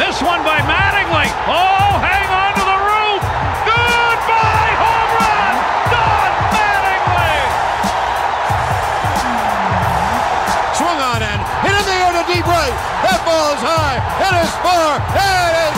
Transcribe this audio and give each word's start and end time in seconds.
This 0.00 0.22
one 0.22 0.40
by 0.42 0.64
Mattingly. 0.64 1.28
Oh, 1.44 1.92
hang 2.00 2.28
on 2.32 2.56
to 2.56 2.64
the 2.64 2.78
roof. 2.88 3.20
Goodbye, 3.68 4.72
home 4.80 5.12
run. 5.20 5.52
Don 5.92 6.30
Mattingly. 6.56 7.36
Swung 10.72 10.98
on 11.04 11.20
and 11.20 11.40
hit 11.60 11.76
in 11.76 11.84
the 11.84 11.96
air 12.00 12.12
to 12.16 12.24
deep 12.32 12.48
right. 12.48 12.72
That 13.04 13.20
ball 13.28 13.52
is 13.52 13.60
high. 13.60 14.00
It 14.24 14.34
is 14.40 14.52
far. 14.64 15.04
It 15.20 15.52
is 15.68 15.69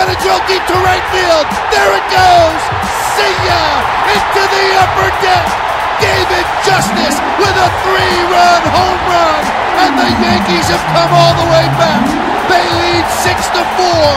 On 0.00 0.08
a 0.08 0.16
drill 0.24 0.40
deep 0.48 0.64
to 0.64 0.76
right 0.80 1.04
field. 1.12 1.44
There 1.68 1.92
it 1.92 2.06
goes. 2.08 2.60
See 3.20 3.36
ya 3.44 3.62
into 4.08 4.42
the 4.48 4.66
upper 4.80 5.12
deck. 5.20 5.44
David 6.00 6.46
Justice 6.64 7.20
with 7.36 7.52
a 7.52 7.68
three-run 7.84 8.62
home 8.72 9.02
run, 9.12 9.42
and 9.84 9.92
the 10.00 10.08
Yankees 10.24 10.72
have 10.72 10.80
come 10.96 11.12
all 11.12 11.36
the 11.36 11.48
way 11.52 11.68
back. 11.76 12.00
They 12.48 12.64
lead 12.80 13.04
six 13.20 13.44
to 13.52 13.60
four. 13.76 14.08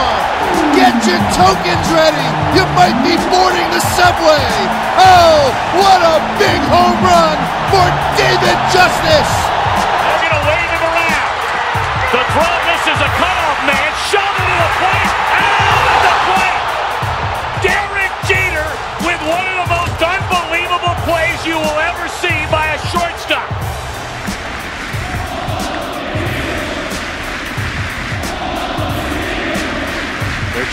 Get 0.72 0.96
your 1.04 1.20
tokens 1.36 1.88
ready. 1.92 2.28
You 2.56 2.64
might 2.72 2.96
be 3.04 3.20
boarding 3.28 3.68
the 3.68 3.84
subway. 3.92 4.48
Oh, 4.96 5.52
what 5.84 6.00
a 6.00 6.16
big 6.40 6.64
home 6.72 6.96
run 7.04 7.36
for 7.68 7.84
David 8.16 8.56
Justice. 8.72 9.32
They're 10.00 10.32
going 10.32 10.32
to 10.32 10.44
wave 10.48 10.70
him 10.72 10.80
around. 10.80 11.36
The 12.08 12.22
throw 12.32 12.54
misses 12.72 13.00
a 13.04 13.10
cutoff 13.20 13.58
man. 13.68 13.90
Shove 14.08 14.32
it 14.32 14.48
to 14.48 14.56
the 14.64 14.70
plate. 14.80 15.12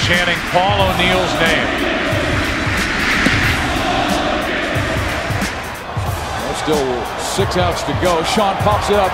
Chanting 0.06 0.38
Paul 0.52 0.82
O'Neill's 0.90 1.34
name. 1.40 1.70
Still 6.62 6.86
six 7.18 7.58
outs 7.58 7.82
to 7.90 7.94
go. 8.06 8.22
Sean 8.22 8.54
pops 8.62 8.90
it 8.94 9.00
up. 9.02 9.10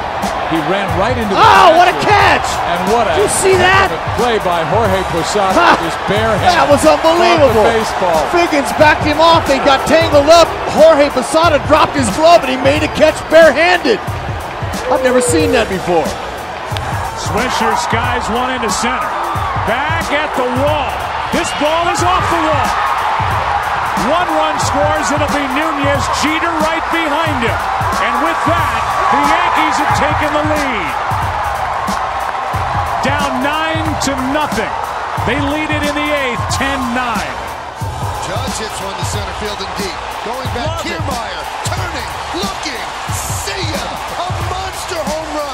He 0.52 0.59
ran 0.67 0.83
right 0.99 1.16
into 1.16 1.31
the 1.31 1.39
Oh, 1.39 1.75
what 1.79 1.88
a 1.88 1.95
catch! 2.03 2.44
And 2.44 2.79
what 2.91 3.07
a 3.07 3.16
Did 3.16 3.23
you 3.23 3.31
see 3.39 3.55
that? 3.55 3.88
play 4.19 4.35
by 4.44 4.67
Jorge 4.67 4.99
Posada 5.16 5.55
Ha! 5.55 5.75
with 5.79 5.88
his 5.91 5.97
bare 6.11 6.35
hand. 6.39 6.55
That 6.55 6.67
was 6.67 6.83
unbelievable. 6.83 7.63
baseball. 7.67 8.19
Figgins 8.35 8.67
backed 8.75 9.03
him 9.07 9.19
off. 9.23 9.47
They 9.47 9.59
got 9.63 9.83
tangled 9.88 10.27
up. 10.27 10.47
Jorge 10.75 11.07
Posada 11.11 11.63
dropped 11.72 11.95
his 11.95 12.07
glove 12.19 12.44
and 12.44 12.51
he 12.51 12.59
made 12.59 12.83
a 12.83 12.91
catch 12.99 13.16
barehanded. 13.31 13.99
I've 14.91 15.03
never 15.03 15.23
seen 15.23 15.51
that 15.55 15.67
before. 15.72 16.07
Swisher 17.19 17.75
skies 17.79 18.27
one 18.31 18.51
into 18.55 18.67
center. 18.72 19.07
Back 19.67 20.07
at 20.15 20.31
the 20.39 20.47
wall. 20.63 20.95
This 21.35 21.51
ball 21.59 21.85
is 21.91 21.99
off 21.99 22.25
the 22.31 22.41
wall. 22.47 22.71
One 24.07 24.29
run 24.39 24.55
scores. 24.63 25.11
It'll 25.11 25.27
be 25.35 25.43
Nunez. 25.51 26.03
Jeter 26.23 26.53
right 26.63 26.85
behind 26.95 27.43
him. 27.43 27.59
And 27.99 28.15
with 28.23 28.39
that, 28.47 28.81
the 29.11 29.21
Yankees 29.27 29.75
have 29.83 29.93
taken 29.99 30.29
the 30.31 30.45
lead. 30.55 30.93
Down 33.03 33.43
nine 33.43 33.85
to 34.07 34.11
nothing. 34.31 34.73
They 35.27 35.39
lead 35.44 35.67
it 35.67 35.83
in 35.83 35.95
the 35.95 36.07
eighth, 36.16 36.39
10-9. 36.56 36.95
Judge 38.23 38.56
hits 38.63 38.79
one 38.79 38.95
to 38.95 39.06
center 39.11 39.35
field 39.44 39.59
and 39.59 39.73
deep. 39.75 40.00
Going 40.23 40.47
back, 40.56 40.79
Love. 40.79 40.88
Kiermaier, 40.88 41.44
turning, 41.67 42.09
looking, 42.39 42.88
see 43.11 43.63
ya! 43.75 43.85
A 44.23 44.27
monster 44.47 45.01
home 45.03 45.35
run! 45.35 45.47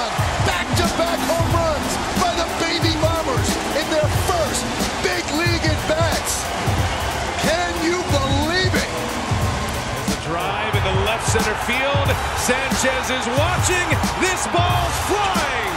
Center 11.33 11.57
field. 11.65 12.09
Sanchez 12.37 13.09
is 13.09 13.25
watching. 13.41 13.87
This 14.21 14.45
ball's 14.53 14.97
flying. 15.09 15.73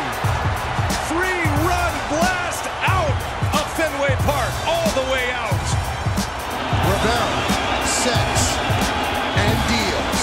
Three-run 1.08 1.92
blast 2.12 2.68
out 2.84 3.16
of 3.56 3.64
Fenway 3.72 4.12
Park, 4.28 4.52
all 4.68 4.90
the 4.92 5.08
way 5.08 5.32
out. 5.32 5.56
Rivera 6.92 7.40
sets 7.88 8.44
and 9.32 9.56
deals. 9.72 10.20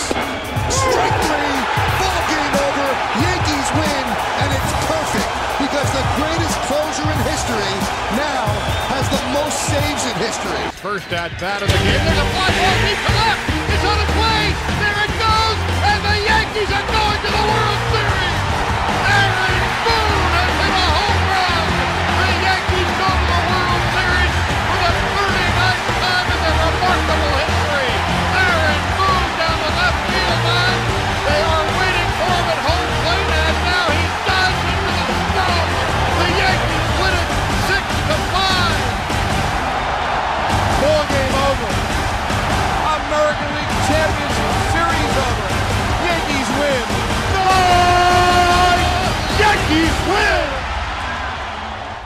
Strike 0.70 1.18
three, 1.26 1.58
ball 1.98 2.22
game 2.30 2.54
over. 2.70 2.88
Yankees 3.26 3.70
win, 3.74 4.06
and 4.38 4.50
it's 4.54 4.72
perfect 4.86 5.30
because 5.66 5.90
the 5.98 6.06
greatest 6.14 6.58
closer 6.70 7.10
in 7.10 7.20
history 7.26 7.74
now 8.22 8.46
has 8.94 9.10
the 9.10 9.24
most 9.34 9.58
saves 9.66 10.06
in 10.06 10.16
history. 10.22 10.62
First 10.78 11.10
at 11.10 11.34
bat 11.42 11.66
of 11.66 11.74
the 11.74 11.80
game. 11.82 12.06
There's 12.06 12.22
a 12.22 12.30
fly 12.38 12.54
ball 12.54 12.78
deep 12.86 13.02
to 13.02 13.14
left. 13.18 13.42
It's 13.74 13.82
on 13.82 13.98
its 13.98 14.14
way. 14.22 14.42
There 14.78 14.94
it 14.94 15.10
goes, 15.10 15.10
and 15.10 15.10
the 15.10 15.12
Yankees 16.53 16.69
are 16.69 16.86
going 16.86 17.18
to 17.18 17.30
the 17.34 17.46
World 17.50 17.81
Series. 17.90 18.38
Aaron 19.09 19.58
Boone 19.90 20.30
has 20.38 20.53
hit 20.62 20.75
a 20.78 20.86
home 20.94 21.22
run. 21.34 21.66
The 22.22 22.30
Yankees 22.46 22.91
go 22.94 23.09
to 23.09 23.25
the 23.25 23.41
World 23.50 23.81
Series 23.97 24.34
for 24.69 24.78
the 24.86 24.94
39th 25.18 25.86
time 25.97 26.28
in 26.30 26.40
their 26.46 26.58
remarkable 26.62 27.22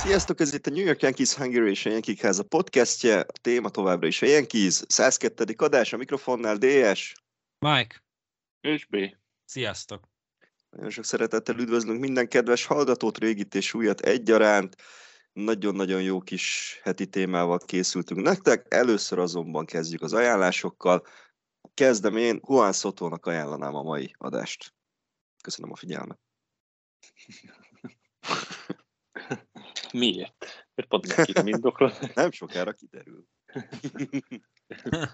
Sziasztok, 0.08 0.40
ez 0.40 0.54
itt 0.54 0.68
a 0.68 0.70
New 0.70 0.86
York 0.86 1.02
Yankees 1.02 1.34
Hungary 1.34 1.70
és 1.70 1.86
a 1.86 1.90
Yankee 1.90 2.16
Háza 2.22 2.44
podcastje, 2.44 3.20
a 3.20 3.32
téma 3.42 3.70
továbbra 3.70 4.08
is 4.08 4.22
a 4.22 4.26
Yankees, 4.26 4.84
102. 4.88 5.54
adás, 5.58 5.94
a 5.94 5.98
mikrofonnál 5.98 6.58
DS. 6.58 7.14
Mike, 7.60 8.04
És 8.62 8.86
B. 8.86 8.98
sziasztok! 9.46 10.08
Nagyon 10.70 10.90
sok 10.90 11.04
szeretettel 11.04 11.58
üdvözlünk 11.58 12.00
minden 12.00 12.28
kedves 12.28 12.66
hallgatót, 12.66 13.18
régit 13.18 13.56
és 13.56 13.74
újat 13.74 14.02
egyaránt. 14.02 14.76
Nagyon-nagyon 15.34 16.02
jó 16.02 16.20
kis 16.20 16.80
heti 16.84 17.08
témával 17.08 17.58
készültünk 17.58 18.22
nektek, 18.22 18.66
először 18.74 19.20
azonban 19.20 19.66
kezdjük 19.66 20.02
az 20.02 20.14
ajánlásokkal. 20.14 21.06
Kezdem 21.74 22.18
én, 22.18 22.42
Juan 22.48 22.74
Sotónak 22.74 23.26
ajánlanám 23.26 23.76
a 23.76 23.84
mai 23.84 24.16
adást. 24.18 24.74
Köszönöm 25.44 25.72
a 25.72 25.76
figyelmet. 25.76 26.20
Miért? 29.94 30.68
Mert 30.76 30.90
pont 30.90 31.16
nekik 31.16 31.44
mindokról. 31.44 31.92
Nem 32.14 32.32
sokára 32.32 32.74
kiderül. 32.74 33.26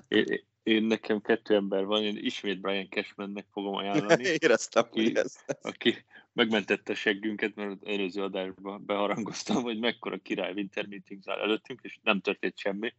Én, 0.07 0.45
én, 0.63 0.83
nekem 0.83 1.21
kettő 1.21 1.55
ember 1.55 1.85
van, 1.85 2.03
én 2.03 2.17
ismét 2.17 2.61
Brian 2.61 2.89
Cashmannek 2.89 3.47
fogom 3.51 3.75
ajánlani, 3.75 4.23
Éreztem, 4.41 4.87
hogy 4.89 5.03
Ki? 5.03 5.17
ez. 5.17 5.35
aki 5.61 6.05
megmentette 6.33 6.91
a 6.91 6.95
seggünket, 6.95 7.55
mert 7.55 7.71
az 7.71 7.85
előző 7.85 8.23
adásban 8.23 8.85
beharangoztam, 8.85 9.63
hogy 9.63 9.79
mekkora 9.79 10.17
király 10.17 10.53
Winter 10.53 10.87
Meetings 10.87 11.27
áll 11.27 11.39
előttünk, 11.39 11.79
és 11.83 11.99
nem 12.01 12.19
történt 12.21 12.57
semmi, 12.57 12.93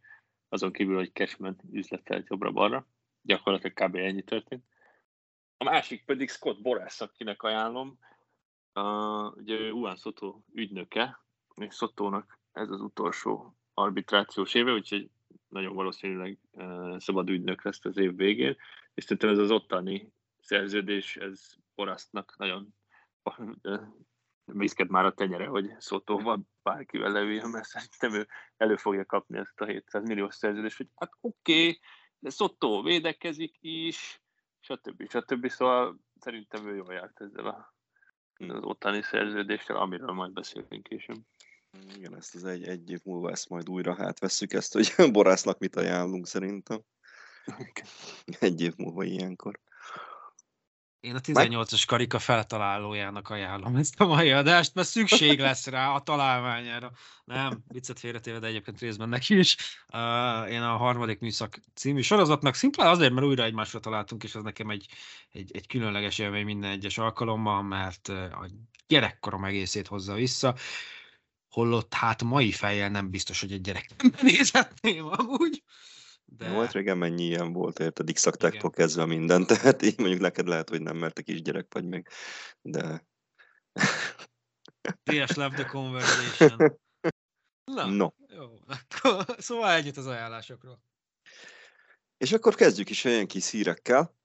azon 0.49 0.71
kívül, 0.71 0.95
hogy 0.95 1.11
Cashman 1.13 1.61
üzletelt 1.71 2.27
jobbra-balra. 2.29 2.87
Gyakorlatilag 3.21 3.73
kb. 3.73 3.95
ennyi 3.95 4.23
történt. 4.23 4.63
A 5.57 5.63
másik 5.63 6.05
pedig 6.05 6.29
Scott 6.29 6.61
Borász, 6.61 7.01
akinek 7.01 7.43
ajánlom. 7.43 7.99
Uh, 8.73 9.37
ugye 9.37 9.55
Juan 9.55 9.95
Soto 9.95 10.39
ügynöke, 10.53 11.24
és 11.55 11.75
Sotónak 11.75 12.39
ez 12.51 12.69
az 12.69 12.81
utolsó 12.81 13.55
arbitrációs 13.73 14.53
éve, 14.53 14.71
úgyhogy 14.73 15.09
nagyon 15.47 15.75
valószínűleg 15.75 16.37
uh, 16.51 16.97
szabad 16.99 17.29
ügynök 17.29 17.63
lesz 17.63 17.85
az 17.85 17.97
év 17.97 18.15
végén, 18.15 18.55
és 18.93 19.03
szerintem 19.03 19.29
ez 19.29 19.37
az 19.37 19.51
ottani 19.51 20.11
szerződés, 20.39 21.17
ez 21.17 21.53
Borásznak 21.75 22.35
nagyon 22.37 22.73
uh, 23.23 24.87
már 24.87 25.05
a 25.05 25.13
tenyere, 25.13 25.47
hogy 25.47 25.75
Szotóval 25.79 26.39
bárkivel 26.63 27.11
leüljön, 27.11 27.49
mert 27.49 27.65
szerintem 27.65 28.13
ő 28.13 28.27
elő 28.57 28.75
fogja 28.75 29.05
kapni 29.05 29.37
ezt 29.37 29.61
a 29.61 29.65
700 29.65 30.03
milliós 30.03 30.35
szerződést, 30.35 30.77
hogy 30.77 30.89
hát 30.95 31.11
oké, 31.21 31.51
okay, 31.51 31.79
de 32.19 32.29
Szotó 32.29 32.81
védekezik 32.81 33.55
is, 33.59 34.21
stb. 34.59 35.09
stb. 35.09 35.47
Szóval 35.47 35.99
szerintem 36.19 36.67
ő 36.67 36.75
jól 36.75 36.93
járt 36.93 37.21
ezzel 37.21 37.45
a, 37.45 37.73
az 38.37 38.63
ottani 38.63 39.01
szerződéssel, 39.01 39.75
amiről 39.75 40.11
majd 40.11 40.31
beszélünk 40.31 40.83
később. 40.83 41.21
Igen, 41.95 42.15
ezt 42.15 42.35
az 42.35 42.43
egy, 42.43 42.67
egy 42.67 42.89
év 42.89 42.99
múlva 43.03 43.31
ezt 43.31 43.49
majd 43.49 43.69
újra 43.69 43.95
hát 43.95 44.19
veszük 44.19 44.53
ezt, 44.53 44.73
hogy 44.73 44.93
borásznak 45.11 45.59
mit 45.59 45.75
ajánlunk 45.75 46.27
szerintem. 46.27 46.81
Egy 48.39 48.61
év 48.61 48.73
múlva 48.75 49.03
ilyenkor. 49.03 49.59
Én 51.05 51.15
a 51.15 51.19
18-as 51.19 51.83
karika 51.87 52.19
feltalálójának 52.19 53.29
ajánlom 53.29 53.75
ezt 53.75 53.99
a 53.99 54.05
mai 54.05 54.31
adást, 54.31 54.73
mert 54.73 54.87
szükség 54.87 55.39
lesz 55.39 55.67
rá 55.67 55.89
a 55.89 55.99
találmányára. 55.99 56.91
Nem, 57.23 57.63
viccet 57.67 57.99
félretéve, 57.99 58.39
de 58.39 58.47
egyébként 58.47 58.79
részben 58.79 59.09
neki 59.09 59.37
is. 59.37 59.55
Uh, 59.93 60.51
én 60.51 60.61
a 60.61 60.77
harmadik 60.77 61.19
műszak 61.19 61.59
című 61.73 62.01
sorozatnak 62.01 62.55
szimplán 62.55 62.87
azért, 62.87 63.13
mert 63.13 63.25
újra 63.25 63.43
egymásra 63.43 63.79
találtunk, 63.79 64.23
és 64.23 64.35
az 64.35 64.43
nekem 64.43 64.69
egy, 64.69 64.87
egy, 65.31 65.51
egy 65.55 65.67
különleges 65.67 66.19
élmény 66.19 66.45
minden 66.45 66.71
egyes 66.71 66.97
alkalommal, 66.97 67.61
mert 67.61 68.07
a 68.07 68.49
gyerekkorom 68.87 69.43
egészét 69.45 69.87
hozza 69.87 70.13
vissza. 70.13 70.55
Holott 71.55 71.93
hát 71.93 72.23
mai 72.23 72.51
fejjel 72.51 72.89
nem 72.89 73.09
biztos, 73.09 73.39
hogy 73.39 73.51
egy 73.51 73.61
gyerek 73.61 73.89
nem 73.97 74.11
nézhetném 74.21 75.05
amúgy. 75.05 75.63
De... 76.25 76.49
Volt 76.49 76.71
régen 76.71 76.97
mennyi 76.97 77.23
ilyen 77.23 77.53
volt, 77.53 77.79
érted, 77.79 78.11
x 78.11 78.27
kezdve 78.71 79.05
minden, 79.05 79.45
tehát 79.47 79.81
így 79.81 79.97
mondjuk 79.99 80.21
neked 80.21 80.47
lehet, 80.47 80.69
hogy 80.69 80.81
nem, 80.81 80.97
mert 80.97 81.19
a 81.19 81.21
kisgyerek 81.21 81.73
vagy 81.73 81.85
még, 81.85 82.07
de... 82.61 83.05
PS 85.03 85.35
love 85.35 85.55
the 85.55 85.65
conversation. 85.65 86.79
Na, 87.63 87.85
no. 87.85 88.09
jó, 88.27 88.59
akkor, 88.67 89.25
szóval 89.37 89.71
együtt 89.71 89.97
az 89.97 90.07
ajánlásokról. 90.07 90.79
És 92.17 92.31
akkor 92.31 92.55
kezdjük 92.55 92.89
is 92.89 93.03
olyan 93.03 93.27
kis 93.27 93.49
hírekkel. 93.49 94.15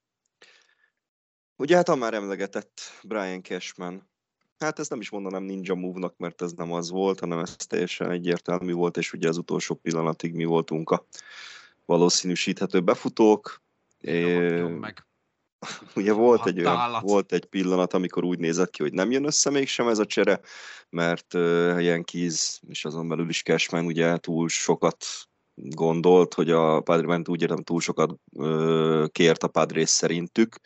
Ugye 1.56 1.76
hát 1.76 1.88
a 1.88 1.94
már 1.94 2.14
emlegetett 2.14 2.80
Brian 3.02 3.42
Cashman. 3.42 4.09
Hát 4.60 4.78
ezt 4.78 4.90
nem 4.90 5.00
is 5.00 5.10
mondanám 5.10 5.42
Ninja 5.42 5.74
Move-nak, 5.74 6.14
mert 6.16 6.42
ez 6.42 6.52
nem 6.52 6.72
az 6.72 6.90
volt, 6.90 7.20
hanem 7.20 7.38
ez 7.38 7.56
teljesen 7.56 8.10
egyértelmű 8.10 8.72
volt, 8.72 8.96
és 8.96 9.12
ugye 9.12 9.28
az 9.28 9.36
utolsó 9.36 9.74
pillanatig 9.74 10.34
mi 10.34 10.44
voltunk 10.44 10.90
a 10.90 11.06
valószínűsíthető 11.84 12.80
befutók. 12.80 13.62
É, 14.00 14.60
meg. 14.60 15.06
Ugye 15.96 16.12
volt 16.12 16.46
egy, 16.46 16.58
olyan, 16.58 17.02
volt 17.02 17.32
egy 17.32 17.44
pillanat, 17.44 17.94
amikor 17.94 18.24
úgy 18.24 18.38
nézett 18.38 18.70
ki, 18.70 18.82
hogy 18.82 18.92
nem 18.92 19.10
jön 19.10 19.24
össze 19.24 19.50
mégsem 19.50 19.88
ez 19.88 19.98
a 19.98 20.06
csere, 20.06 20.40
mert 20.90 21.34
uh, 21.34 21.82
Yankees 21.82 22.60
és 22.68 22.84
azon 22.84 23.08
belül 23.08 23.28
is 23.28 23.42
Cashman 23.42 23.84
ugye 23.84 24.16
túl 24.16 24.48
sokat 24.48 25.04
gondolt, 25.54 26.34
hogy 26.34 26.50
a 26.50 26.80
Padre, 26.80 27.20
úgy 27.26 27.42
értem, 27.42 27.62
túl 27.62 27.80
sokat 27.80 28.14
uh, 28.32 29.06
kért 29.08 29.42
a 29.42 29.48
Padres 29.48 29.88
szerintük. 29.88 30.56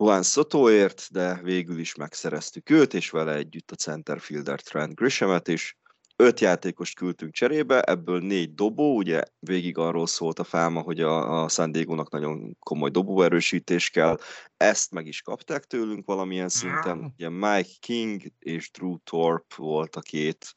Juan 0.00 0.22
Sotoért, 0.22 1.08
de 1.10 1.40
végül 1.42 1.78
is 1.78 1.94
megszereztük 1.94 2.70
őt, 2.70 2.94
és 2.94 3.10
vele 3.10 3.34
együtt 3.34 3.70
a 3.70 3.74
centerfielder 3.74 4.60
Trent 4.60 4.94
Grishamet 4.94 5.48
is. 5.48 5.78
Öt 6.16 6.40
játékost 6.40 6.94
küldtünk 6.94 7.32
cserébe, 7.32 7.82
ebből 7.82 8.20
négy 8.20 8.54
dobó, 8.54 8.96
ugye 8.96 9.22
végig 9.38 9.78
arról 9.78 10.06
szólt 10.06 10.38
a 10.38 10.44
fáma, 10.44 10.80
hogy 10.80 11.00
a, 11.00 11.42
a 11.42 11.48
San 11.48 11.72
Diego-nak 11.72 12.10
nagyon 12.10 12.56
komoly 12.58 12.90
dobóerősítés 12.90 13.90
kell, 13.90 14.18
ezt 14.56 14.90
meg 14.90 15.06
is 15.06 15.22
kapták 15.22 15.64
tőlünk 15.64 16.06
valamilyen 16.06 16.48
szinten, 16.48 17.12
ugye 17.16 17.28
Mike 17.28 17.76
King 17.80 18.22
és 18.38 18.70
Drew 18.70 18.96
Thorpe 18.98 19.54
volt 19.56 19.96
a 19.96 20.00
két 20.00 20.54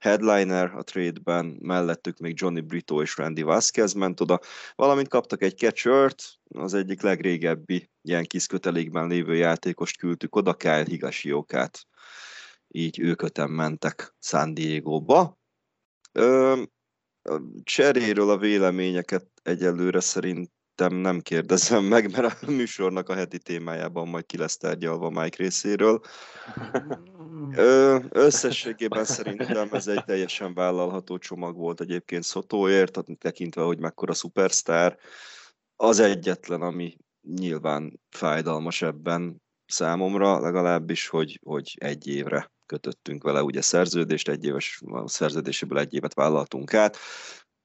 headliner 0.00 0.74
a 0.74 0.82
trade-ben, 0.82 1.56
mellettük 1.60 2.18
még 2.18 2.34
Johnny 2.40 2.60
Brito 2.60 3.02
és 3.02 3.16
Randy 3.16 3.42
Vasquez 3.42 3.92
ment 3.92 4.20
oda, 4.20 4.40
valamint 4.74 5.08
kaptak 5.08 5.42
egy 5.42 5.56
catchert, 5.56 6.22
az 6.48 6.74
egyik 6.74 7.02
legrégebbi 7.02 7.90
ilyen 8.02 8.24
kis 8.24 8.46
kötelékben 8.46 9.08
lévő 9.08 9.34
játékost 9.34 9.96
küldtük 9.98 10.36
oda, 10.36 10.54
Kyle 10.54 10.84
Higashioka-t 10.84 11.86
így 12.68 13.00
ők 13.00 13.22
öten 13.22 13.50
mentek 13.50 14.14
San 14.18 14.54
Diego-ba. 14.54 15.38
Ö, 16.12 16.62
cseréről 17.62 18.30
a 18.30 18.38
véleményeket 18.38 19.26
egyelőre 19.42 20.00
szerintem 20.80 21.12
nem 21.12 21.20
kérdezem 21.20 21.84
meg, 21.84 22.10
mert 22.16 22.42
a 22.42 22.50
műsornak 22.50 23.08
a 23.08 23.14
heti 23.14 23.38
témájában 23.38 24.08
majd 24.08 24.26
ki 24.26 24.36
lesz 24.36 24.56
tárgyalva 24.56 25.10
Mike 25.10 25.36
részéről. 25.36 26.00
Ö, 27.56 27.98
összességében 28.10 29.04
szerintem 29.04 29.68
ez 29.72 29.86
egy 29.86 30.04
teljesen 30.04 30.54
vállalható 30.54 31.18
csomag 31.18 31.56
volt 31.56 31.80
egyébként 31.80 32.22
Szotóért, 32.22 32.98
tekintve, 33.18 33.62
hogy 33.62 33.78
mekkora 33.78 34.14
szupersztár. 34.14 34.98
Az 35.76 35.98
egyetlen, 35.98 36.62
ami 36.62 36.96
nyilván 37.22 38.00
fájdalmas 38.10 38.82
ebben 38.82 39.42
számomra, 39.66 40.40
legalábbis, 40.40 41.08
hogy, 41.08 41.40
hogy 41.42 41.76
egy 41.80 42.06
évre 42.06 42.50
kötöttünk 42.66 43.22
vele 43.22 43.42
ugye 43.42 43.60
szerződést, 43.60 44.28
egy 44.28 44.44
éves 44.44 44.82
a 44.86 45.08
szerződéséből 45.08 45.78
egy 45.78 45.94
évet 45.94 46.14
vállaltunk 46.14 46.74
át. 46.74 46.96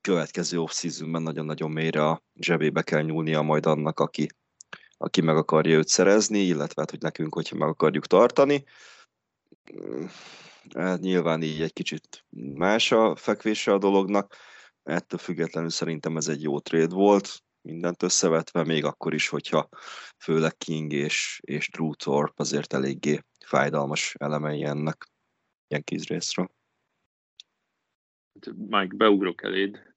Következő 0.06 0.60
off 0.60 0.84
nagyon-nagyon 1.02 1.72
mélyre 1.72 2.08
a 2.08 2.24
zsebébe 2.40 2.82
kell 2.82 3.02
nyúlnia 3.02 3.42
majd 3.42 3.66
annak, 3.66 4.00
aki, 4.00 4.28
aki 4.98 5.22
meg 5.22 5.36
akarja 5.36 5.78
őt 5.78 5.88
szerezni, 5.88 6.40
illetve 6.40 6.82
hát, 6.82 6.90
hogy 6.90 7.02
nekünk, 7.02 7.34
hogyha 7.34 7.56
meg 7.56 7.68
akarjuk 7.68 8.06
tartani. 8.06 8.64
Hát 10.76 11.00
nyilván 11.00 11.42
így 11.42 11.62
egy 11.62 11.74
kicsit 11.74 12.26
más 12.54 12.92
a 12.92 13.16
fekvése 13.16 13.74
a 13.74 13.78
dolognak. 13.78 14.36
Ettől 14.84 15.20
függetlenül 15.20 15.70
szerintem 15.70 16.18
ez 16.18 16.28
egy 16.28 16.42
jó 16.42 16.60
trade 16.60 16.96
volt, 16.96 17.44
mindent 17.62 18.04
összevetve, 18.04 18.64
még 18.64 18.84
akkor 18.84 19.14
is, 19.14 19.28
hogyha 19.28 19.70
főleg 20.18 20.58
King 20.58 20.94
és, 20.94 21.40
és 21.44 21.70
Drew 21.70 21.94
Thorpe 21.94 22.34
azért 22.36 22.74
eléggé 22.74 23.20
fájdalmas 23.46 24.16
elemei 24.20 24.64
ennek 24.64 25.08
ilyen 25.68 25.84
részről. 26.08 26.50
Mike, 28.56 28.96
beugrok 28.96 29.44
eléd. 29.44 29.95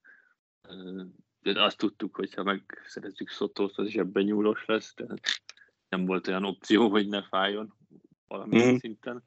De 1.40 1.62
azt 1.62 1.78
tudtuk, 1.78 2.16
hogy 2.16 2.34
ha 2.34 2.42
megszerezzük 2.42 3.28
Szotót, 3.28 3.76
az 3.76 3.88
zsebben 3.88 4.24
nyúlós 4.24 4.64
lesz, 4.66 4.94
tehát 4.94 5.20
nem 5.88 6.06
volt 6.06 6.28
olyan 6.28 6.44
opció, 6.44 6.88
hogy 6.88 7.08
ne 7.08 7.22
fájjon 7.22 7.74
valamilyen 8.26 8.72
mm. 8.72 8.76
szinten. 8.76 9.24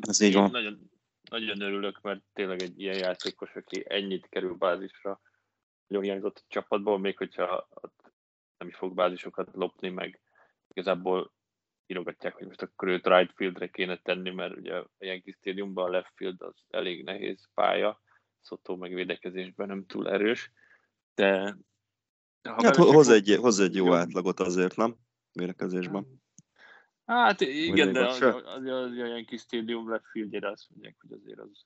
Ez 0.00 0.20
így 0.20 0.34
van. 0.34 0.50
Nagyon, 0.50 0.90
nagyon 1.30 1.60
örülök, 1.60 2.00
mert 2.00 2.22
tényleg 2.32 2.62
egy 2.62 2.80
ilyen 2.80 2.98
játékos, 2.98 3.54
aki 3.54 3.84
ennyit 3.88 4.28
kerül 4.28 4.54
bázisra, 4.54 5.20
nagyon 5.86 6.04
hiányzott 6.04 6.38
a 6.38 6.44
csapatból, 6.48 6.98
még 6.98 7.16
hogyha 7.16 7.68
nem 8.58 8.68
is 8.68 8.76
fog 8.76 8.94
bázisokat 8.94 9.48
lopni, 9.52 9.88
meg 9.88 10.20
igazából 10.68 11.32
írogatják, 11.86 12.34
hogy 12.34 12.46
most 12.46 12.62
akkor 12.62 12.88
őt 12.88 13.06
right 13.06 13.32
fieldre 13.34 13.70
kéne 13.70 13.96
tenni, 13.96 14.30
mert 14.30 14.56
ugye 14.56 14.74
a 14.74 14.90
Yankee 14.98 15.34
Stadiumban 15.38 15.84
a 15.84 15.90
left 15.90 16.12
field 16.14 16.42
az 16.42 16.64
elég 16.68 17.04
nehéz 17.04 17.48
pálya, 17.54 18.02
Szotó 18.48 18.76
meg 18.76 18.94
védekezésben 18.94 19.66
nem 19.66 19.86
túl 19.86 20.10
erős, 20.10 20.52
de... 21.14 21.56
ha 22.42 22.62
hát 22.62 22.76
hoz 22.76 23.08
egy, 23.08 23.36
hoz 23.40 23.60
egy 23.60 23.74
jó, 23.74 23.86
jó 23.86 23.94
átlagot 23.94 24.40
azért, 24.40 24.76
nem? 24.76 24.96
Védekezésben. 25.32 26.22
Hát 27.04 27.40
igen, 27.40 27.92
de 27.92 28.06
az, 28.06 28.20
az, 28.20 28.34
az, 28.34 28.64
az 28.64 28.90
a 28.90 29.06
Yankee 29.06 29.38
Stadium 29.38 29.90
left 29.90 30.06
fieldjére 30.10 30.50
azt 30.50 30.66
mondják, 30.70 30.96
hogy 31.00 31.18
azért 31.18 31.38
az 31.38 31.64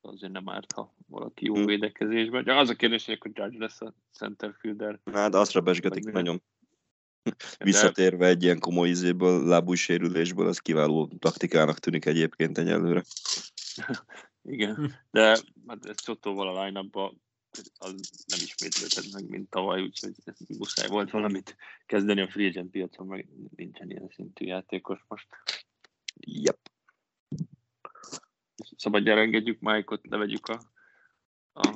azért 0.00 0.32
nem 0.32 0.48
árt, 0.48 0.72
ha 0.72 0.94
valaki 1.06 1.44
jó 1.44 1.54
hmm. 1.54 1.66
védekezésben. 1.66 2.44
De 2.44 2.54
az 2.54 2.68
a 2.68 2.74
kérdés, 2.74 3.04
hogy 3.04 3.14
akkor 3.14 3.30
Judge 3.34 3.58
lesz 3.58 3.80
a 3.80 3.94
centerfielder. 4.12 5.00
Hát 5.12 5.34
azra 5.34 5.60
besgetik 5.60 6.04
nagyon. 6.04 6.42
Visszatérve 7.58 8.26
egy 8.26 8.42
ilyen 8.42 8.58
komoly 8.58 8.88
izéből, 8.88 9.46
lábúj 9.46 9.76
sérülésből, 9.76 10.46
az 10.46 10.58
kiváló 10.58 11.10
taktikának 11.18 11.78
tűnik 11.78 12.04
egyébként 12.04 12.58
egyelőre. 12.58 13.04
Igen, 14.44 14.74
hm. 14.74 14.84
de 15.10 15.38
hát 15.66 15.86
ez 15.86 16.02
Csotóval 16.02 16.56
a 16.56 16.64
line 16.64 16.84
az 17.78 18.24
nem 18.26 18.40
ismétlődhet 18.42 19.12
meg, 19.12 19.28
mint 19.28 19.50
tavaly, 19.50 19.82
úgyhogy 19.82 20.14
muszáj 20.58 20.88
volt 20.88 21.10
valamit 21.10 21.56
kezdeni 21.86 22.20
a 22.20 22.28
free 22.28 22.48
agent 22.48 22.70
piacon, 22.70 23.06
meg 23.06 23.28
nincsen 23.56 23.90
ilyen 23.90 24.08
szintű 24.14 24.46
játékos 24.46 25.04
most. 25.08 25.26
Yep. 26.20 26.58
Szabadjára 28.76 29.20
engedjük 29.20 29.60
Mike-ot, 29.60 30.06
levegyük 30.06 30.46
a, 30.46 30.60
a 31.52 31.74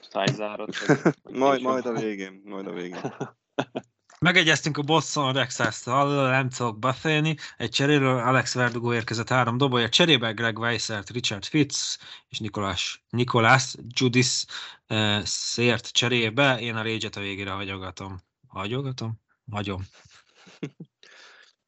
szájzárat. 0.00 0.76
majd, 1.30 1.62
majd 1.62 1.86
a 1.86 1.92
végén, 1.92 2.40
majd 2.44 2.66
a 2.66 2.72
végén. 2.72 3.00
Megegyeztünk 4.22 4.76
a 4.76 4.82
Boston 4.82 5.32
Red 5.32 5.50
Sox-tal, 5.50 6.30
nem 6.30 6.48
tudok 6.48 6.78
beszélni. 6.78 7.36
Egy 7.56 7.70
cseréről 7.70 8.18
Alex 8.18 8.54
Verdugo 8.54 8.94
érkezett 8.94 9.28
három 9.28 9.56
dobója. 9.56 9.88
Cserébe 9.88 10.32
Greg 10.32 10.58
Weissert, 10.58 11.10
Richard 11.10 11.44
Fitz 11.44 11.98
és 12.28 12.38
Nikolás, 12.38 13.04
Nikolás 13.10 13.74
Judis 13.94 14.44
uh, 14.88 15.22
szért 15.24 15.88
cserébe. 15.92 16.60
Én 16.60 16.74
a 16.74 16.82
rage 16.82 17.08
a 17.16 17.20
végére 17.20 17.50
hagyogatom. 17.50 18.18
Hagyogatom? 18.48 19.20
Hagyom. 19.50 19.82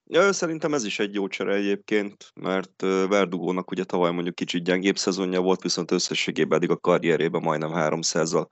Ja, 0.07 0.33
szerintem 0.33 0.75
ez 0.75 0.85
is 0.85 0.99
egy 0.99 1.15
jó 1.15 1.29
csere 1.29 1.55
egyébként, 1.55 2.33
mert 2.35 2.81
Verdugónak 3.09 3.71
ugye 3.71 3.85
tavaly 3.85 4.13
mondjuk 4.13 4.35
kicsit 4.35 4.65
gyengébb 4.65 4.97
szezonja 4.97 5.41
volt, 5.41 5.63
viszont 5.63 5.91
összességében 5.91 6.59
eddig 6.59 6.71
a 6.71 6.77
karrierében 6.77 7.43
majdnem 7.43 7.71
300-zal 7.75 8.47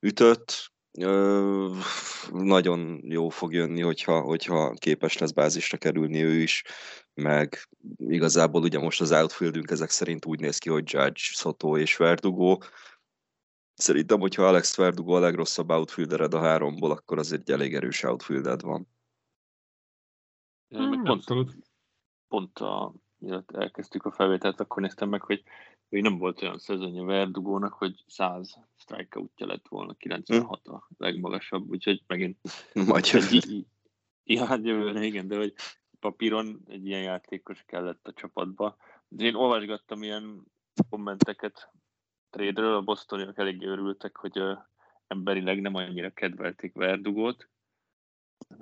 ütött 0.00 0.73
Ö, 0.98 1.76
nagyon 2.32 3.00
jó 3.04 3.28
fog 3.28 3.52
jönni, 3.52 3.80
hogyha, 3.80 4.20
hogyha 4.20 4.74
képes 4.74 5.18
lesz 5.18 5.32
bázisra 5.32 5.78
kerülni 5.78 6.22
ő 6.22 6.32
is, 6.32 6.64
meg 7.14 7.68
igazából 7.96 8.62
ugye 8.62 8.78
most 8.78 9.00
az 9.00 9.12
outfieldünk 9.12 9.70
ezek 9.70 9.90
szerint 9.90 10.26
úgy 10.26 10.40
néz 10.40 10.58
ki, 10.58 10.70
hogy 10.70 10.92
Judge, 10.92 11.12
Soto 11.14 11.78
és 11.78 11.96
Verdugo. 11.96 12.58
Szerintem, 13.74 14.20
hogyha 14.20 14.46
Alex 14.46 14.76
Verdugo 14.76 15.14
a 15.14 15.20
legrosszabb 15.20 15.70
outfieldered 15.70 16.34
a 16.34 16.40
háromból, 16.40 16.90
akkor 16.90 17.18
az 17.18 17.32
egy 17.32 17.50
elég 17.50 17.74
erős 17.74 18.02
outfielded 18.02 18.62
van. 18.62 18.88
Meg 20.68 21.02
pont, 21.02 21.24
pont 22.28 22.58
a, 22.58 22.94
mielőtt 23.18 23.50
elkezdtük 23.50 24.04
a 24.04 24.12
felvételt, 24.12 24.60
akkor 24.60 24.82
néztem 24.82 25.08
meg, 25.08 25.22
hogy 25.22 25.42
még 25.88 26.02
nem 26.02 26.18
volt 26.18 26.42
olyan 26.42 26.58
szezonja 26.58 27.04
Verdugónak, 27.04 27.72
hogy 27.72 28.04
100 28.06 28.58
strikeoutja 28.76 29.46
lett 29.46 29.68
volna, 29.68 29.94
96 29.94 30.66
a 30.66 30.88
legmagasabb, 30.96 31.70
úgyhogy 31.70 32.02
megint... 32.06 32.38
Majd 32.86 33.06
jövőre. 33.06 33.66
Ja, 34.24 34.44
hát 34.44 34.64
jövőre, 34.64 35.02
igen, 35.02 35.28
de 35.28 35.36
hogy 35.36 35.54
papíron 36.00 36.62
egy 36.66 36.86
ilyen 36.86 37.02
játékos 37.02 37.64
kellett 37.66 38.08
a 38.08 38.12
csapatba. 38.12 38.76
De 39.08 39.24
én 39.24 39.34
olvasgattam 39.34 40.02
ilyen 40.02 40.42
kommenteket 40.88 41.70
trade-ről, 42.30 42.74
a 42.74 42.82
bostoniak 42.82 43.38
elég 43.38 43.66
örültek, 43.66 44.16
hogy 44.16 44.38
uh, 44.38 44.58
emberileg 45.06 45.60
nem 45.60 45.74
annyira 45.74 46.10
kedvelték 46.10 46.74
Verdugót, 46.74 47.48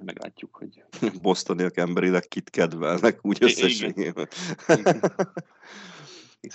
meglátjuk, 0.05 0.57
hogy... 0.57 0.85
Bostoniak 1.23 1.77
emberileg 1.77 2.23
kit 2.29 2.51
kedvelnek, 2.51 3.19
úgy 3.23 3.39
összességében. 3.41 4.29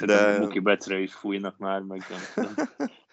De... 0.06 0.40
Muki 0.40 0.60
Becre 0.60 1.00
is 1.00 1.14
fújnak 1.14 1.58
már, 1.58 1.82
meg 1.82 2.04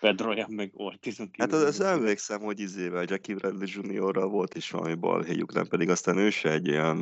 nem 0.00 0.46
meg 0.48 0.70
Ortiz. 0.72 1.22
Hát 1.38 1.52
az, 1.52 1.62
az 1.62 1.80
emlékszem, 1.80 2.40
hogy 2.40 2.60
izével 2.60 3.04
Jackie 3.06 3.34
Bradley 3.34 3.68
Juniorral 3.70 4.28
volt 4.28 4.54
is 4.54 4.70
valami 4.70 4.94
balhéjuk, 4.94 5.52
nem 5.52 5.66
pedig 5.66 5.88
aztán 5.88 6.16
ő 6.16 6.30
se 6.30 6.50
egy 6.50 6.66
ilyen 6.66 6.98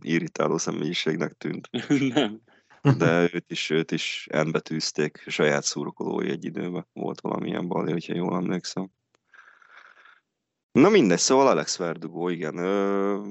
irritáló 0.00 0.58
személyiségnek 0.58 1.32
tűnt. 1.32 1.68
nem. 2.14 2.40
De 2.98 3.28
őt 3.32 3.50
is, 3.50 3.70
őt 3.70 3.90
is 3.90 4.26
elbetűzték, 4.30 5.24
saját 5.26 5.64
szurkolói 5.64 6.28
egy 6.28 6.44
időben 6.44 6.86
volt 6.92 7.20
valamilyen 7.20 7.68
balhé, 7.68 7.92
hogyha 7.92 8.14
jól 8.14 8.36
emlékszem. 8.36 8.90
Na 10.72 10.88
mindegy, 10.88 11.18
szóval 11.18 11.46
Alex 11.46 11.76
Verdugo, 11.76 12.28
igen. 12.28 12.56
Ö... 12.56 13.28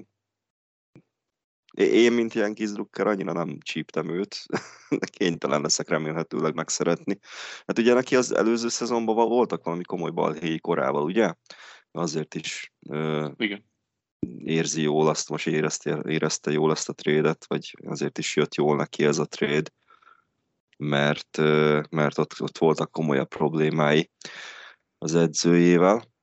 Én, 1.76 2.12
mint 2.12 2.36
ilyen 2.36 2.54
kizrukker, 2.54 3.08
annyira 3.08 3.34
nem 3.34 3.58
csíptem 3.60 4.10
őt. 4.10 4.46
Kénytelen 5.18 5.62
leszek 5.62 5.90
remélhetőleg 5.90 6.54
megszeretni. 6.54 7.20
Hát 7.66 7.80
ugye 7.80 7.94
neki 7.94 8.16
az 8.16 8.36
előző 8.36 8.68
szezonban 8.68 9.16
voltak 9.16 9.64
valami 9.64 9.84
komoly 9.84 10.12
balhéi 10.12 10.60
korával, 10.60 11.04
ugye? 11.04 11.34
Azért 11.92 12.36
is 12.36 12.74
ö... 12.90 13.30
igen. 13.38 13.66
érzi 14.38 14.82
jól 14.82 15.08
azt, 15.08 15.30
most 15.30 15.48
érezte, 15.48 16.02
érezte 16.08 16.52
jól 16.52 16.72
azt 16.72 16.90
a 16.90 16.94
trédet, 16.94 17.46
vagy 17.48 17.76
azért 17.86 18.18
is 18.18 18.36
jött 18.36 18.56
jól 18.56 18.76
neki 18.76 19.06
ez 19.06 19.18
a 19.18 19.26
tréd, 19.26 19.72
mert, 20.78 21.38
mert 21.90 22.18
ott, 22.18 22.42
ott 22.42 22.58
voltak 22.58 22.92
komolyabb 22.92 23.28
problémái 23.28 24.12
az 24.98 25.16
edzőjével 25.16 26.15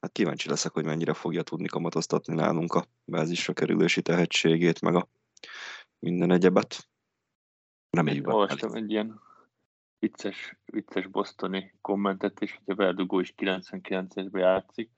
hát 0.00 0.12
kíváncsi 0.12 0.48
leszek, 0.48 0.72
hogy 0.72 0.84
mennyire 0.84 1.14
fogja 1.14 1.42
tudni 1.42 1.66
kamatoztatni 1.66 2.34
nálunk 2.34 2.74
a 2.74 2.86
bázisra 3.04 3.52
kerülési 3.52 4.02
tehetségét, 4.02 4.80
meg 4.80 4.94
a 4.94 5.08
minden 5.98 6.30
egyebet. 6.30 6.88
Reméljük. 7.90 8.26
Olvastam 8.26 8.74
egy 8.74 8.90
ilyen 8.90 9.20
vicces, 9.98 10.58
vicces 10.64 11.06
bostoni 11.06 11.74
kommentet 11.80 12.40
is, 12.40 12.60
hogy 12.64 12.66
a 12.66 12.74
Verdugo 12.74 13.20
is 13.20 13.34
99-esbe 13.36 14.38
játszik. 14.38 14.90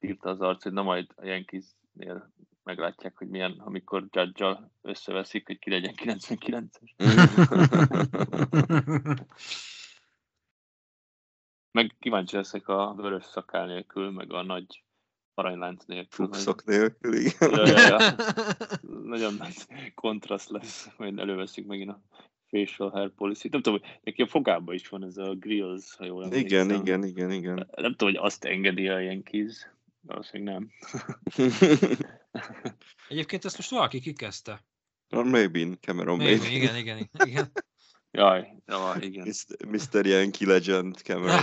Írta 0.00 0.30
az 0.30 0.40
arc, 0.40 0.62
hogy 0.62 0.72
na 0.72 0.82
majd 0.82 1.06
a 1.16 1.26
Yankeesnél 1.26 2.32
meglátják, 2.62 3.16
hogy 3.16 3.28
milyen, 3.28 3.52
amikor 3.58 4.06
judge 4.10 4.70
összeveszik, 4.82 5.46
hogy 5.46 5.58
ki 5.58 5.70
legyen 5.70 5.94
99-es. 5.96 6.90
Meg 11.78 11.94
kíváncsi 11.98 12.36
leszek 12.36 12.68
a 12.68 12.94
vörös 12.96 13.24
szakál 13.24 13.66
nélkül, 13.66 14.10
meg 14.10 14.32
a 14.32 14.42
nagy 14.42 14.82
aranylánc 15.34 15.84
nélkül. 15.84 16.26
Fukszok 16.26 16.64
nélkül, 16.64 17.14
igen. 17.14 17.50
Ja, 17.50 17.66
ja, 17.66 17.88
ja. 17.88 18.14
Nagyon 19.14 19.34
nagy 19.34 19.54
kontraszt 19.94 20.50
lesz, 20.50 20.88
majd 20.96 21.18
előveszik 21.18 21.66
megint 21.66 21.90
a 21.90 22.00
facial 22.46 22.90
hair 22.90 23.10
policy. 23.10 23.48
Nem 23.48 23.62
tudom, 23.62 23.80
hogy 23.80 23.98
neki 24.02 24.22
a 24.22 24.26
fogában 24.26 24.74
is 24.74 24.88
van 24.88 25.04
ez 25.04 25.16
a 25.16 25.34
grills, 25.34 25.94
ha 25.96 26.04
jól 26.04 26.24
emlékszem. 26.24 26.68
Igen, 26.68 26.80
igen, 26.80 27.04
igen, 27.04 27.30
igen. 27.30 27.54
Nem 27.76 27.90
tudom, 27.90 28.14
hogy 28.14 28.24
azt 28.24 28.44
engedi 28.44 28.88
a 28.88 28.98
Yankees. 28.98 29.70
Valószínűleg 30.00 30.54
nem. 30.54 30.70
Egyébként 33.08 33.44
ezt 33.44 33.56
most 33.56 33.70
valaki 33.70 34.00
kikezdte. 34.00 34.64
Or 35.10 35.24
maybe, 35.36 35.76
Cameron 35.80 36.16
maybe. 36.16 36.42
maybe. 36.42 36.56
Igen, 36.56 36.76
igen, 36.76 37.10
igen. 37.24 37.52
Jaj, 38.18 38.48
jaj, 38.66 38.98
igen. 39.00 39.32
Mr. 39.68 40.06
Yankee 40.06 40.46
Legend 40.46 40.96
Cameron. 40.96 41.40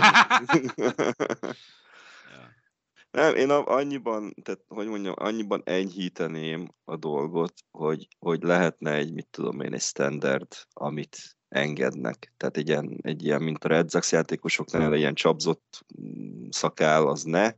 Nem, 3.10 3.34
én 3.34 3.50
annyiban, 3.50 4.34
tehát, 4.42 4.60
hogy 4.68 4.86
mondjam, 4.86 5.14
annyiban 5.16 5.62
enyhíteném 5.64 6.68
a 6.84 6.96
dolgot, 6.96 7.54
hogy, 7.70 8.08
hogy 8.18 8.42
lehetne 8.42 8.92
egy, 8.92 9.12
mit 9.12 9.28
tudom 9.30 9.60
én, 9.60 9.74
egy 9.74 9.80
standard, 9.80 10.46
amit 10.72 11.36
engednek. 11.48 12.32
Tehát 12.36 12.56
egy 12.56 12.68
ilyen, 12.68 12.98
egy 13.02 13.24
ilyen 13.24 13.42
mint 13.42 13.64
a 13.64 13.68
Red 13.68 13.90
Sox 13.90 14.12
játékosoknál, 14.12 14.92
egy 14.92 14.98
ilyen 14.98 15.14
csapzott 15.14 15.84
mm, 16.00 16.48
szakál, 16.50 17.06
az 17.06 17.22
ne, 17.22 17.52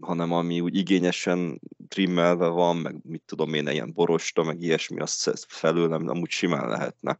hanem 0.00 0.32
ami 0.32 0.60
úgy 0.60 0.76
igényesen 0.76 1.60
trimmelve 1.88 2.46
van, 2.46 2.76
meg 2.76 2.96
mit 3.02 3.22
tudom 3.26 3.54
én, 3.54 3.68
ilyen 3.68 3.92
borosta, 3.92 4.42
meg 4.42 4.60
ilyesmi, 4.60 5.00
azt 5.00 5.44
felőlem 5.48 6.08
amúgy 6.08 6.30
simán 6.30 6.68
lehetne. 6.68 7.16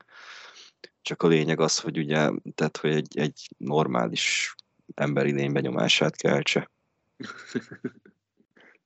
Csak 1.03 1.23
a 1.23 1.27
lényeg 1.27 1.61
az, 1.61 1.79
hogy 1.79 1.99
ugye, 1.99 2.31
tehát, 2.55 2.77
hogy 2.77 2.91
egy, 2.91 3.19
egy 3.19 3.49
normális 3.57 4.55
emberi 4.95 5.33
lény 5.33 5.53
benyomását 5.53 6.17
keltse. 6.17 6.71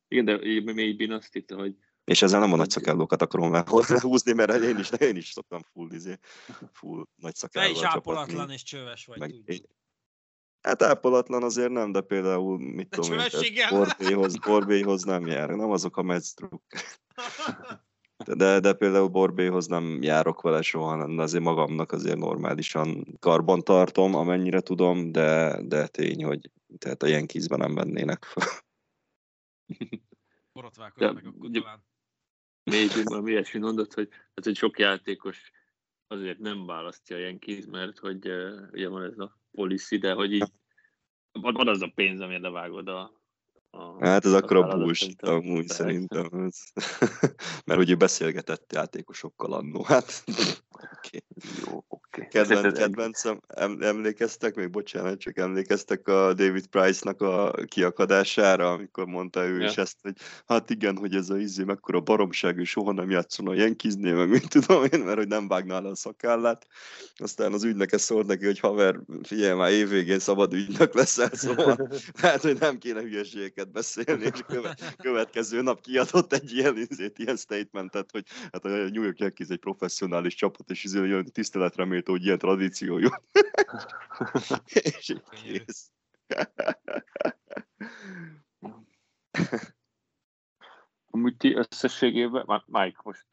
Igen, 0.09 0.25
de 0.25 0.38
mélyben 0.73 1.12
azt 1.12 1.33
hitte, 1.33 1.55
hogy 1.55 1.75
és 2.05 2.23
ezzel 2.23 2.41
nem 2.41 2.53
a 2.53 2.57
nagy 2.57 2.71
szakellókat 2.71 3.23
akarom 3.23 3.65
húzni, 4.00 4.33
mert 4.33 4.62
én 4.62 4.79
is, 4.79 4.91
én 4.91 5.17
is 5.17 5.31
szoktam 5.31 5.62
full, 5.73 5.93
izé, 5.93 6.19
full 6.73 7.07
nagy 7.17 7.35
szakállal 7.35 7.73
Te 7.73 7.79
is 7.79 7.85
ápolatlan 7.85 8.50
és 8.50 8.62
csöves 8.62 9.07
vagy, 9.07 9.19
meg, 9.19 9.35
én, 9.45 9.67
Hát 10.67 10.83
ápolatlan 10.83 11.43
azért 11.43 11.71
nem, 11.71 11.93
de 11.93 12.00
például, 12.00 12.59
mit 12.59 12.88
de 12.88 12.97
tudom 12.97 13.19
én, 13.19 13.69
Borbéhoz, 13.71 14.38
Borbéhoz 14.38 15.03
nem 15.03 15.26
jár, 15.26 15.49
nem 15.49 15.71
azok 15.71 15.97
a 15.97 16.03
meccdruk. 16.03 16.62
De, 18.25 18.61
de 18.61 18.73
például 18.73 19.08
Borbéhoz 19.08 19.66
nem 19.66 20.02
járok 20.02 20.40
vele 20.40 20.62
soha, 20.62 21.14
de 21.14 21.23
azért 21.23 21.42
magamnak 21.42 21.92
azért 21.92 22.18
normálisan 22.18 23.16
karban 23.18 23.62
tartom, 23.62 24.14
amennyire 24.14 24.61
tudom, 24.61 25.12
de, 25.12 25.61
de 25.62 25.87
tény, 25.87 26.25
hogy 26.25 26.50
tehát 26.78 27.02
a 27.02 27.06
ilyen 27.06 27.26
kizben 27.26 27.58
nem 27.58 27.75
vennének 27.75 28.25
fel. 28.25 28.49
Borotválkozz 30.52 31.12
meg 31.12 31.26
akkor 31.26 31.50
talán. 31.50 31.85
Még 32.64 32.90
valami 33.04 33.30
ilyesmi 33.30 33.61
mondott, 33.61 33.94
hogy, 33.94 34.08
hát, 34.11 34.44
hogy 34.44 34.56
sok 34.56 34.78
játékos 34.78 35.50
azért 36.06 36.38
nem 36.38 36.66
választja 36.66 37.16
a 37.16 37.18
Yankees, 37.18 37.64
mert 37.64 37.99
hogy 37.99 38.26
ugye 38.73 38.88
van 38.88 39.02
ez 39.02 39.18
a 39.18 39.38
policy, 39.50 39.99
de 39.99 40.12
hogy 40.12 40.32
így 40.32 40.52
van 41.32 41.68
az 41.68 41.82
a 41.82 41.92
pénz, 41.94 42.20
amire 42.20 42.38
levágod 42.38 42.88
a, 42.88 43.15
a, 43.76 44.06
hát 44.06 44.25
ez 44.25 44.33
akkor 44.33 44.56
a 44.56 44.76
bullshit 44.76 45.23
amúgy 45.23 45.68
szerintem. 45.68 46.50
Mert 47.64 47.88
ő 47.88 47.95
beszélgetett 47.95 48.73
játékosokkal 48.73 49.52
annó, 49.52 49.83
hát 49.83 50.25
okay. 50.97 51.25
Jó, 51.66 51.85
okay. 51.88 52.28
Kedvenc, 52.28 52.78
kedvencem, 52.78 53.40
emlékeztek, 53.80 54.54
még 54.54 54.71
bocsánat, 54.71 55.18
csak 55.18 55.38
emlékeztek 55.38 56.09
a 56.09 56.33
David 56.35 56.66
Price-nak 56.66 57.21
a 57.21 57.52
kiakadására, 57.66 58.73
amikor 58.73 59.06
mondta 59.06 59.47
ő 59.47 59.61
ja. 59.61 59.68
is 59.68 59.76
ezt, 59.76 59.97
hogy 60.02 60.14
hát 60.47 60.71
igen, 60.71 60.97
hogy 60.97 61.14
ez 61.14 61.30
a 61.30 61.38
izé 61.38 61.62
mekkora 61.64 62.00
baromság, 62.00 62.59
ő 62.59 62.64
soha 62.64 62.92
nem 62.92 63.11
játszon 63.11 63.49
a 63.49 63.54
Yankeesnél, 63.54 64.14
meg 64.14 64.28
mit 64.28 64.49
tudom 64.49 64.85
én, 64.85 65.00
mert 65.00 65.18
hogy 65.18 65.28
nem 65.28 65.49
vágná 65.49 65.78
le 65.78 65.88
a 65.88 65.97
szakállát. 65.97 66.66
Aztán 67.16 67.52
az 67.52 67.64
ügynöke 67.64 67.99
szólt 67.99 68.26
neki, 68.26 68.45
hogy 68.45 68.59
haver, 68.59 69.00
figyelj 69.23 69.56
már, 69.56 69.71
évvégén 69.71 70.18
szabad 70.18 70.52
ügynök 70.52 70.95
leszel, 70.95 71.30
szóval 71.33 71.88
hát, 72.23 72.40
hogy 72.40 72.59
nem 72.59 72.78
kéne 72.78 73.00
hülyeségeket 73.00 73.65
beszélni, 73.73 74.25
és 74.25 74.42
követ, 74.46 74.96
következő 74.96 75.62
nap 75.62 75.80
kiadott 75.80 76.32
egy 76.32 76.52
ilyen, 76.52 76.76
izét, 76.76 77.18
ilyen 77.18 77.37
statementet, 77.37 78.11
hogy 78.11 78.26
hát 78.52 78.64
a 78.64 78.68
New 78.68 79.02
York 79.02 79.18
Yankees 79.18 79.49
egy 79.49 79.58
professzionális 79.58 80.35
csapat, 80.35 80.70
és 80.70 80.85
izé, 80.85 81.00
olyan 81.00 81.25
tiszteletre 81.25 81.85
méltó, 81.85 82.12
hogy 82.12 82.25
ilyen 82.25 82.38
tradíció 82.38 82.99
jó. 82.99 83.08
és 84.96 85.08
így 85.08 85.23
kész. 85.30 85.90
Amúgy 91.11 91.37
ti 91.37 91.54
összességében, 91.54 92.62
Mike, 92.66 93.00
most 93.02 93.26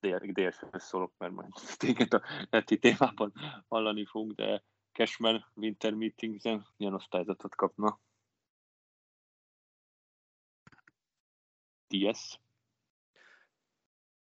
DRS 0.00 0.60
szólok, 0.72 1.12
mert 1.18 1.32
majd 1.32 1.52
téged 1.76 2.14
a 2.14 2.22
leti 2.50 2.78
témában 2.78 3.32
hallani 3.68 4.04
fogunk, 4.04 4.32
de 4.32 4.64
Cashman 4.92 5.44
Winter 5.54 5.94
Meetings-en 5.94 6.66
milyen 6.76 6.94
osztályzatot 6.94 7.54
kapna? 7.54 8.00
TS? 11.88 12.40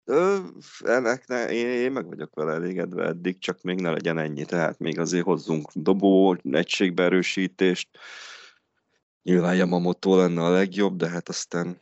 Ö, 0.04 0.38
ennek 0.80 1.28
ne, 1.28 1.52
én, 1.52 1.68
én 1.68 1.92
meg 1.92 2.08
vagyok 2.08 2.36
vele 2.36 2.54
elégedve 2.54 3.06
eddig, 3.06 3.38
csak 3.40 3.62
még 3.62 3.80
ne 3.80 3.92
legyen 3.92 4.18
ennyi, 4.18 4.46
tehát 4.46 4.80
még 4.80 5.00
azért 5.00 5.26
hozzunk 5.26 5.72
dobó 5.74 6.38
egységbeerősítést. 6.52 7.90
Nyilván 9.24 9.56
Yamamoto 9.56 10.18
lenne 10.18 10.44
a 10.44 10.50
legjobb, 10.50 10.96
de 10.96 11.10
hát 11.10 11.30
aztán 11.30 11.82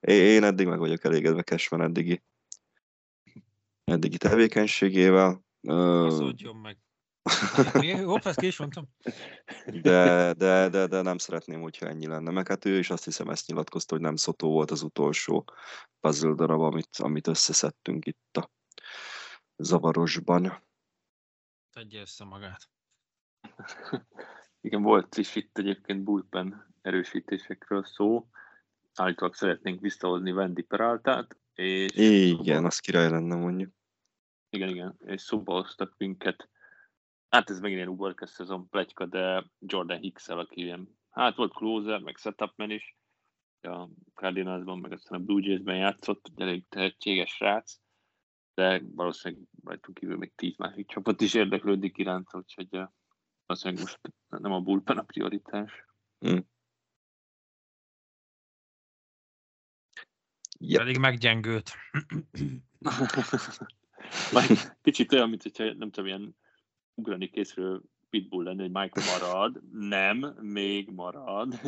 én 0.00 0.44
eddig 0.44 0.66
meg 0.66 0.78
vagyok 0.78 1.04
elégedve 1.04 1.42
Cashman 1.42 1.80
eddigi, 1.80 2.22
eddigi 3.84 4.16
tevékenységével. 4.16 5.44
Szóljon 5.62 6.56
meg. 6.56 6.78
Hopp, 8.04 8.24
ezt 8.24 8.40
ki 8.40 8.46
is 8.46 8.58
mondtam. 8.58 8.88
De, 9.82 10.32
de, 10.32 10.68
de, 10.68 10.86
de 10.86 11.02
nem 11.02 11.18
szeretném, 11.18 11.60
hogyha 11.60 11.86
ennyi 11.86 12.06
lenne. 12.06 12.30
Meg 12.30 12.48
hát 12.48 12.64
ő 12.64 12.78
is 12.78 12.90
azt 12.90 13.04
hiszem 13.04 13.28
ezt 13.28 13.46
nyilatkozta, 13.46 13.94
hogy 13.94 14.04
nem 14.04 14.16
Szotó 14.16 14.50
volt 14.50 14.70
az 14.70 14.82
utolsó 14.82 15.44
puzzle 16.00 16.34
darab, 16.34 16.60
amit, 16.60 16.96
amit 16.98 17.26
összeszedtünk 17.26 18.06
itt 18.06 18.36
a 18.36 18.50
zavarosban. 19.56 20.62
Tegyje 21.72 22.00
össze 22.00 22.24
magát. 22.24 22.68
Igen, 24.60 24.82
volt 24.82 25.16
is 25.16 25.34
itt 25.34 25.58
egyébként 25.58 26.02
bullpen 26.02 26.74
erősítésekről 26.82 27.84
szó. 27.84 28.28
Állítólag 28.94 29.34
szeretnénk 29.34 29.80
visszahozni 29.80 30.32
Wendy 30.32 30.62
Peraltát. 30.62 31.36
És 31.54 31.92
Igen, 31.94 32.64
az 32.64 32.78
király 32.78 33.10
lenne 33.10 33.34
mondjuk. 33.34 33.72
Igen, 34.48 34.68
igen, 34.68 34.98
és 35.04 35.20
szóba 35.20 35.52
hoztak 35.52 35.94
minket 35.96 36.48
hát 37.36 37.50
ez 37.50 37.60
megint 37.60 37.78
ilyen 37.78 37.92
uborka 37.92 38.26
szezon 38.26 38.68
pletyka, 38.68 39.06
de 39.06 39.44
Jordan 39.58 39.98
hicks 39.98 40.28
aki 40.28 40.60
ilyen, 40.60 40.98
hát 41.10 41.36
volt 41.36 41.52
closer, 41.52 42.00
meg 42.00 42.16
setupman 42.16 42.70
is, 42.70 42.96
a 43.60 43.88
Cardinalsban, 44.14 44.78
meg 44.78 44.92
aztán 44.92 45.20
a 45.20 45.24
Blue 45.24 45.46
Jays-ben 45.46 45.76
játszott, 45.76 46.30
elég 46.36 46.68
tehetséges 46.68 47.30
srác, 47.30 47.80
de 48.54 48.82
valószínűleg 48.94 49.44
rajtunk 49.64 49.98
kívül 49.98 50.16
még 50.16 50.34
tíz 50.34 50.56
másik 50.56 50.88
csapat 50.88 51.20
is 51.20 51.34
érdeklődik 51.34 51.98
iránt, 51.98 52.34
úgyhogy 52.34 52.80
valószínűleg 53.46 53.84
most 53.84 54.00
nem 54.28 54.52
a 54.52 54.60
bullpen 54.60 54.98
a 54.98 55.02
prioritás. 55.02 55.84
Hmm. 56.18 56.48
Yep. 60.58 60.80
Pedig 60.80 60.98
meggyengült. 60.98 61.70
Kicsit 64.82 65.12
olyan, 65.12 65.28
mint 65.28 65.42
hogyha 65.42 65.64
nem 65.64 65.90
tudom, 65.90 66.06
ilyen 66.06 66.36
ugrani 66.96 67.30
készről 67.30 67.82
pitbull 68.10 68.44
lenni, 68.44 68.60
hogy 68.60 68.70
Mike 68.70 69.00
marad. 69.12 69.60
Nem, 69.72 70.36
még 70.40 70.90
marad. 70.90 71.60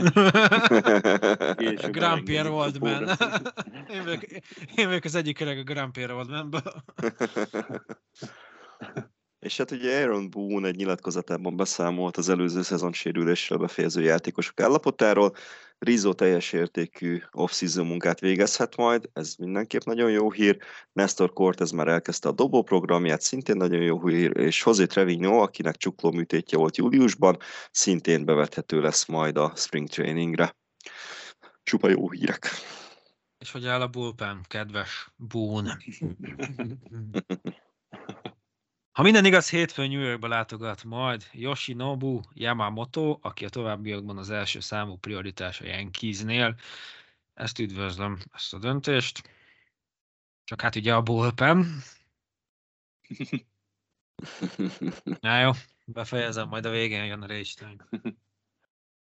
Grand 1.91 2.23
Pierre 2.23 2.51
Waldman. 2.51 3.09
én, 3.95 4.05
vagyok, 4.05 4.23
én 4.75 4.87
vagyok 4.87 5.05
az 5.05 5.15
egyik 5.15 5.41
öreg 5.41 5.59
a 5.59 5.63
Grand 5.63 5.93
Pierre 5.93 6.15
Waldmanből. 6.15 6.63
És 9.39 9.57
hát 9.57 9.71
ugye 9.71 10.01
Aaron 10.01 10.31
Boone 10.31 10.69
egy 10.69 10.77
nyilatkozatában 10.77 11.57
beszámolt 11.57 12.17
az 12.17 12.29
előző 12.29 12.63
szezon 12.63 12.93
sérülésről 12.93 13.59
befejező 13.59 14.03
játékosok 14.03 14.61
állapotáról. 14.61 15.35
Rizzo 15.79 16.13
teljes 16.13 16.53
értékű 16.53 17.23
off-season 17.31 17.87
munkát 17.87 18.21
végezhet 18.21 18.77
majd, 18.77 19.11
ez 19.13 19.35
mindenképp 19.35 19.83
nagyon 19.83 20.11
jó 20.11 20.31
hír. 20.31 20.59
Nestor 20.93 21.33
Cortez 21.33 21.71
már 21.71 21.89
elkezdte 21.89 22.29
a 22.29 22.33
dobó 22.33 22.63
programját, 22.63 23.21
szintén 23.21 23.57
nagyon 23.57 23.83
jó 23.83 24.07
hír, 24.07 24.37
és 24.37 24.63
José 24.67 24.87
Trevino, 24.87 25.39
akinek 25.43 25.77
csukló 25.77 26.11
műtétje 26.11 26.59
volt 26.59 26.77
júliusban, 26.77 27.37
szintén 27.71 28.25
bevethető 28.25 28.81
lesz 28.81 29.07
majd 29.07 29.37
a 29.37 29.53
spring 29.57 29.89
trainingre. 29.89 30.57
Csupa 31.63 31.89
jó 31.89 32.11
hírek. 32.11 32.49
És 33.39 33.53
hogy 33.53 33.67
áll 33.67 33.81
a 33.81 33.89
bullpen, 33.89 34.45
kedves 34.49 35.13
Boone? 35.17 35.79
Ha 38.99 39.05
minden 39.05 39.25
igaz, 39.25 39.51
hétfőn 39.51 39.89
New 39.89 40.01
Yorkba 40.01 40.29
látogat 40.29 40.85
majd 40.85 41.25
Yoshinobu 41.33 42.21
Yamamoto, 42.35 43.19
aki 43.21 43.45
a 43.45 43.49
továbbiakban 43.49 44.19
az 44.19 44.31
első 44.31 44.61
számú 44.61 44.97
prioritás 44.97 45.61
a 45.61 45.65
Yankeesnél. 45.65 46.55
Ezt 47.35 47.59
üdvözlöm, 47.59 48.19
ezt 48.33 48.55
a 48.55 48.59
döntést. 48.59 49.31
Csak 50.45 50.61
hát 50.61 50.77
ugye 50.77 50.95
a 50.95 51.03
bullpen. 51.03 51.67
Na 55.21 55.41
jó, 55.41 55.51
befejezem, 55.85 56.49
majd 56.49 56.65
a 56.65 56.71
végén 56.71 57.05
jön 57.05 57.23
a 57.23 57.27
rage 57.27 57.77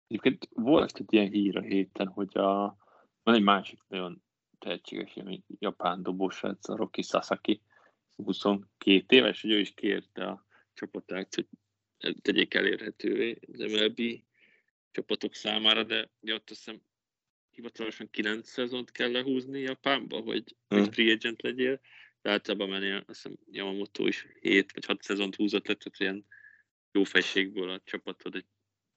Egyébként 0.08 0.50
volt 0.54 0.98
egy 0.98 1.13
ilyen 1.13 1.30
hír 1.30 1.58
a 1.58 1.62
héten, 1.62 2.08
hogy 2.08 2.38
a, 2.38 2.78
van 3.24 3.36
egy 3.36 3.43
másik 3.43 3.82
nagyon 3.88 4.24
tehetséges 4.60 5.17
japán 5.60 6.04
dobós, 6.04 6.43
a 6.43 6.58
Roki 6.62 7.02
Sasaki, 7.02 7.62
22 8.15 9.15
éves, 9.15 9.41
hogy 9.41 9.51
ő 9.51 9.60
is 9.60 9.73
kérte 9.73 10.25
a 10.25 10.45
csapatát, 10.73 11.36
hogy 11.36 11.47
tegyék 12.21 12.54
elérhetővé 12.54 13.39
az 13.54 13.60
MLB 13.60 14.01
csapatok 14.91 15.34
számára, 15.34 15.84
de 15.84 16.10
ugye 16.19 16.34
ott 16.34 16.49
azt 16.49 16.63
hiszem 16.63 16.82
hivatalosan 17.51 18.10
9 18.10 18.49
szezont 18.49 18.91
kell 18.91 19.12
lehúzni 19.12 19.60
Japánba, 19.60 20.19
hogy, 20.19 20.56
hmm. 20.67 20.80
hogy 20.80 20.93
free 20.93 21.13
agent 21.13 21.41
legyél, 21.41 21.80
de 22.21 22.30
általában 22.32 22.69
mennél, 22.69 22.95
azt 22.95 23.06
hiszem 23.08 23.38
Yamamoto 23.51 24.08
is 24.08 24.28
7 24.39 24.71
vagy 24.71 24.86
6 24.86 25.01
szezont 25.01 25.36
húzott 25.36 25.67
lett, 25.67 25.80
tehát 25.80 25.99
ilyen 25.99 26.25
jó 26.91 27.04
fejségből 27.04 27.69
a 27.69 27.82
csapatod 27.84 28.36
egy, 28.36 28.45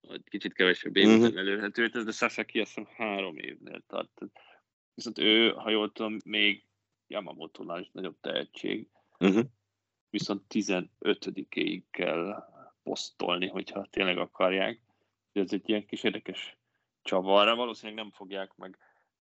egy 0.00 0.24
kicsit 0.28 0.52
kevesebb 0.52 0.96
év 0.96 1.06
hmm. 1.06 1.36
elérhető, 1.38 1.86
de 1.86 2.10
Sasaki 2.12 2.60
azt 2.60 2.74
hiszem 2.74 2.92
három 2.96 3.36
évnél 3.36 3.84
tart. 3.86 4.20
Viszont 4.94 5.18
ő, 5.18 5.50
ha 5.50 5.70
jól 5.70 5.92
tudom, 5.92 6.16
még 6.24 6.64
Yamamoto-nál 7.06 7.80
is 7.80 7.88
nagyobb 7.92 8.16
tehetség, 8.20 8.88
Uh-huh. 9.18 9.44
Viszont 10.10 10.42
15-ig 10.50 11.82
kell 11.90 12.48
posztolni, 12.82 13.48
hogyha 13.48 13.86
tényleg 13.90 14.18
akarják. 14.18 14.80
Ez 15.32 15.52
egy 15.52 15.68
ilyen 15.68 15.86
kis 15.86 16.02
érdekes 16.02 16.58
csavarra. 17.02 17.54
Valószínűleg 17.54 18.02
nem 18.02 18.12
fogják 18.12 18.56
meg 18.56 18.78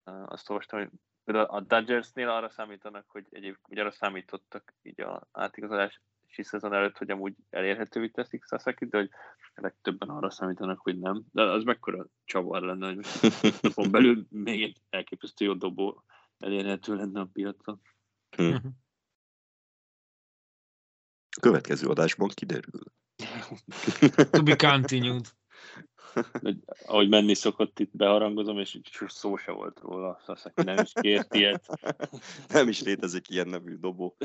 azt 0.04 0.50
olvastam, 0.50 0.80
hogy 0.80 1.36
a 1.36 1.62
Dodgersnél 1.62 2.30
arra 2.30 2.50
számítanak, 2.50 3.06
hogy 3.08 3.26
egyébként 3.30 3.67
ugye 3.69 3.82
arra 3.82 3.91
számítottak 3.91 4.73
így 4.82 5.02
a 5.02 5.28
átigazolási 5.32 6.00
szezon 6.38 6.73
előtt, 6.73 6.97
hogy 6.97 7.10
amúgy 7.10 7.36
elérhetővé 7.50 8.08
teszik 8.08 8.43
sasaki 8.45 8.86
de 8.86 8.97
hogy 8.97 9.10
legtöbben 9.56 10.10
arra 10.10 10.30
számítanak, 10.30 10.80
hogy 10.80 11.00
nem. 11.00 11.23
De 11.32 11.41
az 11.41 11.63
mekkora 11.63 12.06
csavar 12.26 12.62
lenne, 12.62 12.93
hogy 12.93 13.06
napon 13.62 13.91
belül 13.91 14.26
még 14.30 14.63
egy 14.63 14.82
elképesztő 14.89 15.45
jó 15.45 15.54
dobó 15.54 16.04
elérhető 16.38 16.95
lenne 16.95 17.19
a 17.19 17.30
piacon. 17.34 17.82
Hmm. 18.30 18.86
A 21.38 21.39
következő 21.39 21.88
adásban 21.88 22.30
kiderül. 22.30 22.82
to 24.32 24.43
be 24.43 24.56
continued. 24.56 25.26
Hogy, 26.41 26.58
ahogy 26.86 27.10
menni 27.10 27.34
szokott, 27.34 27.80
itt 27.80 27.95
beharangozom, 27.97 28.60
és 28.60 28.80
szó 29.08 29.38
se 29.38 29.52
volt 29.52 29.80
róla, 29.80 30.21
Sasaki 30.26 30.63
nem 30.63 30.78
is 30.84 30.91
kért 30.93 31.36
ilyet. 31.36 31.65
Nem 32.47 32.67
is 32.67 32.82
létezik 32.82 33.30
ilyen 33.30 33.47
nevű 33.47 33.76
dobó. 33.76 34.17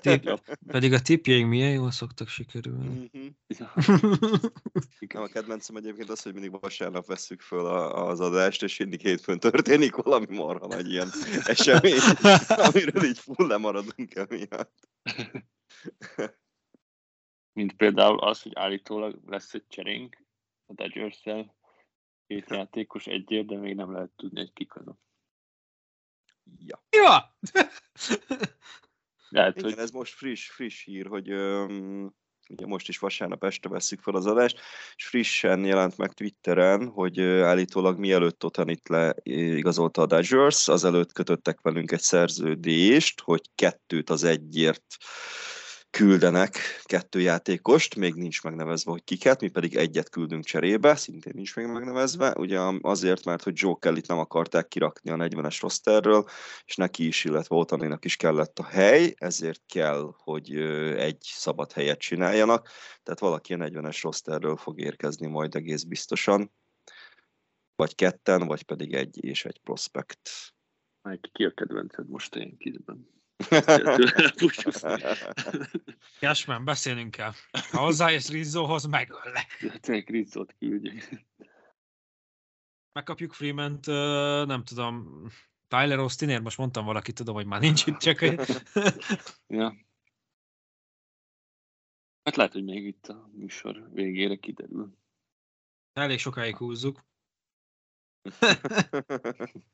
Tip, 0.00 0.40
pedig 0.66 0.92
a 0.92 1.00
tipjeink 1.00 1.48
milyen 1.48 1.72
jól 1.72 1.90
szoktak 1.90 2.28
sikerülni. 2.28 3.10
Mm-hmm. 3.16 3.26
Nem, 5.14 5.22
a 5.22 5.26
kedvencem 5.26 5.76
egyébként 5.76 6.10
az, 6.10 6.22
hogy 6.22 6.32
mindig 6.32 6.60
vasárnap 6.60 7.06
veszük 7.06 7.40
föl 7.40 7.66
az 7.66 8.20
adást, 8.20 8.62
és 8.62 8.76
mindig 8.76 9.00
hétfőn 9.00 9.38
történik 9.38 9.94
valami 9.94 10.26
marha 10.28 10.66
nagy 10.66 10.90
ilyen 10.90 11.08
esemény, 11.44 12.00
amiről 12.46 13.04
így 13.04 13.18
full 13.18 13.46
lemaradunk 13.46 14.14
emiatt. 14.14 14.88
Mint 17.52 17.72
például 17.76 18.18
az, 18.18 18.42
hogy 18.42 18.52
állítólag 18.54 19.20
lesz 19.26 19.54
egy 19.54 19.66
cserénk 19.68 20.24
a 20.66 20.72
dodgers 20.72 21.22
két 22.26 22.50
játékos 22.50 23.06
egyért, 23.06 23.46
de 23.46 23.56
még 23.56 23.74
nem 23.74 23.92
lehet 23.92 24.10
tudni, 24.16 24.38
hogy 24.40 24.52
kik 24.52 24.74
azok. 24.74 24.98
Ja. 26.58 26.84
Ja! 26.90 27.36
Lehet, 29.28 29.56
Igen, 29.56 29.70
hogy... 29.70 29.78
ez 29.78 29.90
most 29.90 30.14
friss, 30.14 30.48
friss 30.48 30.84
hír, 30.84 31.06
hogy 31.06 31.32
um, 31.32 32.14
ugye 32.48 32.66
most 32.66 32.88
is 32.88 32.98
vasárnap 32.98 33.44
este 33.44 33.68
veszük 33.68 34.00
fel 34.00 34.14
az 34.14 34.26
adást, 34.26 34.60
és 34.96 35.06
frissen 35.06 35.64
jelent 35.64 35.96
meg 35.96 36.12
Twitteren, 36.12 36.88
hogy 36.88 37.20
állítólag 37.20 37.98
mielőtt 37.98 38.44
itt 38.64 38.88
le 38.88 39.14
igazolta 39.22 40.02
a 40.02 40.06
Dodgers, 40.06 40.68
azelőtt 40.68 41.12
kötöttek 41.12 41.60
velünk 41.60 41.92
egy 41.92 42.00
szerződést, 42.00 43.20
hogy 43.20 43.40
kettőt 43.54 44.10
az 44.10 44.24
egyért 44.24 44.96
küldenek 45.90 46.56
kettő 46.82 47.20
játékost, 47.20 47.96
még 47.96 48.14
nincs 48.14 48.42
megnevezve, 48.42 48.90
hogy 48.90 49.04
kiket, 49.04 49.40
mi 49.40 49.48
pedig 49.48 49.76
egyet 49.76 50.08
küldünk 50.08 50.44
cserébe, 50.44 50.94
szintén 50.94 51.32
nincs 51.34 51.56
még 51.56 51.66
megnevezve, 51.66 52.34
ugye 52.38 52.60
azért, 52.80 53.24
mert 53.24 53.42
hogy 53.42 53.52
Joe 53.56 53.76
Kelly-t 53.78 54.06
nem 54.06 54.18
akarták 54.18 54.68
kirakni 54.68 55.10
a 55.10 55.16
40-es 55.16 55.58
rosterről, 55.60 56.24
és 56.64 56.76
neki 56.76 57.06
is, 57.06 57.24
illetve 57.24 57.56
Otanénak 57.56 58.04
is 58.04 58.16
kellett 58.16 58.58
a 58.58 58.64
hely, 58.64 59.14
ezért 59.16 59.62
kell, 59.66 60.14
hogy 60.16 60.54
egy 60.96 61.18
szabad 61.20 61.72
helyet 61.72 61.98
csináljanak, 61.98 62.68
tehát 63.02 63.20
valaki 63.20 63.54
a 63.54 63.56
40-es 63.56 63.98
rosterről 64.02 64.56
fog 64.56 64.80
érkezni 64.80 65.26
majd 65.26 65.54
egész 65.54 65.82
biztosan. 65.82 66.52
vagy 67.74 67.94
ketten, 67.94 68.46
vagy 68.46 68.62
pedig 68.62 68.94
egy 68.94 69.24
és 69.24 69.44
egy 69.44 69.58
prospekt. 69.58 70.30
Mike, 71.02 71.28
ki 71.32 71.44
a 71.44 71.50
kedvenced 71.50 72.08
most 72.08 72.34
ilyen 72.34 72.56
kizben? 72.56 73.19
Cashman, 76.20 76.64
beszélnünk 76.64 77.10
kell. 77.10 77.32
Ha 77.70 77.78
hozzájössz 77.78 78.30
Rizzohoz, 78.30 78.84
megöllek. 78.84 79.78
Tényleg 79.80 80.08
Rizzót 80.08 80.54
küldjük. 80.58 81.08
Megkapjuk 82.92 83.32
Freeman-t, 83.32 83.86
nem 84.46 84.64
tudom, 84.64 85.24
Tyler 85.68 85.98
Austinért, 85.98 86.42
most 86.42 86.58
mondtam 86.58 86.84
valaki, 86.84 87.12
tudom, 87.12 87.34
hogy 87.34 87.46
már 87.46 87.60
nincs 87.60 87.86
itt, 87.86 87.96
csak... 87.96 88.20
ja. 89.46 89.76
Hát 92.22 92.36
lehet, 92.36 92.52
hogy 92.52 92.64
még 92.64 92.86
itt 92.86 93.06
a 93.06 93.30
műsor 93.32 93.88
végére 93.92 94.36
kiderül. 94.36 94.98
Elég 95.92 96.18
sokáig 96.18 96.56
húzzuk. 96.56 97.04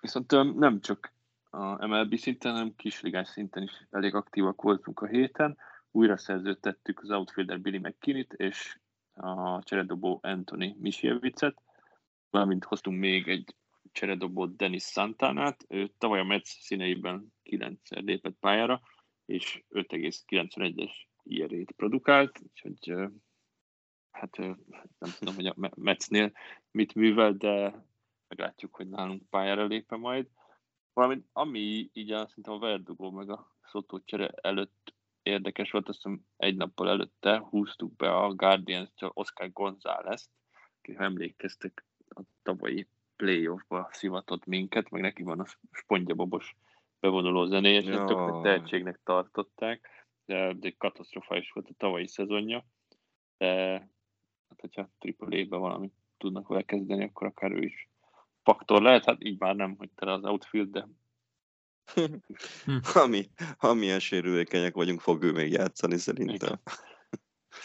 Viszont 0.00 0.30
nem 0.58 0.80
csak 0.80 1.18
a 1.50 1.86
MLB 1.86 2.16
szinten, 2.16 2.52
hanem 2.52 2.74
kisligás 2.76 3.28
szinten 3.28 3.62
is 3.62 3.86
elég 3.90 4.14
aktívak 4.14 4.62
voltunk 4.62 5.00
a 5.00 5.06
héten. 5.06 5.58
Újra 5.90 6.16
szerződtettük 6.16 7.00
az 7.00 7.10
outfielder 7.10 7.60
Billy 7.60 7.78
McKinney-t 7.78 8.32
és 8.32 8.78
a 9.12 9.62
cseredobó 9.62 10.18
Anthony 10.22 10.76
Misiewicet, 10.78 11.62
valamint 12.30 12.64
hoztunk 12.64 12.98
még 12.98 13.28
egy 13.28 13.54
cseredobó 13.92 14.46
Dennis 14.46 14.84
Santanát. 14.84 15.64
Ő 15.68 15.92
tavaly 15.98 16.20
a 16.20 16.24
Mets 16.24 16.46
színeiben 16.46 17.32
9 17.42 17.80
lépett 17.88 18.36
pályára, 18.40 18.80
és 19.24 19.64
5,91-es 19.70 20.92
IR-ét 21.22 21.72
produkált, 21.72 22.40
úgyhogy 22.42 22.94
hát 24.10 24.36
nem 24.98 25.10
tudom, 25.18 25.34
hogy 25.34 25.46
a 25.46 25.54
Metsnél 25.76 26.32
mit 26.70 26.94
művel, 26.94 27.32
de 27.32 27.84
meglátjuk, 28.28 28.74
hogy 28.76 28.88
nálunk 28.88 29.28
pályára 29.30 29.64
lépe 29.64 29.96
majd. 29.96 30.28
Valamint 31.00 31.28
ami 31.32 31.90
így 31.92 32.12
a, 32.12 32.26
szerintem 32.26 32.52
a 32.52 32.58
Verdugo 32.58 33.10
meg 33.10 33.30
a 33.30 33.56
Szotó 33.62 34.00
csere 34.04 34.28
előtt 34.28 34.94
érdekes 35.22 35.70
volt, 35.70 35.88
azt 35.88 36.02
hiszem 36.02 36.20
egy 36.36 36.56
nappal 36.56 36.88
előtte 36.88 37.38
húztuk 37.38 37.96
be 37.96 38.16
a 38.16 38.34
guardians 38.34 38.90
Oscar 38.98 39.52
González, 39.52 40.30
aki 40.78 40.94
ha 40.94 41.04
emlékeztek, 41.04 41.84
a 42.08 42.20
tavalyi 42.42 42.88
playoffba 43.16 43.88
szivatott 43.92 44.44
minket, 44.44 44.90
meg 44.90 45.00
neki 45.00 45.22
van 45.22 45.40
a 45.40 45.46
spongyabobos 45.70 46.56
bevonuló 47.00 47.44
zenéje, 47.44 47.80
és 47.80 47.86
ja. 47.86 48.04
tök 48.04 48.42
tehetségnek 48.42 49.00
tartották, 49.04 49.88
de, 50.24 50.52
de 50.52 50.74
katasztrofális 50.78 51.50
volt 51.50 51.68
a 51.68 51.74
tavalyi 51.76 52.06
szezonja. 52.06 52.64
De 53.38 53.70
hát, 54.48 54.60
hogyha 54.60 54.90
AAA-be 54.98 55.56
valamit 55.56 55.94
tudnak 56.18 56.48
vele 56.48 56.62
kezdeni, 56.62 57.04
akkor 57.04 57.26
akár 57.26 57.52
ő 57.52 57.62
is 57.62 57.89
faktor 58.42 58.82
lehet, 58.82 59.04
hát 59.04 59.24
így 59.24 59.38
már 59.38 59.54
nem, 59.54 59.74
hogy 59.78 59.90
tele 59.94 60.12
az 60.12 60.24
outfield, 60.24 60.70
de 60.70 60.88
ami, 63.04 63.30
amilyen 63.58 64.00
sérülékenyek 64.00 64.74
vagyunk, 64.74 65.00
fog 65.00 65.22
ő 65.22 65.32
még 65.32 65.52
játszani 65.52 65.96
szerintem. 65.96 66.60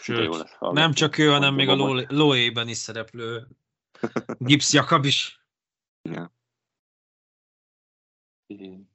Sőt, 0.04 0.58
nem 0.60 0.94
csak 0.94 1.18
ő, 1.18 1.30
hanem 1.30 1.54
még 1.54 1.68
a 1.70 1.76
Loé-ben 2.08 2.68
is 2.68 2.78
szereplő 2.78 3.48
Gibbs 4.38 4.74
Jakab 4.74 5.06
is. 5.06 5.46
Ja. 6.02 6.34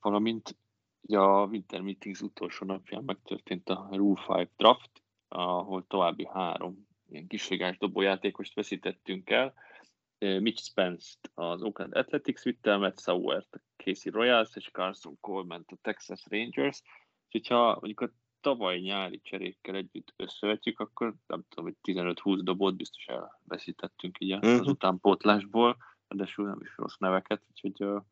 Valamint 0.01 0.57
ugye 1.01 1.19
a 1.19 1.45
Winter 1.45 1.81
Meetings 1.81 2.21
utolsó 2.21 2.67
napján 2.67 3.05
megtörtént 3.05 3.69
a 3.69 3.89
Rule 3.93 4.23
5 4.29 4.51
draft, 4.57 4.91
ahol 5.29 5.87
további 5.87 6.27
három 6.27 6.89
ilyen 7.09 7.27
kisligás 7.27 7.79
dobójátékost 7.79 8.55
veszítettünk 8.55 9.31
el. 9.31 9.55
Mitch 10.21 10.63
Spence-t 10.63 11.31
az 11.35 11.63
Oakland 11.63 11.97
Athletics 11.97 12.43
vitte, 12.43 12.77
Matt 12.77 13.01
Sauert 13.01 13.55
a 13.55 13.61
Casey 13.77 14.13
Royals 14.13 14.57
és 14.57 14.71
Carson 14.73 15.17
Coleman 15.21 15.65
a 15.67 15.77
Texas 15.83 16.23
Rangers. 16.29 16.83
Úgyhogy 17.27 17.47
ha 17.47 17.79
mondjuk 17.81 18.01
a 18.01 18.13
tavaly 18.41 18.79
nyári 18.79 19.21
cserékkel 19.21 19.75
együtt 19.75 20.13
összevetjük, 20.17 20.81
akkor 20.81 21.15
nem 21.27 21.45
tudom, 21.49 21.65
hogy 21.65 21.77
15-20 21.83 22.41
dobót 22.43 22.77
biztos 22.77 23.07
elveszítettünk 23.07 24.21
így 24.21 24.33
az 24.33 24.49
uh-huh. 24.49 24.69
utánpótlásból, 24.69 25.77
de 26.09 26.29
nem 26.37 26.61
is 26.61 26.77
rossz 26.77 26.97
neveket, 26.99 27.43
úgyhogy 27.49 27.89
uh, 27.89 28.03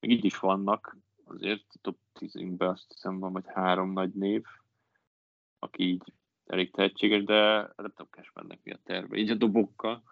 még 0.00 0.10
így 0.10 0.24
is 0.24 0.38
vannak, 0.38 0.96
azért 1.24 1.64
a 1.68 1.78
top 1.80 1.98
10-ben 2.20 2.68
azt 2.68 2.92
hiszem 2.92 3.18
van, 3.18 3.32
vagy 3.32 3.44
három 3.46 3.92
nagy 3.92 4.12
név, 4.12 4.42
aki 5.58 5.82
így 5.82 6.12
elég 6.46 6.70
tehetséges, 6.70 7.24
de 7.24 7.52
nem 7.76 7.92
tudom, 7.94 8.08
Cashmannek 8.10 8.60
mi 8.62 8.72
a 8.72 8.78
terve. 8.84 9.16
Így 9.16 9.30
a 9.30 9.34
dobokkal. 9.34 10.02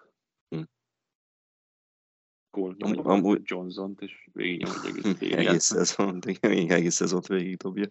Gól 2.59 2.77
amúgy 3.03 3.41
Johnson-t, 3.45 4.01
és 4.01 4.29
végig 4.33 4.63
nyomod 4.63 4.85
egész 4.85 5.33
egész 5.47 5.65
szezon, 5.65 6.19
igen, 6.27 6.71
egész 6.71 6.95
szezont 6.95 7.27
végig 7.27 7.57
dobja. 7.57 7.87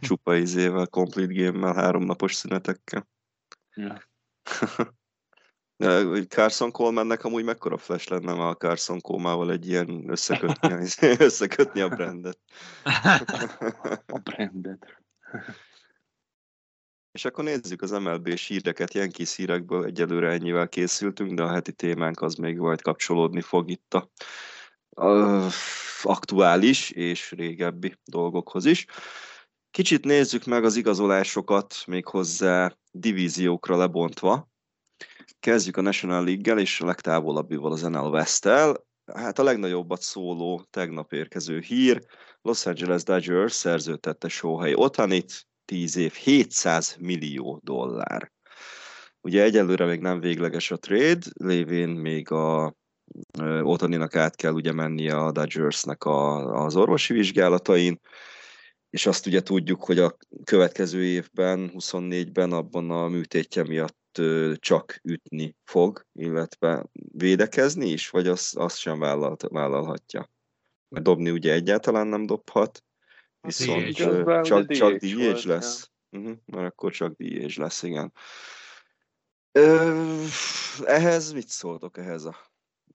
Csupa 0.00 0.36
izével, 0.36 0.86
complete 0.86 1.32
game-mel, 1.32 1.74
háromnapos 1.74 2.34
szünetekkel. 2.34 3.08
Ja. 3.74 4.02
Carson 6.28 6.70
Colemannek 6.70 7.24
amúgy 7.24 7.44
mekkora 7.44 7.78
flash 7.78 8.10
lenne 8.10 8.32
a 8.32 8.54
Carson 8.54 9.00
Coleman-val 9.00 9.52
egy 9.52 9.68
ilyen 9.68 10.10
összekötni, 10.10 10.86
összekötni 11.26 11.80
a 11.80 11.88
brandet. 11.88 12.38
a 14.06 14.18
brandet. 14.18 15.02
És 17.16 17.24
akkor 17.24 17.44
nézzük 17.44 17.82
az 17.82 17.90
MLB-s 17.90 18.46
híreket, 18.46 18.94
Yankees 18.94 19.36
hírekből 19.36 19.84
egyelőre 19.84 20.30
ennyivel 20.30 20.68
készültünk, 20.68 21.32
de 21.32 21.42
a 21.42 21.52
heti 21.52 21.72
témánk 21.72 22.20
az 22.20 22.34
még 22.34 22.56
majd 22.56 22.82
kapcsolódni 22.82 23.40
fog 23.40 23.70
itt 23.70 23.94
a, 23.94 24.10
a 25.02 25.48
aktuális 26.02 26.90
és 26.90 27.30
régebbi 27.30 27.94
dolgokhoz 28.04 28.64
is. 28.64 28.86
Kicsit 29.70 30.04
nézzük 30.04 30.44
meg 30.44 30.64
az 30.64 30.76
igazolásokat 30.76 31.74
még 31.86 32.06
hozzá 32.06 32.76
divíziókra 32.90 33.76
lebontva. 33.76 34.48
Kezdjük 35.40 35.76
a 35.76 35.80
National 35.80 36.24
League-gel 36.24 36.58
és 36.58 36.80
a 36.80 36.86
legtávolabbival 36.86 37.72
az 37.72 37.82
NL 37.82 38.10
West-tel. 38.10 38.86
Hát 39.14 39.38
a 39.38 39.42
legnagyobbat 39.42 40.00
szóló 40.02 40.66
tegnap 40.70 41.12
érkező 41.12 41.58
hír, 41.58 42.06
Los 42.42 42.66
Angeles 42.66 43.02
Dodgers 43.02 43.52
szerződtette 43.52 44.28
Shohei 44.28 44.74
Otanit, 44.74 45.46
10 45.66 45.96
év, 45.96 46.12
700 46.12 46.96
millió 47.00 47.60
dollár. 47.64 48.32
Ugye 49.20 49.42
egyelőre 49.42 49.84
még 49.86 50.00
nem 50.00 50.20
végleges 50.20 50.70
a 50.70 50.76
trade, 50.76 51.26
lévén 51.32 51.88
még 51.88 52.30
a 52.30 52.74
Otaninak 53.62 54.16
át 54.16 54.36
kell 54.36 54.52
ugye 54.52 54.72
mennie 54.72 55.16
a 55.16 55.32
Dodgersnek 55.32 56.04
a, 56.04 56.36
az 56.64 56.76
orvosi 56.76 57.12
vizsgálatain, 57.12 58.00
és 58.90 59.06
azt 59.06 59.26
ugye 59.26 59.40
tudjuk, 59.40 59.84
hogy 59.84 59.98
a 59.98 60.16
következő 60.44 61.04
évben, 61.04 61.70
24-ben 61.74 62.52
abban 62.52 62.90
a 62.90 63.08
műtétje 63.08 63.62
miatt 63.62 64.20
csak 64.54 65.00
ütni 65.02 65.56
fog, 65.64 66.06
illetve 66.12 66.86
védekezni 67.12 67.88
is, 67.88 68.10
vagy 68.10 68.28
azt, 68.28 68.56
azt 68.56 68.78
sem 68.78 68.98
vállalt, 68.98 69.42
vállalhatja. 69.48 70.30
Mert 70.88 71.04
dobni 71.04 71.30
ugye 71.30 71.52
egyáltalán 71.52 72.06
nem 72.06 72.26
dobhat, 72.26 72.84
viszont 73.46 73.84
DH 73.84 74.40
csak, 74.42 74.66
csak 74.66 74.96
DH 74.96 75.44
lesz. 75.44 75.90
Uh-huh, 76.10 76.36
mert 76.44 76.66
akkor 76.66 76.92
csak 76.92 77.12
DH 77.12 77.56
lesz, 77.56 77.82
igen. 77.82 78.12
Ö, 79.52 80.24
ehhez 80.84 81.32
mit 81.32 81.48
szóltok 81.48 81.98
ehhez 81.98 82.24
a 82.24 82.36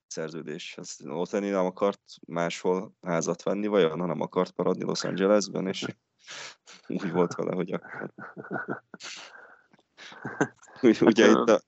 szerződéshez? 0.07 0.97
Otani 1.05 1.49
nem 1.49 1.65
akart 1.65 2.01
máshol 2.27 2.93
házat 3.01 3.43
venni, 3.43 3.67
vagy 3.67 3.83
olyan, 3.83 3.97
nem 3.97 4.21
akart 4.21 4.53
maradni 4.55 4.83
Los 4.83 5.03
Angelesben, 5.03 5.67
és 5.67 5.85
úgy 6.87 7.11
volt 7.11 7.35
vele, 7.35 7.55
hogy 7.55 7.71
akkor. 7.71 8.13
ugye 11.01 11.29
itt 11.29 11.49
a, 11.49 11.61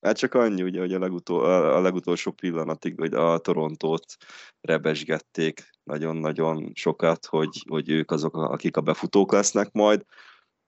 Hát 0.00 0.16
csak 0.16 0.34
annyi, 0.34 0.62
ugye, 0.62 0.80
hogy 0.80 0.94
a, 0.94 0.98
legutol, 0.98 1.44
a 1.44 1.80
legutolsó 1.80 2.30
pillanatig 2.30 2.98
hogy 2.98 3.14
a 3.14 3.38
Torontót 3.38 4.16
rebesgették 4.60 5.70
nagyon-nagyon 5.88 6.72
sokat, 6.74 7.26
hogy, 7.26 7.64
hogy 7.68 7.90
ők 7.90 8.10
azok, 8.10 8.36
akik 8.36 8.76
a 8.76 8.80
befutók 8.80 9.32
lesznek 9.32 9.72
majd. 9.72 10.04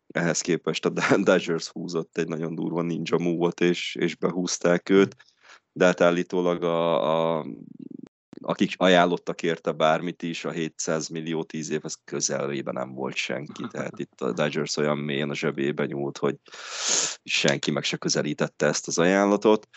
Ehhez 0.07 0.41
képest 0.41 0.85
a 0.85 0.93
Dodgers 1.25 1.69
húzott 1.69 2.19
egy 2.19 2.29
nagyon 2.29 2.55
durva 2.55 2.83
ninja 2.83 3.19
move 3.19 3.53
és, 3.57 3.95
és 3.95 4.17
behúzták 4.17 4.89
őt, 4.89 5.17
de 5.73 5.85
hát 5.85 6.01
állítólag 6.01 6.63
a, 6.63 7.39
a 7.39 7.47
akik 8.43 8.75
ajánlottak 8.77 9.43
érte 9.43 9.73
bármit 9.73 10.23
is, 10.23 10.45
a 10.45 10.51
700 10.51 11.09
millió 11.09 11.45
10 11.45 11.71
év, 11.71 11.81
ez 11.85 11.95
közelében 12.05 12.75
nem 12.75 12.95
volt 12.95 13.15
senki, 13.15 13.67
tehát 13.71 13.99
itt 13.99 14.21
a 14.21 14.33
Dodgers 14.33 14.77
olyan 14.77 14.99
mélyen 14.99 15.31
a 15.31 15.35
zsebébe 15.35 15.87
nyúlt, 15.87 16.19
hogy 16.19 16.37
senki 17.25 17.71
meg 17.71 17.83
se 17.83 17.97
közelítette 17.97 18.67
ezt 18.67 18.87
az 18.89 18.99
ajánlatot. 18.99 19.69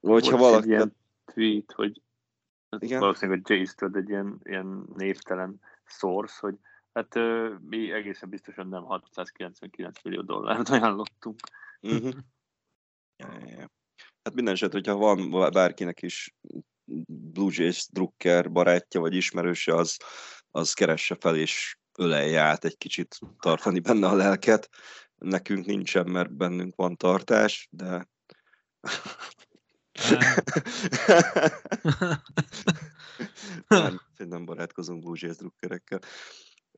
Hogyha 0.00 0.36
valaki... 0.36 0.62
Egy 0.64 0.68
ilyen 0.68 0.96
tweet, 1.24 1.72
hogy 1.72 2.00
igen? 2.78 3.00
valószínűleg 3.00 3.40
a 3.44 3.54
Jace 3.54 3.88
egy 3.92 4.08
ilyen, 4.08 4.40
ilyen 4.42 4.84
névtelen 4.94 5.60
source, 5.84 6.36
hogy 6.40 6.54
hát 6.92 7.14
mi 7.60 7.92
egészen 7.92 8.28
biztosan 8.28 8.68
nem 8.68 8.82
699 8.82 10.02
millió 10.02 10.22
dollárt 10.22 10.68
ajánlottunk. 10.68 11.40
Uh-huh. 11.80 12.12
Hát 14.22 14.34
minden 14.34 14.54
eset, 14.54 14.72
hogyha 14.72 14.96
van 14.96 15.30
bárkinek 15.52 16.02
is 16.02 16.34
Blue 17.06 17.50
Jays 17.52 17.88
Drucker 17.90 18.52
barátja 18.52 19.00
vagy 19.00 19.14
ismerőse, 19.14 19.74
az, 19.74 19.96
az 20.50 20.72
keresse 20.72 21.16
fel 21.20 21.36
és 21.36 21.78
ölelje 21.98 22.40
át 22.40 22.64
egy 22.64 22.76
kicsit 22.76 23.18
tartani 23.38 23.80
benne 23.80 24.06
a 24.06 24.14
lelket. 24.14 24.68
Nekünk 25.14 25.66
nincsen, 25.66 26.10
mert 26.10 26.32
bennünk 26.32 26.74
van 26.76 26.96
tartás, 26.96 27.68
de... 27.70 28.08
nem, 33.68 34.00
nem 34.16 34.44
barátkozunk 34.44 35.02
Blue 35.02 35.32
drukkerekkel. 35.32 36.00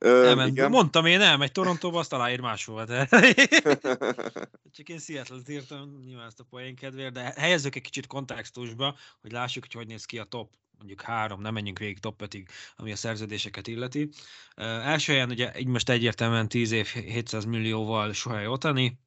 Ö, 0.03 0.33
nem, 0.35 0.47
igen. 0.47 0.69
Mondtam 0.69 1.05
én, 1.05 1.17
nem, 1.17 1.41
egy 1.41 1.51
Torontóba 1.51 1.99
azt 1.99 2.13
aláír 2.13 2.39
máshova, 2.39 2.85
de 2.85 3.07
csak 4.75 4.89
én 4.89 4.99
Seattle-t 4.99 5.49
írtam, 5.49 6.01
nyilván 6.05 6.27
ezt 6.27 6.39
a 6.39 6.45
poén 6.49 6.75
kedvéért, 6.75 7.13
de 7.13 7.33
helyezzük 7.37 7.75
egy 7.75 7.81
kicsit 7.81 8.07
kontextusba, 8.07 8.97
hogy 9.21 9.31
lássuk, 9.31 9.63
hogy 9.63 9.73
hogy 9.73 9.87
néz 9.87 10.05
ki 10.05 10.19
a 10.19 10.23
top 10.23 10.49
mondjuk 10.77 11.01
három, 11.01 11.41
nem 11.41 11.53
menjünk 11.53 11.79
végig 11.79 11.99
top 11.99 12.21
5 12.21 12.43
ami 12.75 12.91
a 12.91 12.95
szerződéseket 12.95 13.67
illeti. 13.67 14.09
Uh, 14.57 14.65
első 14.65 15.11
helyen 15.11 15.29
ugye 15.29 15.59
így 15.59 15.67
most 15.67 15.89
egyértelműen 15.89 16.47
10 16.47 16.71
év 16.71 16.87
700 16.87 17.45
millióval 17.45 18.13
Sohely 18.13 18.47
Otani, 18.47 18.99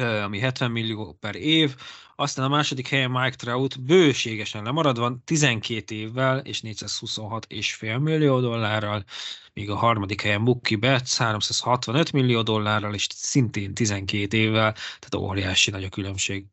ami 0.00 0.38
70 0.38 0.70
millió 0.70 1.12
per 1.12 1.34
év, 1.34 1.76
aztán 2.16 2.44
a 2.44 2.48
második 2.48 2.88
helyen 2.88 3.10
Mike 3.10 3.36
Trout 3.36 3.82
bőségesen 3.82 4.62
lemaradva 4.62 5.18
12 5.24 5.94
évvel 5.94 6.38
és 6.38 6.60
426,5 6.60 8.00
millió 8.00 8.40
dollárral, 8.40 9.04
míg 9.52 9.70
a 9.70 9.76
harmadik 9.76 10.20
helyen 10.20 10.40
Mookie 10.40 10.76
Betts 10.76 11.16
365 11.16 12.12
millió 12.12 12.42
dollárral 12.42 12.94
és 12.94 13.06
szintén 13.14 13.74
12 13.74 14.36
évvel, 14.36 14.72
tehát 14.72 15.14
óriási 15.14 15.70
nagy 15.70 15.84
a 15.84 15.88
különbség. 15.88 16.46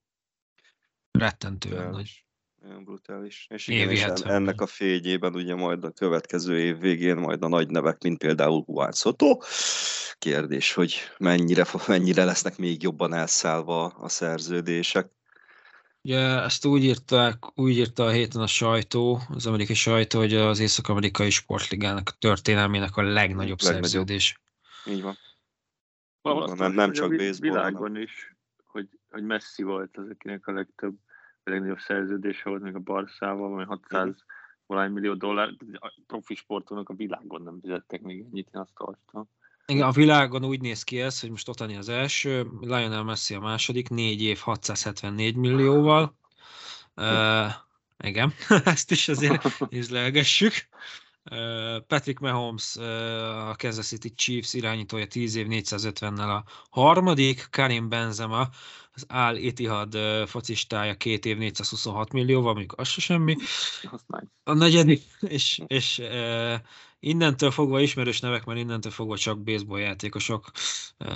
Rettentően 1.11 1.89
nagy. 1.89 2.26
Olyan 2.69 2.83
brutális. 2.83 3.47
És 3.49 3.67
igen, 3.67 3.89
és 3.89 4.03
ennek 4.23 4.61
a 4.61 4.65
fényében 4.65 5.35
ugye 5.35 5.55
majd 5.55 5.83
a 5.83 5.91
következő 5.91 6.59
év 6.59 6.79
végén 6.79 7.15
majd 7.15 7.43
a 7.43 7.47
nagy 7.47 7.69
nevek, 7.69 8.03
mint 8.03 8.17
például 8.17 8.63
Juan 8.67 8.91
Soto. 8.91 9.37
Kérdés, 10.17 10.73
hogy 10.73 10.95
mennyire, 11.17 11.65
mennyire 11.87 12.23
lesznek 12.23 12.57
még 12.57 12.83
jobban 12.83 13.13
elszállva 13.13 13.85
a 13.85 14.09
szerződések. 14.09 15.11
Ugye 16.01 16.19
ezt 16.19 16.65
úgy 16.65 16.83
írták, 16.83 17.59
úgy 17.59 17.77
írta 17.77 18.05
a 18.05 18.09
héten 18.09 18.41
a 18.41 18.47
sajtó, 18.47 19.19
az 19.29 19.45
amerikai 19.45 19.75
sajtó, 19.75 20.19
hogy 20.19 20.33
az 20.33 20.59
Észak-Amerikai 20.59 21.29
Sportligának 21.29 22.09
a 22.09 22.17
történelmének 22.19 22.95
a 22.95 23.01
legnagyobb, 23.01 23.61
legnagyobb. 23.61 23.83
szerződés. 23.83 24.39
Így 24.85 25.01
van. 25.01 25.17
Valami 26.21 26.57
nem, 26.57 26.73
nem 26.73 26.91
csak 26.91 27.09
baseball. 27.09 27.39
Világon 27.39 27.97
is, 27.97 28.35
hogy, 28.63 28.87
hogy 29.09 29.23
Messi 29.23 29.63
volt 29.63 29.97
az, 29.97 30.05
akinek 30.09 30.47
a 30.47 30.51
legtöbb 30.51 30.95
a 30.95 31.06
legnagyobb 31.49 31.79
szerződése 31.79 32.49
volt 32.49 32.61
még 32.61 32.75
a 32.75 32.79
Barszával, 32.79 33.49
vagy 33.49 33.67
600 33.67 34.25
valány 34.65 34.91
millió 34.91 35.13
dollár. 35.13 35.53
A 35.73 35.93
profi 36.07 36.35
sportolónak 36.35 36.89
a 36.89 36.93
világon 36.93 37.41
nem 37.41 37.59
fizettek 37.61 38.01
még 38.01 38.19
ennyit, 38.19 38.49
én 38.53 38.61
azt 38.61 38.71
olvastam. 38.77 39.29
Igen, 39.65 39.87
a 39.87 39.91
világon 39.91 40.45
úgy 40.45 40.61
néz 40.61 40.83
ki 40.83 41.01
ez, 41.01 41.19
hogy 41.19 41.29
most 41.29 41.49
Otani 41.49 41.75
az 41.75 41.89
első, 41.89 42.47
Lionel 42.61 43.03
Messi 43.03 43.33
a 43.33 43.39
második, 43.39 43.89
négy 43.89 44.21
év 44.21 44.39
674 44.39 45.35
millióval. 45.35 46.15
Uh, 46.95 47.51
igen, 47.97 48.33
ezt 48.63 48.91
is 48.91 49.07
azért 49.07 49.57
izlelgessük. 49.69 50.53
Uh, 51.31 51.85
Patrick 51.87 52.19
Mahomes, 52.19 52.75
uh, 52.75 53.49
a 53.49 53.55
Kansas 53.57 53.87
City 53.87 54.13
Chiefs 54.13 54.53
irányítója 54.53 55.07
10 55.07 55.35
év 55.35 55.47
450-nel 55.49 56.35
a 56.35 56.43
harmadik, 56.69 57.47
Karim 57.51 57.89
Benzema 57.89 58.49
az 58.97 59.05
Al 59.07 59.37
Etihad 59.37 59.97
focistája 60.27 60.95
két 60.95 61.25
év 61.25 61.37
426 61.37 62.11
millióval, 62.11 62.53
mondjuk 62.53 62.79
az 62.79 62.87
se 62.87 63.01
semmi. 63.01 63.35
A 64.43 64.53
negyedik, 64.53 65.03
és, 65.19 65.61
és 65.67 65.97
uh, 65.97 66.59
innentől 66.99 67.51
fogva 67.51 67.81
ismerős 67.81 68.19
nevek, 68.19 68.45
mert 68.45 68.59
innentől 68.59 68.91
fogva 68.91 69.17
csak 69.17 69.43
baseball 69.43 69.79
játékosok, 69.79 70.51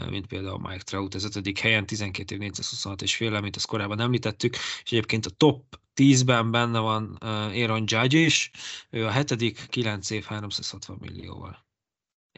mint 0.09 0.27
például 0.27 0.59
Mike 0.59 0.83
Trout 0.83 1.13
az 1.13 1.23
ötödik 1.23 1.59
helyen, 1.59 1.85
12 1.85 2.33
év 2.33 2.39
426 2.39 3.01
és 3.01 3.15
fél, 3.15 3.35
amit 3.35 3.55
azt 3.55 3.67
korábban 3.67 3.99
említettük, 3.99 4.55
és 4.55 4.91
egyébként 4.91 5.25
a 5.25 5.29
top 5.29 5.79
10-ben 5.95 6.51
benne 6.51 6.79
van 6.79 7.15
Aaron 7.21 7.83
Judge 7.85 8.17
is, 8.17 8.51
ő 8.89 9.05
a 9.05 9.09
hetedik, 9.09 9.65
9 9.69 10.09
év 10.09 10.23
360 10.23 10.97
millióval. 10.99 11.65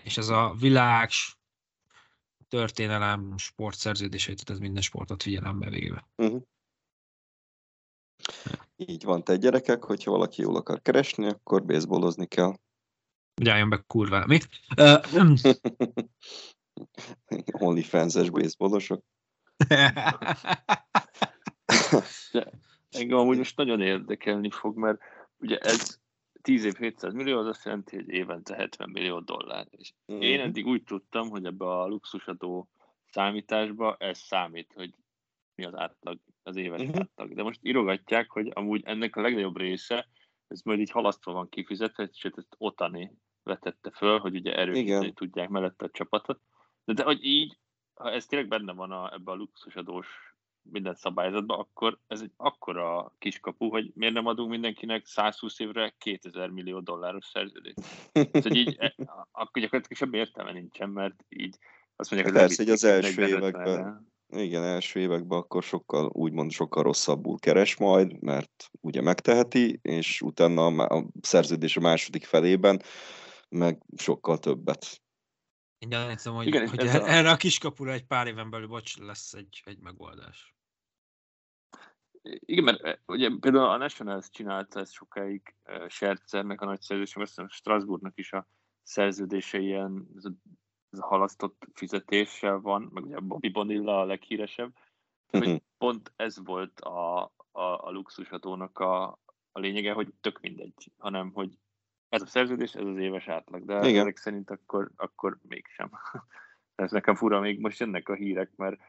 És 0.04 0.18
ez 0.18 0.30
a 0.30 0.56
világ 0.60 1.10
történelem 2.54 3.38
sportszerződéseit, 3.38 4.36
tehát 4.36 4.52
ez 4.52 4.60
minden 4.60 4.82
sportot 4.82 5.24
figyelembe 5.24 5.70
véve. 5.70 6.08
Uh-huh. 6.16 6.42
Így 8.76 9.04
van, 9.04 9.24
te 9.24 9.36
gyerekek, 9.36 9.84
hogyha 9.84 10.12
valaki 10.12 10.42
jól 10.42 10.56
akar 10.56 10.82
keresni, 10.82 11.28
akkor 11.28 11.66
baseballozni 11.66 12.26
kell. 12.26 12.54
Hogy 13.36 13.50
álljon 13.50 13.70
be 13.70 13.84
kurva. 13.88 14.26
Mi? 14.26 14.40
Uh, 14.78 15.04
fans-es 17.84 18.30
baseballosok. 18.30 19.04
Engem 22.90 23.18
amúgy 23.18 23.38
most 23.38 23.58
nagyon 23.58 23.82
érdekelni 23.82 24.50
fog, 24.50 24.78
mert 24.78 25.00
ugye 25.38 25.58
ez 25.58 26.00
10 26.44 26.64
év 26.64 26.76
700 26.76 27.14
millió, 27.14 27.40
az 27.40 27.48
azt 27.48 27.66
jelenti, 27.66 27.96
hogy 27.96 28.10
évente 28.10 28.56
70 28.56 28.90
millió 28.90 29.20
dollár. 29.20 29.68
És 29.70 29.94
mm. 30.14 30.22
én 30.22 30.40
eddig 30.40 30.66
úgy 30.66 30.84
tudtam, 30.84 31.30
hogy 31.30 31.46
ebbe 31.46 31.66
a 31.66 31.88
luxusadó 31.88 32.70
számításba 33.06 33.96
ez 34.00 34.18
számít, 34.18 34.72
hogy 34.76 34.94
mi 35.56 35.66
az 35.66 35.76
átlag, 35.76 36.20
az 36.44 36.56
éves 36.56 36.82
mm-hmm. 36.82 37.00
átlag. 37.00 37.34
De 37.34 37.44
most 37.44 37.60
írogatják, 37.62 38.30
hogy 38.30 38.52
amúgy 38.54 38.82
ennek 38.86 39.16
a 39.16 39.22
legnagyobb 39.22 39.58
része, 39.58 40.08
ez 40.48 40.62
majd 40.62 40.80
így 40.80 40.92
halasztva 40.92 41.32
van 41.32 41.50
kifizetve, 41.50 42.10
és 42.14 42.24
ezt 42.24 42.56
Otani 42.58 43.12
vetette 43.44 43.92
föl, 43.92 44.20
hogy 44.20 44.36
ugye 44.36 44.56
erősíteni 44.56 45.14
tudják 45.14 45.50
mellette 45.50 45.86
a 45.86 45.90
csapatot. 45.90 46.40
De, 46.86 46.94
de 46.94 47.04
hogy 47.04 47.24
így, 47.26 47.58
ha 47.94 48.12
ez 48.12 48.26
tényleg 48.26 48.48
benne 48.48 48.74
van 48.74 48.92
a, 48.92 49.14
ebbe 49.14 49.32
a 49.32 49.36
luxusadós 49.36 50.33
minden 50.72 50.96
szabályzatban, 50.96 51.60
akkor 51.60 52.00
ez 52.08 52.22
egy 52.22 52.32
akkora 52.38 53.14
kiskapu, 53.20 53.70
hogy 53.70 53.92
miért 53.96 54.14
nem 54.14 54.26
adunk 54.26 54.50
mindenkinek 54.50 55.06
120 55.06 55.60
évre 55.60 55.94
2000 55.98 56.50
millió 56.50 56.80
dolláros 56.80 57.26
szerződést. 57.26 57.78
Tehát 58.12 58.54
így, 58.54 58.76
e, 58.80 58.96
akkor 59.32 59.62
gyakorlatilag 59.62 59.98
semmi 59.98 60.18
értelme 60.18 60.52
nincsen, 60.52 60.90
mert 60.90 61.26
így 61.30 61.58
azt 61.96 62.12
mondják, 62.12 62.34
hogy 62.34 62.42
Persze, 62.42 62.64
hogy 62.64 62.72
az 62.72 62.84
első 62.84 63.28
években, 63.28 64.12
igen, 64.36 64.64
első 64.64 65.00
években 65.00 65.40
akkor 65.40 65.64
sokkal, 65.64 66.10
úgymond 66.14 66.52
sokkal 66.52 66.84
rosszabbul 66.84 67.40
keres 67.40 67.78
majd, 67.78 68.22
mert 68.22 68.70
ugye 68.82 69.02
megteheti, 69.02 69.80
és 69.82 70.22
utána 70.22 70.66
a 70.66 71.06
szerződés 71.22 71.78
a 71.78 71.80
második 71.80 72.26
felében 72.26 72.82
meg 73.50 73.82
sokkal 73.98 74.38
többet. 74.38 75.02
Én 75.78 75.90
gyanítom, 75.90 76.36
hogy, 76.36 76.48
Igen, 76.48 76.70
hogy 76.70 76.88
erre, 76.88 77.30
a... 77.30 77.32
a 77.32 77.38
kiskapura 77.38 77.92
egy 77.92 78.06
pár 78.06 78.28
éven 78.28 78.50
belül, 78.50 78.68
bocs, 78.68 78.98
lesz 78.98 79.34
egy, 79.34 79.62
egy 79.66 79.80
megoldás. 79.80 80.53
Igen, 82.24 82.64
mert 82.64 82.82
eh, 82.82 82.98
ugye 83.06 83.30
például 83.40 83.70
a 83.70 83.78
Nationals 83.78 84.30
csinálta 84.30 84.80
ezt 84.80 84.94
sokáig 84.94 85.56
uh, 85.66 86.62
a 86.62 86.66
nagy 86.66 86.82
szerződése, 86.82 87.22
azt 87.22 87.30
hiszem 87.30 87.48
Strasbourgnak 87.48 88.18
is 88.18 88.34
a 88.34 88.48
szerződése 88.84 89.60
ilyen 89.60 90.08
ez 90.16 90.26
a, 90.26 90.32
ez 90.90 91.00
a 91.00 91.06
halasztott 91.06 91.68
fizetéssel 91.74 92.60
van, 92.60 92.90
meg 92.94 93.04
ugye 93.04 93.20
Bobby 93.20 93.50
Bonilla 93.50 94.00
a 94.00 94.06
leghíresebb, 94.06 94.74
hogy 95.28 95.48
mhm. 95.48 95.56
pont 95.78 96.14
ez 96.16 96.44
volt 96.44 96.80
a, 96.80 97.24
a, 97.52 97.62
a 97.88 97.92
luxushatónak 97.92 98.80
a, 98.80 99.20
a 99.52 99.60
lényege, 99.60 99.94
hogy 99.94 100.14
tök 100.22 100.40
mindegy, 100.40 100.92
hanem 100.98 101.32
hogy 101.32 101.58
ez 102.10 102.22
a 102.22 102.26
szerződés, 102.26 102.76
ez 102.76 102.86
az 102.86 102.98
éves 102.98 103.28
átlag, 103.28 103.66
de 103.66 103.90
Igen. 103.90 104.02
ezek 104.02 104.18
szerint 104.18 104.50
akkor, 104.50 104.92
akkor 104.96 105.38
mégsem. 105.42 105.92
ez 106.76 106.92
nekem 106.92 107.16
fura, 107.16 107.40
még 107.40 107.60
most 107.60 107.80
jönnek 107.80 108.10
a 108.10 108.14
hírek, 108.14 108.56
mert 108.56 108.80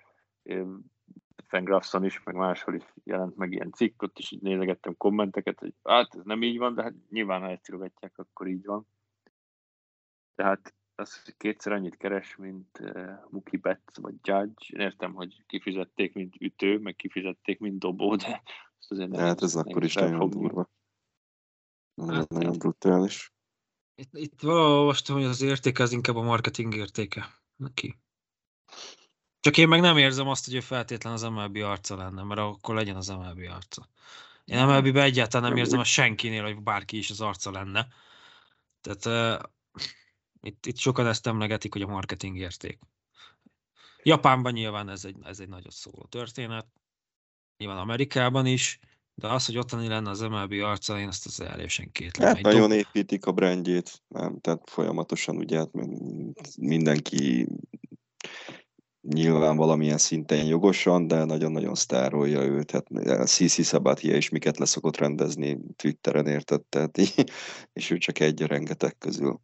Fangraphson 1.54 2.04
is, 2.04 2.22
meg 2.22 2.34
máshol 2.34 2.74
is 2.74 2.82
jelent 3.04 3.36
meg 3.36 3.52
ilyen 3.52 3.72
cikk, 3.72 4.02
ott 4.02 4.18
is 4.18 4.30
így 4.30 4.42
nézegettem 4.42 4.96
kommenteket, 4.96 5.58
hogy 5.58 5.74
hát 5.82 6.14
ez 6.14 6.24
nem 6.24 6.42
így 6.42 6.58
van, 6.58 6.74
de 6.74 6.82
hát 6.82 6.94
nyilván 7.10 7.40
ha 7.40 7.50
ezt 7.50 7.68
írogatják, 7.68 8.18
akkor 8.18 8.46
így 8.46 8.64
van. 8.64 8.86
Tehát 10.34 10.74
az, 10.94 11.24
hogy 11.24 11.36
kétszer 11.36 11.72
annyit 11.72 11.96
keres, 11.96 12.36
mint 12.36 12.78
uh, 12.80 13.10
Muki 13.30 13.56
Betts 13.56 13.96
vagy 14.00 14.14
Judge. 14.22 14.66
Én 14.68 14.80
értem, 14.80 15.14
hogy 15.14 15.44
kifizették, 15.46 16.14
mint 16.14 16.36
ütő, 16.40 16.78
meg 16.78 16.96
kifizették, 16.96 17.58
mint 17.58 17.78
dobó, 17.78 18.16
de 18.16 18.42
ezt 18.78 18.90
azért 18.90 19.10
nem 19.10 19.20
Hát 19.20 19.42
ez 19.42 19.54
akkor 19.54 19.84
is 19.84 19.94
nagyon 19.94 20.30
durva. 20.30 20.70
Hát, 22.06 22.28
nagyon 22.28 22.58
brutális. 22.58 23.32
Itt, 23.94 24.10
itt 24.12 24.44
olvastam, 24.44 25.16
hogy 25.16 25.24
az 25.24 25.42
értéke 25.42 25.82
az 25.82 25.92
inkább 25.92 26.16
a 26.16 26.22
marketing 26.22 26.74
értéke 26.74 27.24
neki. 27.56 27.98
Csak 29.44 29.56
én 29.56 29.68
meg 29.68 29.80
nem 29.80 29.96
érzem 29.96 30.28
azt, 30.28 30.44
hogy 30.44 30.54
ő 30.54 30.60
feltétlen 30.60 31.12
az 31.12 31.22
MLB 31.22 31.56
arca 31.56 31.96
lenne, 31.96 32.22
mert 32.22 32.40
akkor 32.40 32.74
legyen 32.74 32.96
az 32.96 33.08
MLB 33.08 33.40
arca. 33.50 33.88
Én 34.44 34.66
MLB-be 34.66 35.02
egyáltalán 35.02 35.48
nem 35.48 35.58
érzem 35.58 35.78
a 35.78 35.84
senkinél, 35.84 36.42
hogy 36.42 36.62
bárki 36.62 36.96
is 36.96 37.10
az 37.10 37.20
arca 37.20 37.50
lenne. 37.50 37.86
Tehát 38.80 39.40
uh, 39.40 39.50
itt, 40.40 40.66
itt 40.66 40.76
sokan 40.76 41.06
ezt 41.06 41.26
emlegetik, 41.26 41.72
hogy 41.72 41.82
a 41.82 41.86
marketing 41.86 42.36
érték. 42.36 42.78
Japánban 44.02 44.52
nyilván 44.52 44.88
ez 44.88 45.04
egy, 45.04 45.16
ez 45.22 45.40
egy 45.40 45.48
nagyot 45.48 45.72
szóló 45.72 46.06
történet. 46.08 46.66
nyilván 47.56 47.78
Amerikában 47.78 48.46
is, 48.46 48.78
de 49.14 49.28
az, 49.28 49.46
hogy 49.46 49.58
ottani 49.58 49.88
lenne 49.88 50.10
az 50.10 50.20
MLB 50.20 50.52
arca, 50.52 50.98
én 50.98 51.08
azt 51.08 51.26
az 51.26 51.40
erősen 51.40 51.92
kétlem. 51.92 52.34
Hát 52.34 52.40
nagyon 52.40 52.68
dob- 52.68 52.72
építik 52.72 53.26
a 53.26 53.32
brandjét, 53.32 54.02
nem, 54.08 54.40
tehát 54.40 54.70
folyamatosan 54.70 55.36
ugye 55.36 55.58
hát 55.58 55.70
mindenki 56.56 57.48
nyilván 59.08 59.56
valamilyen 59.56 59.98
szinten 59.98 60.44
jogosan, 60.44 61.06
de 61.06 61.24
nagyon-nagyon 61.24 61.74
sztárolja 61.74 62.42
őt. 62.42 62.70
Hát 62.70 62.86
Sisi 63.28 63.62
Sabathia 63.62 64.16
is 64.16 64.28
miket 64.28 64.58
leszokott 64.58 64.96
rendezni 64.96 65.60
Twitteren, 65.76 66.26
érted? 66.26 66.62
Tehát, 66.62 66.98
és 67.72 67.90
ő 67.90 67.98
csak 67.98 68.18
egy 68.20 68.42
a 68.42 68.46
rengeteg 68.46 68.98
közül. 68.98 69.40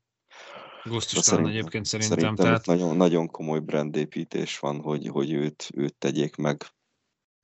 Gusztustalan 0.84 1.22
Szerintem- 1.22 1.54
egyébként 1.54 1.84
szerintem. 1.84 2.18
Szerintem 2.18 2.44
tehát 2.44 2.66
nagyon, 2.66 2.96
nagyon 2.96 3.26
komoly 3.26 3.60
brandépítés 3.60 4.58
van, 4.58 4.80
hogy, 4.80 5.06
hogy 5.06 5.32
őt, 5.32 5.70
őt 5.74 5.94
tegyék 5.94 6.36
meg 6.36 6.62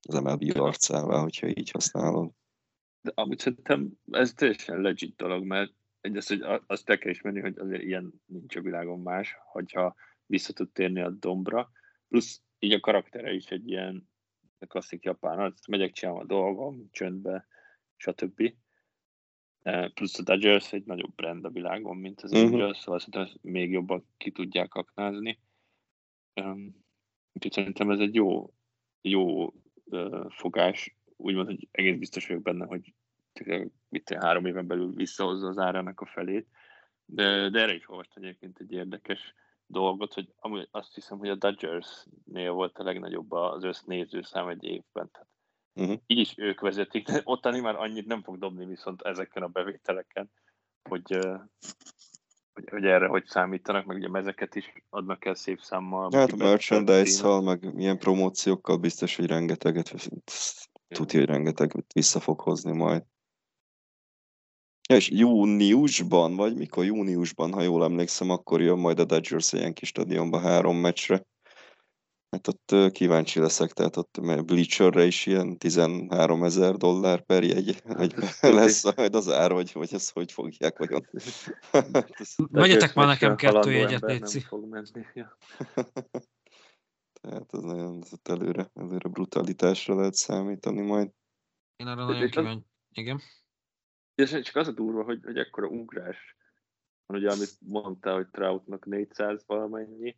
az 0.09 0.15
MLB 0.19 0.59
arcává, 0.59 1.21
hogyha 1.21 1.47
így 1.47 1.71
használod. 1.71 2.31
De 3.01 3.13
amúgy 3.15 3.39
szerintem 3.39 3.89
ez 4.11 4.33
teljesen 4.33 4.81
legit 4.81 5.17
dolog, 5.17 5.45
mert 5.45 5.73
egyrészt, 6.01 6.29
hogy 6.29 6.43
azt 6.67 6.91
el 6.91 6.99
kell 6.99 7.11
ismerni, 7.11 7.41
hogy 7.41 7.59
azért 7.59 7.83
ilyen 7.83 8.23
nincs 8.27 8.57
a 8.57 8.61
világon 8.61 9.01
más, 9.01 9.37
hogyha 9.53 9.95
vissza 10.27 10.53
tud 10.53 10.71
térni 10.71 11.01
a 11.01 11.11
dombra, 11.11 11.71
plusz 12.09 12.43
így 12.59 12.73
a 12.73 12.81
karaktere 12.81 13.33
is 13.33 13.47
egy 13.47 13.69
ilyen 13.69 14.09
klasszik 14.67 15.05
japán, 15.05 15.39
azt 15.39 15.67
megyek, 15.67 15.93
csinálom 15.93 16.21
a 16.21 16.25
dolgom, 16.25 16.89
csöndbe, 16.91 17.47
stb. 17.97 18.55
Eh, 19.63 19.89
Plusz 19.89 20.19
a 20.19 20.23
Dodgers 20.23 20.73
egy 20.73 20.85
nagyobb 20.85 21.15
brand 21.15 21.45
a 21.45 21.51
világon, 21.51 21.97
mint 21.97 22.21
az 22.21 22.31
Mhm. 22.31 22.41
Angels, 22.43 22.79
szóval 22.79 22.99
szerintem 23.01 23.39
még 23.43 23.71
jobban 23.71 24.09
ki 24.17 24.31
tudják 24.31 24.75
aknázni. 24.75 25.41
Um, 26.41 26.85
úgyhogy 27.33 27.53
szerintem 27.53 27.91
ez 27.91 27.99
egy 27.99 28.15
jó, 28.15 28.55
jó 29.01 29.47
uh, 29.85 30.31
fogás. 30.31 30.97
Úgymond, 31.17 31.47
hogy 31.47 31.69
egész 31.71 31.99
biztos 31.99 32.27
vagyok 32.27 32.43
benne, 32.43 32.67
hogy 32.67 32.95
mit 33.89 34.13
három 34.13 34.47
éven 34.47 34.67
belül 34.67 34.93
visszahozza 34.95 35.47
az 35.47 35.59
árának 35.59 36.01
a 36.01 36.07
felét. 36.07 36.49
De, 37.05 37.49
de 37.51 37.61
erre 37.61 37.75
is 37.75 37.89
olvastam 37.89 38.23
egyébként 38.23 38.59
egy 38.59 38.73
érdekes 38.73 39.35
dolgot, 39.67 40.15
hogy 40.15 40.35
amúgy 40.37 40.69
azt 40.71 40.95
hiszem, 40.95 41.19
hogy 41.19 41.29
a 41.29 41.35
Dodgersnél 41.35 42.53
volt 42.53 42.79
a 42.79 42.85
legnagyobb 42.85 43.33
az 43.33 43.65
össznézőszám 43.65 44.49
egy 44.49 44.65
évben. 44.65 45.11
Tehát 45.11 45.29
Mhm. 45.77 45.93
így 46.07 46.19
is 46.19 46.35
ők 46.37 46.61
vezetik, 46.61 47.07
de 47.07 47.21
ottani 47.25 47.61
már 47.61 47.75
annyit 47.75 48.07
nem 48.07 48.23
fog 48.23 48.39
dobni 48.39 48.67
viszont 48.67 49.03
ezeken 49.03 49.43
a 49.43 49.49
bevételeken, 49.49 50.31
hogy, 50.89 51.19
hogy, 52.53 52.69
hogy 52.71 52.85
erre 52.85 53.07
hogy 53.07 53.27
számítanak, 53.27 53.85
meg 53.85 53.97
ugye 53.97 54.09
mezeket 54.09 54.55
is 54.55 54.73
adnak 54.91 55.25
el 55.25 55.35
szép 55.35 55.61
számmal. 55.61 56.11
Hát 56.13 56.33
a 56.33 56.37
merchandise-szal, 56.37 57.43
meg 57.43 57.75
milyen 57.75 57.99
promóciókkal 57.99 58.77
biztos, 58.77 59.17
hogy 59.17 59.27
rengeteget, 59.27 59.95
tudja, 60.89 61.19
hogy 61.19 61.29
rengeteget 61.29 61.93
vissza 61.93 62.21
fog 62.21 62.41
hozni 62.41 62.73
majd. 62.73 63.03
Ja, 64.89 64.97
és 64.97 65.11
júniusban, 65.11 66.37
vagy 66.37 66.57
mikor 66.57 66.85
júniusban, 66.85 67.53
ha 67.53 67.63
jól 67.63 67.85
emlékszem, 67.85 68.31
akkor 68.31 68.61
jön 68.61 68.79
majd 68.79 68.99
a 68.99 69.05
Dodgers 69.05 69.53
a 69.53 69.57
Yankee 69.57 69.89
stadionba 69.89 70.39
három 70.39 70.77
meccsre. 70.77 71.27
Hát 72.31 72.49
ott 72.49 72.93
kíváncsi 72.93 73.41
leszek, 73.41 73.73
tehát 73.73 73.97
ott 73.97 74.19
mert 74.21 74.45
Bleacherre 74.45 75.05
is 75.05 75.27
ilyen 75.27 75.59
13 75.59 76.43
ezer 76.45 76.75
dollár 76.75 77.25
per 77.25 77.43
jegy, 77.43 77.83
hogy 77.85 78.15
ez 78.41 78.53
lesz 78.61 78.97
majd 78.97 79.15
az 79.15 79.29
ár, 79.29 79.53
vagy, 79.53 79.73
vagy 79.73 79.95
ezt 79.95 80.13
hogy 80.13 80.33
fogják 80.33 80.79
vajon. 80.79 81.09
Hát 81.73 82.07
Vegyetek 82.37 82.95
már 82.95 83.07
nekem 83.07 83.37
kettő 83.37 83.73
jegyet, 83.73 84.01
Léci. 84.01 84.41
fog 84.41 84.69
menni. 84.69 85.07
Ja. 85.15 85.37
Tehát 87.23 87.55
ez 87.55 87.61
nagyon 87.61 88.03
ez 88.03 88.13
előre, 88.23 88.71
előre 88.75 89.09
brutalitásra 89.09 89.95
lehet 89.95 90.15
számítani 90.15 90.81
majd. 90.81 91.11
Én 91.77 91.87
arra 91.87 92.05
nagyon 92.05 92.23
az- 92.23 92.31
kíváncsi. 92.31 92.67
Igen. 92.93 93.21
És 94.17 94.41
csak 94.43 94.57
az 94.57 94.69
a 94.69 94.73
durva, 94.73 95.03
hogy, 95.03 95.21
hogy 95.25 95.39
ekkora 95.39 95.67
ugrás 95.69 96.37
van, 97.07 97.19
ugye, 97.19 97.31
amit 97.31 97.59
mondtál, 97.61 98.15
hogy 98.15 98.29
Troutnak 98.29 98.87
400 98.87 99.45
valamennyi, 99.47 100.17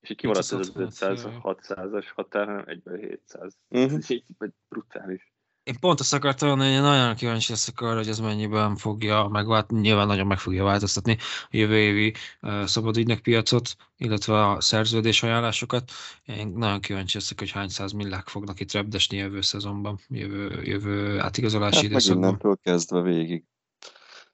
és 0.00 0.10
így 0.10 0.16
kimaradt 0.16 0.52
ez 0.52 0.58
az 0.58 0.72
460, 0.72 1.40
500-600-as 1.42 2.06
határ, 2.14 2.46
hanem 2.46 2.64
egyből 2.66 2.96
700. 2.96 3.58
Mhm. 3.68 3.82
Ez 3.82 4.10
így 4.10 4.24
egy 4.38 4.54
brutális. 4.68 5.34
Én 5.66 5.78
pont 5.80 6.00
azt 6.00 6.12
akartam 6.14 6.48
mondani, 6.48 6.72
hogy 6.72 6.82
nagyon 6.82 7.14
kíváncsi 7.14 7.50
leszek 7.50 7.80
arra, 7.80 7.96
hogy 7.96 8.08
ez 8.08 8.18
mennyiben 8.18 8.76
fogja 8.76 9.28
megváltoztatni, 9.28 9.80
nyilván 9.80 10.06
nagyon 10.06 10.26
meg 10.26 10.38
fogja 10.38 10.64
változtatni 10.64 11.16
a 11.42 11.48
jövő 11.50 11.78
évi 11.78 12.14
uh, 12.42 13.20
piacot, 13.20 13.76
illetve 13.96 14.46
a 14.46 14.60
szerződés 14.60 15.22
ajánlásokat. 15.22 15.90
Én 16.24 16.48
nagyon 16.48 16.80
kíváncsi 16.80 17.16
leszek, 17.16 17.38
hogy 17.38 17.50
hány 17.50 17.68
száz 17.68 17.92
millák 17.92 18.28
fognak 18.28 18.60
itt 18.60 18.72
repdesni 18.72 19.16
jövő 19.16 19.40
szezonban, 19.40 20.00
jövő, 20.08 20.62
jövő 20.62 21.20
átigazolási 21.20 21.76
Hát 21.76 21.84
időszakban. 21.84 22.22
innentől 22.22 22.56
kezdve 22.62 23.00
végig. 23.00 23.44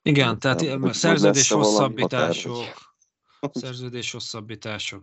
Igen, 0.02 0.26
nem 0.26 0.38
tehát 0.38 0.60
hogy 0.60 0.92
szerződés 0.92 1.50
hosszabbítások, 1.50 2.64
szerződés 3.52 4.12
hosszabbítások, 4.12 5.02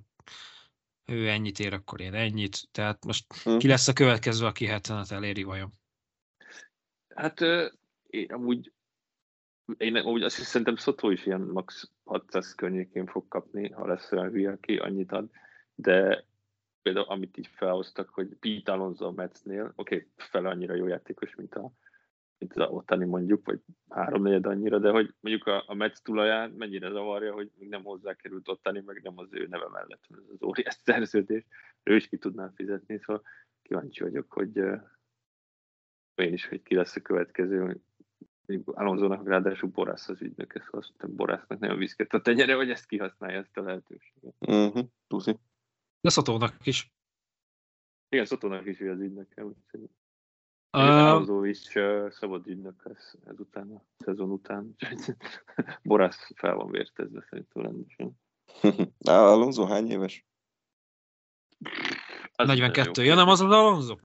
ő 1.06 1.30
ennyit 1.30 1.60
ér, 1.60 1.74
akkor 1.74 2.02
én 2.02 2.13
ennyit. 2.13 2.68
Tehát 2.72 3.06
most 3.06 3.26
Hm. 3.44 3.58
ki 3.58 3.68
lesz 3.68 3.88
a 3.88 3.94
következő, 3.94 4.46
aki 4.46 4.68
70-et 4.70 5.12
eléri 5.12 5.44
vajon? 5.44 5.79
Hát 7.19 7.39
én 8.08 8.32
amúgy 8.32 8.73
én 9.77 9.95
amúgy 9.95 10.23
azt 10.23 10.36
hiszem, 10.36 10.49
szerintem 10.51 10.75
Szotó 10.75 11.10
is 11.10 11.25
ilyen 11.25 11.41
max 11.41 11.91
600 12.03 12.55
környékén 12.55 13.05
fog 13.05 13.27
kapni, 13.27 13.69
ha 13.69 13.88
lesz 13.88 14.12
olyan 14.12 14.29
hülye, 14.29 14.51
aki 14.51 14.77
annyit 14.77 15.12
ad, 15.12 15.29
de 15.75 16.25
például 16.82 17.05
amit 17.05 17.38
így 17.38 17.47
felhoztak, 17.47 18.10
hogy 18.10 18.36
Pete 18.39 18.71
Alonso 18.71 19.05
a 19.05 19.12
Metsnél, 19.12 19.73
oké, 19.75 19.95
okay, 19.95 20.08
fele 20.15 20.49
annyira 20.49 20.75
jó 20.75 20.88
játékos, 20.88 21.36
mint 21.36 21.55
a 21.55 21.71
mint 22.38 22.53
az 22.53 22.69
ottani 22.69 23.05
mondjuk, 23.05 23.45
vagy 23.45 23.60
háromnegyed 23.89 24.45
annyira, 24.45 24.79
de 24.79 24.89
hogy 24.89 25.13
mondjuk 25.19 25.47
a, 25.47 25.63
a 25.67 25.73
Metsz 25.73 26.01
tulaján 26.01 26.51
mennyire 26.51 26.89
zavarja, 26.89 27.34
hogy 27.34 27.51
még 27.55 27.69
nem 27.69 27.84
hozzá 27.84 28.13
került 28.13 28.47
ottani, 28.47 28.82
meg 28.86 29.01
nem 29.03 29.17
az 29.17 29.27
ő 29.32 29.47
neve 29.47 29.69
mellett 29.69 30.05
van 30.08 30.19
ez 30.19 30.29
az 30.34 30.43
óriás 30.43 30.73
szerződés, 30.86 31.45
ő 31.84 31.95
is 31.95 32.08
ki 32.08 32.17
tudná 32.17 32.51
fizetni, 32.55 32.99
szóval 32.99 33.23
kíváncsi 33.62 34.03
vagyok, 34.03 34.34
hogy 34.34 34.62
én 36.21 36.34
is, 36.34 36.47
hogy 36.47 36.63
ki 36.63 36.75
lesz 36.75 36.95
a 36.95 37.01
következő, 37.01 37.82
Alonzónak 38.65 39.27
ráadásul 39.27 39.69
Borász 39.69 40.10
az 40.10 40.21
ügynöke, 40.21 40.60
szóval 40.60 40.79
azt 40.79 40.91
hiszem 40.91 41.15
Borásznak 41.15 41.60
nagyon 41.60 41.77
viszket 41.77 42.13
a 42.13 42.21
tenyere, 42.21 42.55
hogy 42.55 42.69
ezt 42.69 42.86
kihasználja 42.86 43.38
ezt 43.38 43.58
a 43.58 43.62
lehetőséget. 43.62 44.34
Uh-huh. 44.39 44.86
Tuzi. 45.08 45.38
De 46.01 46.10
Szotónak 46.10 46.65
is. 46.65 46.91
Igen, 48.10 48.25
Szotónak 48.25 48.65
is 48.65 48.79
ő 48.79 48.91
az 48.91 48.99
ügynöke, 48.99 49.45
úgyhogy 49.45 49.89
Uh, 50.77 50.82
Alonso 50.82 51.43
is 51.43 51.75
uh, 51.75 52.10
szabad 52.10 52.47
ügynök 52.47 52.86
lesz 52.86 53.15
ezután 53.25 53.71
a 53.71 53.84
szezon 53.97 54.29
után. 54.29 54.75
Borász 55.84 56.32
fel 56.36 56.55
van 56.55 56.71
vértezve 56.71 57.25
szerintem 57.29 57.63
rendesen. 57.63 58.19
Á, 59.10 59.21
Alonso 59.21 59.65
hány 59.65 59.91
éves? 59.91 60.25
Az 62.36 62.47
42. 62.47 62.89
nagyon 62.89 63.05
Ja, 63.05 63.15
nem 63.15 63.27
az 63.27 63.41
az 63.41 63.51
Alonso? 63.51 63.95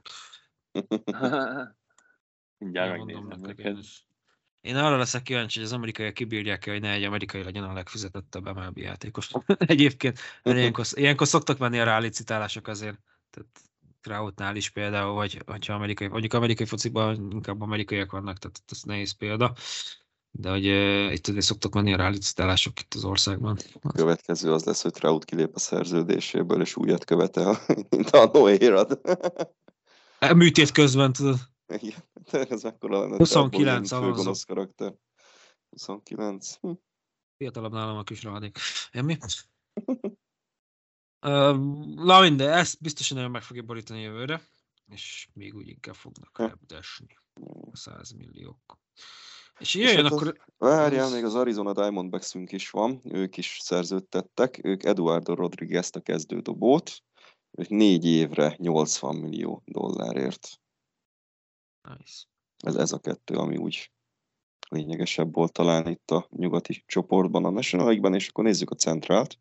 Mindjárt 2.58 2.96
megnézem 2.96 3.26
neked 3.26 3.58
én 3.58 3.64
neked. 3.64 3.78
is. 3.78 4.06
Én 4.60 4.76
arra 4.76 4.96
leszek 4.96 5.22
kíváncsi, 5.22 5.58
hogy 5.58 5.66
az 5.66 5.74
amerikaiak 5.74 6.14
kibírják-e, 6.14 6.70
hogy 6.70 6.80
ne 6.80 6.90
egy 6.90 7.04
amerikai 7.04 7.42
legyen 7.42 7.64
a 7.64 7.72
legfizetettebb 7.72 8.56
MLB 8.56 8.78
játékos. 8.78 9.30
Egyébként 9.58 10.18
mert 10.42 10.58
ilyenkor, 10.58 10.84
ilyenkor 10.92 11.26
szoktak 11.26 11.58
menni 11.58 11.78
a 11.78 11.84
rálicitálások 11.84 12.68
azért. 12.68 12.98
Tehát 13.30 13.48
Troutnál 14.00 14.56
is 14.56 14.70
például, 14.70 15.14
vagy 15.14 15.42
hogyha 15.46 15.74
amerikai, 15.74 16.08
mondjuk 16.08 16.32
amerikai 16.32 16.66
fociban 16.66 17.30
inkább 17.30 17.60
amerikaiak 17.60 18.12
vannak, 18.12 18.38
tehát 18.38 18.62
ez 18.66 18.82
nehéz 18.82 19.12
példa. 19.12 19.54
De 20.30 20.50
hogy 20.50 20.66
uh, 20.66 21.12
itt 21.12 21.26
azért 21.26 21.44
szoktak 21.44 21.72
menni 21.72 21.92
a 21.92 21.96
rálicitálások 21.96 22.80
itt 22.80 22.94
az 22.94 23.04
országban. 23.04 23.56
Következő 23.94 24.52
az 24.52 24.64
lesz, 24.64 24.82
hogy 24.82 24.92
Trout 24.92 25.24
kilép 25.24 25.54
a 25.54 25.58
szerződéséből, 25.58 26.60
és 26.60 26.76
újat 26.76 27.04
követel, 27.04 27.58
mint 27.90 28.10
a 28.10 28.30
Noérad. 28.32 29.00
E, 30.18 30.34
Műtét 30.34 30.72
közben, 30.72 31.12
tudod. 31.12 31.36
Igen, 31.66 32.02
ez 32.50 32.62
mekkora 32.62 33.00
lenne. 33.00 33.16
29 33.16 33.28
Troutból 33.30 33.60
ilyen 33.60 33.74
Alonso. 33.74 34.00
főgonosz 34.16 34.44
karakter. 34.44 34.94
29. 35.70 36.54
Hm. 36.60 36.70
Fiatalabb 37.36 37.72
nálam 37.72 37.96
a 37.96 38.02
kis 38.02 38.22
rohadék. 38.22 38.58
Emmi? 38.90 39.16
Uh, 41.26 41.56
na 41.94 42.20
minden, 42.20 42.52
ezt 42.52 42.80
biztosan 42.80 43.16
nagyon 43.16 43.32
meg 43.32 43.42
fogja 43.42 43.62
borítani 43.62 44.00
jövőre, 44.00 44.42
és 44.86 45.28
még 45.32 45.54
úgy 45.54 45.68
inkább 45.68 45.94
fognak 45.94 46.38
repdesni 46.38 47.18
a 47.70 47.76
100 47.76 48.10
milliók. 48.10 48.78
És 49.58 49.74
És 49.74 49.74
jöjjön 49.74 50.02
hát 50.02 50.12
az- 50.12 50.12
akkor... 50.12 50.38
Várjál, 50.58 51.10
még 51.10 51.24
az 51.24 51.34
Arizona 51.34 51.72
Diamondbacks-ünk 51.72 52.52
is 52.52 52.70
van, 52.70 53.00
ők 53.04 53.36
is 53.36 53.58
szerződtettek, 53.62 54.64
ők 54.64 54.84
Eduardo 54.84 55.34
Rodriguez-t 55.34 55.96
a 55.96 56.00
kezdődobót, 56.00 57.02
ők 57.50 57.68
négy 57.68 58.04
évre 58.04 58.54
80 58.58 59.16
millió 59.16 59.62
dollárért. 59.64 60.48
Nice. 61.88 62.22
Ez, 62.56 62.74
ez 62.74 62.92
a 62.92 62.98
kettő, 62.98 63.34
ami 63.34 63.56
úgy 63.56 63.90
lényegesebb 64.68 65.34
volt 65.34 65.52
talán 65.52 65.88
itt 65.88 66.10
a 66.10 66.28
nyugati 66.30 66.84
csoportban, 66.86 67.44
a 67.44 67.50
National 67.50 67.86
League-ben, 67.86 68.14
és 68.14 68.28
akkor 68.28 68.44
nézzük 68.44 68.70
a 68.70 68.74
centrált. 68.74 69.38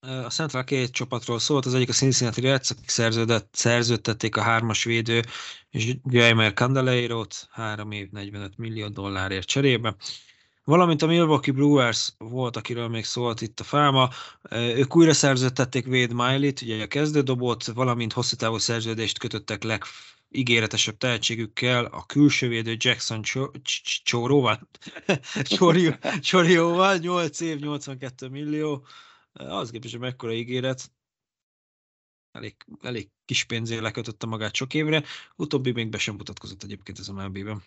A 0.00 0.30
Central 0.30 0.64
két 0.64 0.90
csapatról 0.90 1.38
szólt, 1.38 1.66
az 1.66 1.74
egyik 1.74 1.88
a 1.88 1.92
Cincinnati 1.92 2.40
Reds, 2.40 2.70
akik 2.70 2.88
szerződött, 2.88 3.54
szerződtették 3.54 4.36
a 4.36 4.42
hármas 4.42 4.84
védő 4.84 5.22
és 5.70 5.96
Jaime 6.04 6.52
Candeleiro-t 6.52 7.48
3 7.50 7.90
év 7.90 8.10
45 8.10 8.56
millió 8.56 8.88
dollárért 8.88 9.46
cserébe. 9.46 9.96
Valamint 10.64 11.02
a 11.02 11.06
Milwaukee 11.06 11.54
Brewers 11.54 12.12
volt, 12.18 12.56
akiről 12.56 12.88
még 12.88 13.04
szólt 13.04 13.40
itt 13.40 13.60
a 13.60 13.64
fáma. 13.64 14.08
Ők 14.50 14.96
újra 14.96 15.12
szerződtették 15.12 15.86
Wade 15.86 16.14
Miley-t, 16.14 16.60
ugye 16.60 16.82
a 16.82 16.86
kezdődobot, 16.86 17.64
valamint 17.64 18.12
hosszú 18.12 18.36
távú 18.36 18.58
szerződést 18.58 19.18
kötöttek 19.18 19.62
legígéretesebb 20.34 20.96
tehetségükkel, 20.96 21.84
a 21.84 22.06
külső 22.06 22.48
védő 22.48 22.76
Jackson 22.78 23.22
Csóróval, 24.04 24.68
Csorióval, 26.20 26.96
8 26.96 27.40
év, 27.40 27.58
82 27.58 28.28
millió 28.28 28.86
az 29.32 29.70
képest, 29.70 29.92
hogy 29.92 30.02
mekkora 30.02 30.32
ígéret, 30.32 30.92
elég, 32.32 32.56
elég 32.80 33.08
kis 33.24 33.44
pénzért 33.44 33.80
lekötötte 33.80 34.26
magát 34.26 34.54
sok 34.54 34.74
évre, 34.74 35.02
utóbbi 35.36 35.72
még 35.72 35.88
be 35.88 35.98
sem 35.98 36.14
mutatkozott 36.14 36.62
egyébként 36.62 36.98
ez 36.98 37.08
a 37.08 37.12
MLB-ben. 37.12 37.62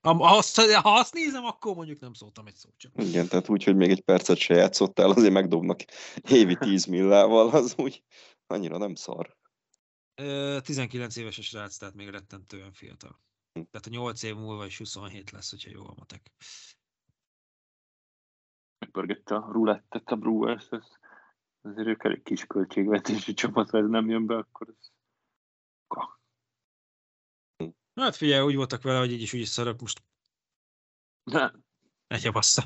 Ha 0.00 0.36
azt, 0.36 0.60
ha 0.60 0.92
azt 0.92 1.14
nézem, 1.14 1.44
akkor 1.44 1.74
mondjuk 1.74 2.00
nem 2.00 2.12
szóltam 2.12 2.46
egy 2.46 2.54
szót 2.54 2.74
csak. 2.76 2.92
Igen, 2.96 3.28
tehát 3.28 3.48
úgy, 3.48 3.64
hogy 3.64 3.76
még 3.76 3.90
egy 3.90 4.00
percet 4.00 4.36
se 4.36 4.54
játszottál, 4.54 5.10
azért 5.10 5.32
megdobnak 5.32 5.80
évi 6.28 6.56
10 6.56 6.84
millával, 6.84 7.48
az 7.48 7.74
úgy 7.76 8.02
annyira 8.46 8.78
nem 8.78 8.94
szar. 8.94 9.36
19 10.14 11.16
éves 11.16 11.38
a 11.38 11.42
srác, 11.42 11.76
tehát 11.76 11.94
még 11.94 12.08
rettentően 12.08 12.72
fiatal. 12.72 13.20
Tehát 13.52 13.86
a 13.86 13.90
8 13.90 14.22
év 14.22 14.34
múlva 14.34 14.66
is 14.66 14.78
27 14.78 15.30
lesz, 15.30 15.50
hogyha 15.50 15.70
jó 15.70 15.88
a 15.88 15.94
matek 15.96 16.32
megpörgette 18.92 19.34
a 19.34 19.52
rulettet 19.52 20.08
a 20.08 20.16
Brewers, 20.16 20.68
ez, 20.70 20.86
azért 21.60 21.86
ők 21.86 22.04
elég 22.04 22.22
kis 22.22 22.46
költségvetési 22.46 23.34
csapat, 23.34 23.70
ha 23.70 23.78
ez 23.78 23.88
nem 23.88 24.08
jön 24.08 24.26
be, 24.26 24.36
akkor 24.36 24.68
ez... 24.68 24.90
Hát 27.94 28.16
figyelj, 28.16 28.42
úgy 28.44 28.54
voltak 28.54 28.82
vele, 28.82 28.98
hogy 28.98 29.12
így 29.12 29.22
is 29.22 29.32
úgy 29.32 29.40
is 29.40 29.48
szarok, 29.48 29.80
most 29.80 30.02
nem. 31.22 31.64
Egy 32.06 32.32
bassza. 32.32 32.62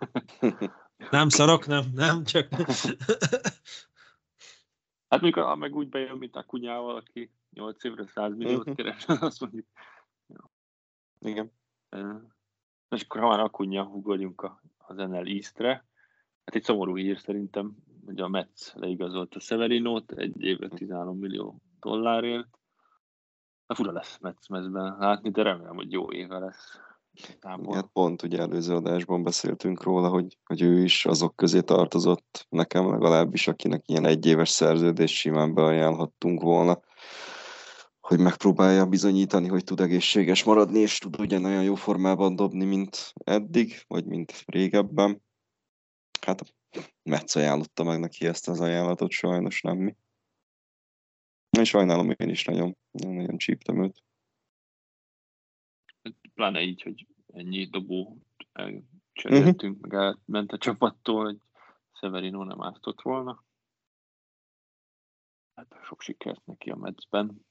nem 1.10 1.28
szarok, 1.28 1.66
nem, 1.66 1.84
nem, 1.94 2.24
csak... 2.24 2.48
hát 5.12 5.20
mikor 5.20 5.42
ha 5.42 5.54
meg 5.54 5.74
úgy 5.74 5.88
bejön, 5.88 6.18
mint 6.18 6.36
a 6.36 6.44
kunyával, 6.44 6.96
aki 6.96 7.30
8 7.50 7.84
évre 7.84 8.06
100 8.06 8.34
milliót 8.36 8.64
mhm. 8.64 8.74
keres, 8.74 9.04
azt 9.20 9.40
mondjuk. 9.40 9.66
Ja. 10.26 10.50
Igen. 11.18 11.52
És 12.88 13.02
akkor 13.02 13.20
ha 13.20 13.28
már 13.28 13.40
akunya, 13.40 13.84
ugorjunk 13.84 14.42
a 14.42 14.60
az 14.86 14.96
NL 14.96 15.26
East-re. 15.26 15.86
Hát 16.44 16.54
egy 16.54 16.62
szomorú 16.62 16.96
hír 16.96 17.18
szerintem, 17.18 17.76
hogy 18.04 18.20
a 18.20 18.28
Metsz 18.28 18.74
leigazolta 18.74 19.40
Severinót 19.40 20.12
egy 20.12 20.42
évre 20.42 20.68
13 20.68 21.18
millió 21.18 21.62
dollárért. 21.80 22.58
Na 23.66 23.74
fura 23.74 23.92
lesz 23.92 24.18
Metsz 24.18 24.48
mezben 24.48 24.96
látni, 24.98 25.30
de 25.30 25.42
remélem, 25.42 25.74
hogy 25.74 25.92
jó 25.92 26.12
éve 26.12 26.38
lesz. 26.38 26.80
Hát 27.40 27.88
pont 27.92 28.22
ugye 28.22 28.38
előző 28.38 28.74
adásban 28.74 29.22
beszéltünk 29.22 29.82
róla, 29.82 30.08
hogy, 30.08 30.38
hogy 30.44 30.62
ő 30.62 30.82
is 30.82 31.06
azok 31.06 31.36
közé 31.36 31.60
tartozott 31.60 32.46
nekem 32.48 32.90
legalábbis, 32.90 33.48
akinek 33.48 33.88
ilyen 33.88 34.06
egyéves 34.06 34.48
szerződés 34.48 35.18
simán 35.18 35.54
beajánlhattunk 35.54 36.42
volna, 36.42 36.80
hogy 38.00 38.18
megpróbálja 38.18 38.86
bizonyítani, 38.86 39.48
hogy 39.48 39.64
tud 39.64 39.80
egészséges 39.80 40.44
maradni, 40.44 40.78
és 40.78 40.98
tud 40.98 41.20
ugyanolyan 41.20 41.62
jó 41.62 41.74
formában 41.74 42.36
dobni, 42.36 42.64
mint 42.64 43.12
eddig, 43.24 43.84
vagy 43.86 44.04
mint 44.04 44.42
régebben. 44.46 45.22
Hát 46.20 46.54
Metsz 47.02 47.36
ajánlotta 47.36 47.84
meg 47.84 48.00
neki 48.00 48.26
ezt 48.26 48.48
az 48.48 48.60
ajánlatot, 48.60 49.10
sajnos 49.10 49.60
nem 49.60 49.78
mi. 49.78 49.96
És 51.58 51.68
sajnálom 51.68 52.10
én 52.10 52.28
is 52.28 52.44
nagyon, 52.44 52.76
nagyon 52.90 53.36
csíptem 53.36 53.82
őt. 53.82 54.02
Pláne 56.42 56.62
így, 56.62 56.82
hogy 56.82 57.06
ennyi 57.32 57.66
dobó 57.66 58.18
cseréltünk, 59.12 59.76
uh-huh. 59.76 60.00
meg 60.00 60.16
elment 60.26 60.52
a 60.52 60.58
csapattól, 60.58 61.24
hogy 61.24 61.38
Severino 61.92 62.44
nem 62.44 62.62
áztott 62.62 63.02
volna. 63.02 63.44
Hát 65.54 65.74
sok 65.84 66.00
sikert 66.00 66.46
neki 66.46 66.70
a 66.70 66.76
Metsben. 66.76 67.46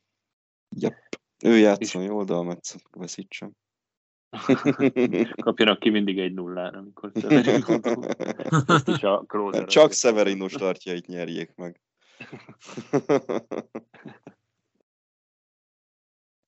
Yep. 0.70 0.98
Ő 1.44 1.58
játszon 1.58 2.04
jól, 2.04 2.24
de 2.24 2.34
a 2.34 2.44
Metsz 2.44 2.76
veszítsen. 2.92 3.58
Kapjanak 5.44 5.80
ki 5.80 5.90
mindig 5.90 6.20
egy 6.20 6.34
nullára, 6.34 6.78
amikor 6.78 7.12
Severino 7.16 7.80
is 8.86 9.04
a 9.04 9.66
Csak 9.66 9.92
Severinos 9.92 10.54
tartjait 10.54 11.08
nyerjék 11.08 11.56
meg. 11.56 11.82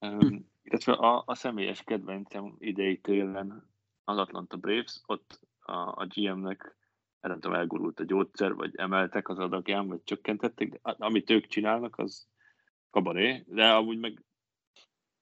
um, 0.00 0.52
illetve 0.64 0.92
a, 0.92 1.22
a 1.26 1.34
személyes 1.34 1.82
kedvencem 1.82 2.54
idei 2.58 3.00
télen 3.00 3.70
az 4.04 4.18
Atlanta 4.18 4.56
Braves, 4.56 5.00
ott 5.06 5.40
a, 5.58 5.72
a 5.72 6.06
GM-nek 6.14 6.76
nem 7.20 7.40
tudom, 7.40 7.56
elgurult 7.56 8.00
a 8.00 8.04
gyógyszer, 8.04 8.54
vagy 8.54 8.76
emeltek 8.76 9.28
az 9.28 9.38
adagján, 9.38 9.88
vagy 9.88 10.00
csökkentették, 10.04 10.70
de 10.70 10.80
amit 10.82 11.30
ők 11.30 11.46
csinálnak, 11.46 11.98
az 11.98 12.28
kabaré, 12.90 13.44
de 13.46 13.72
amúgy 13.72 13.98
meg 13.98 14.24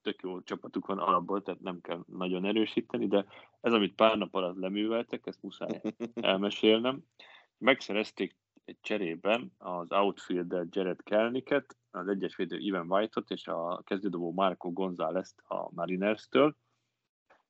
tök 0.02 0.22
jó 0.22 0.42
csapatuk 0.42 0.86
van 0.86 0.98
alapból, 0.98 1.42
tehát 1.42 1.60
nem 1.60 1.80
kell 1.80 2.04
nagyon 2.06 2.44
erősíteni, 2.44 3.06
de 3.06 3.26
ez, 3.60 3.72
amit 3.72 3.94
pár 3.94 4.18
nap 4.18 4.34
alatt 4.34 4.58
leműveltek, 4.58 5.26
ezt 5.26 5.42
muszáj 5.42 5.80
elmesélnem. 6.14 7.02
Megszerezték 7.58 8.36
egy 8.64 8.78
cserében 8.80 9.52
az 9.58 9.92
outfielder 9.92 10.66
Jared 10.70 11.02
Kelniket, 11.02 11.76
az 11.90 12.08
egyes 12.08 12.36
védő 12.36 12.58
Ivan 12.58 12.90
White-ot 12.90 13.30
és 13.30 13.46
a 13.46 13.82
kezdődobó 13.84 14.32
Marco 14.32 14.70
González 14.72 15.34
a 15.44 15.74
Mariners-től. 15.74 16.56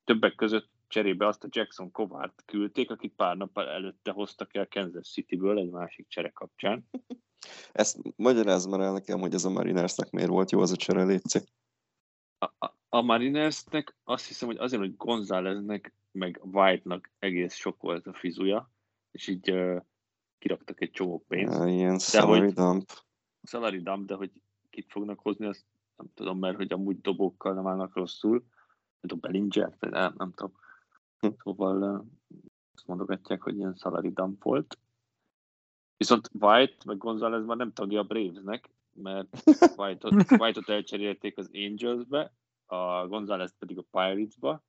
Többek 0.03 0.35
között 0.35 0.69
cserébe 0.87 1.27
azt 1.27 1.43
a 1.43 1.47
Jackson 1.51 1.91
Kovárt 1.91 2.43
küldték, 2.45 2.91
akit 2.91 3.15
pár 3.15 3.37
nappal 3.37 3.69
előtte 3.69 4.11
hoztak 4.11 4.55
el 4.55 4.67
Kansas 4.67 5.11
City-ből 5.11 5.57
egy 5.59 5.69
másik 5.69 6.07
csere 6.07 6.29
kapcsán. 6.29 6.89
Ezt 7.71 7.97
magyarázz 8.15 8.65
már 8.65 8.79
el 8.79 8.91
nekem, 8.91 9.19
hogy 9.19 9.33
ez 9.33 9.45
a 9.45 9.49
Marinersnek 9.49 10.11
miért 10.11 10.29
volt 10.29 10.51
jó 10.51 10.59
az 10.59 10.71
a 10.71 10.75
csere, 10.75 11.03
létszik. 11.03 11.43
A, 12.37 12.45
a, 12.65 12.75
a 12.89 13.01
Marinersnek 13.01 13.95
azt 14.03 14.27
hiszem, 14.27 14.47
hogy 14.47 14.57
azért, 14.57 14.81
hogy 14.81 14.95
Gonzáleznek 14.95 15.93
meg 16.11 16.39
White-nak 16.43 17.11
egész 17.19 17.55
sok 17.55 17.81
volt 17.81 18.07
a 18.07 18.13
fizuja, 18.13 18.71
és 19.11 19.27
így 19.27 19.51
uh, 19.51 19.81
kiraktak 20.43 20.81
egy 20.81 20.91
csomó 20.91 21.25
pénzt. 21.27 21.65
Ilyen 21.65 21.99
salary 21.99 22.39
hogy, 22.39 22.53
dump. 22.53 22.91
Salary 23.43 23.81
dump, 23.81 24.05
de 24.05 24.15
hogy 24.15 24.31
kit 24.69 24.91
fognak 24.91 25.19
hozni, 25.19 25.45
azt 25.45 25.65
nem 25.97 26.07
tudom, 26.13 26.39
mert 26.39 26.55
hogy 26.55 26.73
amúgy 26.73 27.01
dobókkal 27.01 27.53
nem 27.53 27.67
állnak 27.67 27.95
rosszul. 27.95 28.31
Nem 28.31 28.41
tudom, 29.01 29.19
Bellinger, 29.19 29.75
nem, 29.79 30.13
nem 30.17 30.31
tudom. 30.31 30.53
Hm. 31.19 31.27
Szóval 31.43 32.05
azt 32.75 32.87
mondogatják, 32.87 33.41
hogy 33.41 33.57
ilyen 33.57 33.73
salary 33.73 34.09
dump 34.09 34.43
volt. 34.43 34.79
Viszont 35.97 36.29
White 36.39 36.75
meg 36.85 36.97
González 36.97 37.45
már 37.45 37.57
nem 37.57 37.73
tagja 37.73 37.99
a 37.99 38.03
Bravesnek, 38.03 38.69
mert 38.93 39.43
White-ot, 39.77 40.31
White-ot 40.31 40.69
elcserélték 40.69 41.37
az 41.37 41.49
Angelsbe, 41.53 42.33
a 42.65 43.07
González 43.07 43.53
pedig 43.59 43.77
a 43.77 43.85
Pirates-ba, 43.91 44.51
a 44.51 44.63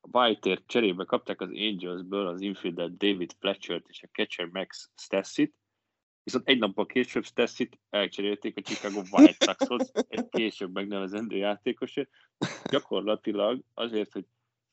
White-ért 0.00 0.66
cserébe 0.66 1.04
kapták 1.04 1.40
az 1.40 1.48
Angelsből 1.48 2.26
az 2.26 2.40
infielder 2.40 2.96
David 2.96 3.32
Fletcher-t 3.38 3.88
és 3.88 4.02
a 4.02 4.08
catcher 4.12 4.46
Max 4.46 4.90
Stassit, 4.96 5.54
viszont 6.22 6.48
egy 6.48 6.58
nappal 6.58 6.86
később 6.86 7.24
Stassit 7.24 7.78
elcserélték 7.90 8.56
a 8.56 8.60
Chicago 8.60 9.02
White 9.10 9.44
Soxhoz, 9.44 9.92
egy 10.08 10.28
később 10.28 10.72
megnevezendő 10.72 11.36
játékosért, 11.36 12.10
gyakorlatilag 12.70 13.62
azért, 13.74 14.12
hogy 14.12 14.24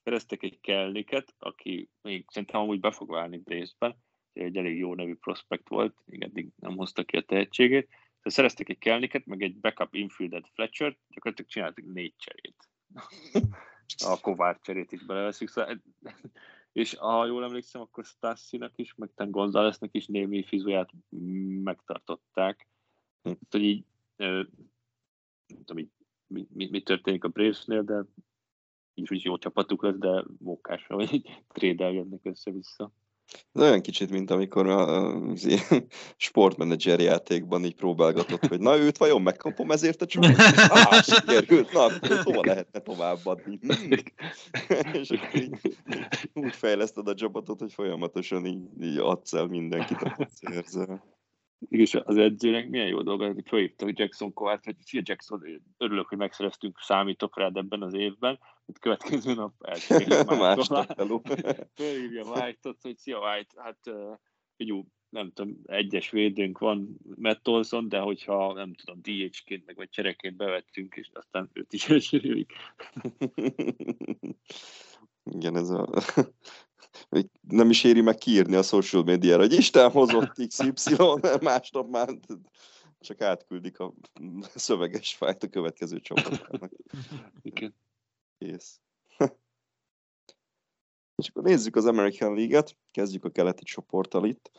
szereztek 0.04 0.44
egy 0.44 0.60
Kelniket, 0.62 1.36
aki 1.38 1.90
még 2.02 2.26
szerintem 2.28 2.62
amúgy 2.62 2.80
be 2.80 2.92
fog 2.92 3.10
válni 3.10 3.42
részben, 3.46 3.98
egy 4.34 4.58
elég 4.58 4.78
jó 4.78 4.96
nevű 4.96 5.16
prospekt 5.16 5.70
volt, 5.70 5.96
még 6.06 6.22
eddig 6.22 6.50
nem 6.56 6.76
hozta 6.76 7.04
ki 7.04 7.18
a 7.18 7.22
tehetségét. 7.22 7.88
Tehát 7.88 8.38
szereztek 8.38 8.70
egy 8.70 8.78
Kelniket, 8.78 9.26
meg 9.26 9.42
egy 9.42 9.56
backup 9.56 9.94
infieldet 9.96 10.50
Fletcher, 10.54 10.98
gyakorlatilag 11.08 11.52
csináltak 11.52 11.86
négy 11.86 12.14
cserét. 12.18 12.70
A 13.98 14.20
Kovár 14.22 14.60
cserét 14.60 14.92
is 14.92 15.06
beleveszik. 15.06 15.50
Szóval, 15.50 15.82
és 16.72 16.94
ha 16.94 17.26
jól 17.26 17.44
emlékszem, 17.44 17.82
akkor 17.82 18.06
Stassinak 18.06 18.72
is, 18.76 18.96
meg 18.96 19.10
Ten 19.16 19.32
Gonzaleznek 19.32 19.90
is 19.94 20.06
némi 20.06 20.44
fizuját 20.44 20.90
megtartották. 21.64 22.68
Tehát, 23.22 23.40
hogy 23.50 23.64
így, 23.64 23.86
nem 24.18 25.64
tudom, 25.66 25.78
így, 25.78 25.92
mi, 26.28 26.48
mi, 26.54 26.70
mi, 26.70 26.82
történik 26.82 27.24
a 27.24 27.28
Bravesnél, 27.28 27.84
de 27.84 28.04
így 28.94 29.12
is 29.12 29.24
jó 29.24 29.38
csapatuk 29.38 29.84
lesz, 29.84 29.98
de 29.98 30.24
mókásra, 30.40 30.96
hogy 30.96 31.14
így 31.14 31.44
trédelgetnek 31.48 32.26
össze-vissza. 32.26 32.92
Ez 33.54 33.62
olyan 33.62 33.82
kicsit, 33.82 34.10
mint 34.10 34.32
amikor 34.32 34.68
az 34.68 35.46
ilyen 35.46 35.86
sportmenedzser 36.18 37.00
játékban 37.00 37.66
így 37.66 37.76
próbálgatott, 37.76 38.48
hogy 38.48 38.60
na 38.60 38.78
őt 38.78 38.98
vajon 38.98 39.22
megkapom 39.22 39.72
ezért 39.72 40.02
a 40.02 40.06
csomagot? 40.06 40.38
Ah, 40.56 41.04
sikerült, 41.16 41.72
na, 41.72 41.88
hova 42.24 42.42
lehetne 42.46 42.80
továbbadni? 42.80 43.60
És 44.94 45.10
így 45.34 45.78
úgy 46.34 46.56
fejleszted 46.56 47.08
a 47.08 47.14
csapatot, 47.14 47.60
hogy 47.60 47.74
folyamatosan 47.74 48.46
így, 48.46 48.64
így 48.82 48.98
adsz 48.98 49.34
el 49.34 49.46
mindenkit, 49.46 50.02
akit 50.02 50.32
érzel. 50.52 51.18
És 51.70 51.96
az 51.96 52.18
edzőnek 52.18 52.70
milyen 52.70 52.88
jó 52.88 53.02
dolga, 53.02 53.26
hogy 53.26 53.44
fölhívta, 53.48 53.86
Jackson 53.90 54.34
Kovart, 54.34 54.66
hogy 54.66 54.76
szia 54.86 55.02
Jackson, 55.04 55.42
örülök, 55.78 56.08
hogy 56.08 56.18
megszereztünk, 56.18 56.80
számítok 56.80 57.38
rád 57.38 57.58
ebben 57.58 57.82
az 57.82 57.94
évben, 57.94 58.40
hogy 58.70 58.80
következő 58.80 59.34
nap 59.34 59.54
elcseréljük 59.60 60.32
Fölhívja 61.76 62.24
White-ot, 62.24 62.82
hogy 62.82 62.98
szia 62.98 63.20
White, 63.20 63.62
hát 63.62 63.80
uh, 63.86 64.18
nem 65.10 65.32
tudom, 65.32 65.58
egyes 65.66 66.10
védőnk 66.10 66.58
van 66.58 66.98
Matt 67.16 67.48
Olson, 67.48 67.90
de 67.90 68.00
hogyha 68.00 68.54
nem 68.54 68.74
tudom, 68.74 69.02
DH-ként 69.02 69.66
meg 69.66 69.76
vagy 69.76 69.90
csereként 69.90 70.36
bevettünk, 70.36 70.96
és 70.96 71.10
aztán 71.14 71.50
őt 71.54 71.74
is 71.74 71.90
elcserélik. 71.90 72.52
Igen, 75.36 75.56
ez 75.56 75.70
a... 75.70 75.88
nem 77.48 77.70
is 77.70 77.84
éri 77.84 78.02
meg 78.02 78.16
kiírni 78.16 78.56
a 78.56 78.62
social 78.62 79.04
médiára, 79.04 79.42
hogy 79.42 79.54
Isten 79.54 79.92
hozott 79.92 80.48
XY, 80.48 80.96
másnap 81.42 81.90
már 81.90 82.10
csak 83.00 83.22
átküldik 83.22 83.80
a 83.80 83.94
szöveges 84.42 85.16
fájt 85.16 85.44
a 85.44 85.48
következő 85.48 86.00
csapatnak. 86.00 86.72
Igen. 87.42 87.76
Kész. 88.40 88.80
És 91.22 91.30
akkor 91.30 91.44
nézzük 91.44 91.76
az 91.76 91.86
American 91.86 92.34
League-et, 92.34 92.78
kezdjük 92.92 93.24
a 93.24 93.30
keleti 93.30 93.64
csoporttal 93.64 94.26
itt. 94.26 94.52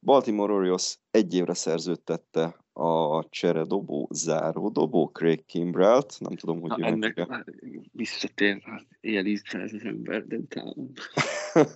Baltimore 0.00 0.52
Orioles 0.52 0.98
egy 1.10 1.34
évre 1.34 1.54
szerződtette 1.54 2.56
a 2.72 3.28
csere 3.28 3.64
dobó, 3.64 4.08
záró 4.12 4.68
dobó 4.68 5.08
Craig 5.08 5.44
Kimbrelt, 5.44 6.16
nem 6.18 6.36
tudom, 6.36 6.60
hogy 6.60 6.70
Na, 6.70 6.86
ennek 6.86 7.26
már 7.26 7.44
visszatér 7.92 8.62
az 8.64 8.86
ilyen 9.00 9.26
ízszáz 9.26 9.72
az 9.72 9.84
ember, 9.84 10.26
de 10.26 10.36
utána. 10.36 10.74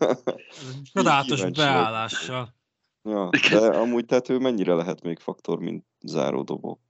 Csodálatos 0.92 1.50
beállással. 1.50 2.54
Ja, 3.02 3.28
de 3.50 3.59
amúgy 3.59 4.04
tehát 4.04 4.28
ő 4.28 4.38
mennyire 4.38 4.74
lehet 4.74 5.02
még 5.02 5.18
faktor, 5.18 5.59
mint 5.59 5.84
záró 6.00 6.42
dobó? 6.42 6.80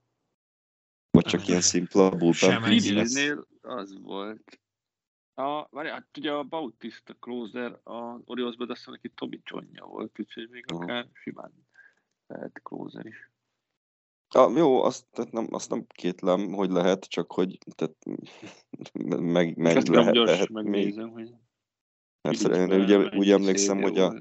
Vagy 1.16 1.24
csak 1.24 1.48
ilyen 1.48 1.60
szimpla 1.60 2.10
bullpen? 2.10 2.32
Sem 2.32 2.62
az 3.60 3.98
volt, 4.02 4.60
a, 5.38 5.68
várj, 5.70 5.88
hát 5.88 6.06
ugye 6.18 6.32
a 6.32 6.42
Bautista 6.42 7.14
closer 7.20 7.80
a 7.84 8.20
Oriolsban, 8.24 8.70
azt 8.70 8.86
mondja, 8.86 9.08
hogy 9.08 9.14
Tomi 9.14 9.40
Csonja 9.44 9.84
volt, 9.84 10.20
úgyhogy 10.20 10.48
még 10.50 10.64
oh. 10.72 10.82
akár 10.82 11.08
simán 11.12 11.52
lehet 12.26 12.60
closer 12.62 13.06
is. 13.06 13.30
Ah, 14.28 14.56
jó, 14.56 14.82
azt, 14.82 15.06
tehát 15.10 15.32
nem, 15.32 15.46
azt 15.50 15.70
nem 15.70 15.86
kétlem, 15.86 16.52
hogy 16.52 16.70
lehet, 16.70 17.04
csak 17.04 17.32
hogy 17.32 17.58
tehát, 17.74 17.96
meg, 19.34 19.56
meg 19.56 19.76
Ezt 19.76 19.88
lehet, 19.88 20.14
gyors 20.14 20.30
lehet 20.30 20.48
megnézem, 20.48 21.10
hogy... 21.10 21.34
Mert 22.20 22.40
én 22.40 22.80
ugye, 22.80 22.98
úgy 23.16 23.30
emlékszem, 23.30 23.82
hogy 23.82 23.98
a, 23.98 24.14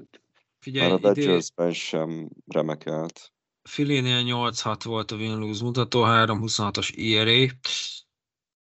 Figyelj, 0.58 0.88
már 0.88 0.96
a 0.96 1.00
Dodgersben 1.00 1.72
sem 1.72 2.28
remekelt. 2.46 3.32
Filénél 3.66 4.22
8-6 4.24 4.80
volt 4.84 5.10
a 5.10 5.16
win-lose 5.16 5.64
mutató, 5.64 6.02
3-26-os 6.04 6.98
ERA, 6.98 7.52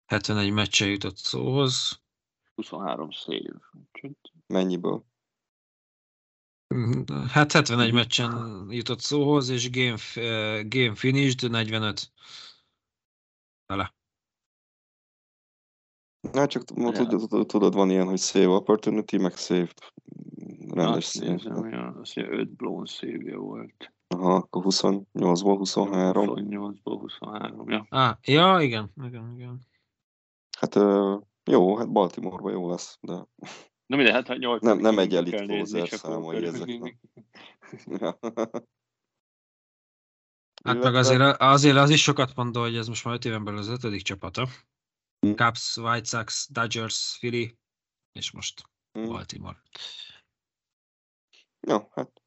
71 0.04 0.52
meccse 0.52 0.86
jutott 0.86 1.16
szóhoz. 1.16 2.02
23 2.54 3.10
szév. 3.10 3.50
Mennyiből? 4.46 5.04
Hát 7.28 7.52
71 7.52 7.92
meccsen 7.92 8.66
jutott 8.70 9.00
szóhoz, 9.00 9.48
és 9.48 9.70
game, 9.70 9.92
uh, 10.16 10.68
game 10.68 10.94
finished 10.94 11.50
45 11.50 12.12
vele. 13.66 13.94
Hát 16.32 16.50
csak 16.50 16.64
tudod, 16.64 17.46
tudod, 17.46 17.74
van 17.74 17.90
ilyen, 17.90 18.06
hogy 18.06 18.18
save 18.18 18.48
opportunity, 18.48 19.16
meg 19.16 19.36
save 19.36 19.72
rendes. 20.68 21.14
Nézem, 21.14 21.52
azt 21.52 21.60
mondja, 21.60 22.02
5 22.14 22.50
blown 22.50 22.84
szévje 22.84 23.36
volt. 23.36 23.93
Aha, 24.06 24.34
akkor 24.34 24.62
28-ból 24.66 25.54
23. 25.56 26.26
28-ból 26.34 26.96
23, 27.00 27.70
ja. 27.70 27.86
Ah, 27.88 28.16
ja, 28.22 28.60
igen, 28.60 28.92
igen, 29.02 29.32
igen. 29.36 29.60
Hát 30.58 30.74
jó, 31.44 31.76
hát 31.76 31.92
Baltimore-ban 31.92 32.52
jó 32.52 32.70
lesz, 32.70 32.98
de... 33.00 33.12
Na 33.86 33.96
minden, 33.96 34.14
hát 34.14 34.38
8 34.38 34.62
nem, 34.62 34.78
nem 34.78 34.98
egy 34.98 35.14
elit 35.14 35.36
closer 35.36 35.88
számolja 35.88 36.46
ezeknek. 36.46 36.98
ja. 37.86 38.18
Hát 40.64 40.82
meg 40.82 40.94
azért, 40.94 41.40
azért 41.40 41.76
az 41.76 41.90
is 41.90 42.02
sokat 42.02 42.34
mondta, 42.34 42.60
hogy 42.60 42.76
ez 42.76 42.88
most 42.88 43.04
már 43.04 43.14
5 43.14 43.24
éven 43.24 43.44
belül 43.44 43.58
az 43.58 43.68
ötödik 43.68 44.02
csapata. 44.02 44.48
Hmm. 45.18 45.34
Cubs, 45.34 45.76
White 45.76 46.04
Sox, 46.04 46.48
Dodgers, 46.50 47.16
Philly, 47.18 47.56
és 48.12 48.30
most 48.30 48.62
hmm. 48.92 49.06
Baltimore. 49.06 49.62
Jó, 51.60 51.88
hát 51.90 52.23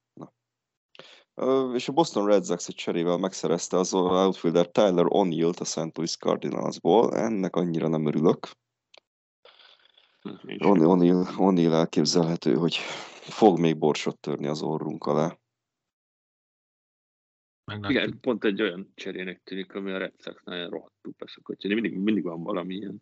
és 1.73 1.87
a 1.87 1.91
Boston 1.91 2.25
Red 2.25 2.45
Sox 2.45 2.67
egy 2.67 2.75
cserével 2.75 3.17
megszerezte 3.17 3.77
az 3.77 3.93
outfielder 3.93 4.67
Tyler 4.67 5.05
O'Neill-t 5.07 5.59
a 5.59 5.65
St. 5.65 5.97
Louis 5.97 6.17
Cardinalsból. 6.17 7.15
Ennek 7.15 7.55
annyira 7.55 7.87
nem 7.87 8.05
örülök. 8.05 8.49
O'Neill 10.47 11.73
elképzelhető, 11.73 12.55
hogy 12.55 12.75
fog 13.21 13.59
még 13.59 13.77
borsot 13.77 14.19
törni 14.19 14.47
az 14.47 14.61
orrunk 14.61 15.05
alá. 15.05 15.37
Igen, 17.87 18.19
pont 18.19 18.43
egy 18.43 18.61
olyan 18.61 18.91
cserének 18.95 19.41
tűnik, 19.43 19.73
ami 19.73 19.91
a 19.91 19.97
Red 19.97 20.13
Sox 20.17 20.43
nagyon 20.43 20.69
rohadtul 20.69 21.13
beszokott. 21.17 21.63
Mindig, 21.63 21.97
mindig 21.97 22.23
van 22.23 22.43
valamilyen 22.43 23.01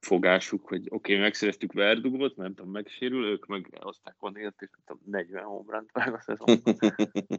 fogásuk, 0.00 0.68
hogy 0.68 0.86
oké, 0.88 1.12
okay, 1.12 1.24
megszereztük 1.24 1.72
Verdugot, 1.72 2.36
nem 2.36 2.54
tudom, 2.54 2.72
megsérül, 2.72 3.24
ők 3.24 3.46
meg 3.46 3.78
hozták 3.80 4.16
O'Neillt, 4.20 4.60
és 4.60 4.70
nem 4.70 4.82
tudom, 4.86 5.02
40 5.04 5.44
homránt 5.44 5.90
vág 5.92 6.14
a 6.14 6.20
szezonban. 6.20 6.76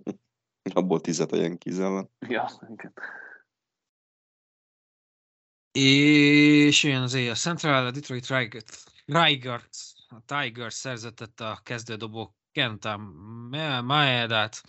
Abból 0.74 1.02
tizet 1.02 1.32
a 1.32 1.36
Yankees 1.36 1.78
Ja, 2.28 2.50
igen. 2.70 2.94
És 5.72 6.84
jön 6.84 7.02
az 7.02 7.14
éjjel 7.14 7.36
Central, 7.36 7.86
a 7.86 7.92
Detroit 7.92 8.28
Tigers, 9.06 9.94
a 10.08 10.22
Tigers 10.26 10.74
szerzetett 10.74 11.40
a 11.40 11.60
kezdődobó 11.64 12.36
Kenta 12.52 12.98
Maedát. 13.84 14.62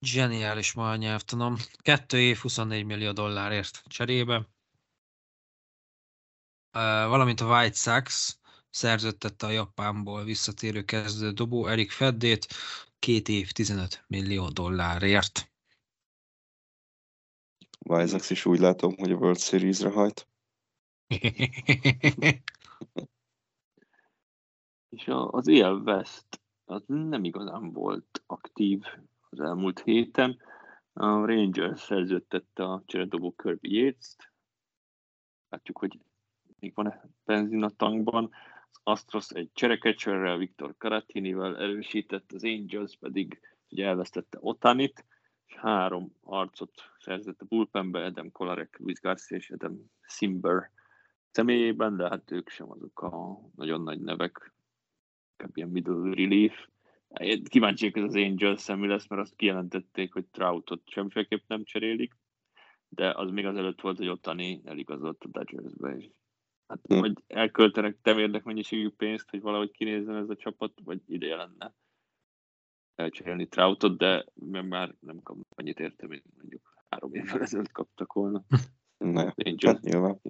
Zseniális 0.00 0.72
ma 0.72 0.90
a 0.90 0.96
nyelvtanom. 0.96 1.56
Kettő 1.76 2.18
év, 2.20 2.36
24 2.36 2.84
millió 2.84 3.12
dollárért 3.12 3.82
cserébe. 3.86 4.48
Valamint 7.08 7.40
a 7.40 7.46
White 7.46 7.76
Sox 7.76 8.38
szerződtette 8.70 9.46
a 9.46 9.50
Japánból 9.50 10.24
visszatérő 10.24 10.84
kezdő 10.84 11.30
dobó 11.30 11.66
Erik 11.66 11.90
Feddét 11.90 12.46
két 12.98 13.28
év 13.28 13.50
15 13.50 14.04
millió 14.06 14.48
dollárért. 14.48 15.50
Vizax 17.78 18.30
is 18.30 18.44
úgy 18.44 18.58
látom, 18.58 18.96
hogy 18.96 19.12
a 19.12 19.16
World 19.16 19.38
Series-re 19.38 19.90
hajt. 19.90 20.28
És 24.96 25.08
az 25.30 25.48
EL 25.48 25.74
West 25.74 26.40
az 26.64 26.82
nem 26.86 27.24
igazán 27.24 27.72
volt 27.72 28.22
aktív 28.26 28.82
az 29.30 29.40
elmúlt 29.40 29.80
héten. 29.80 30.38
A 30.92 31.06
Rangers 31.06 31.80
szerződtette 31.80 32.64
a 32.64 32.82
cseredobó 32.86 33.34
Kirby 33.36 33.74
Yates-t. 33.74 34.32
Látjuk, 35.48 35.78
hogy 35.78 35.98
még 36.60 36.74
van-e 36.74 37.08
benzin 37.24 37.62
a 37.62 37.70
tankban. 37.70 38.30
Az 38.72 38.80
Astros 38.82 39.30
egy 39.30 39.50
cserekecserrel, 39.52 40.36
Viktor 40.36 40.74
Karatinivel 40.78 41.58
erősített, 41.58 42.32
az 42.32 42.44
Angels 42.44 42.96
pedig 42.96 43.40
ugye 43.70 43.86
elvesztette 43.86 44.38
Otanit, 44.40 45.04
és 45.46 45.54
három 45.54 46.12
arcot 46.22 46.72
szerzett 46.98 47.40
a 47.40 47.44
bullpenbe, 47.44 48.04
Adam 48.04 48.32
Kolarek, 48.32 48.78
Luis 48.78 49.00
Garcia 49.00 49.36
és 49.36 49.50
Adam 49.50 49.90
Simber 50.00 50.70
személyében, 51.30 51.96
de 51.96 52.08
hát 52.08 52.30
ők 52.30 52.48
sem 52.48 52.70
azok 52.70 53.02
a 53.02 53.40
nagyon 53.56 53.82
nagy 53.82 54.00
nevek, 54.00 54.52
inkább 55.30 55.56
ilyen 55.56 55.68
middle 55.68 56.14
relief. 56.14 56.66
Kíváncsiak 57.48 57.96
ez 57.96 58.02
az 58.02 58.14
Angels 58.14 58.66
mi 58.66 58.86
lesz, 58.86 59.08
mert 59.08 59.22
azt 59.22 59.36
kijelentették, 59.36 60.12
hogy 60.12 60.26
Troutot 60.26 60.82
semmiféleképp 60.88 61.42
nem 61.46 61.64
cserélik, 61.64 62.14
de 62.88 63.10
az 63.10 63.30
még 63.30 63.46
azelőtt 63.46 63.80
volt, 63.80 63.98
hogy 63.98 64.08
ottani 64.08 64.60
eligazolt 64.64 65.24
a 65.24 65.28
Dodgersbe, 65.28 65.96
és 65.96 66.08
hát 66.68 66.80
hm. 66.82 66.98
vagy 66.98 67.12
elköltenek 67.26 67.98
temérdek 68.02 68.44
mennyiségű 68.44 68.88
pénzt, 68.88 69.30
hogy 69.30 69.40
valahogy 69.40 69.70
kinézzen 69.70 70.16
ez 70.16 70.28
a 70.28 70.36
csapat, 70.36 70.72
vagy 70.84 71.00
ideje 71.06 71.36
lenne 71.36 71.74
elcserélni 72.94 73.46
Troutot, 73.46 73.98
de 73.98 74.26
már 74.62 74.94
nem 75.00 75.22
kap 75.22 75.36
annyit 75.48 75.80
érte, 75.80 76.06
mint 76.06 76.24
mondjuk 76.36 76.84
három 76.88 77.14
évvel 77.14 77.40
ezelőtt 77.40 77.72
kaptak 77.72 78.12
volna. 78.12 78.44
Ne, 78.96 79.24
hát 79.60 79.80
nyilván. 79.80 80.20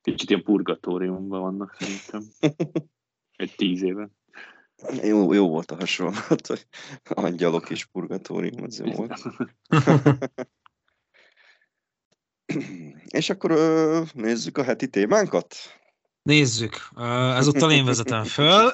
Kicsit 0.00 0.30
ilyen 0.30 0.42
purgatóriumban 0.42 1.40
vannak 1.40 1.74
szerintem. 1.78 2.22
Egy 3.36 3.54
tíz 3.56 3.82
éve. 3.82 4.10
Jó, 5.02 5.32
jó 5.32 5.48
volt 5.48 5.70
a 5.70 5.76
hasonlat, 5.76 6.46
hogy 6.46 6.66
angyalok 7.04 7.70
és 7.70 7.84
purgatórium, 7.84 8.62
az 8.62 8.80
jó 8.80 8.92
volt. 8.92 9.22
és 13.18 13.30
akkor 13.30 13.52
nézzük 14.14 14.58
a 14.58 14.62
heti 14.62 14.88
témánkat. 14.88 15.56
Nézzük. 16.22 16.88
Ezúttal 17.36 17.72
én 17.72 17.84
vezetem 17.84 18.24
föl. 18.24 18.72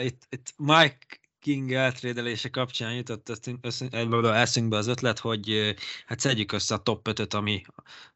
Itt, 0.00 0.22
itt 0.28 0.52
Mike 0.56 0.98
King 1.42 1.72
eltrédelése 1.72 2.48
kapcsán 2.48 2.94
jutott 2.94 3.38
eszünkbe 4.22 4.76
az 4.76 4.86
ötlet, 4.86 5.18
hogy 5.18 5.74
hát 6.06 6.20
szedjük 6.20 6.52
össze 6.52 6.74
a 6.74 6.78
top 6.78 7.08
5 7.08 7.34
ami 7.34 7.62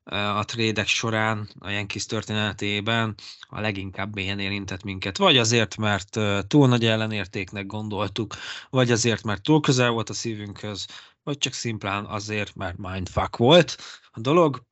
a 0.05 0.45
trédek 0.45 0.87
során 0.87 1.49
a 1.59 1.71
Yankees 1.71 2.07
történetében 2.07 3.15
a 3.41 3.61
leginkább 3.61 4.17
ilyen 4.17 4.39
érintett 4.39 4.83
minket. 4.83 5.17
Vagy 5.17 5.37
azért, 5.37 5.77
mert 5.77 6.19
túl 6.47 6.69
nagy 6.69 6.85
ellenértéknek 6.85 7.67
gondoltuk, 7.67 8.35
vagy 8.71 8.91
azért, 8.91 9.23
mert 9.23 9.43
túl 9.43 9.61
közel 9.61 9.91
volt 9.91 10.11
a 10.11 10.15
szívünkhöz, 10.15 10.87
vagy 11.27 11.39
csak 11.39 11.53
szimplán 11.53 12.05
azért, 12.05 12.55
mert 12.55 12.77
mindfuck 12.77 13.37
volt 13.37 13.77
a 14.11 14.21
dolog. 14.21 14.63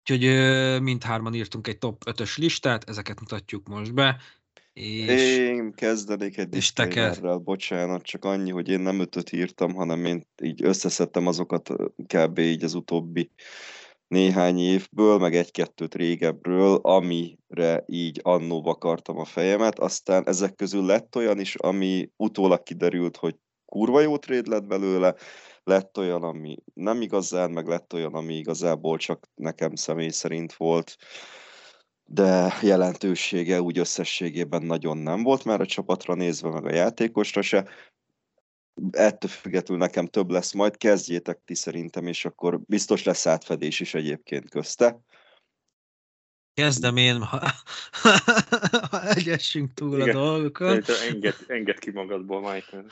Úgyhogy 0.00 0.28
mindhárman 0.82 1.34
írtunk 1.34 1.66
egy 1.66 1.78
top 1.78 2.02
5-ös 2.06 2.38
listát, 2.38 2.88
ezeket 2.88 3.20
mutatjuk 3.20 3.68
most 3.68 3.94
be. 3.94 4.20
És, 4.72 5.36
én 5.36 5.72
kezdenék 5.72 6.38
egy 6.38 6.48
disclaimerrel, 6.48 7.38
bocsánat, 7.38 8.02
csak 8.02 8.24
annyi, 8.24 8.50
hogy 8.50 8.68
én 8.68 8.80
nem 8.80 9.00
ötöt 9.00 9.32
írtam, 9.32 9.74
hanem 9.74 10.04
én 10.04 10.26
így 10.42 10.64
összeszedtem 10.64 11.26
azokat 11.26 11.70
kb. 12.06 12.38
így 12.38 12.64
az 12.64 12.74
utóbbi 12.74 13.30
néhány 14.06 14.58
évből, 14.58 15.18
meg 15.18 15.34
egy-kettőt 15.34 15.94
régebről, 15.94 16.74
amire 16.74 17.84
így 17.86 18.20
annó 18.22 18.62
vakartam 18.62 19.18
a 19.18 19.24
fejemet, 19.24 19.78
aztán 19.78 20.26
ezek 20.26 20.54
közül 20.54 20.84
lett 20.84 21.16
olyan 21.16 21.40
is, 21.40 21.54
ami 21.54 22.10
utólag 22.16 22.62
kiderült, 22.62 23.16
hogy 23.16 23.36
kurva 23.64 24.00
jó 24.00 24.18
tréd 24.18 24.46
lett 24.46 24.66
belőle, 24.66 25.14
lett 25.64 25.98
olyan, 25.98 26.22
ami 26.22 26.56
nem 26.74 27.00
igazán, 27.00 27.50
meg 27.50 27.66
lett 27.66 27.92
olyan, 27.92 28.14
ami 28.14 28.34
igazából 28.34 28.98
csak 28.98 29.28
nekem 29.34 29.74
személy 29.74 30.08
szerint 30.08 30.52
volt, 30.52 30.96
de 32.06 32.58
jelentősége 32.62 33.60
úgy 33.60 33.78
összességében 33.78 34.62
nagyon 34.62 34.98
nem 34.98 35.22
volt 35.22 35.44
már 35.44 35.60
a 35.60 35.66
csapatra 35.66 36.14
nézve, 36.14 36.50
meg 36.50 36.64
a 36.64 36.74
játékosra 36.74 37.42
se. 37.42 37.68
Ettől 38.90 39.30
függetlenül 39.30 39.84
nekem 39.84 40.06
több 40.06 40.30
lesz, 40.30 40.52
majd 40.52 40.76
kezdjétek 40.76 41.40
ti 41.44 41.54
szerintem, 41.54 42.06
és 42.06 42.24
akkor 42.24 42.60
biztos 42.66 43.02
lesz 43.02 43.26
átfedés 43.26 43.80
is 43.80 43.94
egyébként 43.94 44.50
közte. 44.50 45.00
Kezdem 46.54 46.96
én, 46.96 47.24
egyessünk 49.08 49.74
túl 49.74 50.00
Igen. 50.00 50.16
a 50.16 50.20
dolgokat. 50.20 50.88
Enged, 51.08 51.36
enged 51.46 51.78
ki 51.78 51.90
magadból, 51.90 52.40
Michael. 52.40 52.84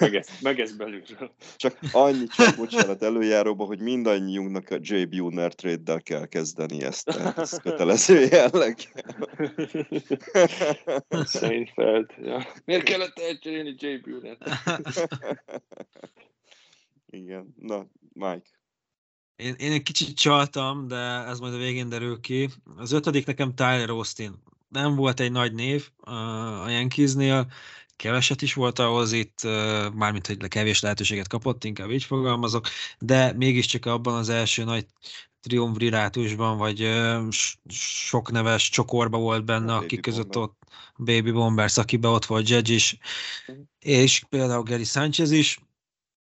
Megesz, 0.00 0.40
megesz 0.40 0.72
belülről. 0.72 1.34
Csak 1.56 1.78
annyi 1.92 2.26
csak 2.26 2.56
bocsánat 2.56 3.02
előjáróba, 3.02 3.64
hogy 3.64 3.80
mindannyiunknak 3.80 4.70
a 4.70 4.78
J. 4.80 5.02
Buhner 5.02 5.54
trade 5.54 6.00
kell 6.00 6.26
kezdeni 6.26 6.82
ezt. 6.82 7.08
Ez 7.36 7.60
kötelező 7.62 8.20
jelleg. 8.20 8.76
Seinfeld. 11.26 12.10
Ja. 12.22 12.46
Miért 12.64 12.82
kellett 12.82 13.18
elcserélni 13.18 13.74
J. 13.78 13.86
Buhner? 13.96 14.36
Igen. 17.06 17.54
Na, 17.58 17.86
Mike. 18.12 18.48
Én, 19.36 19.54
én 19.58 19.72
egy 19.72 19.82
kicsit 19.82 20.16
csaltam, 20.16 20.88
de 20.88 20.96
ez 21.26 21.38
majd 21.38 21.54
a 21.54 21.58
végén 21.58 21.88
derül 21.88 22.20
ki. 22.20 22.48
Az 22.76 22.92
ötödik 22.92 23.26
nekem 23.26 23.54
Tyler 23.54 23.90
Austin. 23.90 24.42
Nem 24.74 24.94
volt 24.94 25.20
egy 25.20 25.32
nagy 25.32 25.52
név 25.52 25.88
a 26.60 26.68
Yankeesnél, 26.68 27.46
keveset 27.96 28.42
is 28.42 28.54
volt 28.54 28.78
ahhoz 28.78 29.12
itt, 29.12 29.42
mármint, 29.94 30.26
hogy 30.26 30.48
kevés 30.48 30.80
lehetőséget 30.80 31.28
kapott, 31.28 31.64
inkább 31.64 31.90
így 31.90 32.04
fogalmazok, 32.04 32.68
de 32.98 33.32
mégiscsak 33.32 33.86
abban 33.86 34.14
az 34.14 34.28
első 34.28 34.64
nagy 34.64 34.86
triumvirátusban, 35.40 36.56
vagy 36.56 36.90
sok 37.68 38.30
neves 38.30 38.68
csokorba 38.68 39.18
volt 39.18 39.44
benne, 39.44 39.72
a 39.72 39.76
akik 39.76 40.00
között 40.00 40.32
Bomber. 40.32 40.42
ott 40.42 40.58
Baby 40.96 41.30
Bombers, 41.30 41.76
akiben 41.76 42.10
ott 42.10 42.24
volt 42.24 42.48
Judge 42.48 42.72
is, 42.72 42.98
és 43.78 44.24
például 44.28 44.62
Gary 44.62 44.84
Sanchez 44.84 45.30
is, 45.30 45.58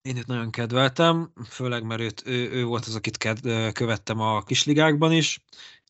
én 0.02 0.16
őt 0.16 0.26
nagyon 0.26 0.50
kedveltem, 0.50 1.32
főleg 1.48 1.84
mert 1.84 2.00
őt, 2.00 2.22
ő, 2.26 2.50
ő 2.50 2.64
volt 2.64 2.84
az, 2.86 2.94
akit 2.94 3.16
ked, 3.16 3.72
követtem 3.72 4.20
a 4.20 4.42
kisligákban 4.42 5.12
is, 5.12 5.40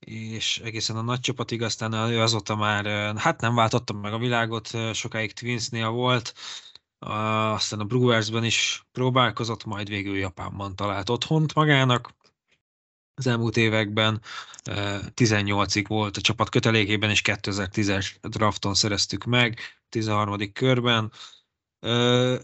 és 0.07 0.59
egészen 0.59 0.97
a 0.97 1.03
nagy 1.03 1.21
csapatig, 1.21 1.63
aztán 1.63 1.93
ő 1.93 2.21
azóta 2.21 2.57
már, 2.57 3.17
hát 3.17 3.41
nem 3.41 3.55
váltottam 3.55 4.01
meg 4.01 4.13
a 4.13 4.19
világot, 4.19 4.71
sokáig 4.95 5.33
Twinsnél 5.33 5.89
volt, 5.89 6.35
aztán 6.99 7.81
a 7.81 7.85
Brewersben 7.85 8.45
is 8.45 8.87
próbálkozott, 8.93 9.65
majd 9.65 9.89
végül 9.89 10.17
Japánban 10.17 10.77
talált 10.77 11.11
otthont 11.11 11.55
magának. 11.55 12.15
Az 13.15 13.27
elmúlt 13.27 13.57
években 13.57 14.23
18-ig 15.15 15.85
volt 15.89 16.17
a 16.17 16.21
csapat 16.21 16.49
kötelékében, 16.49 17.11
és 17.11 17.21
2010-es 17.25 18.15
drafton 18.21 18.75
szereztük 18.75 19.25
meg, 19.25 19.61
13. 19.89 20.53
körben 20.53 21.13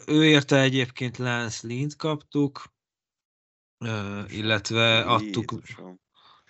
ő 0.07 0.25
érte 0.25 0.61
egyébként 0.61 1.17
Lance 1.17 1.67
Lint 1.67 1.97
kaptuk, 1.97 2.75
illetve 4.29 5.01
adtuk, 5.01 5.55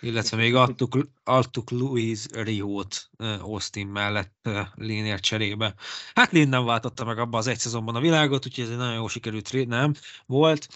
illetve 0.01 0.37
még 0.37 0.55
adtuk, 0.55 1.09
adtuk 1.25 1.71
Louis 1.71 2.27
Riót 2.33 3.11
Austin 3.19 3.87
mellett 3.87 4.49
Linért 4.75 5.23
cserébe. 5.23 5.75
Hát 6.15 6.33
Lin 6.33 6.49
nem 6.49 6.65
váltotta 6.65 7.05
meg 7.05 7.19
abban 7.19 7.41
az 7.41 7.47
egy 7.47 7.59
szezonban 7.59 7.95
a 7.95 8.01
világot, 8.01 8.47
úgyhogy 8.47 8.65
ez 8.65 8.71
egy 8.71 8.77
nagyon 8.77 8.95
jó 8.95 9.09
sikerült 9.09 9.49
trade, 9.49 9.77
nem 9.77 9.95
volt. 10.27 10.69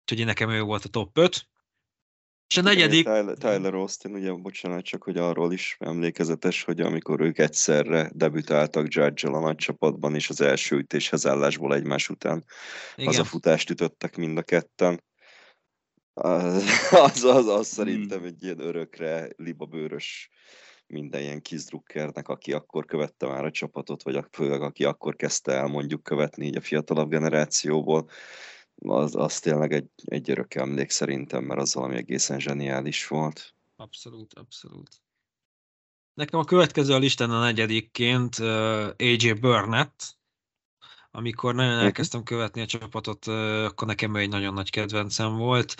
Úgyhogy 0.00 0.26
nekem 0.26 0.50
ő 0.50 0.62
volt 0.62 0.84
a 0.84 0.88
top 0.88 1.18
5. 1.18 1.48
És 2.48 2.56
a 2.56 2.62
negyedik... 2.62 3.04
Tyler, 3.04 3.36
Tyler 3.36 3.74
Austin, 3.74 4.14
ugye, 4.14 4.32
bocsánat, 4.32 4.84
csak 4.84 5.02
hogy 5.02 5.16
arról 5.16 5.52
is 5.52 5.76
emlékezetes, 5.80 6.62
hogy 6.62 6.80
amikor 6.80 7.20
ők 7.20 7.38
egyszerre 7.38 8.10
debütáltak 8.14 8.94
judge 8.94 9.28
a 9.28 9.40
nagy 9.40 9.56
csapatban, 9.56 10.14
és 10.14 10.28
az 10.28 10.40
első 10.40 10.76
ütéshez 10.76 11.26
állásból 11.26 11.74
egymás 11.74 12.08
után 12.08 12.44
Igen. 12.96 13.08
az 13.08 13.18
a 13.18 13.24
futást 13.24 13.70
ütöttek 13.70 14.16
mind 14.16 14.38
a 14.38 14.42
ketten. 14.42 15.02
Az, 16.22 16.64
az, 16.90 17.24
az, 17.24 17.46
az 17.46 17.66
szerintem 17.66 18.18
hmm. 18.18 18.26
egy 18.26 18.42
ilyen 18.42 18.60
örökre 18.60 19.28
libabőrös 19.36 20.30
minden 20.86 21.20
ilyen 21.20 21.42
kizdrukkernek, 21.42 22.28
aki 22.28 22.52
akkor 22.52 22.84
követte 22.84 23.26
már 23.26 23.44
a 23.44 23.50
csapatot, 23.50 24.02
vagy 24.02 24.24
főleg 24.30 24.62
aki 24.62 24.84
akkor 24.84 25.16
kezdte 25.16 25.52
el 25.52 25.66
mondjuk 25.66 26.02
követni 26.02 26.46
így 26.46 26.56
a 26.56 26.60
fiatalabb 26.60 27.10
generációból 27.10 28.08
az, 28.74 29.14
az 29.14 29.40
tényleg 29.40 29.72
egy, 29.72 29.90
egy 30.04 30.30
örök 30.30 30.54
emlék 30.54 30.90
szerintem, 30.90 31.44
mert 31.44 31.60
az 31.60 31.74
valami 31.74 31.96
egészen 31.96 32.40
zseniális 32.40 33.06
volt. 33.06 33.54
Abszolút, 33.76 34.34
abszolút. 34.34 35.02
Nekem 36.14 36.40
a 36.40 36.44
következő 36.44 36.94
a 36.94 36.98
listán 36.98 37.30
a 37.30 37.40
negyedikként 37.40 38.38
uh, 38.38 38.88
AJ 38.98 39.32
Burnett, 39.32 40.16
amikor 41.10 41.54
nagyon 41.54 41.74
mhm. 41.74 41.84
elkezdtem 41.84 42.22
követni 42.22 42.60
a 42.60 42.66
csapatot, 42.66 43.26
uh, 43.26 43.64
akkor 43.64 43.86
nekem 43.86 44.16
ő 44.16 44.18
egy 44.18 44.28
nagyon 44.28 44.54
nagy 44.54 44.70
kedvencem 44.70 45.36
volt. 45.36 45.74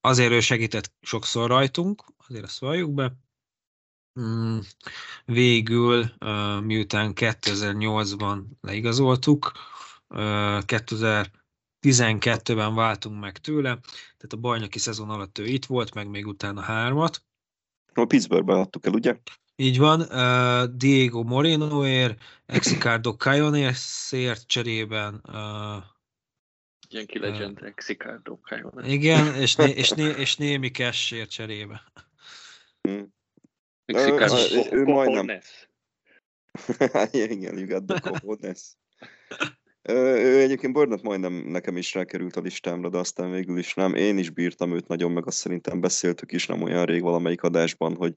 Azért 0.00 0.32
ő 0.32 0.40
segített 0.40 0.92
sokszor 1.00 1.48
rajtunk, 1.48 2.04
azért 2.16 2.44
ezt 2.44 2.58
valljuk 2.58 2.94
be. 2.94 3.16
Mm, 4.20 4.58
végül, 5.24 6.04
miután 6.60 7.12
2008-ban 7.14 8.42
leigazoltuk, 8.60 9.52
2012-ben 10.08 12.74
váltunk 12.74 13.20
meg 13.20 13.38
tőle, 13.38 13.78
tehát 14.16 14.32
a 14.32 14.36
bajnoki 14.36 14.78
szezon 14.78 15.10
alatt 15.10 15.38
ő 15.38 15.44
itt 15.44 15.64
volt, 15.64 15.94
meg 15.94 16.08
még 16.08 16.26
utána 16.26 16.60
hármat. 16.60 17.24
A 17.94 18.04
Pittsburghben 18.04 18.58
adtuk 18.58 18.86
el, 18.86 18.92
ugye? 18.92 19.18
Így 19.56 19.78
van, 19.78 20.00
uh, 20.00 20.64
Diego 20.76 21.22
Morenoért, 21.22 22.22
Exicardo 22.46 23.16
Cayonesért 23.16 24.46
cserében. 24.46 25.22
Uh, 25.26 25.82
Yankee 26.94 27.20
Legend, 27.20 27.58
uh, 27.60 27.66
Exicardo 27.66 28.36
Cayones. 28.36 28.92
Igen, 28.92 29.34
és, 29.34 29.56
né, 29.56 29.70
és, 29.82 29.90
né, 29.90 30.14
és 30.18 30.36
némi 30.36 30.70
cashért 30.70 31.30
cserébe. 31.30 31.82
Hmm. 32.80 33.14
Exicardo 33.84 34.34
uh, 34.34 34.72
ő 34.72 34.84
majdnem. 34.84 35.40
Igen, 37.12 37.58
you 37.58 37.66
got 37.66 37.86
the 37.86 38.54
ő 39.88 40.40
egyébként 40.40 40.72
Burnett 40.72 41.02
majdnem 41.02 41.32
nekem 41.32 41.76
is 41.76 41.94
rákerült 41.94 42.36
a 42.36 42.40
listámra, 42.40 42.88
de 42.88 42.98
aztán 42.98 43.30
végül 43.30 43.58
is 43.58 43.74
nem. 43.74 43.94
Én 43.94 44.18
is 44.18 44.30
bírtam 44.30 44.74
őt 44.74 44.88
nagyon, 44.88 45.12
meg 45.12 45.26
azt 45.26 45.36
szerintem 45.36 45.80
beszéltük 45.80 46.32
is 46.32 46.46
nem 46.46 46.62
olyan 46.62 46.84
rég 46.84 47.02
valamelyik 47.02 47.42
adásban, 47.42 47.96
hogy, 47.96 48.14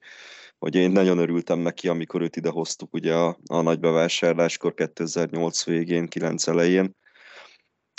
hogy 0.57 0.75
én 0.75 0.91
nagyon 0.91 1.17
örültem 1.17 1.59
neki, 1.59 1.87
amikor 1.87 2.21
őt 2.21 2.35
ide 2.35 2.49
hoztuk 2.49 2.93
ugye 2.93 3.15
a, 3.15 3.37
a 3.45 3.61
nagy 3.61 3.79
bevásárláskor 3.79 4.73
2008 4.73 5.65
végén, 5.65 6.07
9 6.07 6.47
elején, 6.47 6.95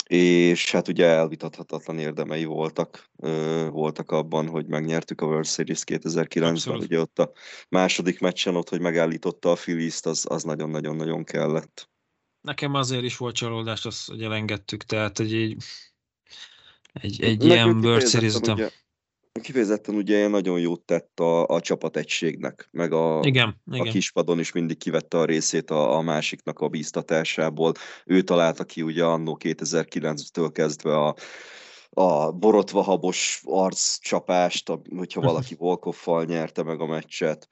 és 0.09 0.71
hát 0.71 0.87
ugye 0.87 1.05
elvitathatatlan 1.05 1.99
érdemei 1.99 2.45
voltak, 2.45 3.09
ö, 3.17 3.67
voltak 3.71 4.11
abban, 4.11 4.47
hogy 4.47 4.65
megnyertük 4.65 5.21
a 5.21 5.25
World 5.25 5.45
Series 5.45 5.81
2009-ben, 5.85 6.77
ugye 6.77 6.99
ott 6.99 7.19
a 7.19 7.31
második 7.69 8.19
meccsen 8.19 8.55
ott, 8.55 8.69
hogy 8.69 8.79
megállította 8.79 9.51
a 9.51 9.55
phillies 9.55 9.99
az, 10.03 10.25
az 10.29 10.43
nagyon-nagyon-nagyon 10.43 11.23
kellett. 11.23 11.89
Nekem 12.41 12.73
azért 12.73 13.03
is 13.03 13.17
volt 13.17 13.35
csalódás, 13.35 13.85
azt, 13.85 14.07
hogy 14.07 14.23
elengedtük, 14.23 14.83
tehát 14.83 15.19
egy, 15.19 15.33
egy, 15.33 15.55
egy, 16.93 17.23
egy 17.23 17.43
ilyen 17.43 17.77
World 17.77 18.07
series 18.07 18.39
Kifejezetten 19.41 19.95
ugye 19.95 20.27
nagyon 20.27 20.59
jót 20.59 20.81
tett 20.81 21.19
a, 21.19 21.47
a 21.47 21.61
csapategységnek, 21.61 22.67
meg 22.71 22.93
a, 22.93 23.19
Igen, 23.23 23.61
a 23.65 23.75
igen. 23.75 23.91
kispadon 23.91 24.39
is 24.39 24.51
mindig 24.51 24.77
kivette 24.77 25.17
a 25.17 25.25
részét 25.25 25.71
a, 25.71 25.97
a 25.97 26.01
másiknak 26.01 26.59
a 26.59 26.67
bíztatásából. 26.67 27.73
Ő 28.05 28.21
találta 28.21 28.63
ki 28.63 28.81
ugye 28.81 29.05
annó 29.05 29.37
2009-től 29.43 30.49
kezdve 30.53 30.97
a, 30.97 31.15
a 31.89 32.31
borotva 32.31 32.81
habos 32.81 33.41
arccsapást, 33.45 34.71
hogyha 34.95 35.21
valaki 35.21 35.55
Volkoffal 35.55 36.23
nyerte 36.23 36.63
meg 36.63 36.81
a 36.81 36.85
meccset. 36.85 37.47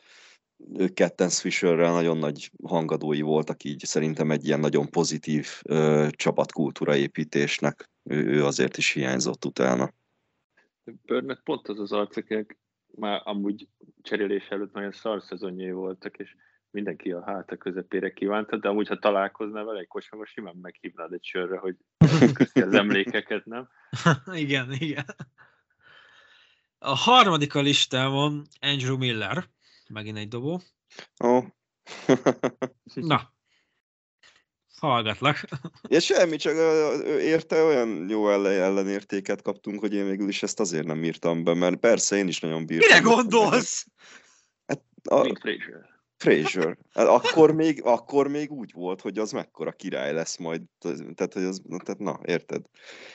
Ők 0.78 0.94
ketten 0.94 1.30
Fisherrel 1.30 1.92
nagyon 1.92 2.18
nagy 2.18 2.52
hangadói 2.64 3.22
voltak 3.22 3.64
így, 3.64 3.84
szerintem 3.86 4.32
egy 4.32 4.46
ilyen 4.46 4.60
nagyon 4.60 4.90
pozitív 4.90 5.48
ö, 5.64 6.08
csapatkultúra 6.12 6.96
építésnek. 6.96 7.90
Ő, 8.04 8.26
ő 8.26 8.46
azért 8.46 8.78
is 8.78 8.92
hiányzott 8.92 9.46
utána. 9.46 9.94
Burnett 11.06 11.44
pont 11.44 11.68
az 11.68 11.80
az 11.80 11.92
arc, 11.92 12.18
akinek 12.18 12.58
már 12.96 13.22
amúgy 13.24 13.68
cserélés 14.02 14.48
előtt 14.48 14.74
nagyon 14.74 14.92
szar 14.92 15.22
szezonjai 15.22 15.72
voltak, 15.72 16.18
és 16.18 16.36
mindenki 16.72 17.12
a 17.12 17.24
háta 17.24 17.58
közepére 17.58 18.14
kívánta, 18.14 18.58
de 18.58 18.70
amúgy, 18.70 18.88
ha 18.88 19.00
találkoznál 19.00 19.64
vele 19.64 19.80
egy 19.80 19.88
kocsmába, 19.88 20.26
simán 20.26 20.56
meghívnád 20.62 21.14
egy 21.14 21.24
sörre, 21.24 21.58
hogy 21.58 21.76
köszi 22.34 22.62
az 22.62 22.74
emlékeket, 22.74 23.46
nem? 23.46 23.70
igen, 24.34 24.72
igen. 24.72 25.06
A 26.80 26.96
harmadik 26.96 27.56
a 27.56 27.62
listámon 27.62 28.42
Andrew 28.60 28.98
Miller, 28.98 29.44
megint 29.90 30.18
egy 30.18 30.28
dobó. 30.28 30.62
Ó. 31.24 31.40
Na, 32.94 33.34
hallgatlak. 34.80 35.40
Ja, 35.90 36.00
semmi, 36.00 36.36
csak 36.36 36.54
érte 37.20 37.64
olyan 37.64 38.10
jó 38.10 38.30
ellen, 38.32 38.62
ellenértéket 38.62 39.42
kaptunk, 39.42 39.80
hogy 39.80 39.94
én 39.94 40.06
végül 40.06 40.28
is 40.30 40.44
ezt 40.44 40.60
azért 40.60 40.86
nem 40.86 41.04
írtam 41.04 41.44
be, 41.44 41.54
mert 41.54 41.76
persze 41.76 42.16
én 42.16 42.28
is 42.28 42.40
nagyon 42.40 42.66
bírtam. 42.66 42.88
Mire 42.88 43.00
gondolsz? 43.16 43.86
A 45.10 45.22
Mint 45.22 45.40
Fraser. 45.40 45.96
Fraser. 46.18 46.78
Hát 46.94 47.08
Akkor 47.08 47.52
még, 47.54 47.82
akkor 47.84 48.28
még 48.28 48.52
úgy 48.52 48.72
volt, 48.74 49.02
hogy 49.02 49.18
az 49.18 49.32
mekkora 49.32 49.72
király 49.72 50.14
lesz 50.14 50.38
majd. 50.38 50.62
Tehát, 51.16 51.34
hogy 51.34 51.44
az, 51.44 51.62
tehát 51.84 52.00
na, 52.00 52.20
érted? 52.26 52.62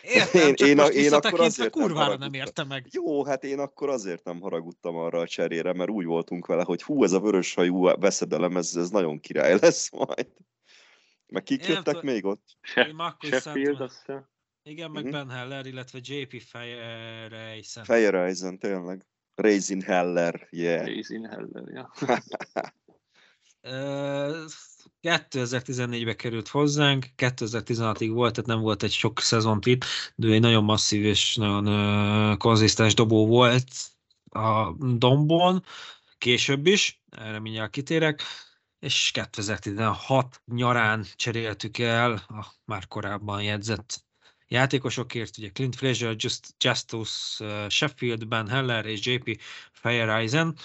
Értem, 0.03 0.47
Én- 0.49 0.55
csak 0.55 0.69
én 0.69 0.79
a- 0.79 0.83
most 0.83 0.95
én 0.95 1.13
akkor 1.13 1.41
azért 1.41 1.75
nem 1.75 1.83
kurvára 1.85 2.09
nem 2.09 2.19
haragudtam. 2.19 2.35
érte 2.41 2.65
meg. 2.65 2.87
Jó, 2.91 3.25
hát 3.25 3.45
én 3.45 3.59
akkor 3.59 3.89
azért 3.89 4.25
nem 4.25 4.41
haragudtam 4.41 4.97
arra 4.97 5.19
a 5.19 5.27
cserére, 5.27 5.73
mert 5.73 5.91
úgy 5.91 6.05
voltunk 6.05 6.47
vele, 6.47 6.63
hogy 6.63 6.83
hú, 6.83 7.05
ez 7.05 7.13
a 7.13 7.21
vörös 7.21 7.55
hajú 7.55 7.83
veszedelem, 8.01 8.57
ez, 8.57 8.73
ez 8.77 8.91
nagyon 8.91 9.21
király 9.21 9.59
lesz 9.61 9.91
majd. 9.91 10.27
Meg 11.33 11.43
kik 11.43 11.63
Én 11.63 11.69
jöttek 11.69 11.95
tudom. 11.95 12.11
még 12.13 12.25
ott? 12.25 12.57
Sheffield, 13.21 13.81
azt 13.81 13.97
hiszem. 13.99 14.29
Igen, 14.63 14.91
meg 14.91 15.03
Mhm. 15.03 15.13
Ben 15.13 15.31
Heller, 15.31 15.67
illetve 15.67 15.99
JP 16.03 16.43
Fejereisen. 16.43 17.85
Fejereisen, 17.85 18.59
tényleg. 18.59 19.07
Raisin 19.35 19.83
Heller, 19.83 20.49
yeah. 20.51 20.87
Raisin 20.87 21.25
Heller, 21.25 21.65
ja. 21.73 21.91
Ö, 23.61 24.45
2014-be 25.03 26.15
került 26.17 26.49
hozzánk, 26.49 27.07
2016-ig 27.17 28.11
volt, 28.13 28.35
tehát 28.35 28.51
nem 28.51 28.61
volt 28.61 28.83
egy 28.83 28.93
sok 28.93 29.21
szezont 29.21 29.67
itt, 29.67 29.85
de 30.15 30.27
ő 30.27 30.33
egy 30.33 30.41
nagyon 30.41 30.65
masszív 30.65 31.05
és 31.05 31.37
nagyon 31.37 31.67
ö, 31.67 32.37
konzisztens 32.37 32.95
dobó 32.95 33.27
volt 33.27 33.69
a 34.31 34.73
dombon, 34.97 35.65
később 36.19 36.67
is, 36.67 37.03
erre 37.11 37.39
mindjárt 37.39 37.71
kitérek, 37.71 38.23
és 38.83 39.11
2016 39.11 40.43
nyarán 40.47 41.07
cseréltük 41.17 41.79
el 41.79 42.13
a 42.13 42.47
már 42.65 42.89
korábban 42.89 43.43
jegyzett 43.43 44.05
játékosokért, 44.49 45.39
ugye 45.39 45.51
Clint 45.51 45.77
Frazier, 45.77 46.15
Just, 46.19 46.47
Justus 46.59 47.41
uh, 47.41 47.69
Sheffield, 47.69 48.29
Ben 48.29 48.49
Heller 48.49 48.87
és 48.87 49.07
JP 49.07 49.41
Feyereisen 49.73 50.57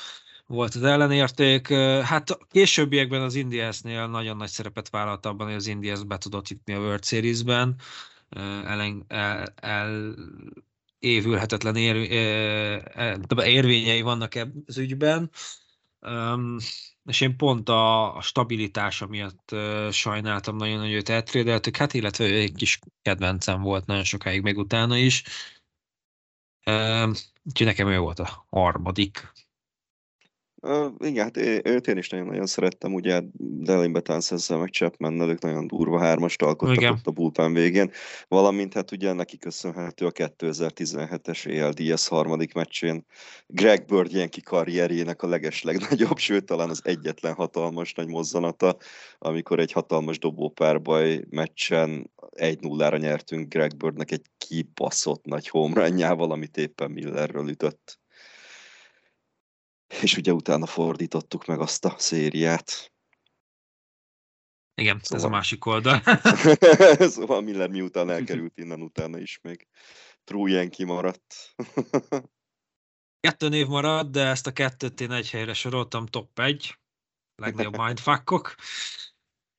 volt 0.45 0.75
az 0.75 0.83
ellenérték. 0.83 1.69
Ö, 1.69 2.01
Hát 2.03 2.37
későbbiekben 2.51 3.21
az 3.21 3.35
Indiasnél 3.35 4.07
nagyon 4.07 4.37
nagy 4.37 4.49
szerepet 4.49 4.89
vállalt 4.89 5.25
abban, 5.25 5.47
hogy 5.47 5.55
az 5.55 5.67
Indias 5.67 6.03
be 6.03 6.17
tudott 6.17 6.47
jutni 6.47 6.73
a 6.73 6.79
World 6.79 7.05
Series-ben. 7.05 7.75
Ö, 8.29 8.39
Ellen, 8.39 9.03
el, 9.07 9.53
el, 9.55 10.15
évülhetetlen 10.99 11.75
ér, 11.75 11.95
érvényei 13.45 14.01
vannak 14.01 14.35
ebben 14.35 14.63
az 14.67 14.77
ügyben. 14.77 15.31
És 17.07 17.21
én 17.21 17.37
pont 17.37 17.69
a, 17.69 18.15
a 18.15 18.21
stabilitása 18.21 19.07
miatt 19.07 19.51
uh, 19.51 19.91
sajnáltam 19.91 20.55
nagyon, 20.55 20.79
hogy 20.79 20.91
őt 20.91 21.09
eltrédeltük, 21.09 21.75
hát 21.75 21.93
illetve 21.93 22.25
ő 22.25 22.39
egy 22.39 22.53
kis 22.53 22.79
kedvencem 23.01 23.61
volt 23.61 23.85
nagyon 23.85 24.03
sokáig 24.03 24.41
még 24.41 24.57
utána 24.57 24.97
is. 24.97 25.23
Um, 26.65 27.13
úgyhogy 27.43 27.67
nekem 27.67 27.87
ő 27.87 27.97
volt 27.99 28.19
a 28.19 28.45
harmadik. 28.49 29.31
Uh, 30.61 30.91
igen, 30.99 31.23
hát 31.23 31.37
én, 31.37 31.61
őt 31.63 31.87
én 31.87 31.97
is 31.97 32.09
nagyon-nagyon 32.09 32.45
szerettem, 32.45 32.93
ugye 32.93 33.21
Delin 33.37 33.91
Betans 33.91 34.31
ezzel 34.31 34.57
meg 34.57 34.69
chapman 34.69 35.19
ők 35.19 35.41
nagyon 35.41 35.67
durva 35.67 35.99
hármast 35.99 36.41
alkottak 36.41 36.75
Igen. 36.75 36.91
ott 36.91 37.07
a 37.07 37.11
bullpen 37.11 37.53
végén, 37.53 37.91
valamint 38.27 38.73
hát 38.73 38.91
ugye 38.91 39.13
neki 39.13 39.37
köszönhető 39.37 40.05
a 40.05 40.11
2017-es 40.11 41.63
ALDS 41.63 42.07
harmadik 42.07 42.53
meccsén 42.53 43.05
Greg 43.47 43.85
Bird 43.85 44.11
Yankee 44.11 44.43
karrierjének 44.45 45.21
a 45.21 45.27
legeslegnagyobb, 45.27 46.17
sőt 46.17 46.45
talán 46.45 46.69
az 46.69 46.81
egyetlen 46.83 47.33
hatalmas 47.33 47.93
nagy 47.93 48.07
mozzanata, 48.07 48.77
amikor 49.17 49.59
egy 49.59 49.71
hatalmas 49.71 50.19
dobópárbaj 50.19 51.23
meccsen 51.29 52.11
1-0-ra 52.35 52.99
nyertünk 52.99 53.53
Greg 53.53 53.77
Birdnek 53.77 54.11
egy 54.11 54.25
kibaszott 54.37 55.25
nagy 55.25 55.47
homerunjával, 55.47 56.31
amit 56.31 56.57
éppen 56.57 56.91
Millerről 56.91 57.49
ütött. 57.49 57.99
És 59.87 60.17
ugye 60.17 60.31
utána 60.33 60.65
fordítottuk 60.65 61.45
meg 61.45 61.59
azt 61.59 61.85
a 61.85 61.95
szériát. 61.97 62.91
Igen, 64.81 64.95
ez 65.01 65.11
a 65.11 65.15
Szóval- 65.15 65.29
másik 65.29 65.65
oldal. 65.65 66.01
szóval 67.15 67.41
Miller 67.41 67.69
miután 67.69 68.09
elkerült 68.09 68.57
innen, 68.57 68.81
utána 68.81 69.19
is 69.19 69.39
még 69.41 69.67
True 70.23 70.51
Yankee 70.51 70.85
maradt. 70.85 71.53
Kettő 73.19 73.49
név 73.49 73.67
maradt, 73.67 74.11
de 74.11 74.25
ezt 74.25 74.47
a 74.47 74.53
kettőt 74.53 75.01
én 75.01 75.11
egy 75.11 75.29
helyre 75.29 75.53
soroltam, 75.53 76.05
top 76.05 76.39
1. 76.39 76.77
Legnagyobb 77.35 77.77
mindfuckok. 77.85 78.55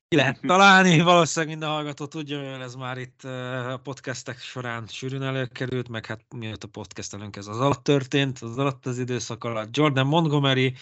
Ki 0.09 0.17
lehet 0.17 0.41
találni, 0.41 1.01
valószínűleg 1.01 1.57
minden 1.57 1.75
hallgató 1.75 2.07
tudja, 2.07 2.41
mert 2.41 2.63
ez 2.63 2.75
már 2.75 2.99
itt 2.99 3.25
eh, 3.25 3.73
a 3.73 3.77
podcastek 3.77 4.39
során 4.39 4.87
sűrűn 4.87 5.23
előkerült, 5.23 5.89
meg 5.89 6.07
hát 6.07 6.25
miatt 6.35 6.65
a 6.65 6.69
podcastelünk 6.69 7.37
ez 7.37 7.47
az 7.47 7.61
alatt 7.61 7.83
történt, 7.85 8.39
az 8.39 8.59
alatt 8.59 8.87
az 8.87 8.99
időszak 8.99 9.45
alatt. 9.45 9.77
Jordan 9.77 10.07
Montgomery 10.07 10.75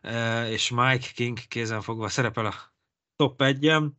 eh, 0.00 0.50
és 0.50 0.70
Mike 0.70 1.08
King 1.14 1.38
kézen 1.48 1.82
fogva 1.82 2.08
szerepel 2.08 2.46
a 2.46 2.54
top 3.16 3.42
1-en. 3.44 3.90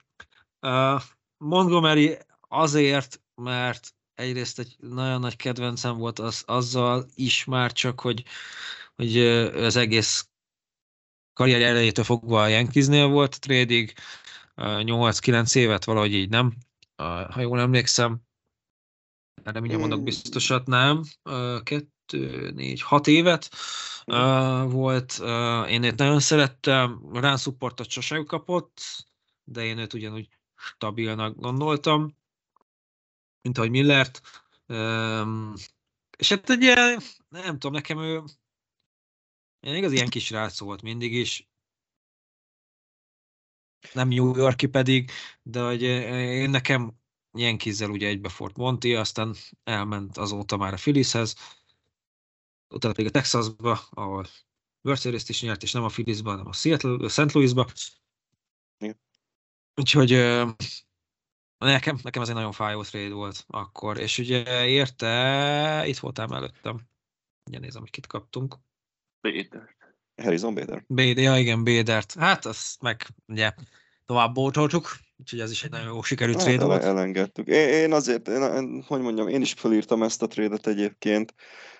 Montgomery 1.37 2.17
azért, 2.47 3.21
mert 3.35 3.95
egyrészt 4.13 4.59
egy 4.59 4.75
nagyon 4.79 5.19
nagy 5.19 5.35
kedvencem 5.35 5.97
volt 5.97 6.19
az, 6.19 6.43
azzal 6.45 7.05
is 7.15 7.45
már 7.45 7.71
csak, 7.71 7.99
hogy, 7.99 8.23
hogy 8.95 9.17
az 9.17 9.75
egész 9.75 10.29
karrier 11.33 11.61
elejétől 11.61 12.05
fogva 12.05 12.41
a 12.41 12.47
Yankeesnél 12.47 13.07
volt 13.07 13.39
trédig, 13.39 13.93
8-9 14.57 15.55
évet 15.55 15.83
valahogy 15.83 16.13
így 16.13 16.29
nem, 16.29 16.53
ha 17.29 17.41
jól 17.41 17.59
emlékszem, 17.59 18.21
erre 19.43 19.59
mindjárt 19.59 19.81
mondok 19.81 19.99
Mm. 19.99 20.03
biztosat, 20.03 20.67
nem, 20.67 21.03
2, 21.63 22.51
4, 22.51 22.81
6 22.81 23.07
évet 23.07 23.49
ö, 24.05 24.63
volt, 24.67 25.19
én 25.67 25.83
őt 25.83 25.97
nagyon 25.97 26.19
szerettem, 26.19 27.09
rán 27.13 27.37
supportot 27.37 27.89
sosem 27.89 28.25
kapott, 28.25 28.81
de 29.43 29.63
én 29.63 29.77
őt 29.77 29.93
ugyanúgy 29.93 30.27
stabilnak 30.55 31.35
gondoltam, 31.35 32.15
mint 33.41 33.57
ahogy 33.57 33.69
Millert. 33.69 34.21
És 36.17 36.29
hát 36.29 36.49
ilyen, 36.49 36.99
nem 37.29 37.53
tudom, 37.53 37.71
nekem 37.71 37.99
ő 37.99 38.23
ilyen 39.59 39.75
igaz 39.75 39.91
ilyen 39.91 40.09
kis 40.09 40.29
rác 40.29 40.59
volt 40.59 40.81
mindig 40.81 41.13
is. 41.13 41.49
Nem 43.93 44.07
New 44.07 44.35
Yorki 44.35 44.67
pedig, 44.67 45.11
de 45.41 45.61
hogy 45.61 45.83
eh, 45.83 46.21
én 46.21 46.49
nekem 46.49 46.93
ilyen 47.31 47.57
kizzel 47.57 47.89
ugye 47.89 48.07
egybe 48.07 48.29
Fort 48.29 48.57
Monty, 48.57 48.95
aztán 48.95 49.35
elment 49.63 50.17
azóta 50.17 50.57
már 50.57 50.73
a 50.73 50.77
Phillieshez, 50.77 51.35
utána 52.69 52.93
pedig 52.93 53.09
a 53.09 53.11
Texasba, 53.11 53.79
ahol 53.89 54.25
World 54.81 55.01
Series-t 55.01 55.29
is 55.29 55.41
nyert, 55.41 55.63
és 55.63 55.71
nem 55.71 55.83
a 55.83 55.87
Philliesba, 55.87 56.29
hanem 56.29 56.47
a 56.47 56.53
Seattle, 56.53 57.05
a 57.05 57.09
St. 57.09 57.31
Louisba. 57.31 57.67
Igen. 58.77 58.99
Úgyhogy 59.75 60.11
ö, 60.11 60.49
nekem, 61.57 61.99
nekem 62.03 62.21
ez 62.21 62.29
egy 62.29 62.35
nagyon 62.35 62.51
fájó 62.51 62.83
trade 62.83 63.13
volt 63.13 63.45
akkor, 63.47 63.97
és 63.97 64.17
ugye 64.17 64.67
érte, 64.67 65.83
itt 65.87 65.97
voltál 65.97 66.35
előttem. 66.35 66.87
Ugye 67.45 67.59
nézem, 67.59 67.81
hogy 67.81 67.91
kit 67.91 68.07
kaptunk. 68.07 68.55
Péter. 69.21 69.76
Harrison 70.23 70.53
Bader. 70.53 70.83
Béd, 70.87 71.17
ja 71.17 71.37
igen, 71.37 71.63
Bédert. 71.63 72.15
Hát 72.19 72.45
azt 72.45 72.81
meg 72.81 73.07
ugye 73.27 73.51
tovább 74.05 74.33
bótoltuk, 74.33 74.97
úgyhogy 75.17 75.39
ez 75.39 75.51
is 75.51 75.63
egy 75.63 75.71
nagyon 75.71 75.87
jó 75.87 76.01
sikerült 76.01 76.37
Hát, 76.37 76.45
trade 76.45 76.65
volt. 76.65 76.83
elengedtük. 76.83 77.47
Én, 77.47 77.67
én 77.69 77.93
azért, 77.93 78.27
én, 78.27 78.83
hogy 78.87 79.01
mondjam, 79.01 79.27
én 79.27 79.41
is 79.41 79.53
felírtam 79.53 80.03
ezt 80.03 80.21
a 80.21 80.27
trédet 80.27 80.67
egyébként, 80.67 81.33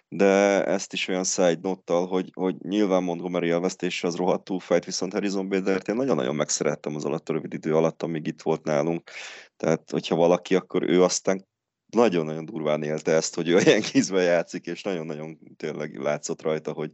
de 0.10 0.64
ezt 0.66 0.94
is 0.94 1.08
olyan 1.08 1.24
side 1.24 1.60
nottal, 1.62 2.08
hogy, 2.08 2.30
hogy 2.34 2.56
nyilván 2.60 3.04
Montgomery 3.04 3.50
elvesztése 3.50 4.08
az 4.08 4.16
rohadtul 4.16 4.60
fájt, 4.60 4.86
viszont 4.86 5.14
Harrison 5.14 5.50
Badert 5.50 5.88
én 5.88 5.96
nagyon-nagyon 5.96 6.36
megszerettem 6.36 6.96
az 6.96 7.06
alatt 7.06 7.30
a 7.30 7.34
rövid 7.34 7.54
idő 7.54 7.76
alatt, 7.76 8.04
amíg 8.04 8.28
itt 8.28 8.42
volt 8.42 8.64
nálunk. 8.64 9.10
Tehát, 9.58 9.92
hogyha 9.92 10.16
valaki, 10.16 10.56
akkor 10.56 10.84
ő 10.90 11.04
aztán 11.04 11.48
nagyon-nagyon 11.90 12.46
durván 12.46 12.84
élte 12.84 13.12
ezt, 13.12 13.36
hogy 13.36 13.48
ő 13.50 13.56
olyan 13.56 13.82
kizbe 13.82 14.22
játszik, 14.22 14.66
és 14.66 14.82
nagyon-nagyon 14.82 15.40
tényleg 15.58 15.98
látszott 15.98 16.42
rajta, 16.42 16.72
hogy, 16.72 16.92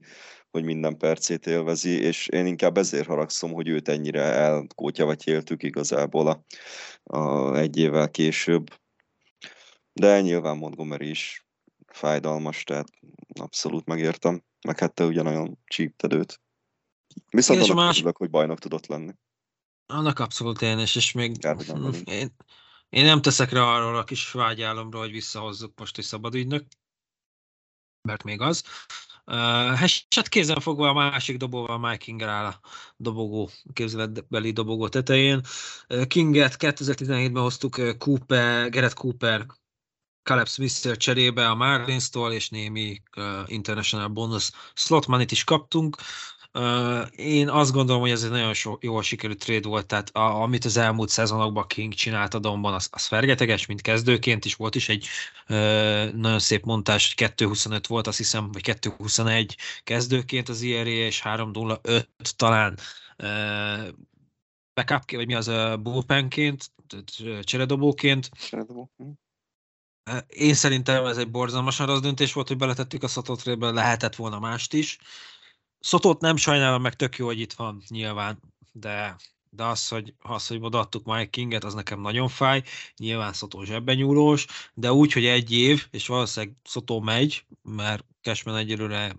hogy 0.54 0.64
minden 0.64 0.98
percét 0.98 1.48
élvezi, 1.48 1.90
és 1.90 2.28
én 2.28 2.46
inkább 2.46 2.78
ezért 2.78 3.08
haragszom, 3.08 3.52
hogy 3.52 3.68
őt 3.68 3.88
ennyire 3.88 4.22
elkótya 4.22 5.06
vagy 5.06 5.28
éltük 5.28 5.64
igazából 5.64 6.28
a, 6.28 6.44
a 7.18 7.56
egy 7.56 7.78
évvel 7.78 8.10
később. 8.10 8.68
De 9.94 10.22
nyilván 10.22 10.58
Montgomery 10.58 11.10
is 11.10 11.46
fájdalmas, 11.88 12.64
tehát 12.64 12.88
abszolút 13.40 13.86
megértem. 13.86 14.44
Meg 14.68 14.80
hát 14.80 14.94
te 14.94 15.06
ugye 15.06 15.22
nagyon 15.22 15.58
csípted 15.66 16.14
őt. 16.14 16.42
Viszont 17.30 17.62
annak 17.62 17.76
más- 17.76 17.98
örülök, 17.98 18.18
hogy 18.18 18.30
bajnok 18.30 18.60
tudott 18.60 18.88
lenni. 18.88 19.14
Annak 19.86 20.20
abszolút 20.20 20.62
én 20.62 20.80
is, 20.80 20.96
és 20.96 21.12
még 21.12 21.42
velünk. 21.42 21.96
én, 22.10 22.36
én 22.90 23.06
nem 23.06 23.22
teszek 23.22 23.52
rá 23.52 23.62
arról 23.62 23.98
a 23.98 24.04
kis 24.04 24.32
vágyálomra, 24.32 25.00
hogy 25.00 25.12
visszahozzuk 25.12 25.80
most 25.80 25.98
egy 25.98 26.04
szabad 26.04 26.36
ügynök, 26.36 26.66
mert 28.02 28.24
még 28.24 28.42
az. 28.42 28.64
Hát 29.26 30.28
kézen 30.30 30.60
fogva 30.60 30.90
a 30.90 30.94
másik 30.94 31.38
dobóval 31.38 31.80
Mike 31.80 31.98
Kinger 31.98 32.28
áll 32.28 32.46
a 32.46 32.60
dobogó, 32.98 33.50
képzeletbeli 33.74 34.52
dobogó 34.52 34.88
tetején. 34.88 35.42
Kinget 36.08 36.56
2017-ben 36.60 37.42
hoztuk 37.42 37.98
Cooper, 37.98 38.70
Gerett 38.70 38.94
Cooper, 38.94 39.46
Caleb 40.24 40.48
smith 40.48 40.98
cserébe 40.98 41.50
a 41.50 41.56
Marlins-tól, 41.56 42.32
és 42.32 42.50
némi 42.50 43.02
uh, 43.18 43.24
international 43.46 44.08
bonus 44.08 44.52
slot 44.74 45.08
money 45.08 45.26
is 45.30 45.44
kaptunk. 45.44 45.98
Én 47.16 47.50
azt 47.50 47.72
gondolom, 47.72 48.02
hogy 48.02 48.12
ez 48.12 48.24
egy 48.24 48.30
nagyon 48.30 48.54
so, 48.54 48.78
jól 48.80 49.04
sikerült 49.04 49.40
trade 49.40 49.68
volt, 49.68 49.86
tehát 49.86 50.10
a, 50.10 50.42
amit 50.42 50.66
az 50.66 50.78
elmúlt 50.78 51.10
szezonokban 51.10 51.68
King 51.68 51.94
csinált 51.94 52.34
a 52.34 52.40
domban, 52.40 52.74
az, 52.74 52.88
az 52.92 53.06
fergeteges, 53.06 53.66
mint 53.66 53.82
kezdőként 53.82 54.46
is 54.46 54.56
volt 54.56 54.76
is 54.76 54.90
egy 54.90 55.08
uh, 55.50 56.12
nagyon 56.12 56.40
szép 56.40 56.64
montás, 56.64 57.14
hogy 57.18 57.32
2.25 57.38 57.84
volt, 57.88 58.08
azt 58.08 58.18
hiszem, 58.18 58.52
vagy 58.52 58.62
2.21 58.66 59.56
kezdőként 59.84 60.50
az 60.50 60.62
IRA, 60.62 60.90
és 60.90 61.22
3.05 61.24 62.06
talán 62.36 62.78
uh, 63.18 63.88
backup, 64.74 65.12
vagy 65.12 65.28
mi 65.28 65.36
az 65.36 65.48
uh, 65.48 65.78
bullpenként, 65.78 66.72
cseredobóként. 67.42 68.30
Cseredobó. 68.50 68.92
Hm. 68.98 69.10
Én 70.28 70.54
szerintem 70.54 71.06
ez 71.06 71.18
egy 71.18 71.32
borzalmasan 71.32 71.86
rossz 71.86 72.00
döntés 72.00 72.34
volt, 72.34 72.48
hogy 72.48 72.58
beletettük 72.58 73.04
a 73.04 73.08
Szototrébe, 73.08 73.72
lehetett 73.72 74.16
volna 74.16 74.40
mást 74.40 74.74
is. 74.74 74.98
Szotót 75.84 76.22
nem 76.22 76.36
sajnálom, 76.36 76.82
meg 76.82 76.94
tök 76.94 77.18
jó, 77.18 77.26
hogy 77.26 77.40
itt 77.40 77.54
van 77.54 77.84
nyilván, 77.88 78.40
de, 78.72 79.16
de 79.50 79.64
az, 79.64 79.88
hogy, 79.88 80.14
az, 80.20 80.48
hogy 80.48 80.58
odaadtuk 80.62 81.06
Mike 81.06 81.30
Kinget, 81.30 81.64
az 81.64 81.74
nekem 81.74 82.02
nagyon 82.02 82.28
fáj. 82.28 82.64
Nyilván 82.98 83.34
Szotó 83.34 83.64
zsebben 83.64 83.96
nyúlós, 83.96 84.46
de 84.74 84.94
úgy, 84.94 85.12
hogy 85.12 85.26
egy 85.26 85.52
év, 85.52 85.88
és 85.92 86.08
valószínűleg 86.08 86.56
Szotó 86.64 87.00
megy, 87.00 87.46
mert 87.62 88.06
Cashman 88.22 88.56
egyelőre 88.56 89.16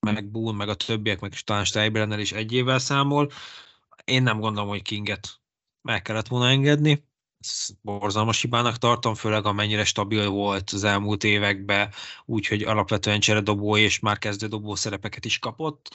meg 0.00 0.30
Bull, 0.30 0.54
meg 0.54 0.68
a 0.68 0.74
többiek, 0.74 1.20
meg 1.20 1.32
talán 1.32 1.64
Steibrennel 1.64 2.20
is 2.20 2.32
egy 2.32 2.52
évvel 2.52 2.78
számol. 2.78 3.30
Én 4.04 4.22
nem 4.22 4.40
gondolom, 4.40 4.68
hogy 4.68 4.82
Kinget 4.82 5.40
meg 5.82 6.02
kellett 6.02 6.28
volna 6.28 6.48
engedni. 6.48 7.04
Borzalmas 7.80 8.40
hibának 8.40 8.78
tartom, 8.78 9.14
főleg 9.14 9.44
amennyire 9.44 9.84
stabil 9.84 10.28
volt 10.28 10.70
az 10.70 10.84
elmúlt 10.84 11.24
években, 11.24 11.90
úgyhogy 12.24 12.62
alapvetően 12.62 13.20
cseredobó 13.20 13.76
és 13.76 13.98
már 13.98 14.18
kezdődobó 14.18 14.74
szerepeket 14.74 15.24
is 15.24 15.38
kapott, 15.38 15.88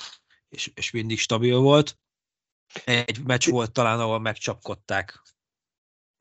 és, 0.50 0.72
és 0.76 0.92
mindig 0.92 1.20
stabil 1.20 1.58
volt. 1.58 1.98
Egy 2.86 3.24
meccs 3.24 3.50
volt 3.50 3.72
talán, 3.72 4.00
ahol 4.00 4.20
megcsapkodták. 4.20 5.22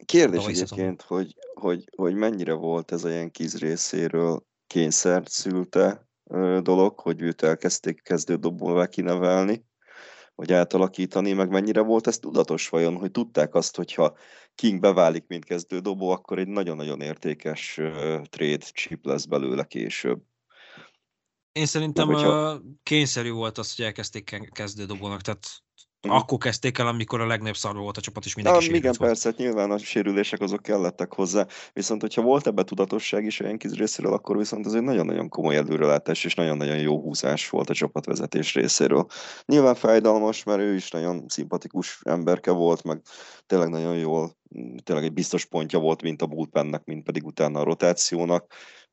Kérdés 0.04 0.44
egyébként, 0.44 1.02
hogy, 1.02 1.36
hogy, 1.54 1.84
hogy 1.96 2.14
mennyire 2.14 2.52
volt 2.52 2.92
ez 2.92 3.04
a 3.04 3.08
Yankees 3.08 3.54
részéről 3.54 4.46
kényszer 4.66 5.22
szülte 5.26 6.08
dolog, 6.62 7.00
hogy 7.00 7.20
őt 7.20 7.42
elkezdték 7.42 8.02
kezdődobóvá 8.02 8.86
kinevelni, 8.86 9.67
vagy 10.38 10.52
átalakítani, 10.52 11.32
meg 11.32 11.48
mennyire 11.50 11.80
volt 11.80 12.06
ez 12.06 12.18
tudatos 12.18 12.68
vajon, 12.68 12.96
hogy 12.96 13.10
tudták 13.10 13.54
azt, 13.54 13.76
hogyha 13.76 14.16
King 14.54 14.80
beválik, 14.80 15.24
mint 15.26 15.44
kezdődobó, 15.44 16.10
akkor 16.10 16.38
egy 16.38 16.48
nagyon-nagyon 16.48 17.00
értékes 17.00 17.78
ö, 17.78 18.20
trade 18.28 18.56
chip 18.56 19.04
lesz 19.04 19.24
belőle 19.24 19.64
később. 19.64 20.22
Én 21.52 21.66
szerintem 21.66 22.06
Meg 22.06 22.16
hogyha- 22.16 22.62
kényszerű 22.82 23.30
volt 23.30 23.58
az, 23.58 23.76
hogy 23.76 23.84
elkezdték 23.84 24.24
ke- 24.24 24.52
kezdődobónak, 24.52 25.20
tehát 25.20 25.46
Mhm. 26.08 26.16
akkor 26.16 26.38
kezdték 26.38 26.78
el, 26.78 26.86
amikor 26.86 27.20
a 27.20 27.26
legnagyobb 27.26 27.56
szarva 27.56 27.80
volt 27.80 27.96
a 27.96 28.00
csapat, 28.00 28.24
és 28.24 28.34
Na, 28.34 28.42
mindenki 28.42 28.64
igen, 28.64 28.80
sérült 28.80 28.96
volt. 28.96 29.10
persze, 29.10 29.32
nyilván 29.36 29.70
a 29.70 29.78
sérülések 29.78 30.40
azok 30.40 30.62
kellettek 30.62 31.14
hozzá, 31.14 31.46
viszont 31.72 32.00
hogyha 32.00 32.22
volt 32.22 32.46
ebbe 32.46 32.64
tudatosság 32.64 33.24
is 33.24 33.40
a 33.40 33.46
Yankees 33.46 33.72
részéről, 33.78 34.12
akkor 34.12 34.36
viszont 34.36 34.66
ez 34.66 34.72
egy 34.72 34.82
nagyon-nagyon 34.82 35.28
komoly 35.28 35.56
előrelátás, 35.56 36.24
és 36.24 36.34
nagyon-nagyon 36.34 36.78
jó 36.78 37.00
húzás 37.00 37.48
volt 37.48 37.70
a 37.70 37.74
csapatvezetés 37.74 38.54
részéről. 38.54 39.06
Nyilván 39.46 39.74
fájdalmas, 39.74 40.44
mert 40.44 40.60
ő 40.60 40.74
is 40.74 40.90
nagyon 40.90 41.24
szimpatikus 41.28 42.00
emberke 42.04 42.50
volt, 42.50 42.82
meg 42.82 43.00
tényleg 43.46 43.68
nagyon 43.68 43.96
jól, 43.96 44.36
tényleg 44.82 45.04
egy 45.04 45.12
biztos 45.12 45.44
pontja 45.44 45.78
volt, 45.78 46.02
mint 46.02 46.22
a 46.22 46.26
bullpennek, 46.26 46.84
mint 46.84 47.04
pedig 47.04 47.26
utána 47.26 47.60
a 47.60 47.64
rotációnak, 47.64 48.52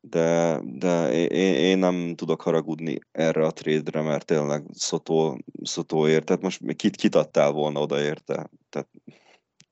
de, 0.09 0.59
de 0.63 1.11
én, 1.11 1.53
én 1.53 1.77
nem 1.77 2.15
tudok 2.15 2.41
haragudni 2.41 2.99
erre 3.11 3.45
a 3.45 3.51
trade-re, 3.51 4.01
mert 4.01 4.25
tényleg 4.25 4.65
Szotó, 4.73 5.39
Szotóért, 5.63 6.25
tehát 6.25 6.41
most 6.41 6.75
kit, 6.75 6.95
kit 6.95 7.15
adtál 7.15 7.51
volna 7.51 7.79
oda 7.79 8.01
érte? 8.01 8.49
Tehát, 8.69 8.89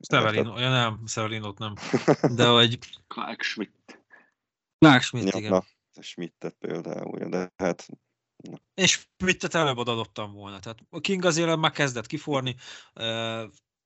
Severino, 0.10 0.60
ja 0.60 0.70
nem, 0.70 1.02
Severinót 1.06 1.58
nem. 1.58 1.74
De 2.36 2.48
hogy 2.48 2.80
Clark 3.08 3.42
Schmidt. 3.42 4.04
Clark 4.78 5.02
Schmidt, 5.02 5.34
ja, 5.34 5.40
igen. 5.40 5.52
na, 5.52 5.64
Schmidtet 6.02 6.56
például, 6.60 7.30
de 7.30 7.52
hát 7.56 7.88
És 8.74 9.08
Schmidtet 9.18 9.56
előbb 9.56 9.78
odadobtam 9.78 10.34
volna. 10.34 10.60
Tehát 10.60 10.80
a 10.90 11.00
King 11.00 11.26
azért 11.26 11.58
már 11.58 11.72
kezdett 11.72 12.06
kiforni. 12.06 12.56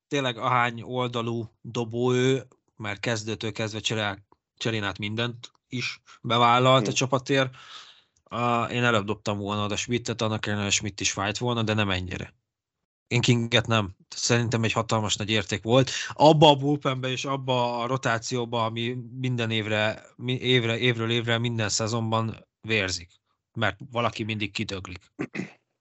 Tényleg 0.08 0.38
ahány 0.38 0.82
oldalú 0.82 1.52
dobó 1.62 2.14
ő, 2.14 2.48
mert 2.76 3.00
kezdőtől 3.00 3.52
kezdve 3.52 3.80
cserál, 3.80 4.26
cserén 4.58 4.84
át 4.84 4.98
mindent 4.98 5.52
is 5.70 6.02
bevállalt 6.22 6.82
a 6.82 6.86
Hmm. 6.86 6.94
csapatért. 6.96 7.56
Uh, 8.32 8.74
én 8.74 8.84
előbb 8.84 9.06
dobtam 9.06 9.38
volna 9.38 9.64
oda 9.64 9.76
Schmidtet, 9.76 10.22
annak 10.22 10.46
ellenére 10.46 10.70
Schmidt 10.70 11.00
is 11.00 11.12
fájt 11.12 11.38
volna, 11.38 11.64
de 11.64 11.74
nem 11.74 11.90
ennyire. 11.90 12.36
Én 13.08 13.22
Kinget 13.22 13.68
nem. 13.68 13.96
Szerintem 14.10 14.64
egy 14.64 14.72
hatalmas 14.72 15.16
nagy 15.16 15.30
érték 15.30 15.64
volt. 15.64 15.92
Abba 16.14 16.50
a 16.50 16.56
bullpenbe 16.56 17.10
és 17.10 17.26
abba 17.26 17.80
a 17.82 17.88
rotációba, 17.88 18.66
ami 18.66 18.98
minden 19.20 19.52
évre, 19.52 20.06
évre, 20.26 20.78
évről 20.78 21.12
évre, 21.12 21.38
minden 21.38 21.70
szezonban 21.70 22.48
vérzik. 22.62 23.10
Mert 23.54 23.80
valaki 23.92 24.24
mindig 24.24 24.52
kidöglik. 24.52 25.12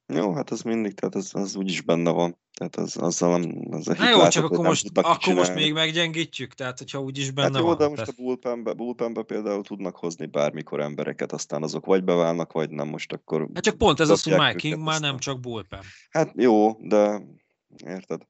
Jó, 0.07 0.33
hát 0.35 0.51
az 0.51 0.63
mindig, 0.63 0.95
tehát 0.95 1.15
az, 1.15 1.31
az 1.35 1.57
úgyis 1.57 1.81
benne 1.81 2.11
van. 2.11 2.39
Tehát 2.53 2.77
az, 2.77 2.97
azzal 2.97 3.39
nem, 3.39 3.69
az 3.71 3.87
Na 3.87 4.09
jó, 4.09 4.29
csak 4.29 4.45
akkor 4.45 4.65
most, 4.65 4.91
akkor 4.99 5.35
most 5.35 5.55
még 5.55 5.73
meggyengítjük, 5.73 6.55
tehát 6.55 6.79
hogyha 6.79 7.01
úgyis 7.01 7.31
benne 7.31 7.49
Hát 7.49 7.59
jó, 7.59 7.67
van. 7.67 7.77
de 7.77 7.85
most 7.89 7.97
tehát- 7.97 8.15
a 8.19 8.23
bullpenbe, 8.23 8.73
bullpenbe 8.73 9.23
például 9.23 9.63
tudnak 9.63 9.97
hozni 9.97 10.27
bármikor 10.27 10.81
embereket, 10.81 11.33
aztán 11.33 11.63
azok 11.63 11.87
vagy 11.87 12.05
beválnak, 12.05 12.53
vagy 12.53 12.71
nem, 12.71 12.89
most 12.89 13.13
akkor... 13.13 13.49
Hát 13.55 13.63
csak 13.63 13.79
pont 13.79 14.01
ez 14.01 14.09
az, 14.09 14.23
hogy 14.23 14.33
Mike 14.33 14.55
King 14.55 14.83
már 14.83 15.01
nem 15.01 15.19
csak 15.19 15.41
bullpen. 15.41 15.81
Hát 16.11 16.33
jó, 16.37 16.73
de 16.73 17.23
érted? 17.87 18.23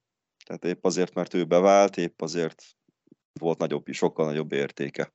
Tehát 0.44 0.64
épp 0.64 0.84
azért, 0.84 1.14
mert 1.14 1.34
ő 1.34 1.44
bevált, 1.44 1.96
épp 1.96 2.20
azért 2.20 2.62
volt 3.40 3.58
nagyobb, 3.58 3.84
sokkal 3.90 4.26
nagyobb 4.26 4.52
értéke. 4.52 5.14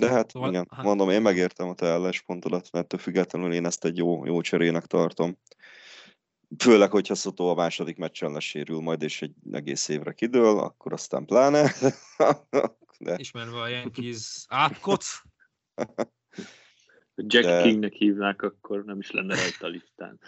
De 0.00 0.10
hát 0.10 0.30
Szóval, 0.30 0.48
igen, 0.48 0.66
hát- 0.70 0.84
mondom, 0.84 1.10
én 1.10 1.22
megértem 1.22 1.68
a 1.68 1.74
te 1.74 1.86
álláspontodat, 1.86 2.68
mert 2.72 2.84
ettől 2.84 3.00
függetlenül 3.00 3.52
én 3.52 3.66
ezt 3.66 3.84
egy 3.84 3.96
jó, 3.96 4.26
jó 4.26 4.40
cserének 4.40 4.86
tartom. 4.86 5.38
Főleg, 6.58 6.90
hogyha 6.90 7.14
Szotó 7.14 7.50
a 7.50 7.54
második 7.54 7.96
meccsen 7.96 8.32
lesérül 8.32 8.80
majd, 8.80 9.02
és 9.02 9.22
egy 9.22 9.34
egész 9.52 9.88
évre 9.88 10.12
kidől, 10.12 10.58
akkor 10.58 10.92
aztán 10.92 11.24
pláne. 11.24 11.72
De, 12.98 13.14
Ismerve 13.16 13.60
a 13.60 13.68
Yankees 13.68 14.44
átkot. 14.48 15.04
Ha 15.74 17.26
Jack 17.26 17.46
De- 17.46 17.62
Kingnek 17.62 17.92
hívnák, 17.92 18.42
akkor 18.42 18.84
nem 18.84 18.98
is 18.98 19.10
lenne 19.10 19.34
rajta 19.34 19.66
a 19.66 19.68
listán. 19.68 20.18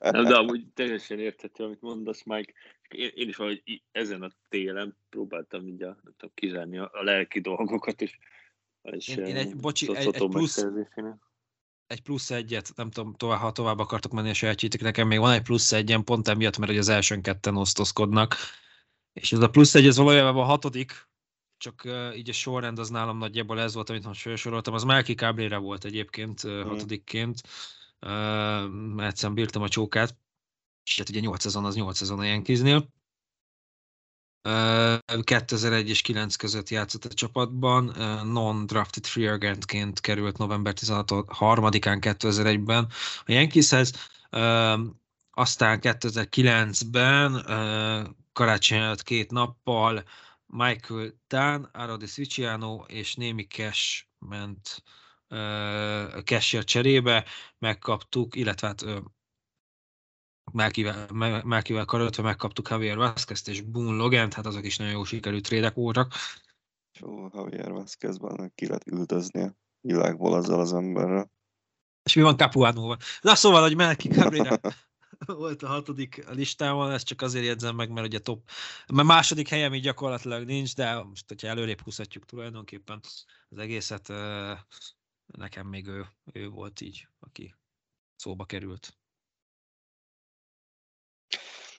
Nem, 0.12 0.24
de 0.24 0.36
amúgy 0.36 0.66
teljesen 0.74 1.18
érthető, 1.18 1.64
amit 1.64 1.80
mondasz, 1.80 2.22
Mike. 2.24 2.52
Én, 2.88 3.10
én 3.14 3.28
is 3.28 3.36
valahogy 3.36 3.82
ezen 3.92 4.22
a 4.22 4.30
télen 4.48 4.96
próbáltam 5.08 5.66
így 5.66 5.82
a, 5.82 5.86
nem 5.86 6.14
tudom, 6.16 6.34
kizárni 6.34 6.78
a, 6.78 6.90
a 6.92 7.02
lelki 7.02 7.40
dolgokat, 7.40 8.02
és, 8.02 8.18
és 8.82 9.08
Én- 9.08 9.24
én 9.24 9.36
egy- 9.36 9.46
eh, 9.46 9.54
bocsi, 9.54 9.94
egy- 9.96 10.02
Szotó 10.02 10.24
egy 10.24 10.30
plusz- 10.30 10.66
egy 11.86 12.02
plusz 12.02 12.30
egyet, 12.30 12.72
nem 12.76 12.90
tudom, 12.90 13.14
tovább, 13.14 13.38
ha 13.40 13.52
tovább 13.52 13.78
akartok 13.78 14.12
menni 14.12 14.30
a 14.30 14.34
sajátjétek, 14.34 14.80
nekem 14.80 15.06
még 15.06 15.18
van 15.18 15.32
egy 15.32 15.42
plusz 15.42 15.72
egyen, 15.72 16.04
pont 16.04 16.28
emiatt, 16.28 16.58
mert 16.58 16.70
hogy 16.70 16.80
az 16.80 16.88
elsőn 16.88 17.22
ketten 17.22 17.56
osztozkodnak. 17.56 18.36
És 19.12 19.32
ez 19.32 19.40
a 19.40 19.48
plusz 19.50 19.74
egy, 19.74 19.86
ez 19.86 19.96
valójában 19.96 20.42
a 20.42 20.46
hatodik, 20.46 21.06
csak 21.56 21.82
uh, 21.84 22.16
így 22.16 22.28
a 22.28 22.32
sorrend 22.32 22.78
az 22.78 22.88
nálam 22.88 23.18
nagyjából 23.18 23.60
ez 23.60 23.74
volt, 23.74 23.90
amit 23.90 24.04
most 24.04 24.20
felsoroltam, 24.20 24.74
az 24.74 24.84
Melki 24.84 25.14
Cabrera 25.14 25.58
volt 25.60 25.84
egyébként 25.84 26.42
uh, 26.44 26.62
hatodikként, 26.62 27.40
uh, 28.00 29.06
egyszerűen 29.06 29.34
bírtam 29.34 29.62
a 29.62 29.68
csókát, 29.68 30.16
és 30.88 30.98
hát 30.98 31.08
ugye 31.08 31.20
8 31.20 31.42
szezon 31.42 31.64
az 31.64 31.74
8 31.74 31.96
szezon 31.96 32.18
a 32.18 32.24
Yankeesnél. 32.24 32.88
2001 35.22 35.88
és 35.88 36.02
9 36.02 36.36
között 36.36 36.68
játszott 36.68 37.04
a 37.04 37.08
csapatban, 37.08 37.84
non-drafted 38.26 39.06
free 39.06 39.32
agentként 39.32 40.00
került 40.00 40.38
november 40.38 40.74
13-án 40.76 41.98
2001-ben 42.00 42.88
a 43.24 43.32
Yankeeshez, 43.32 43.92
aztán 45.30 45.78
2009-ben 45.82 47.44
karácsony 48.32 48.78
előtt 48.78 49.02
két 49.02 49.30
nappal 49.30 50.04
Michael 50.46 51.12
Tan, 51.26 51.68
Arodis 51.72 52.16
Viciano 52.16 52.84
és 52.86 53.14
némi 53.14 53.46
cash 53.46 54.04
ment 54.18 54.82
cashért 56.24 56.66
cserébe, 56.66 57.24
megkaptuk, 57.58 58.36
illetve 58.36 58.66
hát 58.66 58.84
Melkivel, 60.52 61.06
Melkivel 61.44 61.84
karöltve 61.84 62.22
megkaptuk 62.22 62.68
Javier 62.68 62.96
Vázquez 62.96 63.48
és 63.48 63.60
Boone 63.60 63.96
Logent, 63.96 64.34
hát 64.34 64.46
azok 64.46 64.64
is 64.64 64.76
nagyon 64.76 64.92
jó 64.92 65.04
sikerült 65.04 65.44
trédek 65.44 65.74
voltak. 65.74 66.14
Jó, 67.00 67.28
Javier 67.32 67.72
Vázquezben 67.72 68.52
ki 68.54 68.66
lehet 68.66 68.86
üldözni 68.86 69.42
a 69.42 69.56
világból 69.80 70.34
azzal 70.34 70.60
az 70.60 70.72
emberrel. 70.72 71.30
És 72.02 72.14
mi 72.14 72.22
van 72.22 72.36
Capuánóval? 72.36 72.96
Na 73.20 73.34
szóval, 73.34 73.62
hogy 73.62 73.76
Melki 73.76 74.08
Cabrera 74.08 74.60
volt 75.26 75.62
a 75.62 75.66
hatodik 75.66 76.28
listámon, 76.30 76.90
ezt 76.90 77.06
csak 77.06 77.22
azért 77.22 77.44
jegyzem 77.44 77.76
meg, 77.76 77.90
mert 77.90 78.06
ugye 78.06 78.18
top, 78.18 78.48
mert 78.92 79.08
második 79.08 79.48
helyem 79.48 79.74
így 79.74 79.82
gyakorlatilag 79.82 80.44
nincs, 80.44 80.74
de 80.74 81.02
most, 81.02 81.28
hogyha 81.28 81.48
előrébb 81.48 81.80
húzhatjuk 81.80 82.24
tulajdonképpen 82.24 83.00
az 83.48 83.58
egészet, 83.58 84.08
nekem 85.26 85.66
még 85.66 85.86
ő, 85.86 86.06
ő 86.32 86.48
volt 86.48 86.80
így, 86.80 87.08
aki 87.20 87.54
szóba 88.16 88.44
került. 88.44 88.97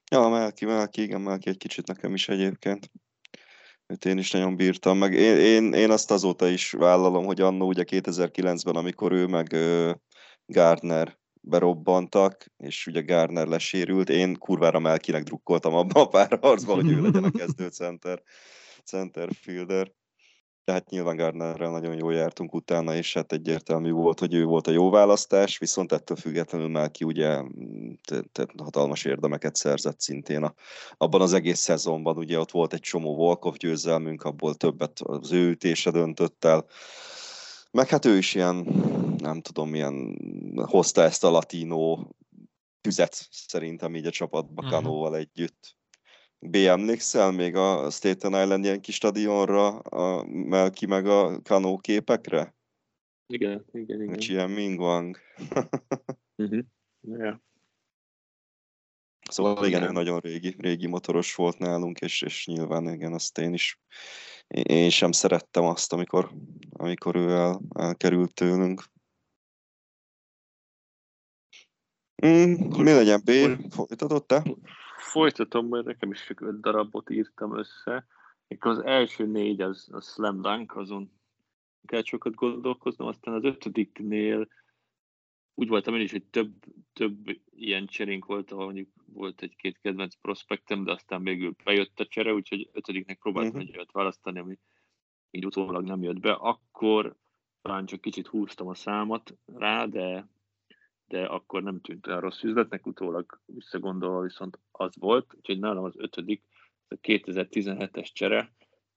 Ja, 0.09 0.27
Melki, 0.27 0.65
Melki, 0.65 1.01
igen, 1.01 1.21
Melki 1.21 1.49
egy 1.49 1.57
kicsit 1.57 1.87
nekem 1.87 2.13
is 2.13 2.29
egyébként. 2.29 2.91
Őt 3.87 4.05
én 4.05 4.17
is 4.17 4.31
nagyon 4.31 4.55
bírtam, 4.55 4.97
meg 4.97 5.13
én, 5.13 5.37
én, 5.37 5.73
én 5.73 5.91
azt 5.91 6.11
azóta 6.11 6.47
is 6.47 6.71
vállalom, 6.71 7.25
hogy 7.25 7.41
annó 7.41 7.67
ugye 7.67 7.83
2009-ben, 7.87 8.75
amikor 8.75 9.11
ő 9.11 9.25
meg 9.25 9.55
Gardner 10.45 11.17
berobbantak, 11.41 12.45
és 12.57 12.87
ugye 12.87 13.01
Gardner 13.01 13.47
lesérült, 13.47 14.09
én 14.09 14.37
kurvára 14.37 14.79
Melkinek 14.79 15.23
drukkoltam 15.23 15.73
abban 15.73 16.03
a 16.03 16.07
pár 16.07 16.37
harcban, 16.41 16.75
hogy 16.75 16.91
ő 16.91 17.01
legyen 17.01 17.23
a 17.23 17.31
kezdő 17.39 17.67
center, 17.67 18.21
center 18.83 19.29
fielder 19.33 19.91
tehát 20.63 20.89
nyilván 20.89 21.15
Gardnerrel 21.15 21.71
nagyon 21.71 21.95
jól 21.95 22.13
jártunk 22.13 22.53
utána, 22.53 22.95
és 22.95 23.13
hát 23.13 23.31
egyértelmű 23.31 23.91
volt, 23.91 24.19
hogy 24.19 24.33
ő 24.33 24.43
volt 24.45 24.67
a 24.67 24.71
jó 24.71 24.89
választás, 24.89 25.57
viszont 25.57 25.91
ettől 25.91 26.17
függetlenül 26.17 26.67
Melki 26.67 27.03
ugye 27.03 27.41
tehát 28.31 28.51
hatalmas 28.57 29.05
érdemeket 29.05 29.55
szerzett 29.55 29.99
szintén 29.99 30.43
a, 30.43 30.53
abban 30.97 31.21
az 31.21 31.33
egész 31.33 31.59
szezonban, 31.59 32.17
ugye 32.17 32.39
ott 32.39 32.51
volt 32.51 32.73
egy 32.73 32.79
csomó 32.79 33.15
Volkov 33.15 33.55
győzelmünk, 33.55 34.23
abból 34.23 34.55
többet 34.55 34.99
az 34.99 35.31
ő 35.31 35.49
ütése 35.49 35.91
döntött 35.91 36.45
el, 36.45 36.65
meg 37.71 37.87
hát 37.87 38.05
ő 38.05 38.17
is 38.17 38.35
ilyen, 38.35 38.55
nem 39.17 39.41
tudom, 39.41 39.69
milyen 39.69 40.17
hozta 40.55 41.01
ezt 41.01 41.23
a 41.23 41.29
latino 41.29 42.07
tüzet 42.81 43.27
szerintem 43.31 43.95
így 43.95 44.05
a 44.05 44.11
csapatba 44.11 44.61
uh-huh. 44.61 44.79
Kanóval 44.79 45.15
együtt. 45.15 45.77
B. 46.39 46.55
emlékszel 46.55 47.31
még 47.31 47.55
a 47.55 47.89
Staten 47.89 48.43
Island 48.43 48.63
ilyen 48.63 48.81
kis 48.81 48.95
stadionra, 48.95 49.67
a 49.77 50.23
Melki 50.25 50.85
meg 50.85 51.07
a 51.07 51.41
Kanó 51.41 51.77
képekre? 51.77 52.55
Igen, 53.27 53.65
igen, 53.71 54.01
igen. 54.01 54.17
Ilyen 54.19 54.49
Mingwang. 54.49 55.17
uh-huh. 56.35 56.63
yeah. 57.01 57.37
Szóval 59.29 59.65
igen, 59.65 59.81
igen, 59.81 59.93
nagyon 59.93 60.19
régi, 60.19 60.55
régi 60.57 60.87
motoros 60.87 61.35
volt 61.35 61.57
nálunk, 61.57 61.99
és, 61.99 62.21
és 62.21 62.45
nyilván 62.45 62.93
igen, 62.93 63.13
azt 63.13 63.37
én 63.37 63.53
is 63.53 63.79
én 64.49 64.89
sem 64.89 65.11
szerettem 65.11 65.63
azt, 65.63 65.93
amikor, 65.93 66.31
amikor 66.69 67.15
ő 67.15 67.29
el, 67.29 67.61
elkerült 67.75 68.33
tőlünk. 68.33 68.83
Mm, 72.25 72.53
mi 72.83 72.91
legyen, 72.91 73.21
B? 73.23 73.31
Folytatod 73.73 74.25
te? 74.25 74.43
Folytatom, 74.99 75.67
mert 75.67 75.85
nekem 75.85 76.11
is 76.11 76.25
csak 76.25 76.41
öt 76.41 76.61
darabot 76.61 77.09
írtam 77.09 77.57
össze. 77.57 78.05
Akkor 78.47 78.71
az 78.71 78.83
első 78.83 79.25
négy 79.25 79.61
az 79.61 79.89
a 79.91 80.01
slam 80.01 80.41
dunk, 80.41 80.75
azon 80.75 81.11
kell 81.85 82.03
sokat 82.03 82.35
gondolkoznom, 82.35 83.07
aztán 83.07 83.33
az 83.33 83.43
ötödiknél 83.43 84.47
úgy 85.59 85.67
voltam 85.67 85.95
én 85.95 86.01
is, 86.01 86.11
hogy 86.11 86.23
több, 86.23 86.53
több 86.93 87.39
ilyen 87.49 87.85
cserénk 87.85 88.25
volt, 88.25 88.51
ahol 88.51 88.65
mondjuk 88.65 88.89
volt 89.05 89.41
egy-két 89.41 89.79
kedvenc 89.81 90.15
prospektem, 90.15 90.83
de 90.83 90.91
aztán 90.91 91.23
végül 91.23 91.55
bejött 91.63 91.99
a 91.99 92.05
csere, 92.05 92.33
úgyhogy 92.33 92.69
ötödiknek 92.73 93.19
próbáltam 93.19 93.51
uh-huh. 93.55 93.69
egy 93.69 93.75
olyat 93.75 93.91
választani, 93.91 94.39
ami 94.39 94.59
így 95.31 95.45
utólag 95.45 95.85
nem 95.85 96.03
jött 96.03 96.19
be. 96.19 96.31
Akkor 96.31 97.15
talán 97.61 97.85
csak 97.85 98.01
kicsit 98.01 98.27
húztam 98.27 98.67
a 98.67 98.73
számat 98.73 99.37
rá, 99.45 99.85
de 99.85 100.27
de 101.09 101.25
akkor 101.25 101.63
nem 101.63 101.81
tűnt 101.81 102.07
olyan 102.07 102.19
rossz 102.19 102.43
üzletnek, 102.43 102.85
utólag 102.85 103.41
visszagondolva 103.45 104.21
viszont 104.21 104.59
az 104.71 104.95
volt, 104.99 105.33
úgyhogy 105.35 105.59
nálam 105.59 105.83
az 105.83 105.93
ötödik, 105.97 106.43
a 106.87 106.95
2017-es 106.95 108.13
csere, 108.13 108.53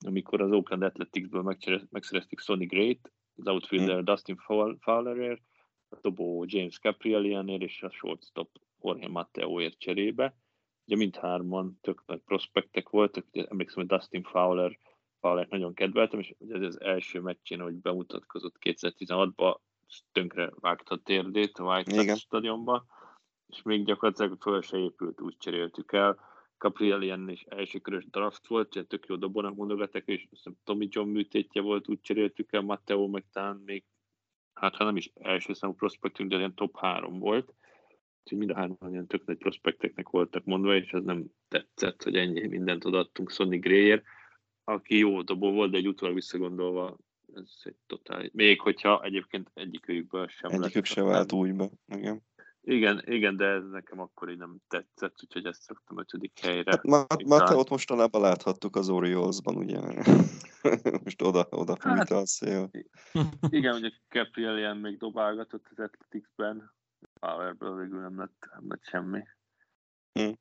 amikor 0.06 0.40
az 0.40 0.50
Oakland 0.50 0.82
Athleticsből 0.82 1.56
megszerezték 1.90 2.40
Sonny 2.40 2.66
Great, 2.66 3.12
az 3.36 3.46
outfielder 3.46 3.94
hmm. 3.94 4.04
Dustin 4.04 4.36
Fowlerért, 4.80 5.42
a 5.88 5.98
dobó 6.00 6.44
James 6.46 6.78
Caprielianér 6.78 7.62
és 7.62 7.82
a 7.82 7.90
shortstop 7.90 8.50
Jorge 8.82 9.08
Matteoért 9.08 9.78
cserébe. 9.78 10.36
Ugye 10.86 10.96
mindhárman 10.96 11.78
tök 11.80 12.02
nagy 12.06 12.20
prospektek 12.20 12.88
voltak, 12.88 13.26
ugye 13.32 13.44
emlékszem, 13.44 13.78
hogy 13.86 13.98
Dustin 13.98 14.22
Fowler 14.22 14.78
Fowler 15.20 15.46
nagyon 15.48 15.74
kedveltem, 15.74 16.18
és 16.20 16.34
ugye 16.38 16.54
ez 16.54 16.62
az 16.62 16.80
első 16.80 17.20
meccsén, 17.20 17.60
hogy 17.60 17.74
bemutatkozott 17.74 18.56
2016-ban, 18.60 19.56
tönkre 20.12 20.50
vágta 20.60 20.94
a 20.94 21.02
térdét 21.02 21.58
a 21.58 21.64
White 21.64 21.94
Sox 21.94 22.18
stadionban, 22.18 22.86
és 23.46 23.62
még 23.62 23.84
gyakorlatilag 23.84 24.40
föl 24.40 24.62
se 24.62 24.78
épült, 24.78 25.20
úgy 25.20 25.36
cseréltük 25.36 25.92
el. 25.92 26.30
Caprielian 26.58 27.28
is 27.28 27.42
elsőkörös 27.42 28.06
draft 28.10 28.46
volt, 28.46 28.76
ugye 28.76 28.84
tök 28.84 29.06
jó 29.06 29.16
dobónak 29.16 29.54
mondogatok, 29.54 30.02
és 30.06 30.26
azt 30.30 30.56
Tommy 30.64 30.88
John 30.90 31.08
műtétje 31.08 31.60
volt, 31.60 31.88
úgy 31.88 32.00
cseréltük 32.00 32.52
el, 32.52 32.60
Matteo 32.60 33.06
meg 33.08 33.24
talán 33.32 33.62
még, 33.64 33.84
hát 34.52 34.76
ha 34.76 34.84
nem 34.84 34.96
is 34.96 35.10
első 35.14 35.52
számú 35.52 35.74
prospektünk, 35.74 36.30
de 36.30 36.36
ilyen 36.36 36.54
top 36.54 36.78
három 36.78 37.18
volt. 37.18 37.54
Úgyhogy 38.22 38.38
mind 38.38 38.50
a 38.50 38.54
hárman 38.54 38.92
ilyen 38.92 39.06
tök 39.06 39.24
nagy 39.24 39.38
prospekteknek 39.38 40.08
voltak 40.08 40.44
mondva, 40.44 40.74
és 40.74 40.92
ez 40.92 41.02
nem 41.02 41.24
tetszett, 41.48 42.02
hogy 42.02 42.16
ennyi 42.16 42.46
mindent 42.46 42.84
odaadtunk 42.84 43.30
Sonny 43.30 43.58
Grayért, 43.58 44.04
aki 44.64 44.98
jó 44.98 45.22
dobó 45.22 45.52
volt, 45.52 45.70
de 45.70 45.76
egy 45.76 45.88
utólag 45.88 46.14
visszagondolva 46.14 46.96
ez 47.34 47.50
egy 47.62 47.76
totál... 47.86 48.30
Még 48.32 48.60
hogyha 48.60 49.02
egyébként 49.02 49.50
egyikőjükből 49.54 50.28
sem 50.28 50.50
Egyikük 50.50 50.84
se 50.84 51.02
vált 51.02 51.32
újba, 51.32 51.70
igen. 51.86 52.22
Igen, 52.64 53.02
igen, 53.06 53.36
de 53.36 53.44
ez 53.44 53.68
nekem 53.70 54.00
akkor 54.00 54.30
így 54.30 54.36
nem 54.36 54.56
tetszett, 54.68 55.14
úgyhogy 55.22 55.46
ezt 55.46 55.62
szoktam 55.62 55.98
ötödik 55.98 56.38
helyre. 56.38 56.70
Hát, 56.70 56.82
már, 56.82 57.06
már 57.26 57.48
te 57.48 57.54
ott 57.54 57.68
mostanában 57.68 58.20
láthattuk 58.20 58.76
az 58.76 58.88
Oriolsban, 58.88 59.56
ugye? 59.56 59.80
Most 61.04 61.22
oda, 61.22 61.46
oda 61.50 61.76
hát, 61.80 62.10
a 62.10 62.26
szél. 62.26 62.70
Igen, 63.48 63.74
ugye 63.74 63.90
Caprielian 64.08 64.76
még 64.76 64.98
dobálgatott 64.98 65.66
az 65.70 65.78
Athleticsben, 65.78 66.72
Powerből 67.20 67.76
végül 67.76 68.00
nem 68.00 68.18
lett, 68.18 68.48
nem 68.54 68.64
lett 68.68 68.84
semmi. 68.84 69.22
Hm. 70.12 70.32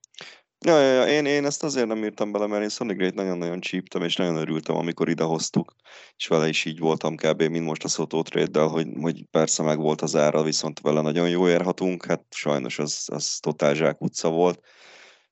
Ja, 0.65 0.79
ja, 0.79 0.93
ja. 0.93 1.07
Én, 1.07 1.25
én 1.25 1.45
ezt 1.45 1.63
azért 1.63 1.87
nem 1.87 2.03
írtam 2.03 2.31
bele, 2.31 2.47
mert 2.47 2.61
én 2.61 2.69
Sonic 2.69 2.97
Great 2.97 3.13
nagyon-nagyon 3.13 3.59
csíptem, 3.59 4.01
és 4.01 4.15
nagyon 4.15 4.35
örültem, 4.35 4.75
amikor 4.75 5.09
idehoztuk, 5.09 5.75
és 6.15 6.27
vele 6.27 6.47
is 6.47 6.65
így 6.65 6.79
voltam 6.79 7.15
kb. 7.15 7.41
mint 7.41 7.65
most 7.65 7.83
a 7.83 7.87
Soto 7.87 8.21
trade 8.21 8.59
hogy, 8.59 8.87
hogy 9.01 9.25
persze 9.31 9.63
meg 9.63 9.77
volt 9.77 10.01
az 10.01 10.15
ára, 10.15 10.43
viszont 10.43 10.79
vele 10.79 11.01
nagyon 11.01 11.29
jó 11.29 11.47
érhatunk, 11.47 12.05
hát 12.05 12.23
sajnos 12.29 12.79
az, 12.79 13.07
az 13.11 13.37
totál 13.39 13.73
zsákutca 13.73 14.29
volt. 14.29 14.59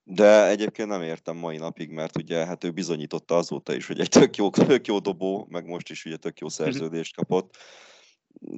De 0.04 0.48
egyébként 0.48 0.90
nem 0.90 1.02
értem 1.02 1.38
mai 1.38 1.58
napig, 1.58 1.90
mert 1.90 2.18
ugye 2.18 2.46
hát 2.46 2.64
ő 2.64 2.72
bizonyította 2.72 3.36
azóta 3.36 3.76
is, 3.76 3.88
hogy 3.88 4.00
egy 4.00 4.10
tök 4.10 4.36
jó, 4.36 4.50
tök 4.50 4.88
jó 4.88 5.00
dobó, 5.00 5.48
meg 5.50 5.66
most 5.66 5.90
is 5.90 6.06
ugye 6.06 6.18
tök 6.18 6.40
jó 6.40 6.48
mhm. 6.48 6.56
szerződést 6.56 7.16
kapott. 7.16 7.58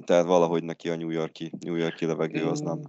Tehát 0.04 0.24
valahogy 0.24 0.64
neki 0.64 0.88
a 0.88 0.96
New 0.96 1.10
Yorki, 1.10 1.52
New 1.60 1.74
Yorki 1.74 2.06
levegő 2.06 2.44
az 2.44 2.60
nem, 2.60 2.82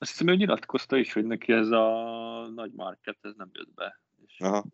azt 0.00 0.10
hiszem, 0.10 0.28
ő 0.28 0.34
nyilatkozta 0.34 0.96
is, 0.96 1.12
hogy 1.12 1.24
neki 1.24 1.52
ez 1.52 1.70
a 1.70 2.50
nagy 2.54 2.72
market, 2.72 3.18
ez 3.20 3.34
nem 3.36 3.50
jött 3.52 3.74
be. 3.74 4.00
És, 4.26 4.40
Aha. 4.40 4.64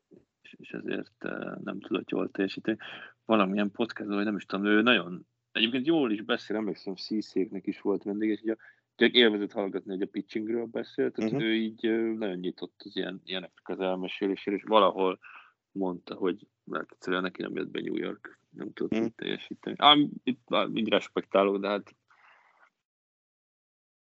és, 0.42 0.54
és 0.58 0.70
ezért 0.70 1.24
eh, 1.24 1.54
nem 1.64 1.80
tudott 1.80 2.10
jól 2.10 2.30
teljesíteni. 2.30 2.78
Valamilyen 3.24 3.70
podcast, 3.70 4.08
vagy 4.08 4.24
nem 4.24 4.36
is 4.36 4.44
tudom, 4.44 4.66
ő 4.66 4.82
nagyon, 4.82 5.26
egyébként 5.52 5.86
jól 5.86 6.12
is 6.12 6.22
beszél, 6.22 6.56
emlékszem, 6.56 6.94
Szíszéknek 6.94 7.66
is 7.66 7.80
volt 7.80 8.02
vendég, 8.02 8.30
és 8.30 8.40
ugye 8.40 8.56
csak 8.94 9.12
élvezett 9.12 9.52
hallgatni, 9.52 9.92
hogy 9.92 10.02
a 10.02 10.06
pitchingről 10.06 10.66
beszélt, 10.66 11.14
tehát 11.14 11.32
uh-huh. 11.32 11.48
ő 11.48 11.54
így 11.54 11.86
eh, 11.86 12.12
nagyon 12.12 12.36
nyitott 12.36 12.82
az 12.84 12.96
ilyen, 12.96 13.20
ilyeneknek 13.24 13.68
az 13.68 13.80
elmesélésére, 13.80 14.56
és 14.56 14.62
valahol 14.62 15.18
mondta, 15.72 16.14
hogy 16.14 16.46
mert 16.64 16.92
egyszerűen 16.92 17.22
neki 17.22 17.42
nem 17.42 17.56
jött 17.56 17.70
be 17.70 17.80
New 17.80 17.96
York, 17.96 18.40
nem 18.50 18.72
tudott 18.72 18.98
Hmm. 18.98 19.12
teljesíteni. 19.16 19.76
Ám 19.78 20.10
itt 20.22 20.48
így 20.74 20.88
respektálok, 20.88 21.58
de 21.58 21.68
hát 21.68 21.94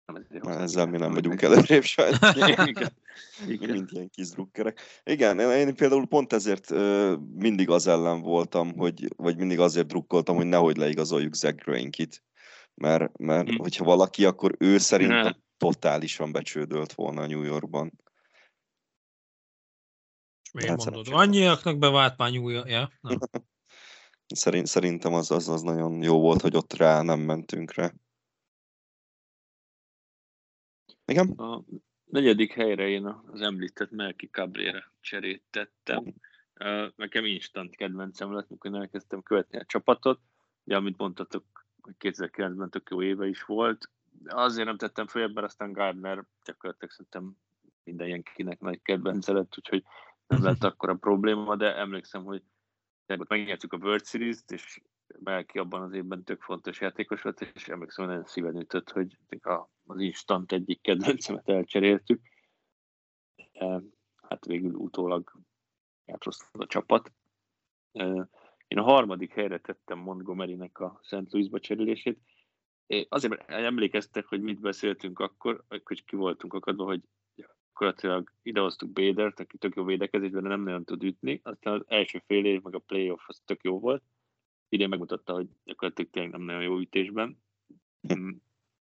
nem 0.05 0.15
ezért 0.15 0.43
Na, 0.43 0.59
Ezzel 0.59 0.85
mi 0.85 0.97
nem 0.97 1.11
vagyunk 1.13 1.41
előrébb 1.41 1.83
sajnos. 1.83 2.19
Igen. 2.67 2.91
Mi 3.47 3.53
Igen. 3.53 3.69
mint 3.69 3.91
ilyen 3.91 4.09
kis 4.09 4.29
drukkerek. 4.29 4.81
Igen, 5.03 5.39
én 5.39 5.75
például 5.75 6.07
pont 6.07 6.33
ezért 6.33 6.71
ö, 6.71 7.15
mindig 7.35 7.69
az 7.69 7.87
ellen 7.87 8.21
voltam, 8.21 8.77
hogy, 8.77 9.13
vagy 9.15 9.37
mindig 9.37 9.59
azért 9.59 9.87
drukkoltam, 9.87 10.35
hogy 10.35 10.45
nehogy 10.45 10.77
leigazoljuk 10.77 11.33
Zach 11.35 11.63
Greinke-t. 11.63 12.23
Mert, 12.73 13.17
mert 13.17 13.49
Hm. 13.49 13.55
hogyha 13.55 13.83
valaki, 13.83 14.25
akkor 14.25 14.55
ő 14.59 14.77
szerintem 14.77 15.23
Ne. 15.23 15.31
totálisan 15.57 16.31
becsődölt 16.31 16.93
volna 16.93 17.21
a 17.21 17.27
New 17.27 17.43
Yorkban. 17.43 17.91
Miért 20.53 20.69
Hát 20.69 20.85
mondod? 20.85 21.07
Annyiaknak 21.11 21.77
bevált 21.77 22.17
már 22.17 22.31
nyúlja. 22.31 22.63
Ja? 22.67 22.91
Nem. 23.01 23.17
Szerint, 24.35 24.67
szerintem 24.67 25.13
az, 25.13 25.31
az, 25.31 25.49
az 25.49 25.61
nagyon 25.61 26.01
jó 26.01 26.19
volt, 26.19 26.41
hogy 26.41 26.55
ott 26.55 26.73
rá 26.73 27.01
nem 27.01 27.19
mentünk 27.19 27.73
rá. 27.73 27.93
Igen? 31.13 31.29
A 31.29 31.63
negyedik 32.05 32.53
helyre 32.53 32.87
én 32.87 33.05
az 33.05 33.41
említett 33.41 33.91
Melki 33.91 34.27
Cabrera 34.27 34.91
cserét 34.99 35.43
tettem. 35.49 36.13
Ö, 36.53 36.87
Nekem 36.95 37.25
instant 37.25 37.75
kedvencem 37.75 38.33
lett, 38.33 38.49
mikor 38.49 38.75
elkezdtem 38.75 39.23
követni 39.23 39.57
a 39.59 39.65
csapatot. 39.65 40.19
Ugye, 40.63 40.75
amit 40.75 40.97
mondtatok, 40.97 41.65
hogy 41.81 41.93
2009-ben 41.99 42.69
tök 42.69 42.89
jó 42.89 43.01
éve 43.01 43.27
is 43.27 43.43
volt. 43.43 43.89
Azért 44.25 44.67
nem 44.67 44.77
tettem 44.77 45.07
följebb, 45.07 45.33
mert 45.33 45.47
aztán 45.47 45.71
Gardner 45.71 46.23
gyakorlatilag 46.45 46.91
szerintem 46.91 47.37
mindenkinek 47.83 48.59
nagy 48.59 48.81
kedvence 48.81 49.33
lett, 49.33 49.57
úgyhogy 49.57 49.83
nem 50.27 50.43
lett 50.43 50.63
akkor 50.73 50.89
a 50.89 50.95
probléma, 50.95 51.55
de 51.55 51.75
emlékszem, 51.75 52.23
hogy 52.23 52.43
megnyertük 53.27 53.73
a 53.73 53.77
World 53.77 54.05
Series-t, 54.05 54.51
és 54.51 54.81
Melki 55.19 55.59
abban 55.59 55.81
az 55.81 55.93
évben 55.93 56.23
tök 56.23 56.41
fontos 56.41 56.81
játékos 56.81 57.21
volt, 57.21 57.41
és 57.53 57.67
emlékszem, 57.67 58.05
nagyon 58.05 58.25
szíven 58.25 58.59
ütött, 58.59 58.89
hogy 58.89 59.17
az 59.83 59.99
instant 59.99 60.51
egyik 60.51 60.81
kedvencemet 60.81 61.49
elcseréltük. 61.49 62.21
Hát 64.15 64.45
végül 64.45 64.73
utólag 64.73 65.31
játszott 66.05 66.49
a 66.51 66.65
csapat. 66.65 67.11
Én 68.67 68.77
a 68.77 68.83
harmadik 68.83 69.33
helyre 69.33 69.59
tettem 69.59 69.97
Montgomery-nek 69.99 70.79
a 70.79 70.99
St. 71.03 71.31
Louisba 71.31 71.59
cserélését. 71.59 72.19
É, 72.87 73.05
Azért 73.09 73.49
emlékeztek, 73.49 74.25
hogy 74.25 74.41
mit 74.41 74.59
beszéltünk 74.59 75.19
akkor, 75.19 75.63
hogy 75.67 76.03
ki 76.05 76.15
voltunk 76.15 76.53
akadva, 76.53 76.83
hogy 76.83 77.01
gyakorlatilag 77.35 78.31
idehoztuk 78.41 78.89
Bédert, 78.89 79.39
aki 79.39 79.57
tök 79.57 79.75
jó 79.75 79.83
védekezésben, 79.83 80.43
de 80.43 80.49
nem 80.49 80.63
nagyon 80.63 80.83
tud 80.83 81.03
ütni. 81.03 81.39
Aztán 81.43 81.73
az 81.73 81.83
első 81.87 82.23
fél 82.25 82.45
év, 82.45 82.61
meg 82.61 82.75
a 82.75 82.79
playoff 82.79 83.23
az 83.27 83.41
tök 83.45 83.63
jó 83.63 83.79
volt. 83.79 84.03
Idén 84.73 84.89
megmutatta, 84.89 85.33
hogy 85.33 85.47
gyakorlatilag 85.63 86.11
tényleg 86.11 86.31
nem 86.31 86.41
nagyon 86.41 86.61
jó 86.61 86.79
ütésben. 86.79 87.43
Mm, 88.13 88.29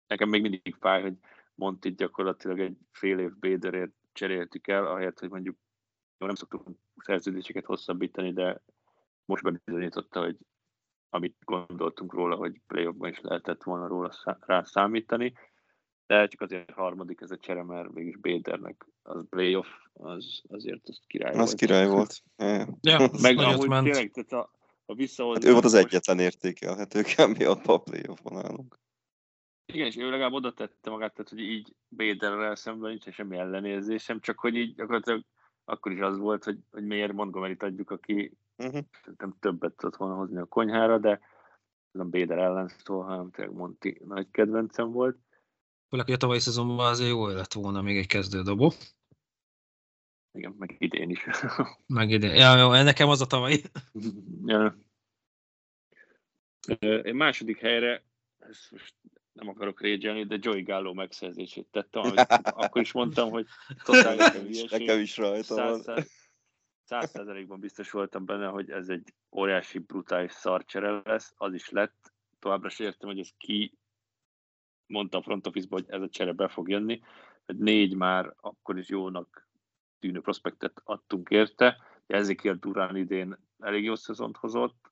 Nekem 0.06 0.28
még 0.28 0.40
mindig 0.42 0.76
fáj, 0.80 1.02
hogy 1.02 1.14
Montit 1.54 1.96
gyakorlatilag 1.96 2.60
egy 2.60 2.76
fél 2.90 3.18
év 3.18 3.36
Béderért 3.38 3.92
cseréltük 4.12 4.66
el, 4.68 4.86
ahelyett, 4.86 5.18
hogy 5.18 5.30
mondjuk 5.30 5.56
jó, 6.18 6.26
nem 6.26 6.34
szoktunk 6.34 6.78
szerződéseket 6.96 7.64
hosszabbítani, 7.64 8.32
de 8.32 8.62
most 9.24 9.42
bebizonyította, 9.42 10.20
hogy 10.20 10.36
amit 11.10 11.36
gondoltunk 11.44 12.12
róla, 12.12 12.36
hogy 12.36 12.60
playoffban 12.66 13.10
is 13.10 13.20
lehetett 13.20 13.62
volna 13.62 13.86
róla 13.86 14.10
szá- 14.12 14.44
rá 14.46 14.62
számítani, 14.62 15.32
de 16.06 16.26
csak 16.26 16.40
azért 16.40 16.70
harmadik 16.70 17.20
ez 17.20 17.30
a 17.30 17.36
csere, 17.36 17.62
mert 17.62 17.92
mégis 17.92 18.16
Bédernek 18.16 18.86
az 19.02 19.24
playoff, 19.28 19.68
az 19.92 20.42
azért 20.48 20.88
az 20.88 21.00
király 21.06 21.30
Az 21.32 21.36
volt. 21.36 21.54
király 21.54 21.86
volt. 21.86 22.22
Ja, 22.80 23.10
Meg 23.22 23.36
ment. 23.36 23.84
tényleg, 23.84 24.10
tehát 24.10 24.32
a, 24.32 24.50
a 24.86 24.94
visszahozni... 24.94 25.40
Hát 25.40 25.48
ő 25.50 25.52
volt 25.52 25.64
az 25.64 25.74
egyetlen 25.74 26.18
értékelhető 26.18 27.02
miatt 27.38 27.66
a 27.66 27.78
playoffban 27.78 28.44
állunk. 28.44 28.78
Igen, 29.72 29.86
és 29.86 29.96
ő 29.96 30.10
legalább 30.10 30.32
oda 30.32 30.52
tette 30.52 30.90
magát, 30.90 31.14
tehát 31.14 31.30
hogy 31.30 31.40
így 31.40 31.74
Béderrel 31.88 32.54
szemben 32.54 32.90
nincs 32.90 33.14
semmi 33.14 33.36
ellenérzésem, 33.36 34.20
csak 34.20 34.38
hogy 34.38 34.54
így 34.54 34.74
gyakorlatilag 34.74 35.24
akkor 35.64 35.92
is 35.92 36.00
az 36.00 36.18
volt, 36.18 36.44
hogy, 36.44 36.58
hogy 36.70 36.84
miért 36.84 37.12
Montgomery-t 37.12 37.62
adjuk, 37.62 37.90
aki 37.90 38.36
Uh-huh. 38.58 38.84
szerintem 39.00 39.36
többet 39.40 39.76
tudott 39.76 39.96
volna 39.96 40.14
hozni 40.14 40.38
a 40.38 40.44
konyhára, 40.44 40.98
de 40.98 41.20
nem 41.90 42.10
Béder 42.10 42.38
ellen 42.38 42.68
szól, 42.68 43.04
hanem 43.04 43.30
tényleg 43.30 43.54
Monti 43.54 44.02
nagy 44.04 44.30
kedvencem 44.30 44.90
volt. 44.90 45.18
Főleg, 45.88 46.06
hogy 46.06 46.14
a 46.14 46.18
tavalyi 46.18 46.40
szezonban 46.40 46.86
azért 46.86 47.10
jó 47.10 47.26
lett 47.26 47.52
volna 47.52 47.82
még 47.82 47.96
egy 47.96 48.06
kezdődobó. 48.06 48.72
Igen, 50.36 50.54
meg 50.58 50.76
idén 50.78 51.10
is. 51.10 51.26
Meg 51.86 52.10
ide. 52.10 52.26
Ja, 52.26 52.56
jó, 52.56 52.82
nekem 52.82 53.08
az 53.08 53.20
a 53.20 53.26
tavalyi. 53.26 53.62
ja. 54.44 54.76
Én 57.02 57.14
második 57.14 57.58
helyre, 57.58 58.04
ezt 58.38 58.70
most 58.70 58.94
nem 59.32 59.48
akarok 59.48 59.80
régyelni, 59.80 60.24
de 60.24 60.38
Joey 60.40 60.62
Gallo 60.62 60.94
megszerzését 60.94 61.66
tettem, 61.70 62.02
amit 62.02 62.18
akkor 62.64 62.80
is 62.80 62.92
mondtam, 62.92 63.30
hogy 63.30 63.46
totális 63.84 64.18
Nekem 64.18 64.42
hülyeség. 64.46 65.00
is 65.00 65.16
rajta 65.16 65.54
van. 65.54 66.04
Száz 66.84 67.10
százalékban 67.10 67.60
biztos 67.60 67.90
voltam 67.90 68.24
benne, 68.24 68.46
hogy 68.46 68.70
ez 68.70 68.88
egy 68.88 69.14
óriási, 69.30 69.78
brutális 69.78 70.32
szarcsere 70.32 71.00
lesz, 71.04 71.32
az 71.36 71.54
is 71.54 71.68
lett. 71.70 72.12
Továbbra 72.38 72.68
sem 72.68 72.86
értem, 72.86 73.08
hogy 73.08 73.18
ez 73.18 73.30
ki 73.38 73.78
mondta 74.86 75.18
a 75.18 75.22
front 75.22 75.46
office 75.46 75.66
hogy 75.70 75.84
ez 75.88 76.02
a 76.02 76.08
csere 76.08 76.32
be 76.32 76.48
fog 76.48 76.68
jönni. 76.68 77.00
hogy 77.46 77.56
négy 77.56 77.94
már 77.94 78.34
akkor 78.36 78.78
is 78.78 78.88
jónak 78.88 79.45
tűnő 79.98 80.20
prospektet 80.20 80.80
adtunk 80.84 81.28
érte. 81.28 81.76
Ezekiel 82.06 82.54
Durán 82.54 82.96
idén 82.96 83.38
elég 83.58 83.84
jó 83.84 83.94
szezont 83.94 84.36
hozott. 84.36 84.90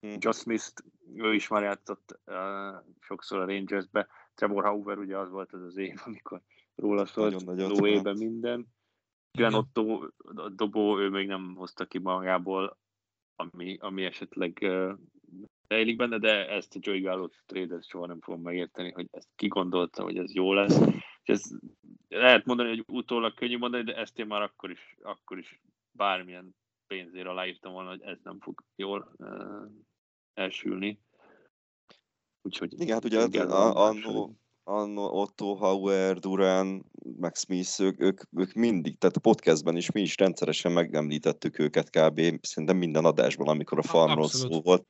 Hm. 0.00 0.14
Josh 0.18 0.40
Smith, 0.40 0.72
ő 1.14 1.34
is 1.34 1.48
már 1.48 1.62
játszott 1.62 2.20
uh, 2.26 2.94
sokszor 3.00 3.40
a 3.40 3.44
Rangersbe. 3.44 4.08
Trevor 4.34 4.64
Hauer 4.64 4.98
ugye 4.98 5.18
az 5.18 5.30
volt 5.30 5.52
az 5.52 5.62
az 5.62 5.76
év, 5.76 5.94
amikor 6.04 6.42
róla 6.74 7.06
szólt 7.06 7.42
lóébe 7.42 8.08
hát. 8.08 8.18
minden. 8.18 8.66
Igen. 9.30 9.54
Otto 9.54 10.08
a 10.34 10.48
dobó, 10.48 10.98
ő 10.98 11.08
még 11.08 11.26
nem 11.26 11.54
hozta 11.54 11.86
ki 11.86 11.98
magából, 11.98 12.78
ami, 13.36 13.76
ami 13.80 14.04
esetleg 14.04 14.58
uh, 14.62 14.92
rejlik 15.68 15.96
benne, 15.96 16.18
de 16.18 16.48
ezt 16.48 16.76
a 16.76 16.78
Joey 16.82 17.00
Gallo 17.00 17.28
trade 17.46 17.80
soha 17.80 18.06
nem 18.06 18.20
fogom 18.20 18.42
megérteni, 18.42 18.90
hogy 18.90 19.08
ezt 19.10 19.28
ki 19.34 19.46
gondolta, 19.46 20.02
hogy 20.02 20.16
ez 20.16 20.34
jó 20.34 20.52
lesz. 20.52 20.80
És 21.22 21.28
ez 21.28 21.42
lehet 22.08 22.44
mondani, 22.44 22.68
hogy 22.68 22.84
utólag 22.86 23.34
könnyű 23.34 23.58
mondani, 23.58 23.84
de 23.84 23.96
ezt 23.96 24.18
én 24.18 24.26
már 24.26 24.42
akkor 24.42 24.70
is, 24.70 24.96
akkor 25.02 25.38
is 25.38 25.60
bármilyen 25.90 26.56
pénzért 26.86 27.26
aláírtam 27.26 27.72
volna, 27.72 27.90
hogy 27.90 28.02
ez 28.02 28.18
nem 28.22 28.40
fog 28.40 28.64
jól 28.76 29.12
uh, 29.16 29.70
elsülni. 30.34 31.00
Úgyhogy 32.42 32.80
Igen, 32.80 32.94
hát 32.94 33.04
ugye 33.04 33.42
annó, 33.42 34.36
annó 34.64 35.20
Otto, 35.20 35.54
Hauer, 35.54 36.18
Durán, 36.18 36.84
Max 37.16 37.40
Smith, 37.40 37.80
ők, 37.80 38.00
ők, 38.00 38.20
ők 38.36 38.52
mindig, 38.52 38.98
tehát 38.98 39.16
a 39.16 39.20
podcastben 39.20 39.76
is 39.76 39.90
mi 39.90 40.00
is 40.00 40.16
rendszeresen 40.16 40.72
megemlítettük 40.72 41.58
őket 41.58 41.90
kb. 41.90 42.20
szerintem 42.40 42.76
minden 42.76 43.04
adásban, 43.04 43.48
amikor 43.48 43.78
a 43.78 43.82
farmról 43.82 44.28
szó 44.28 44.60
volt. 44.60 44.86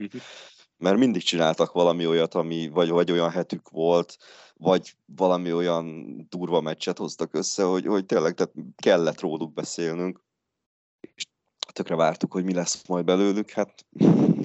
Mert 0.79 0.97
mindig 0.97 1.23
csináltak 1.23 1.73
valami 1.73 2.07
olyat, 2.07 2.35
ami 2.35 2.69
vagy, 2.69 2.89
vagy 2.89 3.11
olyan 3.11 3.31
hetük 3.31 3.69
volt, 3.69 4.17
vagy 4.55 4.97
valami 5.05 5.53
olyan 5.53 6.17
durva 6.29 6.61
meccset 6.61 6.99
hoztak 6.99 7.35
össze, 7.35 7.65
hogy, 7.65 7.87
hogy 7.87 8.07
tényleg 8.07 8.35
tehát 8.35 8.55
kellett 8.77 9.21
róluk 9.21 9.53
beszélnünk. 9.53 10.21
És 11.15 11.27
tökre 11.73 11.95
vártuk, 11.95 12.33
hogy 12.33 12.45
mi 12.45 12.55
lesz 12.55 12.89
majd 12.89 13.05
belőlük, 13.05 13.51
hát 13.51 13.87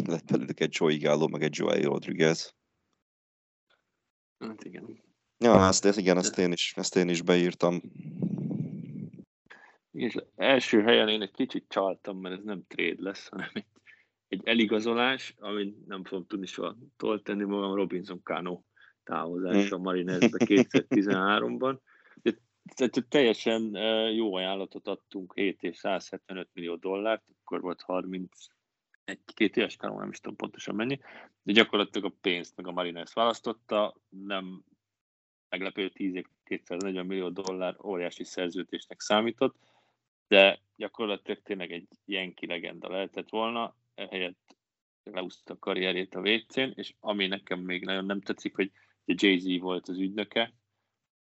lett 0.06 0.26
belőlük 0.26 0.60
egy 0.60 0.76
Joey 0.80 0.98
Gallo, 0.98 1.28
meg 1.28 1.44
egy 1.44 1.58
Joey 1.58 1.82
Rodriguez. 1.82 2.56
Hát 4.40 4.64
igen. 4.64 5.04
Ja, 5.38 5.68
ezt, 5.68 5.86
ezt, 5.86 5.98
igen, 5.98 6.18
ezt 6.18 6.38
én, 6.38 6.52
is, 6.52 6.74
ezt 6.76 6.96
én 6.96 7.10
is 7.10 7.22
beírtam. 7.22 7.82
És 9.92 10.16
első 10.36 10.82
helyen 10.82 11.10
én 11.10 11.22
egy 11.22 11.32
kicsit 11.32 11.66
csaltam, 11.68 12.18
mert 12.18 12.38
ez 12.38 12.44
nem 12.44 12.64
trade 12.68 13.02
lesz, 13.02 13.28
hanem 13.28 13.50
egy, 13.54 13.66
egy 14.32 14.42
eligazolás, 14.48 15.36
amit 15.40 15.88
nem 15.88 16.04
fogom 16.04 16.26
tudni 16.26 16.46
soha 16.46 16.76
toltenni 16.98 17.44
magam, 17.44 17.76
Robinson 17.76 18.22
Cano 18.24 18.62
távozása 19.04 19.76
a 19.76 19.80
Marinesbe 19.80 20.38
2013-ban. 20.46 21.78
De, 22.22 22.34
tehát 22.76 23.06
teljesen 23.10 23.76
eh, 23.76 24.16
jó 24.16 24.36
ajánlatot 24.36 24.88
adtunk, 24.88 25.34
7 25.36 25.64
és 25.64 25.78
175 25.78 26.50
millió 26.54 26.76
dollárt, 26.76 27.24
akkor 27.42 27.62
volt 27.62 27.82
30 27.82 28.30
egy, 29.04 29.20
két 29.34 29.58
éves 29.58 29.76
Cano, 29.76 30.00
nem 30.00 30.10
is 30.10 30.20
tudom 30.20 30.38
pontosan 30.38 30.76
mennyi, 30.76 31.00
de 31.44 31.52
gyakorlatilag 31.52 32.12
a 32.12 32.18
pénzt 32.22 32.56
meg 32.56 32.68
a 32.68 32.72
Marines 32.72 33.14
választotta, 33.14 33.96
nem 34.10 34.64
meglepő 35.50 35.90
10 35.90 36.16
év 36.16 36.26
240 36.44 37.06
millió 37.06 37.30
dollár 37.30 37.76
óriási 37.84 38.24
szerződésnek 38.24 39.02
számított, 39.02 39.56
de 40.28 40.62
gyakorlatilag 40.76 41.42
tényleg 41.42 41.72
egy 41.72 41.88
Yankee 42.06 42.50
legenda 42.50 42.90
lehetett 42.90 43.30
volna, 43.30 43.76
ehelyett 44.10 44.58
leúszta 45.04 45.54
a 45.54 45.60
karrierjét 45.60 46.16
a 46.16 46.20
WC-n, 46.20 46.72
és 46.76 46.94
ami 47.00 47.28
nekem 47.28 47.60
még 47.60 47.84
nagyon 47.84 48.06
nem 48.06 48.22
tetszik, 48.22 48.56
hogy 48.56 48.72
Jay-Z 49.06 49.60
volt 49.60 49.88
az 49.88 49.98
ügynöke, 49.98 50.54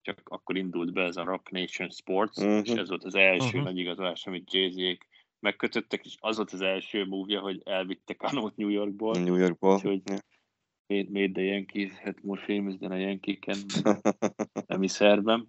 csak 0.03 0.21
akkor 0.25 0.57
indult 0.57 0.93
be 0.93 1.03
ez 1.03 1.17
a 1.17 1.25
Rock 1.25 1.51
Nation 1.51 1.91
Sports, 1.91 2.37
Mhm. 2.37 2.51
és 2.65 2.71
ez 2.71 2.89
volt 2.89 3.05
az 3.05 3.15
első 3.15 3.57
Mhm. 3.57 3.65
nagy 3.65 3.79
igazolás, 3.79 4.27
amit 4.27 4.53
Jay-Z 4.53 4.99
megkötöttek, 5.39 6.05
és 6.05 6.17
az 6.21 6.37
volt 6.37 6.51
az 6.53 6.61
első 6.61 7.05
múvja, 7.05 7.41
hogy 7.41 7.61
elvitte 7.65 8.15
Kanót 8.15 8.57
New 8.57 8.69
Yorkból. 8.69 9.19
New 9.19 9.37
Yorkból. 9.37 9.75
Úgyhogy 9.75 10.03
made, 10.87 11.09
made 11.11 11.33
the 11.33 11.43
Yankees, 11.43 11.93
hát 11.93 12.23
more 12.23 12.41
famous 12.41 12.77
than 12.77 12.91
a 12.91 12.97
Yankee-ken, 12.97 13.57
nem 14.67 14.83
is 14.83 14.91
szervem. 14.91 15.47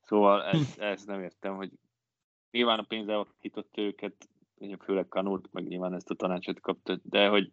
Szóval 0.00 0.44
ezt, 0.44 0.78
ezt 0.78 1.06
nem 1.06 1.22
értem, 1.22 1.56
hogy 1.56 1.70
nyilván 2.50 2.78
a 2.78 2.82
pénz 2.82 3.08
elvakított 3.08 3.76
őket, 3.76 4.28
főleg 4.78 5.08
Kanót, 5.08 5.48
meg 5.52 5.66
nyilván 5.66 5.94
ezt 5.94 6.10
a 6.10 6.14
tanácsot 6.14 6.60
kapta, 6.60 6.98
de 7.02 7.28
hogy 7.28 7.52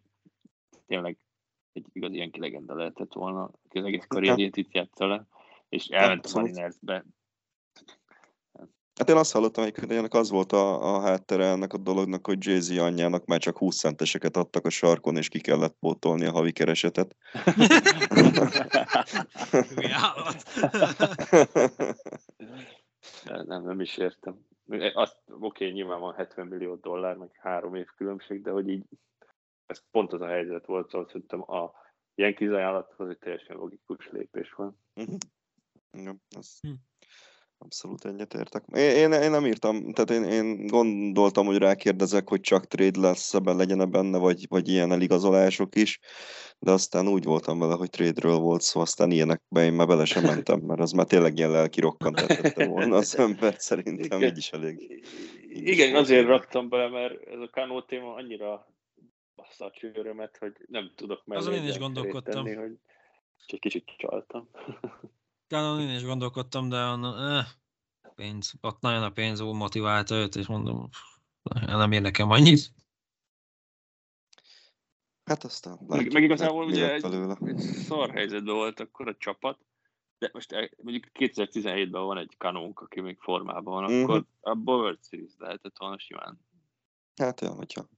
tényleg 0.86 1.18
egy 1.72 1.86
igazi 1.92 2.14
ilyen 2.14 2.30
legenda 2.38 2.74
lehetett 2.74 3.12
volna, 3.12 3.50
aki 3.64 3.78
az 3.78 3.84
egész 3.84 4.04
karrierjét 4.08 4.56
itt 4.56 4.72
játsza 4.72 5.06
le, 5.06 5.26
és 5.68 5.86
elment 5.86 6.26
a 6.26 6.40
Marinersbe. 6.40 7.04
Hát 8.94 9.08
én 9.08 9.16
azt 9.16 9.32
hallottam, 9.32 9.64
hogy 9.64 9.90
ennek 9.90 10.14
az 10.14 10.30
volt 10.30 10.52
a, 10.52 10.94
a 10.94 11.00
háttere 11.00 11.44
ennek 11.44 11.72
a 11.72 11.78
dolognak, 11.78 12.26
hogy 12.26 12.46
Jay-Z 12.46 12.70
anyjának 12.70 13.24
már 13.24 13.38
csak 13.38 13.58
20 13.58 13.78
centeseket 13.78 14.36
adtak 14.36 14.66
a 14.66 14.70
sarkon, 14.70 15.16
és 15.16 15.28
ki 15.28 15.40
kellett 15.40 15.76
pótolni 15.80 16.24
a 16.24 16.30
havi 16.30 16.52
keresetet. 16.52 17.16
nem, 23.46 23.62
nem 23.62 23.80
is 23.80 23.96
értem. 23.96 24.46
Azt, 24.94 25.16
oké, 25.26 25.70
nyilván 25.70 26.00
van 26.00 26.14
70 26.14 26.46
millió 26.46 26.74
dollár, 26.74 27.16
meg 27.16 27.38
három 27.40 27.74
év 27.74 27.86
különbség, 27.86 28.42
de 28.42 28.50
hogy 28.50 28.68
így 28.68 28.84
ez 29.66 29.82
pont 29.90 30.12
az 30.12 30.20
a 30.20 30.26
helyzet 30.26 30.66
volt, 30.66 30.88
szóval 30.90 31.06
szerintem 31.06 31.50
a 31.50 31.72
Yankees 32.14 32.50
ajánlathoz 32.50 33.08
egy 33.08 33.18
teljesen 33.18 33.56
logikus 33.56 34.10
lépés 34.10 34.52
van. 34.52 34.78
Uh-huh. 34.94 35.16
Ja, 35.92 36.14
az 36.36 36.60
hm. 36.60 36.72
Abszolút 37.58 38.04
egyetértek. 38.04 38.64
Én, 38.72 38.90
én, 38.90 39.12
én, 39.12 39.30
nem 39.30 39.46
írtam, 39.46 39.92
tehát 39.92 40.10
én, 40.10 40.30
én 40.30 40.66
gondoltam, 40.66 41.46
hogy 41.46 41.58
rákérdezek, 41.58 42.28
hogy 42.28 42.40
csak 42.40 42.66
trade 42.66 43.00
lesz, 43.00 43.34
ebben 43.34 43.56
legyen 43.56 43.90
benne, 43.90 44.18
vagy, 44.18 44.46
vagy 44.48 44.68
ilyen 44.68 44.92
eligazolások 44.92 45.76
is, 45.76 45.98
de 46.58 46.70
aztán 46.70 47.08
úgy 47.08 47.24
voltam 47.24 47.58
vele, 47.58 47.74
hogy 47.74 47.90
trade-ről 47.90 48.38
volt 48.38 48.60
szó, 48.60 48.80
aztán 48.80 49.10
ilyenekbe 49.10 49.64
én 49.64 49.72
már 49.72 49.86
bele 49.86 50.04
sem 50.04 50.22
mentem, 50.22 50.60
mert 50.60 50.80
az 50.80 50.92
már 50.92 51.06
tényleg 51.06 51.36
ilyen 51.36 51.50
lelki 51.50 51.80
rokkant 51.80 52.20
volna 52.54 52.96
az 52.96 53.18
ember, 53.18 53.54
szerintem 53.58 54.22
így 54.22 54.36
is 54.36 54.50
elég. 54.50 54.80
Így 55.50 55.68
Igen, 55.68 55.88
is 55.88 55.94
azért 55.94 56.26
raktam 56.26 56.68
bele, 56.68 56.88
mert 56.88 57.26
ez 57.26 57.40
a 57.40 57.48
Kano 57.50 57.82
téma 57.82 58.14
annyira 58.14 58.66
bassza 59.36 59.64
a 59.64 59.70
csőrömet, 59.70 60.36
hogy 60.36 60.52
nem 60.68 60.92
tudok 60.94 61.24
mellé 61.24 61.40
Azon 61.40 61.54
én 61.54 61.68
is 61.68 61.78
gondolkodtam. 61.78 62.44
Tenni, 62.44 62.56
hogy 62.56 62.78
csak 63.46 63.60
kicsit 63.60 63.84
csaltam. 63.96 64.48
Talán 65.46 65.80
én 65.80 65.94
is 65.94 66.04
gondolkodtam, 66.04 66.68
de 66.68 66.76
eh, 66.76 67.46
pénz, 68.16 68.52
ott 68.60 68.80
nagyon 68.80 69.02
a 69.02 69.10
pénz 69.10 69.40
motiválta 69.40 70.14
őt, 70.14 70.36
és 70.36 70.46
mondom, 70.46 70.88
nem 71.66 71.92
ér 71.92 72.02
nekem 72.02 72.30
annyit. 72.30 72.72
Hát 75.24 75.44
aztán... 75.44 75.78
Meg, 75.86 76.12
meg 76.12 76.22
igazából 76.22 76.64
ugye 76.64 76.92
egy, 76.92 77.04
egy 77.44 77.58
szar 77.58 78.10
helyzetben 78.10 78.54
volt 78.54 78.80
akkor 78.80 79.08
a 79.08 79.16
csapat, 79.18 79.58
de 80.18 80.30
most 80.32 80.52
el, 80.52 80.70
mondjuk 80.82 81.06
2017-ben 81.14 82.02
van 82.02 82.18
egy 82.18 82.34
kanónk, 82.38 82.80
aki 82.80 83.00
még 83.00 83.18
formában 83.18 83.74
van, 83.74 83.92
mm-hmm. 83.92 84.02
akkor 84.02 84.24
abból 84.40 84.78
World 84.78 84.98
Series 85.08 85.32
lehetett 85.38 85.78
volna 85.78 85.98
simán. 85.98 86.40
Hát 87.16 87.40
jó, 87.40 87.52
hogyha 87.52 87.88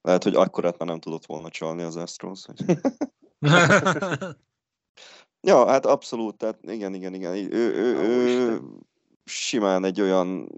lehet, 0.00 0.22
hogy 0.22 0.34
akkorát 0.34 0.78
már 0.78 0.88
nem 0.88 1.00
tudott 1.00 1.26
volna 1.26 1.50
csalni 1.50 1.82
az 1.82 1.96
Astros. 1.96 2.44
Hogy... 2.44 2.64
ja, 5.40 5.66
hát 5.66 5.86
abszolút, 5.86 6.36
tehát 6.36 6.58
igen, 6.62 6.94
igen, 6.94 7.14
igen. 7.14 7.34
Ő, 7.34 7.72
ő, 7.72 7.96
ő 7.96 8.60
simán 9.24 9.84
egy 9.84 10.00
olyan 10.00 10.48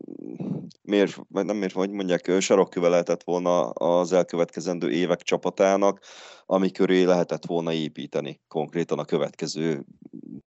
vagy 1.28 1.44
nem 1.44 1.56
miért, 1.56 1.72
hogy 1.72 1.90
mondják, 1.90 2.40
sarokköve 2.40 2.88
lehetett 2.88 3.22
volna 3.22 3.70
az 3.70 4.12
elkövetkezendő 4.12 4.90
évek 4.90 5.22
csapatának, 5.22 6.00
ami 6.46 6.70
köré 6.70 7.02
lehetett 7.02 7.46
volna 7.46 7.72
építeni 7.72 8.40
konkrétan 8.48 8.98
a 8.98 9.04
következő 9.04 9.84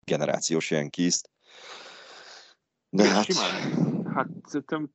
generációs 0.04 0.70
ilyen 0.70 0.90
kiszt. 0.90 1.30
De 2.88 3.08
hát... 3.08 3.24
Simán. 3.24 4.04
Hát 4.14 4.28
szerintem 4.44 4.90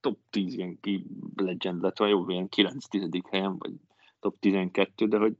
top 0.00 0.18
10 0.30 0.54
ilyen 0.54 0.80
ki 0.80 1.06
legend 1.36 1.82
lett, 1.82 1.98
vagy 1.98 2.10
jó, 2.10 2.28
ilyen 2.28 2.48
9-10 2.56 3.22
helyen, 3.30 3.58
vagy 3.58 3.72
top 4.20 4.38
12, 4.40 5.06
de 5.06 5.18
hogy 5.18 5.34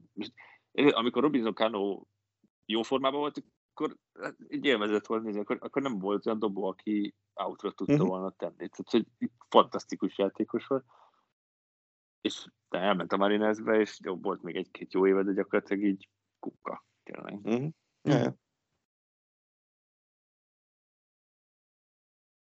amikor 0.93 1.21
Robinson 1.21 1.53
Cano 1.53 2.01
jó 2.67 2.81
formában 2.81 3.19
volt, 3.19 3.43
akkor 3.73 3.97
hát, 4.21 4.35
egy 4.47 4.65
élvezett 4.65 5.05
volt 5.05 5.23
nézni, 5.23 5.39
akkor, 5.39 5.57
akkor 5.61 5.81
nem 5.81 5.99
volt 5.99 6.25
olyan 6.25 6.39
dobó, 6.39 6.63
aki 6.63 7.15
outra 7.33 7.71
tudta 7.71 7.93
uh-huh. 7.93 8.07
volna 8.07 8.31
tenni. 8.31 8.55
Tehát, 8.55 8.89
hogy 8.89 9.07
fantasztikus 9.49 10.17
játékos 10.17 10.67
volt. 10.67 10.85
És 12.21 12.47
te 12.69 12.77
elment 12.77 13.11
a 13.11 13.17
Marinesbe, 13.17 13.79
és 13.79 13.99
jó, 14.03 14.15
volt 14.15 14.41
még 14.41 14.55
egy-két 14.55 14.93
jó 14.93 15.07
éve, 15.07 15.23
de 15.23 15.33
gyakorlatilag 15.33 15.83
így 15.83 16.09
kukka, 16.39 16.85
tényleg. 17.03 17.39
Uh-huh. 17.43 17.69
Yeah. 18.01 18.33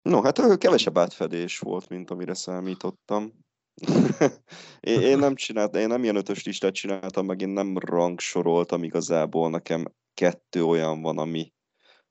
No, 0.02 0.22
hát 0.22 0.58
kevesebb 0.58 0.98
átfedés 0.98 1.58
volt, 1.58 1.88
mint 1.88 2.10
amire 2.10 2.34
számítottam. 2.34 3.32
én, 4.80 5.00
én, 5.00 5.18
nem 5.18 5.34
csináltam, 5.34 5.80
én 5.80 5.88
nem 5.88 6.02
ilyen 6.02 6.16
ötös 6.16 6.44
listát 6.44 6.74
csináltam, 6.74 7.26
meg 7.26 7.40
én 7.40 7.48
nem 7.48 7.78
rangsoroltam 7.78 8.82
igazából. 8.82 9.50
Nekem 9.50 9.84
kettő 10.14 10.64
olyan 10.64 11.02
van, 11.02 11.18
ami, 11.18 11.52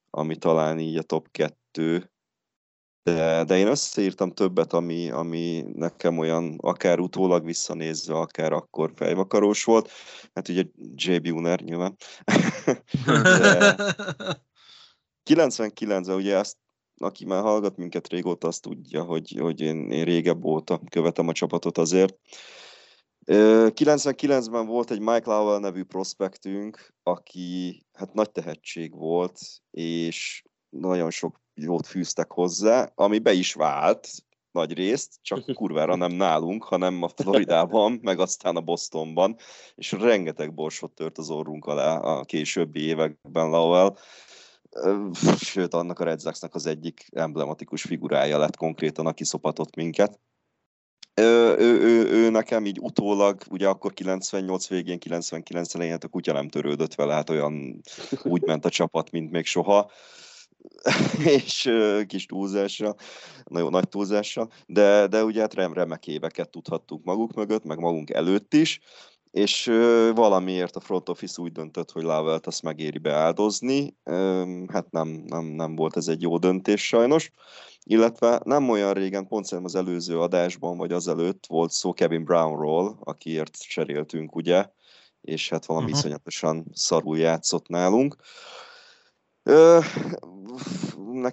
ami 0.09 0.37
talán 0.37 0.79
így 0.79 0.97
a 0.97 1.01
top 1.01 1.31
kettő. 1.31 2.11
De, 3.03 3.43
de 3.43 3.57
én 3.57 3.67
összeírtam 3.67 4.31
többet, 4.31 4.73
ami, 4.73 5.09
ami 5.09 5.65
nekem 5.73 6.17
olyan, 6.17 6.57
akár 6.61 6.99
utólag 6.99 7.45
visszanézve, 7.45 8.15
akár 8.15 8.51
akkor 8.51 8.91
fejvakarós 8.95 9.63
volt. 9.63 9.89
Hát 10.33 10.47
ugye 10.47 10.63
J. 10.95 11.17
Buhner 11.17 11.61
nyilván. 11.61 11.95
99-ben 15.29 16.15
ugye 16.15 16.37
ezt 16.37 16.57
aki 16.97 17.25
már 17.25 17.41
hallgat 17.41 17.77
minket 17.77 18.07
régóta, 18.07 18.47
azt 18.47 18.61
tudja, 18.61 19.03
hogy, 19.03 19.37
hogy 19.39 19.61
én, 19.61 19.91
én 19.91 20.03
régebb 20.03 20.43
óta 20.43 20.81
követem 20.89 21.27
a 21.27 21.33
csapatot 21.33 21.77
azért. 21.77 22.17
99-ben 23.25 24.65
volt 24.65 24.91
egy 24.91 24.99
Mike 24.99 25.31
Lowell 25.31 25.59
nevű 25.59 25.83
prospektünk, 25.83 26.93
aki 27.03 27.83
hát 27.93 28.13
nagy 28.13 28.31
tehetség 28.31 28.95
volt, 28.95 29.39
és 29.71 30.43
nagyon 30.69 31.09
sok 31.09 31.41
jót 31.53 31.87
fűztek 31.87 32.31
hozzá, 32.31 32.91
ami 32.95 33.19
be 33.19 33.33
is 33.33 33.53
vált 33.53 34.09
nagy 34.51 34.73
részt, 34.73 35.19
csak 35.21 35.43
kurvára 35.55 35.95
nem 35.95 36.11
nálunk, 36.11 36.63
hanem 36.63 37.03
a 37.03 37.07
Floridában, 37.07 37.99
meg 38.01 38.19
aztán 38.19 38.55
a 38.55 38.61
Bostonban, 38.61 39.35
és 39.75 39.91
rengeteg 39.91 40.53
borsot 40.53 40.91
tört 40.91 41.17
az 41.17 41.29
orrunk 41.29 41.65
alá 41.65 41.97
a 41.97 42.23
későbbi 42.23 42.79
években 42.79 43.49
Lowell 43.49 43.95
sőt, 45.37 45.73
annak 45.73 45.99
a 45.99 46.03
Red 46.03 46.21
Sox-nak 46.21 46.55
az 46.55 46.65
egyik 46.65 47.07
emblematikus 47.11 47.81
figurája 47.81 48.37
lett 48.37 48.55
konkrétan, 48.55 49.05
aki 49.05 49.23
szopatott 49.23 49.75
minket. 49.75 50.19
Ő, 51.15 51.55
ő, 51.57 51.81
ő, 51.81 52.09
ő 52.09 52.29
nekem 52.29 52.65
így 52.65 52.79
utólag, 52.79 53.41
ugye 53.49 53.67
akkor 53.67 53.93
98 53.93 54.67
végén, 54.67 54.99
99 54.99 55.75
elején, 55.75 55.93
hát 55.93 56.03
a 56.03 56.07
kutya 56.07 56.33
nem 56.33 56.49
törődött 56.49 56.95
vele, 56.95 57.13
hát 57.13 57.29
olyan 57.29 57.81
úgy 58.23 58.41
ment 58.41 58.65
a 58.65 58.69
csapat, 58.69 59.11
mint 59.11 59.31
még 59.31 59.45
soha. 59.45 59.91
És 61.37 61.71
kis 62.07 62.25
túlzásra, 62.25 62.95
nagyon 63.43 63.71
nagy 63.71 63.87
túlzásra, 63.87 64.47
de, 64.65 65.07
de 65.07 65.23
ugye 65.23 65.41
hát 65.41 65.53
remek 65.53 66.07
éveket 66.07 66.49
tudhattuk 66.49 67.03
maguk 67.03 67.33
mögött, 67.33 67.63
meg 67.63 67.79
magunk 67.79 68.09
előtt 68.09 68.53
is, 68.53 68.79
és 69.33 69.65
valamiért 70.15 70.75
a 70.75 70.79
front 70.79 71.09
office 71.09 71.41
úgy 71.41 71.51
döntött, 71.51 71.91
hogy 71.91 72.03
Lavelt 72.03 72.47
azt 72.47 72.61
megéri 72.61 72.97
beáldozni. 72.97 73.97
Hát 74.67 74.91
nem, 74.91 75.07
nem, 75.07 75.45
nem 75.45 75.75
volt 75.75 75.97
ez 75.97 76.07
egy 76.07 76.21
jó 76.21 76.37
döntés 76.37 76.87
sajnos. 76.87 77.31
Illetve 77.83 78.41
nem 78.43 78.69
olyan 78.69 78.93
régen, 78.93 79.27
pont 79.27 79.45
szerintem 79.45 79.73
az 79.73 79.87
előző 79.87 80.19
adásban, 80.19 80.77
vagy 80.77 80.91
azelőtt 80.91 81.45
volt 81.47 81.71
szó 81.71 81.93
Kevin 81.93 82.23
Brownról, 82.23 82.97
akiért 83.03 83.57
cseréltünk, 83.57 84.35
ugye, 84.35 84.65
és 85.21 85.49
hát 85.49 85.65
valami 85.65 85.85
uh-huh. 85.85 85.99
iszonyatosan 85.99 86.65
szarul 86.73 87.17
játszott 87.17 87.67
nálunk. 87.67 88.15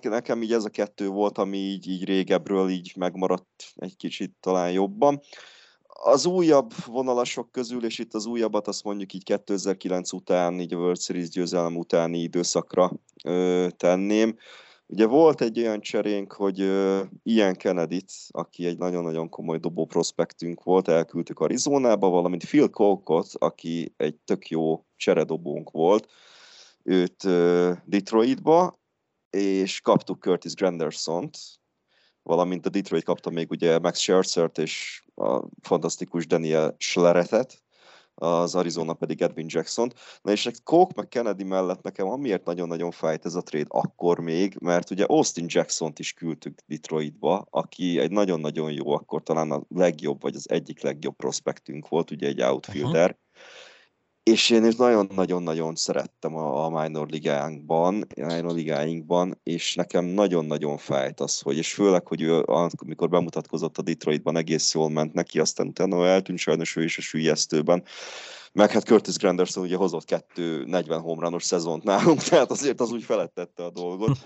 nekem 0.01 0.43
így 0.43 0.53
ez 0.53 0.65
a 0.65 0.71
kettő 0.71 1.09
volt, 1.09 1.39
ami 1.39 1.57
így, 1.57 1.89
így 1.89 2.05
régebről 2.05 2.69
így 2.69 2.93
megmaradt 2.97 3.65
egy 3.75 3.97
kicsit 3.97 4.33
talán 4.41 4.71
jobban. 4.71 5.21
Az 6.03 6.27
újabb 6.27 6.73
vonalasok 6.87 7.53
közül, 7.53 7.85
és 7.85 7.99
itt 7.99 8.15
az 8.15 8.27
újabbat 8.27 8.69
azt 8.69 8.85
mondjuk 8.85 9.13
így 9.13 9.25
2009 9.25 10.13
után, 10.13 10.61
így 10.61 10.75
a 10.75 10.77
World 10.77 11.01
Series 11.01 11.29
győzelem 11.29 11.77
utáni 11.77 12.19
időszakra 12.19 12.93
ö, 13.25 13.67
tenném. 13.77 14.37
Ugye 14.87 15.07
volt 15.07 15.41
egy 15.41 15.59
olyan 15.59 15.81
cserénk, 15.81 16.33
hogy 16.33 16.59
Ian 17.23 17.55
kennedy 17.55 18.05
aki 18.29 18.67
egy 18.67 18.79
nagyon-nagyon 18.79 19.29
komoly 19.29 19.59
dobó 19.59 19.87
prospektünk 19.87 20.63
volt, 20.63 20.89
elküldtük 20.89 21.39
Arizonába, 21.39 22.09
valamint 22.09 22.45
Phil 22.45 22.69
Colcott, 22.69 23.31
aki 23.39 23.95
egy 23.97 24.17
tök 24.17 24.49
jó 24.49 24.85
cseredobónk 24.97 25.71
volt, 25.71 26.09
őt 26.83 27.25
ö, 27.25 27.73
Detroitba, 27.85 28.79
és 29.31 29.81
kaptuk 29.81 30.23
Curtis 30.23 30.55
Granderson-t, 30.55 31.39
valamint 32.23 32.67
a 32.67 32.71
Detroit 32.71 33.05
kapta 33.05 33.31
még 33.31 33.51
ugye 33.51 33.79
Max 33.79 33.99
Scherzert 33.99 34.59
és 34.59 35.03
a 35.21 35.49
fantasztikus 35.63 36.27
Daniel 36.27 36.75
Schleretet, 36.79 37.63
az 38.15 38.55
Arizona 38.55 38.93
pedig 38.93 39.23
Edwin 39.23 39.47
jackson 39.49 39.93
Na 40.23 40.31
és 40.31 40.51
Coke 40.65 40.93
meg 40.97 41.09
Kennedy 41.09 41.45
mellett 41.45 41.83
nekem 41.83 42.07
amiért 42.07 42.45
nagyon-nagyon 42.45 42.91
fájt 42.91 43.25
ez 43.25 43.35
a 43.35 43.43
trade 43.43 43.67
akkor 43.69 44.19
még, 44.19 44.57
mert 44.61 44.91
ugye 44.91 45.05
Austin 45.05 45.45
Jackson-t 45.49 45.99
is 45.99 46.13
küldtük 46.13 46.59
Detroitba, 46.67 47.47
aki 47.51 47.99
egy 47.99 48.11
nagyon-nagyon 48.11 48.73
jó, 48.73 48.91
akkor 48.91 49.23
talán 49.23 49.51
a 49.51 49.63
legjobb, 49.69 50.23
vagy 50.23 50.35
az 50.35 50.51
egyik 50.51 50.83
legjobb 50.83 51.17
prospektünk 51.17 51.89
volt, 51.89 52.11
ugye 52.11 52.27
egy 52.27 52.43
outfielder, 52.43 53.11
uh-huh 53.11 53.19
és 54.31 54.51
én 54.51 54.65
is 54.65 54.77
nagyon-nagyon-nagyon 54.77 55.75
szerettem 55.75 56.35
a, 56.35 56.65
a 56.65 56.83
minor 56.83 57.09
ligánkban, 57.09 58.07
minor 58.17 58.55
ligáinkban, 58.55 59.39
és 59.43 59.75
nekem 59.75 60.05
nagyon-nagyon 60.05 60.77
fájt 60.77 61.21
az, 61.21 61.41
hogy, 61.41 61.57
és 61.57 61.75
főleg, 61.75 62.07
hogy 62.07 62.23
ő, 62.23 62.43
amikor 62.45 63.09
bemutatkozott 63.09 63.79
a 63.79 63.83
Detroitban, 63.83 64.37
egész 64.37 64.75
jól 64.75 64.91
ment 64.91 65.13
neki, 65.13 65.41
aztán 65.41 65.67
utána 65.67 66.07
eltűnt 66.07 66.39
sajnos 66.39 66.77
ő 66.77 66.85
is 66.85 66.99
a 66.99 67.01
sülyeztőben, 67.01 67.83
meg 68.53 68.71
hát 68.71 68.85
Curtis 68.85 69.17
Granderson 69.17 69.65
ugye 69.65 69.77
hozott 69.77 70.05
kettő 70.05 70.65
40 70.65 71.01
homrános 71.01 71.45
szezont 71.45 71.83
nálunk, 71.83 72.23
tehát 72.29 72.51
azért 72.51 72.81
az 72.81 72.93
úgy 72.93 73.05
felettette 73.05 73.65
a 73.65 73.71
dolgot. 73.71 74.19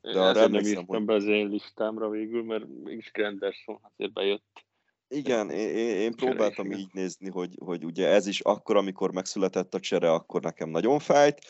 De 0.00 0.20
arra 0.20 0.48
nem 0.48 0.64
írtam 0.64 0.86
hogy... 0.86 1.04
be 1.04 1.14
az 1.14 1.24
én 1.24 1.48
listámra 1.48 2.08
végül, 2.08 2.44
mert 2.44 2.64
mégis 2.84 3.10
Granderson 3.10 3.80
azért 3.82 4.12
bejött. 4.12 4.66
Igen, 5.08 5.50
én, 5.50 5.96
én 5.96 6.14
próbáltam 6.14 6.72
így 6.72 6.88
nézni, 6.92 7.30
hogy, 7.30 7.58
hogy 7.64 7.84
ugye 7.84 8.08
ez 8.08 8.26
is 8.26 8.40
akkor, 8.40 8.76
amikor 8.76 9.12
megszületett 9.12 9.74
a 9.74 9.80
csere, 9.80 10.12
akkor 10.12 10.42
nekem 10.42 10.68
nagyon 10.68 10.98
fájt. 10.98 11.40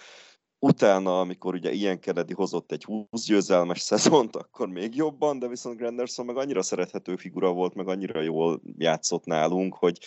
Utána, 0.60 1.20
amikor 1.20 1.55
ugye 1.55 1.72
ilyen 1.72 2.01
Kennedy 2.01 2.32
hozott 2.32 2.72
egy 2.72 2.85
20 2.85 3.24
győzelmes 3.26 3.80
szezont, 3.80 4.36
akkor 4.36 4.68
még 4.68 4.94
jobban, 4.97 5.39
de 5.39 5.48
viszont 5.48 5.76
Granderson 5.76 6.26
meg 6.26 6.36
annyira 6.36 6.62
szerethető 6.62 7.16
figura 7.16 7.52
volt, 7.52 7.74
meg 7.74 7.89
annyira 7.89 8.20
jól 8.20 8.60
játszott 8.76 9.24
nálunk, 9.24 9.74
hogy, 9.74 9.98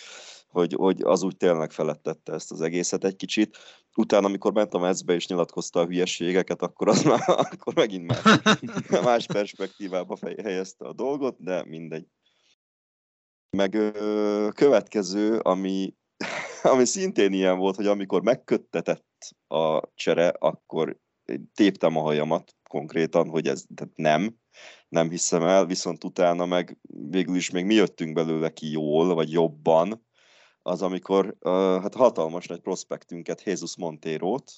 hogy, 0.48 0.74
hogy 0.74 1.02
az 1.02 1.22
úgy 1.22 1.36
tényleg 1.36 1.70
felettette 1.70 2.32
ezt 2.32 2.52
az 2.52 2.60
egészet 2.60 3.04
egy 3.04 3.16
kicsit. 3.16 3.58
Utána, 3.96 4.26
amikor 4.26 4.52
ment 4.52 4.74
a 4.74 4.78
mezbe 4.78 5.14
és 5.14 5.26
nyilatkozta 5.26 5.80
a 5.80 5.86
hülyeségeket, 5.86 6.62
akkor 6.62 6.88
az 6.88 7.02
már, 7.02 7.22
akkor 7.52 7.74
megint 7.74 8.06
más, 8.06 8.40
más 9.04 9.26
perspektívába 9.26 10.18
helyezte 10.42 10.84
a 10.84 10.92
dolgot, 10.92 11.36
de 11.38 11.64
mindegy. 11.64 12.06
Meg 13.56 13.74
ö, 13.74 14.48
következő, 14.54 15.38
ami, 15.38 15.94
ami 16.62 16.84
szintén 16.84 17.32
ilyen 17.32 17.58
volt, 17.58 17.76
hogy 17.76 17.86
amikor 17.86 18.22
megköttetett 18.22 19.36
a 19.46 19.94
csere, 19.94 20.28
akkor 20.28 20.98
téptem 21.54 21.96
a 21.96 22.00
hajamat 22.00 22.54
konkrétan, 22.68 23.28
hogy 23.28 23.46
ez 23.48 23.64
tehát 23.74 23.96
nem, 23.96 24.36
nem 24.88 25.10
hiszem 25.10 25.42
el, 25.42 25.66
viszont 25.66 26.04
utána 26.04 26.46
meg 26.46 26.78
végül 27.10 27.36
is 27.36 27.50
még 27.50 27.64
mi 27.64 27.74
jöttünk 27.74 28.12
belőle 28.14 28.52
ki 28.52 28.70
jól, 28.70 29.14
vagy 29.14 29.30
jobban, 29.30 30.06
az 30.62 30.82
amikor 30.82 31.36
uh, 31.40 31.52
hát 31.52 31.94
hatalmas 31.94 32.46
nagy 32.46 32.60
prospektünket, 32.60 33.42
Jesus 33.42 33.76
Monterót, 33.76 34.52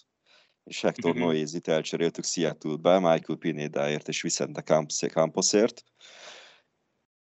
és 0.64 0.80
Hector 0.80 1.12
mm-hmm. 1.12 1.22
Noézit 1.22 1.68
elcseréltük 1.68 2.24
Seattle-be, 2.24 2.98
Michael 2.98 3.38
Pinedaért 3.38 4.08
és 4.08 4.22
Vicente 4.22 4.62
Camposért, 5.08 5.84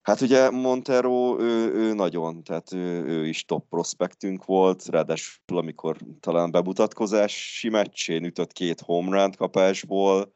Hát 0.02 0.20
ugye 0.20 0.50
Montero, 0.50 1.40
ő, 1.40 1.72
ő 1.74 1.92
nagyon, 1.92 2.42
tehát 2.42 2.72
ő, 2.72 3.04
ő 3.04 3.26
is 3.26 3.44
top 3.44 3.68
prospektünk 3.68 4.44
volt, 4.44 4.86
ráadásul 4.86 5.58
amikor 5.58 5.96
talán 6.20 6.50
bemutatkozási 6.50 7.68
meccsén 7.68 8.24
ütött 8.24 8.52
két 8.52 8.80
home 8.80 9.20
run 9.20 9.32
kapásból, 9.32 10.32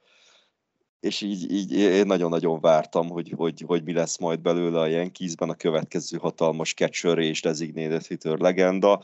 és 1.00 1.20
így, 1.20 1.52
így 1.52 1.72
én 1.72 2.06
nagyon-nagyon 2.06 2.60
vártam, 2.60 3.08
hogy, 3.08 3.32
hogy, 3.36 3.62
hogy 3.66 3.84
mi 3.84 3.92
lesz 3.92 4.18
majd 4.18 4.40
belőle 4.40 4.80
a 4.80 4.86
Yankeesben 4.86 5.50
a 5.50 5.54
következő 5.54 6.18
hatalmas 6.18 6.74
catcher 6.74 7.18
és 7.18 7.42
designated 7.42 8.06
hitter 8.06 8.38
legenda, 8.38 9.02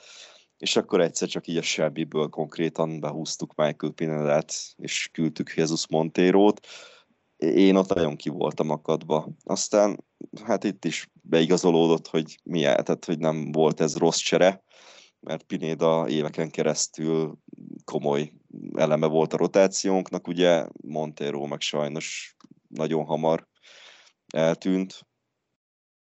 és 0.58 0.76
akkor 0.76 1.00
egyszer 1.00 1.28
csak 1.28 1.46
így 1.46 1.56
a 1.56 1.62
semmiből 1.62 2.28
konkrétan 2.28 3.00
behúztuk 3.00 3.54
Michael 3.54 3.92
Pinedát, 3.92 4.54
és 4.76 5.08
küldtük 5.12 5.52
Jesus 5.56 5.88
Montérót, 5.88 6.66
én 7.42 7.76
ott 7.76 7.94
nagyon 7.94 8.16
ki 8.16 8.28
voltam 8.28 8.70
akadva. 8.70 9.28
Aztán 9.44 10.04
hát 10.44 10.64
itt 10.64 10.84
is 10.84 11.10
beigazolódott, 11.22 12.08
hogy 12.08 12.40
mi 12.44 12.60
tehát 12.60 13.04
hogy 13.04 13.18
nem 13.18 13.52
volt 13.52 13.80
ez 13.80 13.96
rossz 13.96 14.18
csere, 14.18 14.64
mert 15.20 15.42
Pinéda 15.42 16.08
éveken 16.08 16.50
keresztül 16.50 17.38
komoly 17.84 18.32
eleme 18.74 19.06
volt 19.06 19.32
a 19.32 19.36
rotációnknak, 19.36 20.28
ugye 20.28 20.66
Montero 20.82 21.46
meg 21.46 21.60
sajnos 21.60 22.36
nagyon 22.68 23.04
hamar 23.04 23.48
eltűnt, 24.34 25.06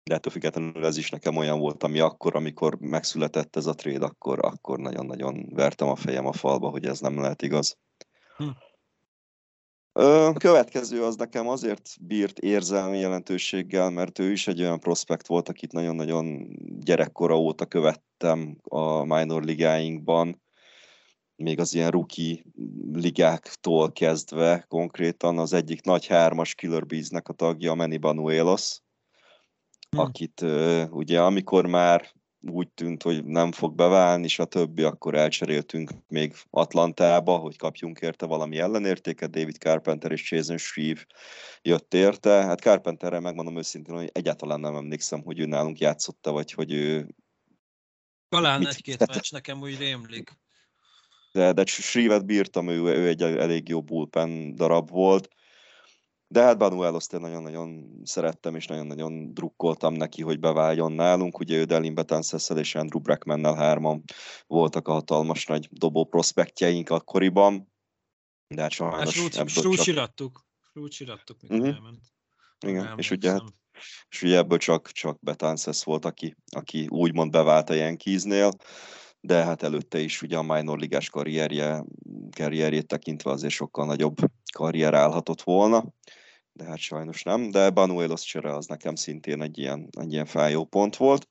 de 0.04 0.14
ettől 0.14 0.32
függetlenül 0.32 0.86
ez 0.86 0.96
is 0.96 1.10
nekem 1.10 1.36
olyan 1.36 1.58
volt, 1.58 1.82
ami 1.82 2.00
akkor, 2.00 2.36
amikor 2.36 2.78
megszületett 2.80 3.56
ez 3.56 3.66
a 3.66 3.74
trade, 3.74 4.04
akkor, 4.04 4.38
akkor 4.44 4.78
nagyon-nagyon 4.78 5.46
vertem 5.48 5.88
a 5.88 5.96
fejem 5.96 6.26
a 6.26 6.32
falba, 6.32 6.68
hogy 6.68 6.86
ez 6.86 7.00
nem 7.00 7.20
lehet 7.20 7.42
igaz. 7.42 7.78
Hm. 8.36 8.48
A 9.98 10.32
következő 10.32 11.05
az 11.05 11.16
nekem 11.16 11.48
azért 11.48 11.97
bírt 12.01 12.39
érzelmi 12.39 12.98
jelentőséggel, 12.98 13.90
mert 13.90 14.18
ő 14.18 14.31
is 14.31 14.47
egy 14.47 14.60
olyan 14.60 14.81
prospekt 14.81 15.27
volt, 15.27 15.48
akit 15.48 15.73
nagyon-nagyon 15.73 16.48
gyerekkora 16.81 17.39
óta 17.39 17.66
követtem 17.66 18.56
a 18.62 19.05
minor 19.05 19.44
ligáinkban, 19.44 20.43
még 21.36 21.60
az 21.60 21.74
ilyen 21.74 21.90
rookie 21.90 22.43
ligáktól 22.93 23.93
kezdve, 23.93 24.64
konkrétan 24.68 25.39
az 25.39 25.52
egyik 25.52 25.82
nagy 25.82 26.06
hármas 26.06 26.55
Killer 26.55 26.86
Bees-nek 26.86 27.28
a 27.28 27.32
tagja, 27.32 27.74
Manny 27.74 28.01
Banuelos, 28.01 28.81
hmm. 29.90 30.01
akit 30.01 30.40
ugye 30.90 31.23
amikor 31.23 31.66
már 31.66 32.12
úgy 32.51 32.68
tűnt, 32.68 33.02
hogy 33.02 33.24
nem 33.24 33.52
fog 33.52 33.74
beválni, 33.74 34.24
és 34.24 34.39
a 34.39 34.44
többi, 34.44 34.82
akkor 34.82 35.14
elcseréltünk 35.14 35.90
még 36.09 36.35
Atlantába, 36.51 37.36
hogy 37.36 37.56
kapjunk 37.56 38.01
érte 38.01 38.27
valami 38.27 38.59
ellenértéket, 38.59 39.31
David 39.31 39.56
Carpenter 39.56 40.12
és 40.12 40.31
Jason 40.31 40.56
Shreve 40.59 41.06
jött 41.62 41.94
érte. 41.94 42.31
Hát 42.31 42.60
Carpenterre 42.60 43.20
megmondom 43.20 43.56
őszintén, 43.56 43.94
hogy 43.94 44.10
egyáltalán 44.12 44.60
nem 44.60 44.74
emlékszem, 44.74 45.23
hogy 45.23 45.39
ő 45.39 45.47
nálunk 45.47 45.78
játszotta, 45.78 46.32
vagy 46.32 46.52
hogy 46.52 46.73
ő... 46.73 47.09
Talán 48.28 48.66
egy-két 48.66 49.06
meccs 49.06 49.32
nekem 49.32 49.60
úgy 49.60 49.78
rémlik. 49.78 50.31
De, 51.32 51.52
de 51.52 51.64
Shreve-et 51.66 52.27
bírtam, 52.27 52.68
ő, 52.68 52.82
ő 52.82 53.09
egy 53.09 53.23
elég 53.23 53.68
jó 53.68 53.82
bullpen 53.82 54.55
darab 54.55 54.90
volt 54.90 55.28
de 56.28 56.42
hát 56.42 56.58
Banuelos 56.58 57.06
nagyon-nagyon 57.06 58.00
szerettem, 58.04 58.54
és 58.54 58.66
nagyon-nagyon 58.66 59.34
drukkoltam 59.34 59.94
neki, 59.94 60.22
hogy 60.22 60.38
beváljon 60.38 60.92
nálunk. 60.92 61.38
Ugye 61.38 61.56
ő 61.56 61.64
Delin 61.64 61.94
Betances 61.94 62.50
és 62.50 62.74
Andrew 62.74 63.00
Brackmannel 63.00 63.54
hárman 63.54 64.02
voltak 64.46 64.88
a 64.88 64.92
hatalmas 64.92 65.46
nagy 65.46 65.68
dobó 65.70 66.04
prospektjeink 66.04 66.90
akkoriban. 66.90 67.72
De 68.54 68.62
hát 68.62 68.70
sajnos 68.70 69.36
hát 69.36 69.48
Slúcsirattuk. 69.48 70.44
Slúcsirattuk, 70.72 71.40
mikor 71.40 71.58
uh-huh. 71.58 71.74
elment. 71.74 72.00
Igen, 72.66 72.84
nem 72.84 72.98
és 72.98 73.10
ugye, 73.10 73.30
hát, 73.30 73.42
és 74.08 74.22
ugye 74.22 74.36
ebből 74.36 74.58
csak, 74.58 74.90
csak 74.90 75.18
Betances 75.20 75.84
volt, 75.84 76.04
aki, 76.04 76.36
aki 76.50 76.86
úgymond 76.88 77.30
bevált 77.30 77.70
a 77.70 77.74
Yankeesnél 77.74 78.50
de 79.26 79.44
hát 79.44 79.62
előtte 79.62 79.98
is 79.98 80.22
ugye 80.22 80.36
a 80.36 80.42
minor 80.42 80.78
ligás 80.78 81.10
karrierje, 81.10 81.84
karrierjét 82.36 82.86
tekintve 82.86 83.30
azért 83.30 83.52
sokkal 83.52 83.86
nagyobb 83.86 84.16
karrier 84.52 84.94
állhatott 84.94 85.42
volna, 85.42 85.84
de 86.56 86.64
hát 86.64 86.78
sajnos 86.78 87.22
nem, 87.22 87.50
de 87.50 87.70
Banuelos 87.70 88.22
csere 88.22 88.54
az 88.54 88.66
nekem 88.66 88.94
szintén 88.94 89.42
egy 89.42 89.58
ilyen, 89.58 89.88
egy 90.00 90.12
ilyen 90.12 90.26
fájó 90.26 90.64
pont 90.64 90.96
volt. 90.96 91.28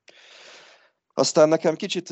Aztán 1.13 1.49
nekem 1.49 1.75
kicsit 1.75 2.09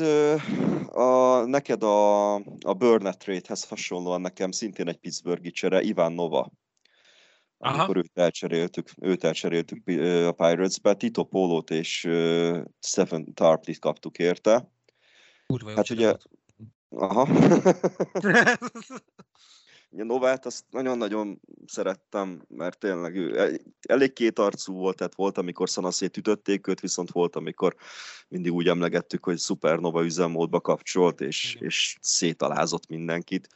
a, 0.88 1.44
neked 1.46 1.82
a, 1.82 2.34
a 2.34 2.74
Burnett 2.78 3.18
trade-hez 3.18 3.64
hasonlóan 3.64 4.20
nekem 4.20 4.50
szintén 4.50 4.88
egy 4.88 4.96
Pittsburghi 4.96 5.50
csere, 5.50 5.82
Ivan 5.82 6.12
Nova, 6.12 6.52
amikor 7.58 7.96
Aha. 7.96 7.96
őt 7.96 8.18
elcseréltük, 8.18 8.90
őt 9.00 9.24
elcseréltük 9.24 9.82
a 10.26 10.32
Pirates-be, 10.32 10.94
Tito 10.94 11.24
Polót 11.24 11.70
és 11.70 12.08
Stephen 12.80 13.34
Tarplit 13.34 13.78
kaptuk 13.78 14.18
érte. 14.18 14.72
Kurva 15.46 15.74
hát 15.74 15.90
ugye, 15.90 16.14
aha. 16.88 17.28
Novát 19.96 20.46
azt 20.46 20.64
nagyon-nagyon 20.70 21.40
szerettem, 21.66 22.42
mert 22.48 22.78
tényleg 22.78 23.16
ő 23.16 23.58
elég 23.88 24.12
kétarcú 24.12 24.74
volt, 24.74 24.96
tehát 24.96 25.14
volt, 25.14 25.38
amikor 25.38 25.70
szanaszét 25.70 26.16
ütötték 26.16 26.66
őt, 26.66 26.80
viszont 26.80 27.10
volt, 27.10 27.36
amikor 27.36 27.76
mindig 28.28 28.52
úgy 28.52 28.68
emlegettük, 28.68 29.24
hogy 29.24 29.38
Supernova 29.38 30.04
üzemmódba 30.04 30.60
kapcsolt, 30.60 31.20
és, 31.20 31.56
és 31.60 31.96
szétalázott 32.00 32.88
mindenkit. 32.88 33.48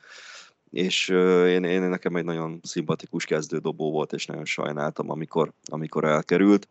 És 0.71 1.09
én, 1.47 1.65
én, 1.65 1.81
nekem 1.83 2.17
egy 2.17 2.25
nagyon 2.25 2.61
szimpatikus 2.63 3.25
kezdődobó 3.25 3.91
volt, 3.91 4.13
és 4.13 4.27
nagyon 4.27 4.45
sajnáltam, 4.45 5.11
amikor, 5.11 5.53
amikor 5.65 6.05
elkerült. 6.05 6.69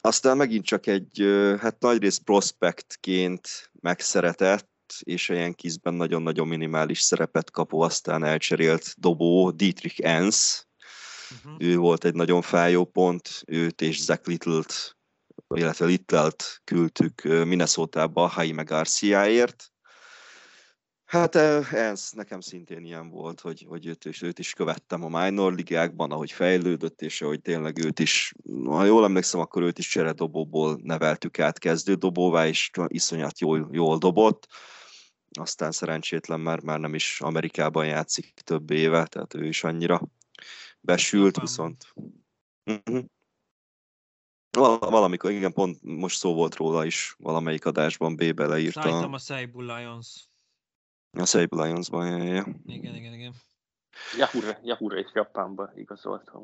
Aztán 0.00 0.36
megint 0.36 0.64
csak 0.64 0.86
egy, 0.86 1.24
hát 1.58 1.80
nagyrészt 1.80 2.22
prospektként 2.22 3.70
megszeretett, 3.80 4.69
és 4.98 5.30
a 5.30 5.34
Yankeesben 5.34 5.94
nagyon-nagyon 5.94 6.48
minimális 6.48 7.00
szerepet 7.00 7.50
kapó, 7.50 7.80
aztán 7.80 8.24
elcserélt 8.24 8.94
dobó 8.98 9.50
Dietrich 9.50 10.00
Enns, 10.02 10.68
Uh-huh. 11.44 11.54
Ő 11.58 11.76
volt 11.76 12.04
egy 12.04 12.14
nagyon 12.14 12.42
fájó 12.42 12.84
pont, 12.84 13.42
őt 13.46 13.80
és 13.80 14.02
Zach 14.02 14.28
Little-t, 14.28 14.96
illetve 15.54 15.86
Little-t 15.86 16.60
küldtük 16.64 17.22
Minnesota-ba 17.22 18.32
Jaime 18.36 18.62
Garciaért, 18.62 19.72
Hát 21.10 21.34
ez 21.34 22.10
nekem 22.12 22.40
szintén 22.40 22.84
ilyen 22.84 23.08
volt, 23.08 23.40
hogy, 23.40 23.66
hogy 23.68 23.86
őt, 23.86 24.04
is, 24.04 24.22
őt 24.22 24.38
is 24.38 24.52
követtem 24.52 25.04
a 25.04 25.22
minor 25.22 25.54
ligákban, 25.54 26.10
ahogy 26.10 26.32
fejlődött, 26.32 27.02
és 27.02 27.22
ahogy 27.22 27.40
tényleg 27.40 27.84
őt 27.84 27.98
is, 27.98 28.32
ha 28.64 28.84
jól 28.84 29.04
emlékszem, 29.04 29.40
akkor 29.40 29.62
őt 29.62 29.78
is 29.78 29.88
cseredobóból 29.88 30.78
neveltük 30.82 31.38
át 31.38 31.58
kezdődobóvá, 31.58 32.46
és 32.46 32.70
iszonyat 32.86 33.40
jól, 33.40 33.68
jól 33.72 33.98
dobott. 33.98 34.46
Aztán 35.38 35.72
szerencsétlen 35.72 36.40
már, 36.40 36.62
már 36.62 36.80
nem 36.80 36.94
is 36.94 37.20
Amerikában 37.20 37.86
játszik 37.86 38.32
több 38.34 38.70
éve, 38.70 39.06
tehát 39.06 39.34
ő 39.34 39.46
is 39.46 39.64
annyira 39.64 40.00
besült, 40.80 41.40
viszont... 41.40 41.92
Uh-huh. 42.64 43.04
Valamikor, 44.78 45.30
igen, 45.30 45.52
pont 45.52 45.82
most 45.82 46.18
szó 46.18 46.34
volt 46.34 46.54
róla 46.54 46.84
is, 46.84 47.14
valamelyik 47.18 47.64
adásban 47.64 48.16
B-be 48.16 48.46
leírta. 48.46 48.82
Szállítom 48.82 49.12
a 49.12 49.18
Seibu 49.18 49.60
Lions. 49.60 50.28
A 51.12 51.26
Sable 51.26 51.64
Lions-ban, 51.64 52.06
ja, 52.06 52.32
ja. 52.32 52.46
Igen, 52.66 52.94
igen, 52.94 53.12
igen. 53.12 53.34
Yahoo, 54.16 54.40
Yahoo 54.62 54.92
és 54.92 55.10
Japánba 55.14 55.72
igazoltam. 55.76 56.42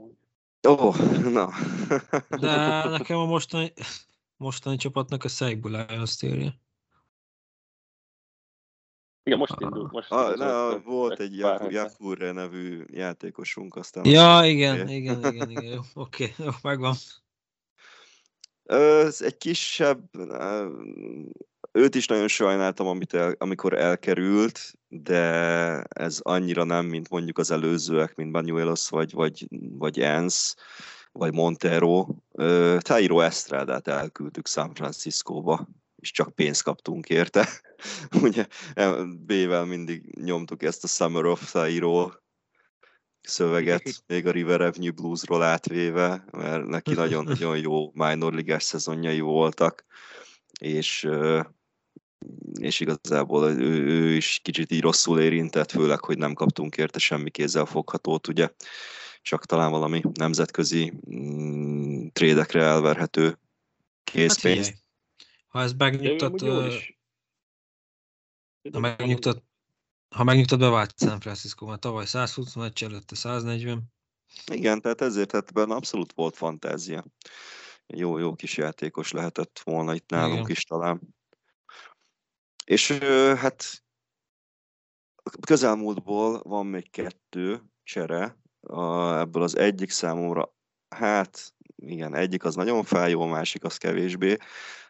Ó, 0.68 0.72
oh, 0.72 1.18
na. 1.30 1.50
De 2.28 2.84
nekem 2.88 3.16
a 3.16 3.24
mostani, 3.24 3.72
mostani 4.36 4.76
csapatnak 4.76 5.24
a 5.24 5.28
Sable 5.28 5.86
Lions 5.86 6.16
térje. 6.16 6.60
Igen, 9.26 9.38
most 9.38 9.54
indult. 9.58 9.92
Most 9.92 10.10
a, 10.10 10.16
ah, 10.16 10.36
na, 10.36 10.80
volt 10.84 11.20
egy 11.20 11.36
Yahoo 11.36 12.32
nevű 12.32 12.84
játékosunk, 12.92 13.76
aztán... 13.76 14.04
Ja, 14.04 14.40
igen, 14.44 14.88
igen, 14.88 15.26
igen, 15.26 15.50
igen, 15.50 15.64
jó, 15.64 15.80
oké, 15.94 16.24
okay, 16.24 16.46
jó, 16.46 16.50
megvan. 16.62 16.94
Ez 18.64 19.20
egy 19.20 19.36
kisebb, 19.36 20.10
őt 21.72 21.94
is 21.94 22.06
nagyon 22.06 22.28
sajnáltam, 22.28 22.86
amit 22.86 23.14
el, 23.14 23.34
amikor 23.38 23.78
elkerült, 23.78 24.72
de 24.88 25.22
ez 25.82 26.20
annyira 26.22 26.64
nem, 26.64 26.86
mint 26.86 27.08
mondjuk 27.08 27.38
az 27.38 27.50
előzőek, 27.50 28.14
mint 28.14 28.32
Banuelos 28.32 28.88
vagy, 28.88 29.12
vagy, 29.12 29.46
vagy 29.70 30.00
Ensz, 30.00 30.54
vagy 31.12 31.32
Montero. 31.32 32.06
Tairo 32.78 33.20
Estrádát 33.20 33.88
elküldtük 33.88 34.46
San 34.46 34.74
Franciscóba, 34.74 35.68
és 36.06 36.12
csak 36.12 36.34
pénzt 36.34 36.62
kaptunk 36.62 37.08
érte. 37.08 37.48
Ugye 38.26 38.46
B-vel 39.26 39.64
mindig 39.64 40.18
nyomtuk 40.20 40.62
ezt 40.62 40.84
a 40.84 40.86
Summer 40.86 41.24
of 41.24 41.50
Tairo 41.50 42.10
szöveget, 43.20 44.02
még 44.06 44.26
a 44.26 44.30
River 44.30 44.60
Avenue 44.60 44.90
Bluesról 44.90 45.42
átvéve, 45.42 46.24
mert 46.30 46.66
neki 46.66 46.92
nagyon-nagyon 46.92 47.58
jó 47.68 47.90
minor 47.92 48.34
ligás 48.34 48.62
szezonjai 48.62 49.20
voltak, 49.20 49.84
és 50.60 51.08
és 52.60 52.80
igazából 52.80 53.50
ő, 53.50 53.86
ő 53.86 54.14
is 54.14 54.40
kicsit 54.42 54.72
így 54.72 54.80
rosszul 54.80 55.20
érintett, 55.20 55.70
főleg, 55.70 56.00
hogy 56.00 56.18
nem 56.18 56.34
kaptunk 56.34 56.76
érte 56.76 56.98
semmi 56.98 57.30
kézzel 57.30 57.64
foghatót, 57.64 58.28
ugye, 58.28 58.48
csak 59.22 59.46
talán 59.46 59.70
valami 59.70 60.02
nemzetközi 60.14 60.92
mm, 61.14 62.06
trédekre 62.12 62.62
elverhető 62.62 63.38
készpénz. 64.04 64.66
Hát 64.66 64.85
ha 65.56 65.62
ez 65.62 65.72
megnyugtat, 65.72 66.40
ha 68.72 68.78
megnyugtat, 68.78 69.44
ha 70.14 70.24
megnyugtat, 70.24 70.58
bevált 70.58 70.98
San 70.98 71.20
Francisco, 71.20 71.66
mert 71.66 71.80
tavaly 71.80 72.04
120 72.04 72.54
meccs 72.54 72.84
előtte 72.84 73.14
140. 73.14 73.82
Igen, 74.52 74.80
tehát 74.80 75.00
ezért 75.00 75.32
hát 75.32 75.52
benne 75.52 75.74
abszolút 75.74 76.12
volt 76.12 76.36
fantázia. 76.36 77.04
Jó, 77.86 78.18
jó 78.18 78.34
kis 78.34 78.56
játékos 78.56 79.12
lehetett 79.12 79.60
volna 79.64 79.94
itt 79.94 80.10
nálunk 80.10 80.38
Igen. 80.38 80.50
is 80.50 80.64
talán. 80.64 81.00
És 82.64 82.92
hát 83.36 83.84
közelmúltból 85.40 86.42
van 86.42 86.66
még 86.66 86.90
kettő 86.90 87.62
csere, 87.82 88.38
a, 88.60 89.18
ebből 89.18 89.42
az 89.42 89.56
egyik 89.56 89.90
számomra, 89.90 90.54
hát 90.88 91.54
igen, 91.76 92.14
egyik 92.14 92.44
az 92.44 92.54
nagyon 92.54 92.84
fájó, 92.84 93.22
a 93.22 93.26
másik 93.26 93.64
az 93.64 93.76
kevésbé. 93.76 94.36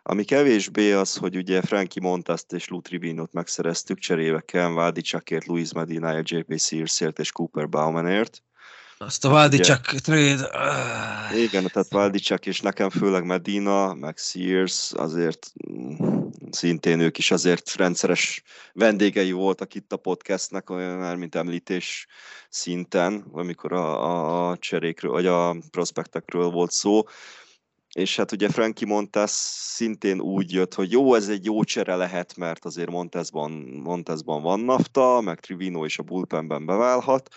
Ami 0.02 0.24
kevésbé 0.24 0.92
az, 0.92 1.16
hogy 1.16 1.36
ugye 1.36 1.62
Frankie 1.62 2.02
Montaszt 2.02 2.52
és 2.52 2.68
Lutrivinot 2.68 3.32
megszereztük 3.32 3.98
cserébe 3.98 4.40
Ken 4.40 4.74
Vádicakért, 4.74 5.46
Luis 5.46 5.72
Medináért, 5.72 6.30
JP 6.30 6.58
Searsért 6.58 7.18
és 7.18 7.32
Cooper 7.32 7.68
Baumanért. 7.68 8.42
Azt 8.98 9.24
a 9.24 9.28
Valdicsak 9.28 9.84
trade. 9.84 10.50
Igen, 11.34 11.64
tehát 11.72 11.88
Valdicsak 11.88 12.46
és 12.46 12.60
nekem 12.60 12.90
főleg 12.90 13.24
Medina, 13.24 13.94
meg 13.94 14.16
Sears 14.18 14.92
azért 14.92 15.52
mm, 15.72 16.26
szintén 16.50 17.00
ők 17.00 17.18
is 17.18 17.30
azért 17.30 17.74
rendszeres 17.74 18.42
vendégei 18.72 19.32
voltak 19.32 19.74
itt 19.74 19.92
a 19.92 19.96
podcastnek, 19.96 20.70
olyan 20.70 20.98
már, 20.98 21.16
mint 21.16 21.34
említés 21.34 22.06
szinten, 22.48 23.24
amikor 23.32 23.72
a, 23.72 24.48
a, 24.50 24.56
cserékről, 24.56 25.12
vagy 25.12 25.26
a 25.26 25.56
prospektekről 25.70 26.50
volt 26.50 26.70
szó. 26.70 27.02
És 27.92 28.16
hát 28.16 28.32
ugye 28.32 28.48
Frankie 28.48 28.86
Montes 28.86 29.30
szintén 29.30 30.20
úgy 30.20 30.52
jött, 30.52 30.74
hogy 30.74 30.90
jó, 30.90 31.14
ez 31.14 31.28
egy 31.28 31.44
jó 31.44 31.64
csere 31.64 31.96
lehet, 31.96 32.36
mert 32.36 32.64
azért 32.64 32.90
Montezban, 32.90 33.50
Montezban 33.82 34.42
van 34.42 34.60
nafta, 34.60 35.20
meg 35.20 35.40
Trivino 35.40 35.84
is 35.84 35.98
a 35.98 36.02
bullpenben 36.02 36.66
beválhat. 36.66 37.28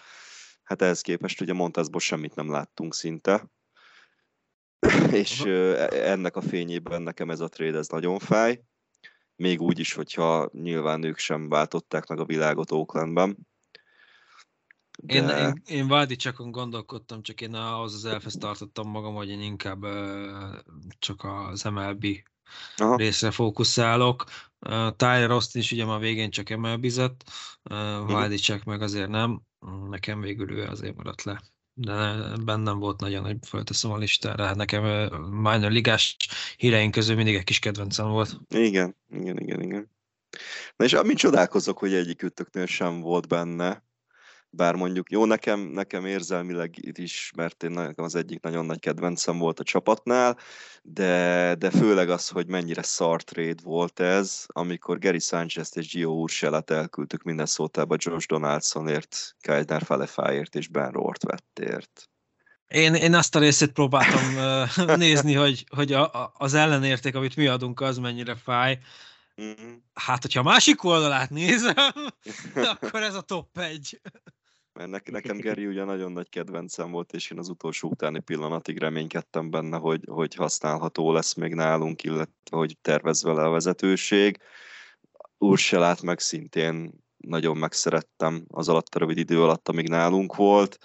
Hát 0.70 0.82
ehhez 0.82 1.02
képest 1.02 1.42
ugye 1.42 1.54
Montezból 1.54 2.00
semmit 2.00 2.36
nem 2.36 2.52
láttunk 2.52 2.94
szinte. 2.94 3.50
És 5.12 5.42
ennek 5.90 6.36
a 6.36 6.42
fényében 6.42 7.02
nekem 7.02 7.30
ez 7.30 7.40
a 7.40 7.48
trade 7.48 7.78
ez 7.78 7.88
nagyon 7.88 8.20
fáj 8.20 8.64
még 9.40 9.62
úgy 9.62 9.80
is, 9.80 9.94
hogyha 9.94 10.50
nyilván 10.54 11.04
ők 11.04 11.18
sem 11.18 11.50
váltották 11.50 12.08
meg 12.08 12.20
a 12.20 12.26
világot 12.26 12.72
Oaklandben. 12.72 13.38
De... 15.02 15.14
Én, 15.14 15.28
én, 15.30 15.62
én 15.66 15.88
Vádi 15.88 16.16
csakon 16.16 16.52
gondolkodtam, 16.52 17.22
csak 17.22 17.42
én 17.42 17.54
ahhoz 17.54 17.94
az 17.94 18.06
elfesz 18.06 18.38
tartottam 18.38 18.90
magam, 18.90 19.16
hogy 19.16 19.30
én 19.30 19.42
inkább 19.42 19.86
csak 21.00 21.24
az 21.24 21.64
MLB 21.64 22.06
Aha. 22.78 22.96
részre 22.96 23.32
fókuszálok. 23.32 24.24
Uh, 24.60 24.96
Tyler 24.96 25.32
Austin 25.32 25.62
is 25.62 25.72
ugye 25.72 25.86
már 25.86 26.00
végén 26.00 26.30
csak 26.30 26.50
MLB-zett, 26.50 27.24
uh, 27.70 28.34
csak 28.36 28.64
meg 28.64 28.82
azért 28.82 29.10
nem. 29.10 29.42
Nekem 29.90 30.22
végül 30.22 30.52
ő 30.52 30.64
azért 30.64 30.96
maradt 30.96 31.24
le 31.24 31.42
de 31.82 32.16
bennem 32.44 32.80
volt 32.80 33.00
nagyon, 33.00 33.26
hogy 33.26 33.38
fölteszem 33.48 33.92
a 33.92 33.98
listára. 33.98 34.46
Hát 34.46 34.56
nekem 34.56 34.84
minor 35.30 35.72
ligás 35.72 36.16
híreink 36.58 36.92
közül 36.92 37.16
mindig 37.16 37.36
egy 37.36 37.44
kis 37.44 37.60
kedvencem 37.60 38.08
volt. 38.08 38.40
Igen, 38.50 38.96
igen, 39.10 39.38
igen, 39.38 39.62
igen. 39.62 39.90
Na 40.76 40.86
és 40.86 40.94
amit 40.94 41.18
csodálkozok, 41.18 41.78
hogy 41.78 41.94
egyikütöknél 41.94 42.66
sem 42.66 43.00
volt 43.00 43.28
benne, 43.28 43.84
bár 44.50 44.76
mondjuk 44.76 45.12
jó, 45.12 45.26
nekem, 45.26 45.60
nekem 45.60 46.06
érzelmileg 46.06 46.98
is, 46.98 47.32
mert 47.36 47.64
én 47.64 47.72
nekem 47.72 48.06
az 48.06 48.16
egyik 48.16 48.42
nagyon 48.42 48.66
nagy 48.66 48.80
kedvencem 48.80 49.38
volt 49.38 49.60
a 49.60 49.64
csapatnál, 49.64 50.38
de, 50.84 51.56
de 51.56 51.70
főleg 51.70 52.10
az, 52.10 52.28
hogy 52.28 52.48
mennyire 52.48 52.84
szar 52.84 53.24
trade 53.24 53.62
volt 53.64 54.00
ez, 54.00 54.46
amikor 54.48 55.00
Gary 55.00 55.20
Sanchez 55.20 55.78
és 55.78 55.92
Gio 55.92 56.12
Urselet 56.12 56.72
elküldtük 56.72 57.24
minden 57.24 57.46
szótába 57.46 57.96
Josh 57.98 58.28
Donaldsonért, 58.28 59.36
Kyle 59.42 59.80
Falefáért 59.80 60.56
és 60.56 60.68
Ben 60.68 60.92
Rohrt 60.92 61.24
vettért. 61.24 62.10
Én, 62.68 62.94
én 62.94 63.14
azt 63.14 63.36
a 63.36 63.40
részét 63.40 63.72
próbáltam 63.72 64.36
nézni, 64.98 65.34
hogy, 65.34 65.66
hogy 65.76 65.94
a, 65.94 66.14
a, 66.14 66.34
az 66.38 66.54
ellenérték, 66.54 67.16
amit 67.16 67.36
mi 67.36 67.48
adunk, 67.48 67.82
az 67.82 67.98
mennyire 67.98 68.36
fáj. 68.36 68.80
Mm-hmm. 69.42 69.74
Hát, 69.94 70.22
hogyha 70.22 70.40
a 70.40 70.44
másik 70.44 70.84
oldalát 70.84 71.30
nézem, 71.30 71.94
akkor 72.82 73.04
ez 73.04 73.16
a 73.16 73.22
top 73.22 73.58
egy 73.58 74.02
mert 74.88 75.12
nekem 75.12 75.38
Geri 75.38 75.68
ugye 75.68 75.84
nagyon 75.84 76.12
nagy 76.12 76.30
kedvencem 76.30 76.92
volt, 76.92 77.14
és 77.14 77.32
én 77.32 77.38
az 77.38 77.50
utolsó 77.50 77.90
utáni 77.90 78.20
pillanatig 78.20 78.78
reménykedtem 78.78 79.50
benne, 79.50 79.78
hogy, 79.78 80.04
hogy 80.08 80.36
használható 80.36 81.12
lesz 81.12 81.34
még 81.34 81.54
nálunk, 81.54 82.04
illetve 82.04 82.58
hogy 82.58 82.78
tervez 82.82 83.24
vele 83.24 83.44
a 83.44 83.50
vezetőség. 83.50 84.38
Urselát 85.38 86.02
meg 86.02 86.20
szintén 86.20 86.92
nagyon 87.18 87.58
megszerettem 87.58 88.46
az 88.48 88.70
alatt 88.70 88.96
a 88.96 89.00
rövid 89.00 89.18
idő 89.18 89.42
alatt, 89.42 89.68
amíg 89.68 89.90
nálunk 89.90 90.36
volt. 90.36 90.78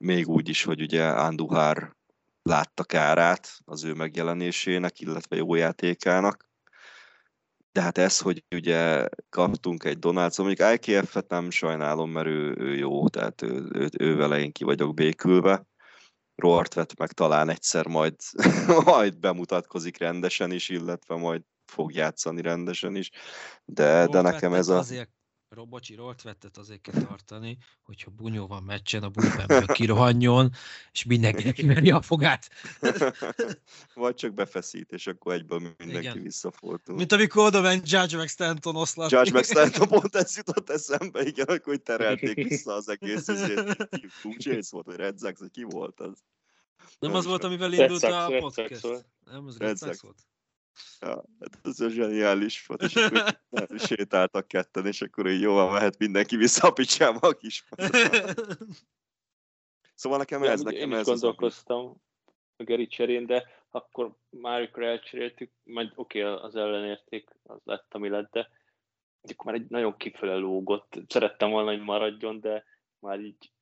Még 0.00 0.28
úgy 0.28 0.48
is, 0.48 0.64
hogy 0.64 0.80
ugye 0.80 1.04
Anduhár 1.04 1.96
látta 2.42 2.84
kárát 2.84 3.58
az 3.64 3.84
ő 3.84 3.94
megjelenésének, 3.94 5.00
illetve 5.00 5.36
jó 5.36 5.54
játékának 5.54 6.52
de 7.74 7.82
hát 7.82 7.98
ez, 7.98 8.20
hogy 8.20 8.44
ugye 8.50 9.08
kaptunk 9.28 9.84
egy 9.84 9.98
Donaldson, 9.98 10.46
mondjuk 10.46 10.70
IKF-et 10.72 11.28
nem 11.28 11.50
sajnálom, 11.50 12.10
mert 12.10 12.26
ő, 12.26 12.54
ő 12.58 12.76
jó, 12.76 13.08
tehát 13.08 13.42
ő, 13.42 13.68
ő, 13.72 13.88
ő 13.98 14.16
vele 14.16 14.38
én 14.38 14.52
ki 14.52 14.64
vagyok 14.64 14.94
békülve. 14.94 15.66
Roart 16.34 16.74
vett 16.74 16.98
meg 16.98 17.12
talán 17.12 17.48
egyszer 17.48 17.86
majd, 17.86 18.14
majd 18.84 19.18
bemutatkozik 19.18 19.98
rendesen 19.98 20.52
is, 20.52 20.68
illetve 20.68 21.16
majd 21.16 21.42
fog 21.66 21.92
játszani 21.92 22.42
rendesen 22.42 22.96
is, 22.96 23.10
de, 23.64 24.06
de 24.06 24.20
nekem 24.20 24.54
ez 24.54 24.68
a... 24.68 24.78
Azért, 24.78 25.10
Robocsi 25.54 25.94
rolt 25.94 26.22
vettet 26.22 26.56
azért 26.56 26.80
kell 26.80 27.02
tartani, 27.02 27.58
hogyha 27.82 28.10
bunyó 28.10 28.46
van 28.46 28.62
meccsen, 28.62 29.02
a 29.02 29.08
bullpenből 29.08 29.66
kirohanjon, 29.66 30.50
és 30.92 31.04
mindenkinek 31.04 31.54
kiveri 31.54 31.90
a 31.90 32.02
fogát. 32.02 32.50
Vagy 33.94 34.14
csak 34.14 34.34
befeszít, 34.34 34.92
és 34.92 35.06
akkor 35.06 35.32
egyből 35.32 35.58
mindenki 35.58 36.06
Igen. 36.06 36.22
visszafordul. 36.22 36.96
Mint 36.96 37.12
amikor 37.12 37.46
oda 37.46 37.60
ment 37.60 37.90
Judge 37.90 38.16
meg 38.16 38.28
Stanton 38.28 38.76
oszlat. 38.76 39.10
Judge 39.10 39.32
meg 39.32 39.44
Stanton 39.54 39.88
pont 39.88 40.14
ez 40.14 40.36
jutott 40.36 40.70
eszembe, 40.70 41.22
igen, 41.22 41.46
akkor 41.46 41.60
hogy 41.64 41.82
terelték 41.82 42.34
vissza 42.48 42.72
az 42.74 42.88
egész. 42.88 43.24
Blue 44.22 44.34
Jays 44.36 44.70
volt, 44.70 44.86
vagy 44.86 44.96
Red 44.96 45.18
Sox, 45.18 45.40
ki 45.52 45.62
volt 45.62 46.00
az? 46.00 46.22
Nem 46.98 47.14
az 47.14 47.24
volt, 47.24 47.44
amivel 47.44 47.72
indult 47.72 48.02
a 48.02 48.36
podcast? 48.38 48.86
Nem, 49.24 49.46
az 49.46 49.58
Red 49.58 49.78
Sox. 49.78 50.00
volt. 50.00 50.26
Ja, 51.00 51.24
hát 51.40 51.58
ez 51.62 51.80
a 51.80 51.88
zseniális 51.88 52.66
volt, 52.66 52.82
és 52.82 52.94
akkor 52.94 53.36
sétáltak 53.88 54.48
ketten, 54.48 54.86
és 54.86 55.02
akkor 55.02 55.28
így 55.28 55.40
jól 55.40 55.54
van, 55.54 55.72
mehet 55.72 55.98
mindenki 55.98 56.36
vissza 56.36 56.68
a 56.68 56.72
picsába 56.72 57.28
a 57.28 57.32
kis 57.32 57.64
Szóval 59.94 60.18
nekem 60.18 60.42
Ja, 60.42 60.50
ez, 60.50 60.60
nekem 60.60 60.80
én 60.80 60.88
is 60.88 60.94
ez 60.94 61.00
az, 61.00 61.08
ami- 61.08 61.18
gondolkoztam 61.18 62.02
a 62.56 62.62
Geri 62.62 62.86
cserén, 62.86 63.26
de 63.26 63.44
akkor 63.70 64.16
már 64.30 64.58
amikor 64.58 64.82
elcseréltük, 64.82 65.50
majd 65.64 65.92
oké, 65.94 66.22
okay, 66.22 66.44
az 66.44 66.56
ellenérték 66.56 67.30
az 67.42 67.60
lett, 67.64 67.94
ami 67.94 68.08
lett, 68.08 68.30
de 68.32 68.48
akkor 69.20 69.52
már 69.52 69.54
egy 69.54 69.70
nagyon 69.70 69.96
kifele 69.96 70.34
lógott. 70.34 70.98
Szerettem 71.08 71.50
volna, 71.50 71.70
hogy 71.70 71.80
maradjon, 71.80 72.40
de 72.40 72.64
már 72.98 73.20
így 73.20 73.52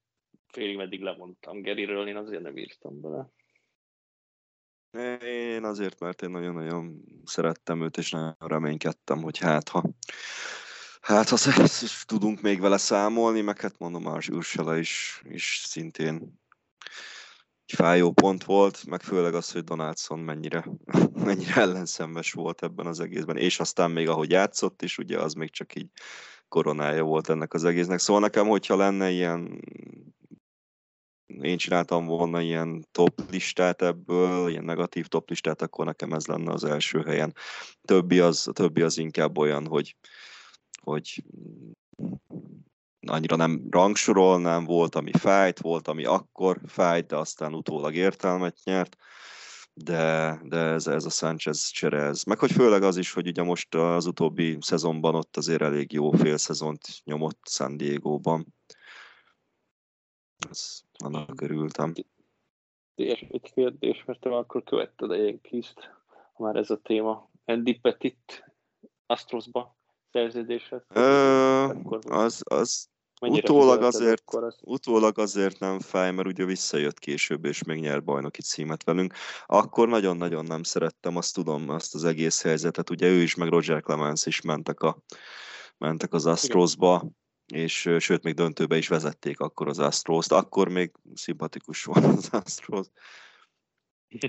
félig 0.47 0.77
meddig 0.77 1.03
levontam 1.03 1.63
Geriről, 1.63 2.09
én 2.09 2.17
azért 2.17 2.43
nem 2.43 2.57
írtam 2.57 3.01
bele. 3.01 3.29
Én 5.23 5.65
azért, 5.65 6.01
mert 6.01 6.23
én 6.23 6.31
nagyon-nagyon 6.31 7.05
szerettem 7.25 7.83
őt, 7.83 7.97
és 7.97 8.11
nagyon 8.11 8.37
reménykedtem, 8.39 9.23
hogy 9.23 9.39
hát 9.39 9.69
ha 9.69 9.91
hát 11.01 11.29
ha 11.29 11.37
tudunk 12.07 12.41
még 12.41 12.61
vele 12.61 12.77
számolni, 12.77 13.41
meg 13.41 13.61
hát 13.61 13.79
mondom, 13.79 14.07
Ars 14.07 14.29
Ursula 14.29 14.77
is, 14.77 15.23
is 15.29 15.63
szintén 15.67 16.41
egy 17.67 17.75
fájó 17.75 18.13
pont 18.13 18.45
volt, 18.45 18.85
meg 18.87 19.03
főleg 19.03 19.35
az, 19.35 19.53
hogy 19.53 19.65
Donaldson 19.65 20.19
mennyire, 20.19 20.65
mennyire 21.25 21.55
ellenszenves 21.55 22.33
volt 22.33 22.63
ebben 22.63 22.87
az 22.87 23.01
egészben, 23.01 23.37
és 23.37 23.61
aztán 23.61 23.91
még 23.91 24.09
ahogy 24.09 24.31
játszott 24.31 24.83
is, 24.83 24.99
ugye 24.99 25.19
az 25.19 25.35
még 25.35 25.51
csak 25.51 25.75
így 25.75 25.89
koronája 26.49 27.03
volt 27.03 27.29
ennek 27.29 27.55
az 27.55 27.65
egésznek. 27.65 27.99
Szóval 27.99 28.23
nekem, 28.23 28.47
hogyha 28.47 28.77
lenne 28.77 29.11
ilyen 29.11 29.61
én 31.41 31.57
csináltam 31.57 32.07
volna 32.07 32.41
ilyen 32.41 32.87
top 32.91 33.21
listát 33.31 33.83
ebből, 33.83 34.49
ilyen 34.49 34.65
negatív 34.65 35.07
top 35.07 35.29
listát, 35.29 35.63
akkor 35.63 35.85
nekem 35.85 36.13
ez 36.13 36.27
lenne 36.27 36.53
az 36.53 36.65
első 36.65 37.03
helyen. 37.03 37.35
Többi 37.83 38.19
az, 38.19 38.51
többi 38.53 38.83
az 38.83 38.99
inkább 38.99 39.39
olyan, 39.39 39.67
hogy, 39.67 39.97
hogy 40.83 41.25
annyira 43.07 43.37
nem 43.37 43.67
rangsorolnám, 43.71 44.65
volt, 44.65 44.95
ami 44.95 45.11
fájt, 45.13 45.61
volt, 45.61 45.89
ami 45.89 46.05
akkor 46.05 46.61
fájt, 46.67 47.07
de 47.07 47.17
aztán 47.17 47.55
utólag 47.55 47.95
értelmet 47.95 48.59
nyert, 48.65 48.97
de, 49.75 50.39
de 50.45 50.57
ez, 50.57 50.87
ez 50.87 51.05
a 51.05 51.11
Sánchez 51.11 51.71
csere, 51.71 52.03
ez. 52.03 52.23
Meg 52.23 52.39
hogy 52.39 52.53
főleg 52.53 52.83
az 52.83 52.97
is, 52.97 53.13
hogy 53.13 53.27
ugye 53.27 53.43
most 53.43 53.75
az 53.75 54.07
utóbbi 54.07 54.57
szezonban 54.61 55.15
ott 55.15 55.37
azért 55.37 55.63
elég 55.63 55.93
jó 55.93 56.11
fél 56.11 56.37
szezont 56.37 56.81
nyomott 57.05 57.41
San 57.49 57.77
Diego-ban. 57.77 58.55
Ez, 60.51 60.81
annak 61.05 61.41
örültem. 61.41 61.93
És 62.95 63.27
egy 63.31 63.53
kérdés, 63.55 64.05
mert 64.07 64.21
te 64.21 64.37
akkor 64.37 64.63
követted 64.63 65.11
a 65.11 65.15
Yankees-t, 65.15 65.91
ha 66.33 66.45
már 66.45 66.57
ez 66.57 66.71
a 66.71 66.77
téma. 66.77 67.31
Andy 67.45 67.75
Petit 67.79 68.45
Astrosba 69.07 69.77
szerződésre. 70.11 70.85
Ö, 70.89 71.01
Akkor 71.65 71.99
az, 72.09 72.41
az 72.45 72.89
mennyire 73.21 73.43
utólag 73.51 73.83
azért- 73.83 74.23
azt? 74.35 74.59
utólag 74.63 75.19
azért 75.19 75.59
nem 75.59 75.81
fáj, 75.81 76.13
mert 76.13 76.29
ugye 76.29 76.45
visszajött 76.45 76.99
később, 76.99 77.45
és 77.45 77.63
még 77.63 77.81
nyert 77.81 78.05
bajnoki 78.05 78.43
címet 78.43 78.85
velünk. 78.85 79.15
Akkor 79.47 79.89
nagyon-nagyon 79.89 80.45
nem 80.45 80.63
szerettem, 80.63 81.17
azt 81.17 81.35
tudom, 81.35 81.69
azt 81.69 81.95
az 81.95 82.05
egész 82.05 82.43
helyzetet. 82.43 82.91
Ugye 82.91 83.07
ő 83.09 83.21
is, 83.23 83.35
meg 83.35 83.49
Roger 83.49 83.83
Clemens 83.83 84.27
is 84.27 84.41
mentek, 84.41 84.81
a, 84.81 84.99
mentek 85.79 86.13
az 86.13 86.27
Astrosba, 86.27 87.05
és 87.47 87.89
sőt, 87.99 88.23
még 88.23 88.35
döntőbe 88.35 88.77
is 88.77 88.89
vezették 88.89 89.41
akkor 89.41 89.69
az 89.69 89.79
Astros-t. 89.79 90.33
Akkor 90.33 90.69
még 90.69 90.93
szimpatikus 91.15 91.85
volt 91.85 92.05
az 92.05 92.29
Astros. 92.31 92.87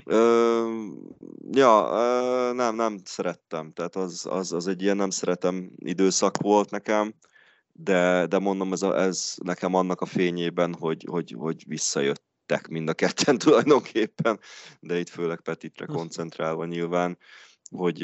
Ö, 0.04 0.84
ja, 1.50 1.88
ö, 1.92 2.52
nem, 2.52 2.74
nem 2.74 2.98
szerettem. 3.04 3.72
Tehát 3.72 3.96
az, 3.96 4.26
az, 4.30 4.52
az 4.52 4.66
egy 4.66 4.82
ilyen 4.82 4.96
nem 4.96 5.10
szeretem 5.10 5.70
időszak 5.76 6.36
volt 6.36 6.70
nekem, 6.70 7.14
de, 7.72 8.26
de 8.26 8.38
mondom, 8.38 8.72
ez, 8.72 8.82
a, 8.82 9.00
ez 9.00 9.34
nekem 9.42 9.74
annak 9.74 10.00
a 10.00 10.06
fényében, 10.06 10.74
hogy, 10.74 11.06
hogy, 11.10 11.34
hogy 11.38 11.64
visszajöttek 11.66 12.68
mind 12.68 12.88
a 12.88 12.94
ketten 12.94 13.38
tulajdonképpen, 13.44 14.40
de 14.80 14.98
itt 14.98 15.08
főleg 15.08 15.40
Petitre 15.40 15.86
koncentrálva 15.86 16.64
nyilván, 16.64 17.10
ö, 17.10 17.53
hogy 17.76 18.02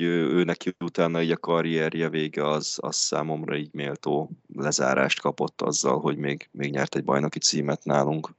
ő, 0.00 0.28
ő 0.28 0.44
neki 0.44 0.74
utána 0.78 1.22
így 1.22 1.30
a 1.30 1.36
karrierje 1.36 2.08
vége 2.08 2.48
az, 2.48 2.78
az 2.80 2.96
számomra 2.96 3.56
így 3.56 3.72
méltó 3.72 4.30
lezárást 4.54 5.20
kapott 5.20 5.62
azzal, 5.62 6.00
hogy 6.00 6.16
még, 6.16 6.48
még 6.52 6.70
nyert 6.70 6.94
egy 6.94 7.04
bajnoki 7.04 7.38
címet 7.38 7.84
nálunk. 7.84 8.34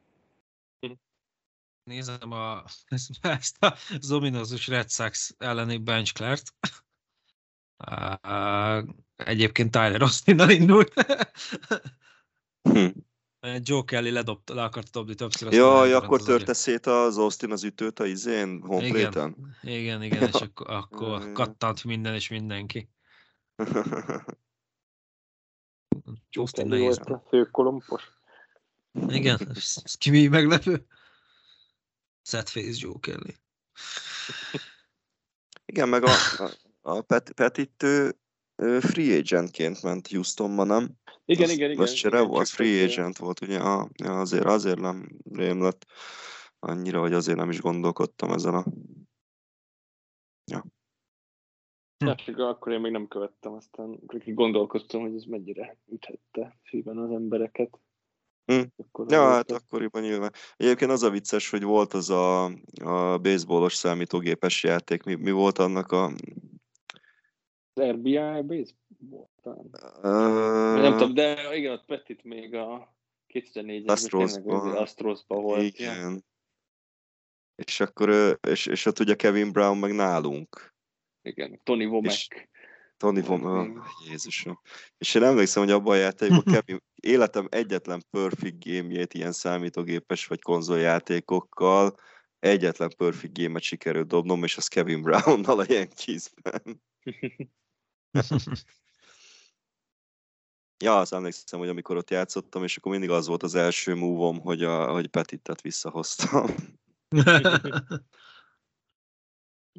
Nézem 1.83 2.31
a, 2.31 2.63
ezt 3.21 3.63
a 3.63 3.75
az 3.99 4.11
ominózus 4.11 4.67
Red 4.67 4.89
Sox 4.89 5.35
elleni 5.37 5.77
bench 5.77 6.13
cleart. 6.13 6.53
Uh, 7.77 8.95
egyébként 9.15 9.71
Tyler 9.71 10.01
Austinnal 10.01 10.49
indult. 10.49 10.93
Hm. 12.61 12.87
Joe 13.59 13.83
Kelly 13.85 14.11
ledobta, 14.11 14.53
le 14.53 14.63
akart 14.63 14.91
dobni 14.91 15.15
többször. 15.15 15.53
Jaj, 15.53 15.93
akkor 15.93 16.19
az 16.19 16.25
törte 16.25 16.53
szét 16.53 16.85
az 16.85 17.17
Austin 17.17 17.51
az 17.51 17.63
ütőt 17.63 17.99
a 17.99 18.05
izén, 18.05 18.61
honpléten? 18.61 19.55
Igen, 19.61 20.03
igen, 20.03 20.27
és 20.27 20.33
akkor, 20.47 20.69
akkor 20.69 21.21
Jaj. 21.21 21.31
kattant 21.31 21.83
minden 21.83 22.13
és 22.13 22.29
mindenki. 22.29 22.89
Joe 26.29 26.43
Austin 26.43 26.69
Kelly 26.69 26.79
nehéz. 26.79 26.97
volt 26.97 27.09
a 27.09 27.27
főkolompos. 27.29 28.03
Igen, 29.07 29.39
ez, 29.55 29.81
ez 29.83 29.95
ki 29.95 30.09
mi 30.09 30.27
meglepő. 30.27 30.85
Sad 32.23 32.47
face 32.47 32.77
Joe 32.79 32.99
Kelly. 32.99 33.35
Igen, 35.65 35.89
meg 35.89 36.03
a, 36.03 36.11
a, 36.37 36.51
a 36.81 37.01
Pet, 37.01 37.31
Petit 37.31 37.83
ő, 37.83 38.19
ő 38.55 38.79
free 38.79 39.17
agentként 39.17 39.81
ment 39.83 40.07
Houstonba, 40.07 40.63
nem? 40.63 40.97
Igen, 41.29 41.43
az, 41.43 41.51
igen, 41.51 41.71
igen. 41.71 41.81
Az 41.81 41.93
csere 41.93 42.17
igen, 42.17 42.29
volt, 42.29 42.47
csak 42.47 42.55
free 42.55 42.83
agent 42.83 43.17
volt, 43.17 43.41
ugye? 43.41 43.53
Ja, 43.53 43.89
azért, 43.97 44.45
azért 44.45 44.79
nem 44.79 45.09
rém 45.31 45.61
lett 45.61 45.85
annyira, 46.59 46.99
hogy 46.99 47.13
azért 47.13 47.37
nem 47.37 47.49
is 47.49 47.61
gondolkodtam 47.61 48.31
ezen 48.31 48.53
a... 48.53 48.63
Ja, 52.05 52.15
csak 52.15 52.37
akkor 52.37 52.71
én 52.71 52.79
még 52.79 52.91
nem 52.91 53.07
követtem, 53.07 53.53
aztán 53.53 53.99
így 54.25 54.33
gondolkoztam, 54.33 55.01
hogy 55.01 55.15
ez 55.15 55.23
mennyire 55.23 55.77
üthette 55.85 56.59
szíven 56.69 56.97
az 56.97 57.11
embereket. 57.11 57.79
Hm. 58.45 58.61
Akkor 58.77 59.11
Ja, 59.11 59.21
hát 59.21 59.51
a- 59.51 59.55
akkoriban 59.55 60.01
nyilván. 60.01 60.33
Egyébként 60.57 60.91
az 60.91 61.03
a 61.03 61.09
vicces, 61.09 61.49
hogy 61.49 61.63
volt 61.63 61.93
az 61.93 62.09
a, 62.09 62.43
a 62.83 63.17
baseballos 63.17 63.73
számítógépes 63.73 64.63
játék. 64.63 65.03
Mi, 65.03 65.15
mi 65.15 65.31
volt 65.31 65.57
annak 65.57 65.91
a... 65.91 66.05
Az 67.73 67.83
RBI 67.83 68.17
baseball 68.17 68.86
talán. 69.41 69.69
Uh, 70.03 70.81
Nem 70.81 70.91
tudom, 70.91 71.13
de 71.13 71.55
igen, 71.55 71.71
ott 71.71 71.85
Petit 71.85 72.23
még 72.23 72.53
a 72.53 72.95
2004-es 73.33 73.87
Astrosban. 73.87 74.75
Astrosban 74.75 75.41
volt. 75.41 75.77
Ja. 75.77 75.91
Igen. 75.91 76.25
És 77.55 77.79
akkor, 77.79 78.39
és, 78.47 78.65
és 78.65 78.85
ott 78.85 78.99
ugye 78.99 79.15
Kevin 79.15 79.51
Brown 79.51 79.77
meg 79.77 79.93
nálunk. 79.93 80.75
Igen, 81.21 81.59
Tony 81.63 81.85
Womack. 81.85 82.49
Tony 82.97 83.21
von, 83.21 83.39
még. 83.39 83.77
oh, 83.77 83.85
Jézusom. 84.09 84.59
És 84.97 85.15
én 85.15 85.23
emlékszem, 85.23 85.63
hogy 85.63 85.71
abban 85.71 85.93
a 85.93 85.99
játékban 85.99 86.43
Kevin, 86.53 86.81
életem 86.95 87.47
egyetlen 87.49 88.05
perfect 88.09 88.65
game-jét 88.65 89.13
ilyen 89.13 89.31
számítógépes 89.31 90.25
vagy 90.25 90.41
konzoljátékokkal 90.41 91.95
egyetlen 92.39 92.93
perfect 92.97 93.37
game-et 93.37 93.61
sikerült 93.61 94.07
dobnom, 94.07 94.43
és 94.43 94.57
az 94.57 94.67
Kevin 94.67 95.01
Brownnal 95.01 95.59
a 95.59 95.65
Yankees-ben. 95.67 96.81
Ja, 100.83 100.99
azt 100.99 101.13
emlékszem, 101.13 101.59
hogy 101.59 101.69
amikor 101.69 101.97
ott 101.97 102.09
játszottam, 102.09 102.63
és 102.63 102.77
akkor 102.77 102.91
mindig 102.91 103.09
az 103.09 103.27
volt 103.27 103.43
az 103.43 103.55
első 103.55 103.95
move 103.95 104.39
hogy, 104.41 104.63
a, 104.63 104.91
hogy 104.91 105.07
Petitet 105.07 105.61
visszahoztam. 105.61 106.45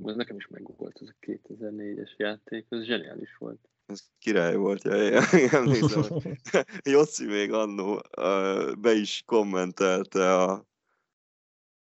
Ez 0.04 0.14
nekem 0.14 0.36
is 0.36 0.46
megvolt 0.46 0.98
ez 1.00 1.08
a 1.08 1.16
2004-es 1.20 2.16
játék, 2.16 2.66
ez 2.68 2.84
zseniális 2.84 3.36
volt. 3.38 3.68
Ez 3.86 4.00
király 4.18 4.56
volt, 4.56 4.82
ja, 4.82 4.94
ja, 4.94 5.22
emlékszem, 5.50 6.02
hogy 6.02 6.38
Jocsi 6.92 7.26
még 7.26 7.52
annó 7.52 8.02
be 8.78 8.92
is 8.92 9.22
kommentelte 9.26 10.34
a, 10.42 10.66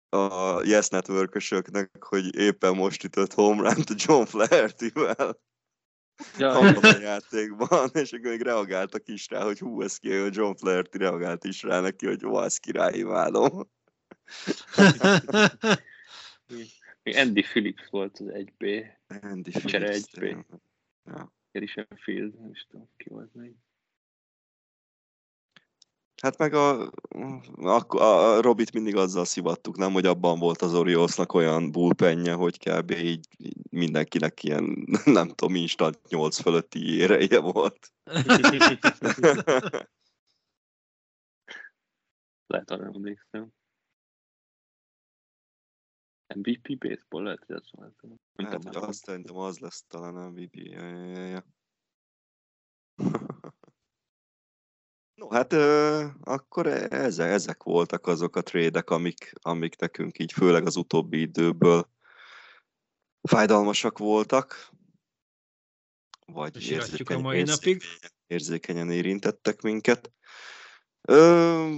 a 0.09 0.61
Yes 0.62 0.89
network 0.89 1.37
hogy 2.01 2.37
éppen 2.37 2.74
most 2.74 3.05
ütött 3.05 3.32
home 3.32 3.62
run 3.62 3.85
John 3.97 4.24
Flaherty-vel. 4.24 5.41
A 6.39 6.99
játékban, 7.01 7.91
és 8.03 8.13
akkor 8.13 8.31
még 8.31 8.43
reagáltak 8.43 9.09
is 9.09 9.29
rá, 9.29 9.43
hogy 9.43 9.59
hú, 9.59 9.83
ez 9.83 9.97
ki, 9.97 10.17
hogy 10.17 10.35
John 10.35 10.55
Flaherty 10.55 10.97
reagált 10.97 11.45
is 11.45 11.63
rá 11.63 11.81
neki, 11.81 12.07
hogy 12.07 12.21
jó, 12.21 12.35
az 12.35 12.57
király, 12.57 12.99
imádom. 12.99 13.71
Andy 17.03 17.43
Phillips 17.43 17.87
volt 17.91 18.19
az 18.19 18.27
1B. 18.29 18.85
Andy 19.23 19.51
Csere 19.51 19.89
Phillips. 19.89 20.11
1B. 20.13 20.45
Ja. 21.05 21.33
Garrison 21.53 21.87
Field, 21.97 22.41
nem 22.41 22.51
is 22.51 22.67
tudom, 22.71 22.89
ki 22.97 23.09
volt 23.09 23.35
még. 23.35 23.55
Hát 26.23 26.39
meg 26.39 26.55
a, 26.55 26.91
a, 27.57 27.99
a 27.99 28.41
Robit 28.41 28.73
mindig 28.73 28.97
azzal 28.97 29.25
szivattuk, 29.25 29.77
nem, 29.77 29.93
hogy 29.93 30.07
abban 30.07 30.39
volt 30.39 30.63
az 30.63 30.75
Oriolsnak 30.75 31.33
olyan 31.33 31.73
bullpenje, 31.73 32.35
hogy 32.35 32.59
kb. 32.59 32.91
így 32.91 33.27
így 33.37 33.57
mindenkinek 33.71 34.43
ilyen, 34.43 34.87
nem 35.05 35.29
tudom, 35.29 35.55
instant 35.55 36.09
8 36.09 36.41
fölötti 36.41 36.97
éreje 36.97 37.41
volt. 37.41 37.93
Lehet 42.47 42.71
arra 42.71 42.85
emlékszem. 42.85 43.53
MVP 46.35 46.79
baseball 46.79 47.23
lehet, 47.23 47.45
hogy 47.47 47.57
az 47.57 47.69
volt. 47.71 47.95
Hát, 48.35 48.65
a 48.65 48.87
azt 48.87 49.05
szerintem 49.05 49.37
az 49.37 49.59
lesz 49.59 49.85
talán 49.89 50.17
a 50.17 50.29
MVP. 50.29 50.55
Ja, 50.57 50.87
ja, 50.87 51.27
ja. 51.27 51.45
No, 55.21 55.29
hát 55.31 55.53
ö, 55.53 56.07
akkor 56.21 56.67
ezek, 56.93 57.31
ezek 57.31 57.63
voltak 57.63 58.07
azok 58.07 58.37
a 58.37 58.43
trédek, 58.43 58.91
amik, 58.91 59.33
amik 59.41 59.77
nekünk 59.79 60.19
így 60.19 60.33
főleg 60.33 60.67
az 60.67 60.77
utóbbi 60.77 61.21
időből 61.21 61.89
fájdalmasak 63.23 63.99
voltak. 63.99 64.71
Vagy 66.27 66.57
És 66.57 66.71
iratjuk 66.71 66.91
a 67.11 67.13
érzékeny- 67.13 67.21
mai 67.23 67.43
napig. 67.43 67.83
érzékenyen 68.27 68.91
érintettek 68.91 69.61
minket. 69.61 70.13
Ö, 71.09 71.77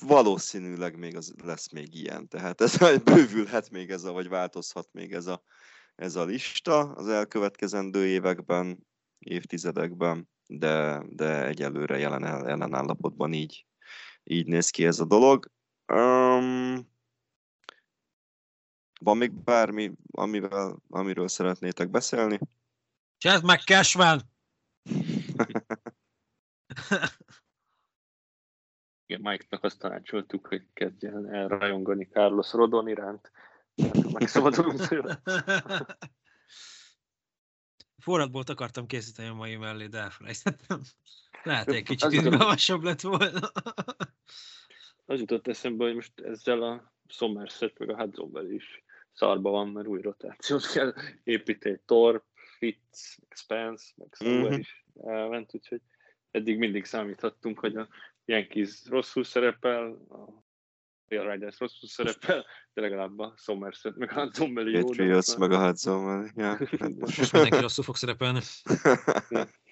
valószínűleg 0.00 0.98
még 0.98 1.16
az, 1.16 1.34
lesz 1.42 1.70
még 1.70 1.94
ilyen, 1.94 2.28
tehát 2.28 2.60
ez 2.60 2.76
bővülhet 3.04 3.70
még 3.70 3.90
ez 3.90 4.04
a, 4.04 4.12
vagy 4.12 4.28
változhat 4.28 4.88
még 4.92 5.12
ez 5.12 5.26
a, 5.26 5.42
ez 5.94 6.16
a 6.16 6.24
lista 6.24 6.78
az 6.92 7.08
elkövetkezendő 7.08 8.06
években, 8.06 8.86
évtizedekben, 9.18 10.28
de, 10.48 11.02
de 11.08 11.46
egyelőre 11.46 11.98
jelen, 11.98 12.22
jelen 12.22 12.74
állapotban 12.74 13.32
így, 13.32 13.66
így 14.24 14.46
néz 14.46 14.70
ki 14.70 14.86
ez 14.86 15.00
a 15.00 15.04
dolog. 15.04 15.50
Um, 15.92 16.88
van 19.00 19.16
még 19.16 19.32
bármi, 19.32 19.92
amivel, 20.10 20.76
amiről 20.88 21.28
szeretnétek 21.28 21.90
beszélni? 21.90 22.38
Csináld 23.16 23.44
meg 23.44 23.60
Cashman! 23.60 24.20
Igen, 29.06 29.20
Mike-nak 29.22 29.64
azt 29.64 29.78
tanácsoltuk, 29.78 30.46
hogy 30.46 30.66
kezdjen 30.72 31.34
el 31.34 31.48
rajongani 31.48 32.04
Carlos 32.04 32.52
Rodon 32.52 32.88
iránt. 32.88 33.30
Megszabadulunk 34.12 34.86
tőle. 34.86 35.22
Forradbolt 38.08 38.48
akartam 38.48 38.86
készíteni 38.86 39.28
a 39.28 39.34
mai 39.34 39.56
mellé, 39.56 39.86
de 39.86 39.98
elfelejtettem. 39.98 40.80
Lehet, 41.42 41.68
egy 41.68 41.82
kicsit 41.82 42.12
izgalmasabb 42.12 42.82
lett 42.82 43.00
volna. 43.00 43.50
Az 45.04 45.20
jutott 45.20 45.46
eszembe, 45.46 45.84
hogy 45.84 45.94
most 45.94 46.20
ezzel 46.20 46.62
a 46.62 46.92
Somerset 47.08 47.78
meg 47.78 47.90
a 47.90 47.96
hudson 47.96 48.52
is 48.52 48.82
szarba 49.12 49.50
van, 49.50 49.68
mert 49.68 49.86
új 49.86 50.00
rotációt 50.00 50.72
kell 50.72 50.94
építeni. 51.24 51.80
Torp, 51.84 52.24
Fitz, 52.58 53.18
meg 53.28 53.36
Spence, 53.36 53.92
meg 53.96 54.08
Sauer 54.18 54.50
Mhm. 54.50 54.58
is 54.58 54.84
elment, 55.04 55.54
úgyhogy 55.54 55.80
eddig 56.30 56.58
mindig 56.58 56.84
számíthattunk, 56.84 57.58
hogy 57.58 57.76
a 57.76 57.88
Yankees 58.24 58.82
rosszul 58.86 59.24
szerepel, 59.24 59.90
a 59.92 60.47
Real 61.08 61.30
Riders 61.30 61.58
rosszul 61.58 61.88
szerepel, 61.88 62.46
de 62.72 62.80
legalább 62.80 63.18
a 63.18 63.34
Somerset 63.36 63.96
meg 63.96 64.12
a 64.12 64.20
Hudson 64.20 64.54
Valley 64.54 64.72
jó. 64.72 64.84
Patriots 64.84 65.26
most 65.26 65.38
meg 65.38 65.52
a 65.52 65.66
Hudson 65.66 66.30
ja, 66.36 66.58
Most 66.98 67.32
mindenki 67.32 67.60
rosszul 67.60 67.84
fog 67.84 67.96
szerepelni. 67.96 68.40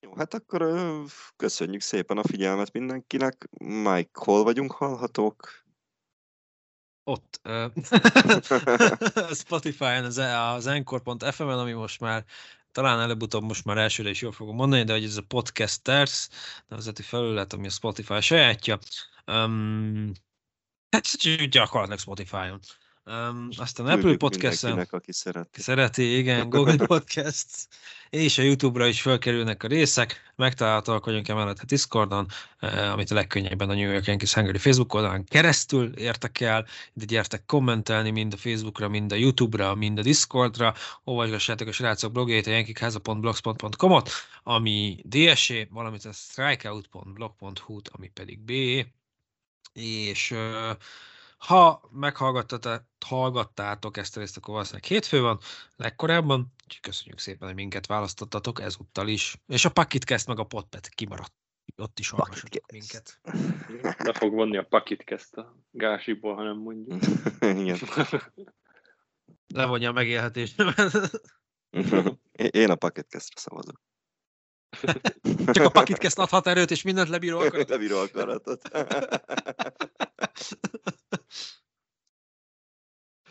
Jó, 0.00 0.16
hát 0.16 0.34
akkor 0.34 0.74
köszönjük 1.36 1.80
szépen 1.80 2.18
a 2.18 2.22
figyelmet 2.22 2.72
mindenkinek. 2.72 3.48
Mike, 3.60 4.10
hol 4.12 4.42
vagyunk 4.42 4.72
hallhatók? 4.72 5.64
Ott. 7.04 7.40
ö, 7.42 7.66
Spotify-on, 9.44 10.04
az, 10.04 10.16
az 10.16 10.66
Anchor.fm-en, 10.66 11.58
ami 11.58 11.72
most 11.72 12.00
már 12.00 12.24
talán 12.76 13.00
előbb-utóbb 13.00 13.42
most 13.42 13.64
már 13.64 13.78
elsőre 13.78 14.10
is 14.10 14.20
jól 14.20 14.32
fogom 14.32 14.56
mondani, 14.56 14.84
de 14.84 14.92
hogy 14.92 15.04
ez 15.04 15.16
a 15.16 15.22
Podcasters 15.22 16.28
nevezeti 16.68 17.02
felület, 17.02 17.52
ami 17.52 17.66
a 17.66 17.70
Spotify 17.70 18.20
sajátja. 18.20 18.78
Um, 19.26 20.12
hát 20.90 21.06
gyakorlatilag 21.48 21.98
Spotify-on. 21.98 22.60
Um, 23.10 23.48
aztán 23.56 23.86
Apple 23.86 24.16
Podcast-en 24.16 24.86
aki 24.90 25.12
szereti. 25.12 25.60
szereti, 25.60 26.16
igen, 26.16 26.48
Google 26.50 26.86
Podcast, 26.86 27.68
és 28.10 28.38
a 28.38 28.42
YouTube-ra 28.42 28.86
is 28.86 29.00
felkerülnek 29.00 29.62
a 29.62 29.66
részek, 29.66 30.32
megtalálhatóak 30.36 31.04
vagyunk 31.04 31.28
emellett 31.28 31.58
a 31.58 31.64
Discordon, 31.64 32.26
eh, 32.58 32.92
amit 32.92 33.10
a 33.10 33.14
legkönnyebben 33.14 33.70
a 33.70 33.74
New 33.74 33.90
York 33.90 34.06
Yankees 34.06 34.34
Hungary 34.34 34.58
Facebook 34.58 34.94
oldalán 34.94 35.24
keresztül 35.24 35.92
értek 35.92 36.40
el, 36.40 36.66
de 36.92 37.04
gyertek 37.04 37.44
kommentelni 37.44 38.10
mind 38.10 38.32
a 38.32 38.36
Facebookra, 38.36 38.88
mind 38.88 39.12
a 39.12 39.16
YouTube-ra, 39.16 39.74
mind 39.74 39.98
a 39.98 40.02
Discordra, 40.02 40.74
olvasgassátok 41.04 41.68
a 41.68 41.72
srácok 41.72 42.12
blogjait 42.12 42.46
a 42.46 42.50
yankikháza.blogspot.com-ot, 42.50 44.10
ami 44.42 44.98
DSE, 45.02 45.66
valamint 45.70 46.04
a 46.04 46.12
strikeout.blog.hu-t, 46.12 47.88
ami 47.88 48.10
pedig 48.14 48.38
B, 48.38 48.50
és 49.72 50.30
eh, 50.30 50.76
ha 51.36 51.88
meghallgattátok 51.92 52.82
hallgattátok 53.06 53.96
ezt 53.96 54.16
a 54.16 54.20
részt, 54.20 54.36
akkor 54.36 54.52
valószínűleg 54.54 54.84
hétfő 54.84 55.20
van, 55.20 55.38
legkorábban, 55.76 56.52
úgyhogy 56.64 56.80
köszönjük 56.80 57.18
szépen, 57.18 57.48
hogy 57.48 57.56
minket 57.56 57.86
választottatok 57.86 58.60
ezúttal 58.60 59.08
is. 59.08 59.36
És 59.46 59.64
a 59.64 59.70
Pakitcast 59.70 60.26
meg 60.26 60.38
a 60.38 60.44
Podpet 60.44 60.88
kimaradt. 60.88 61.34
Ott 61.76 61.98
is 61.98 62.10
hallgassatok 62.10 62.70
minket. 62.72 63.20
Le 63.98 64.12
fog 64.12 64.32
vonni 64.34 64.56
a 64.56 64.62
pakitkezt 64.62 65.36
a 65.36 65.56
gásiból, 65.70 66.34
ha 66.34 66.42
nem 66.50 66.56
mondjuk. 66.56 67.02
Igen. 67.40 67.78
Levonja 69.46 69.88
a 69.88 69.92
megélhetést. 69.92 70.54
Én 72.32 72.70
a 72.70 72.74
Packetcastre 72.74 73.40
szavazok. 73.40 73.80
Csak 75.52 75.64
a 75.64 75.70
Pakitcast 75.70 76.18
adhat 76.18 76.46
erőt, 76.46 76.70
és 76.70 76.82
mindent 76.82 77.08
lebíró 77.08 77.38
akarat. 77.38 77.68
Lebíró 77.68 77.98
akaratot. 77.98 78.68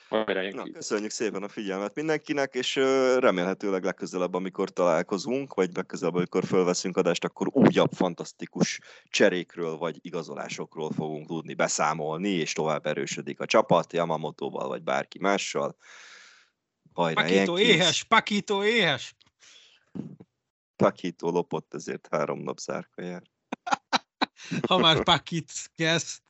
Na, 0.09 0.71
köszönjük 0.73 1.11
szépen 1.11 1.43
a 1.43 1.47
figyelmet 1.47 1.95
mindenkinek, 1.95 2.53
és 2.53 2.75
remélhetőleg 3.19 3.83
legközelebb, 3.83 4.33
amikor 4.33 4.69
találkozunk, 4.69 5.53
vagy 5.53 5.75
legközelebb, 5.75 6.15
amikor 6.15 6.45
fölveszünk 6.45 6.97
adást, 6.97 7.23
akkor 7.23 7.47
újabb 7.51 7.91
fantasztikus 7.91 8.79
cserékről 9.03 9.77
vagy 9.77 9.97
igazolásokról 10.01 10.91
fogunk 10.91 11.27
tudni 11.27 11.53
beszámolni, 11.53 12.29
és 12.29 12.53
tovább 12.53 12.85
erősödik 12.85 13.39
a 13.39 13.45
csapat, 13.45 13.93
Yamamotoval 13.93 14.67
vagy 14.67 14.83
bárki 14.83 15.19
mással. 15.19 15.77
Hajrá, 16.93 17.21
Pakito 17.21 17.57
éhes, 17.57 18.03
Pakito 18.03 18.63
éhes. 18.63 19.15
Pakito 20.75 21.29
lopott, 21.29 21.73
ezért 21.73 22.07
három 22.11 22.39
nap 22.39 22.57
zárka 22.57 23.01
jár. 23.01 23.23
Ha 24.67 24.77
már 24.77 25.03
Pakit 25.03 25.51
kezd. 25.75 26.21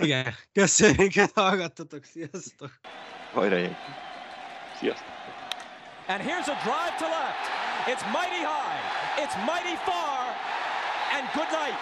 Igen, 0.00 0.34
köszönjük, 0.52 1.14
hogy 1.14 1.30
hallgattatok, 1.34 2.04
sziasztok! 2.04 2.70
Hajrá! 3.32 3.78
Sziasztok! 4.78 5.12
And 6.06 6.22
here's 6.22 6.48
a 6.48 6.56
drive 6.64 6.96
to 6.98 7.06
left. 7.08 7.44
It's 7.86 8.04
mighty 8.12 8.42
high. 8.44 8.80
It's 9.16 9.34
mighty 9.46 9.76
far. 9.84 10.28
And 11.14 11.24
good 11.32 11.50
night. 11.50 11.78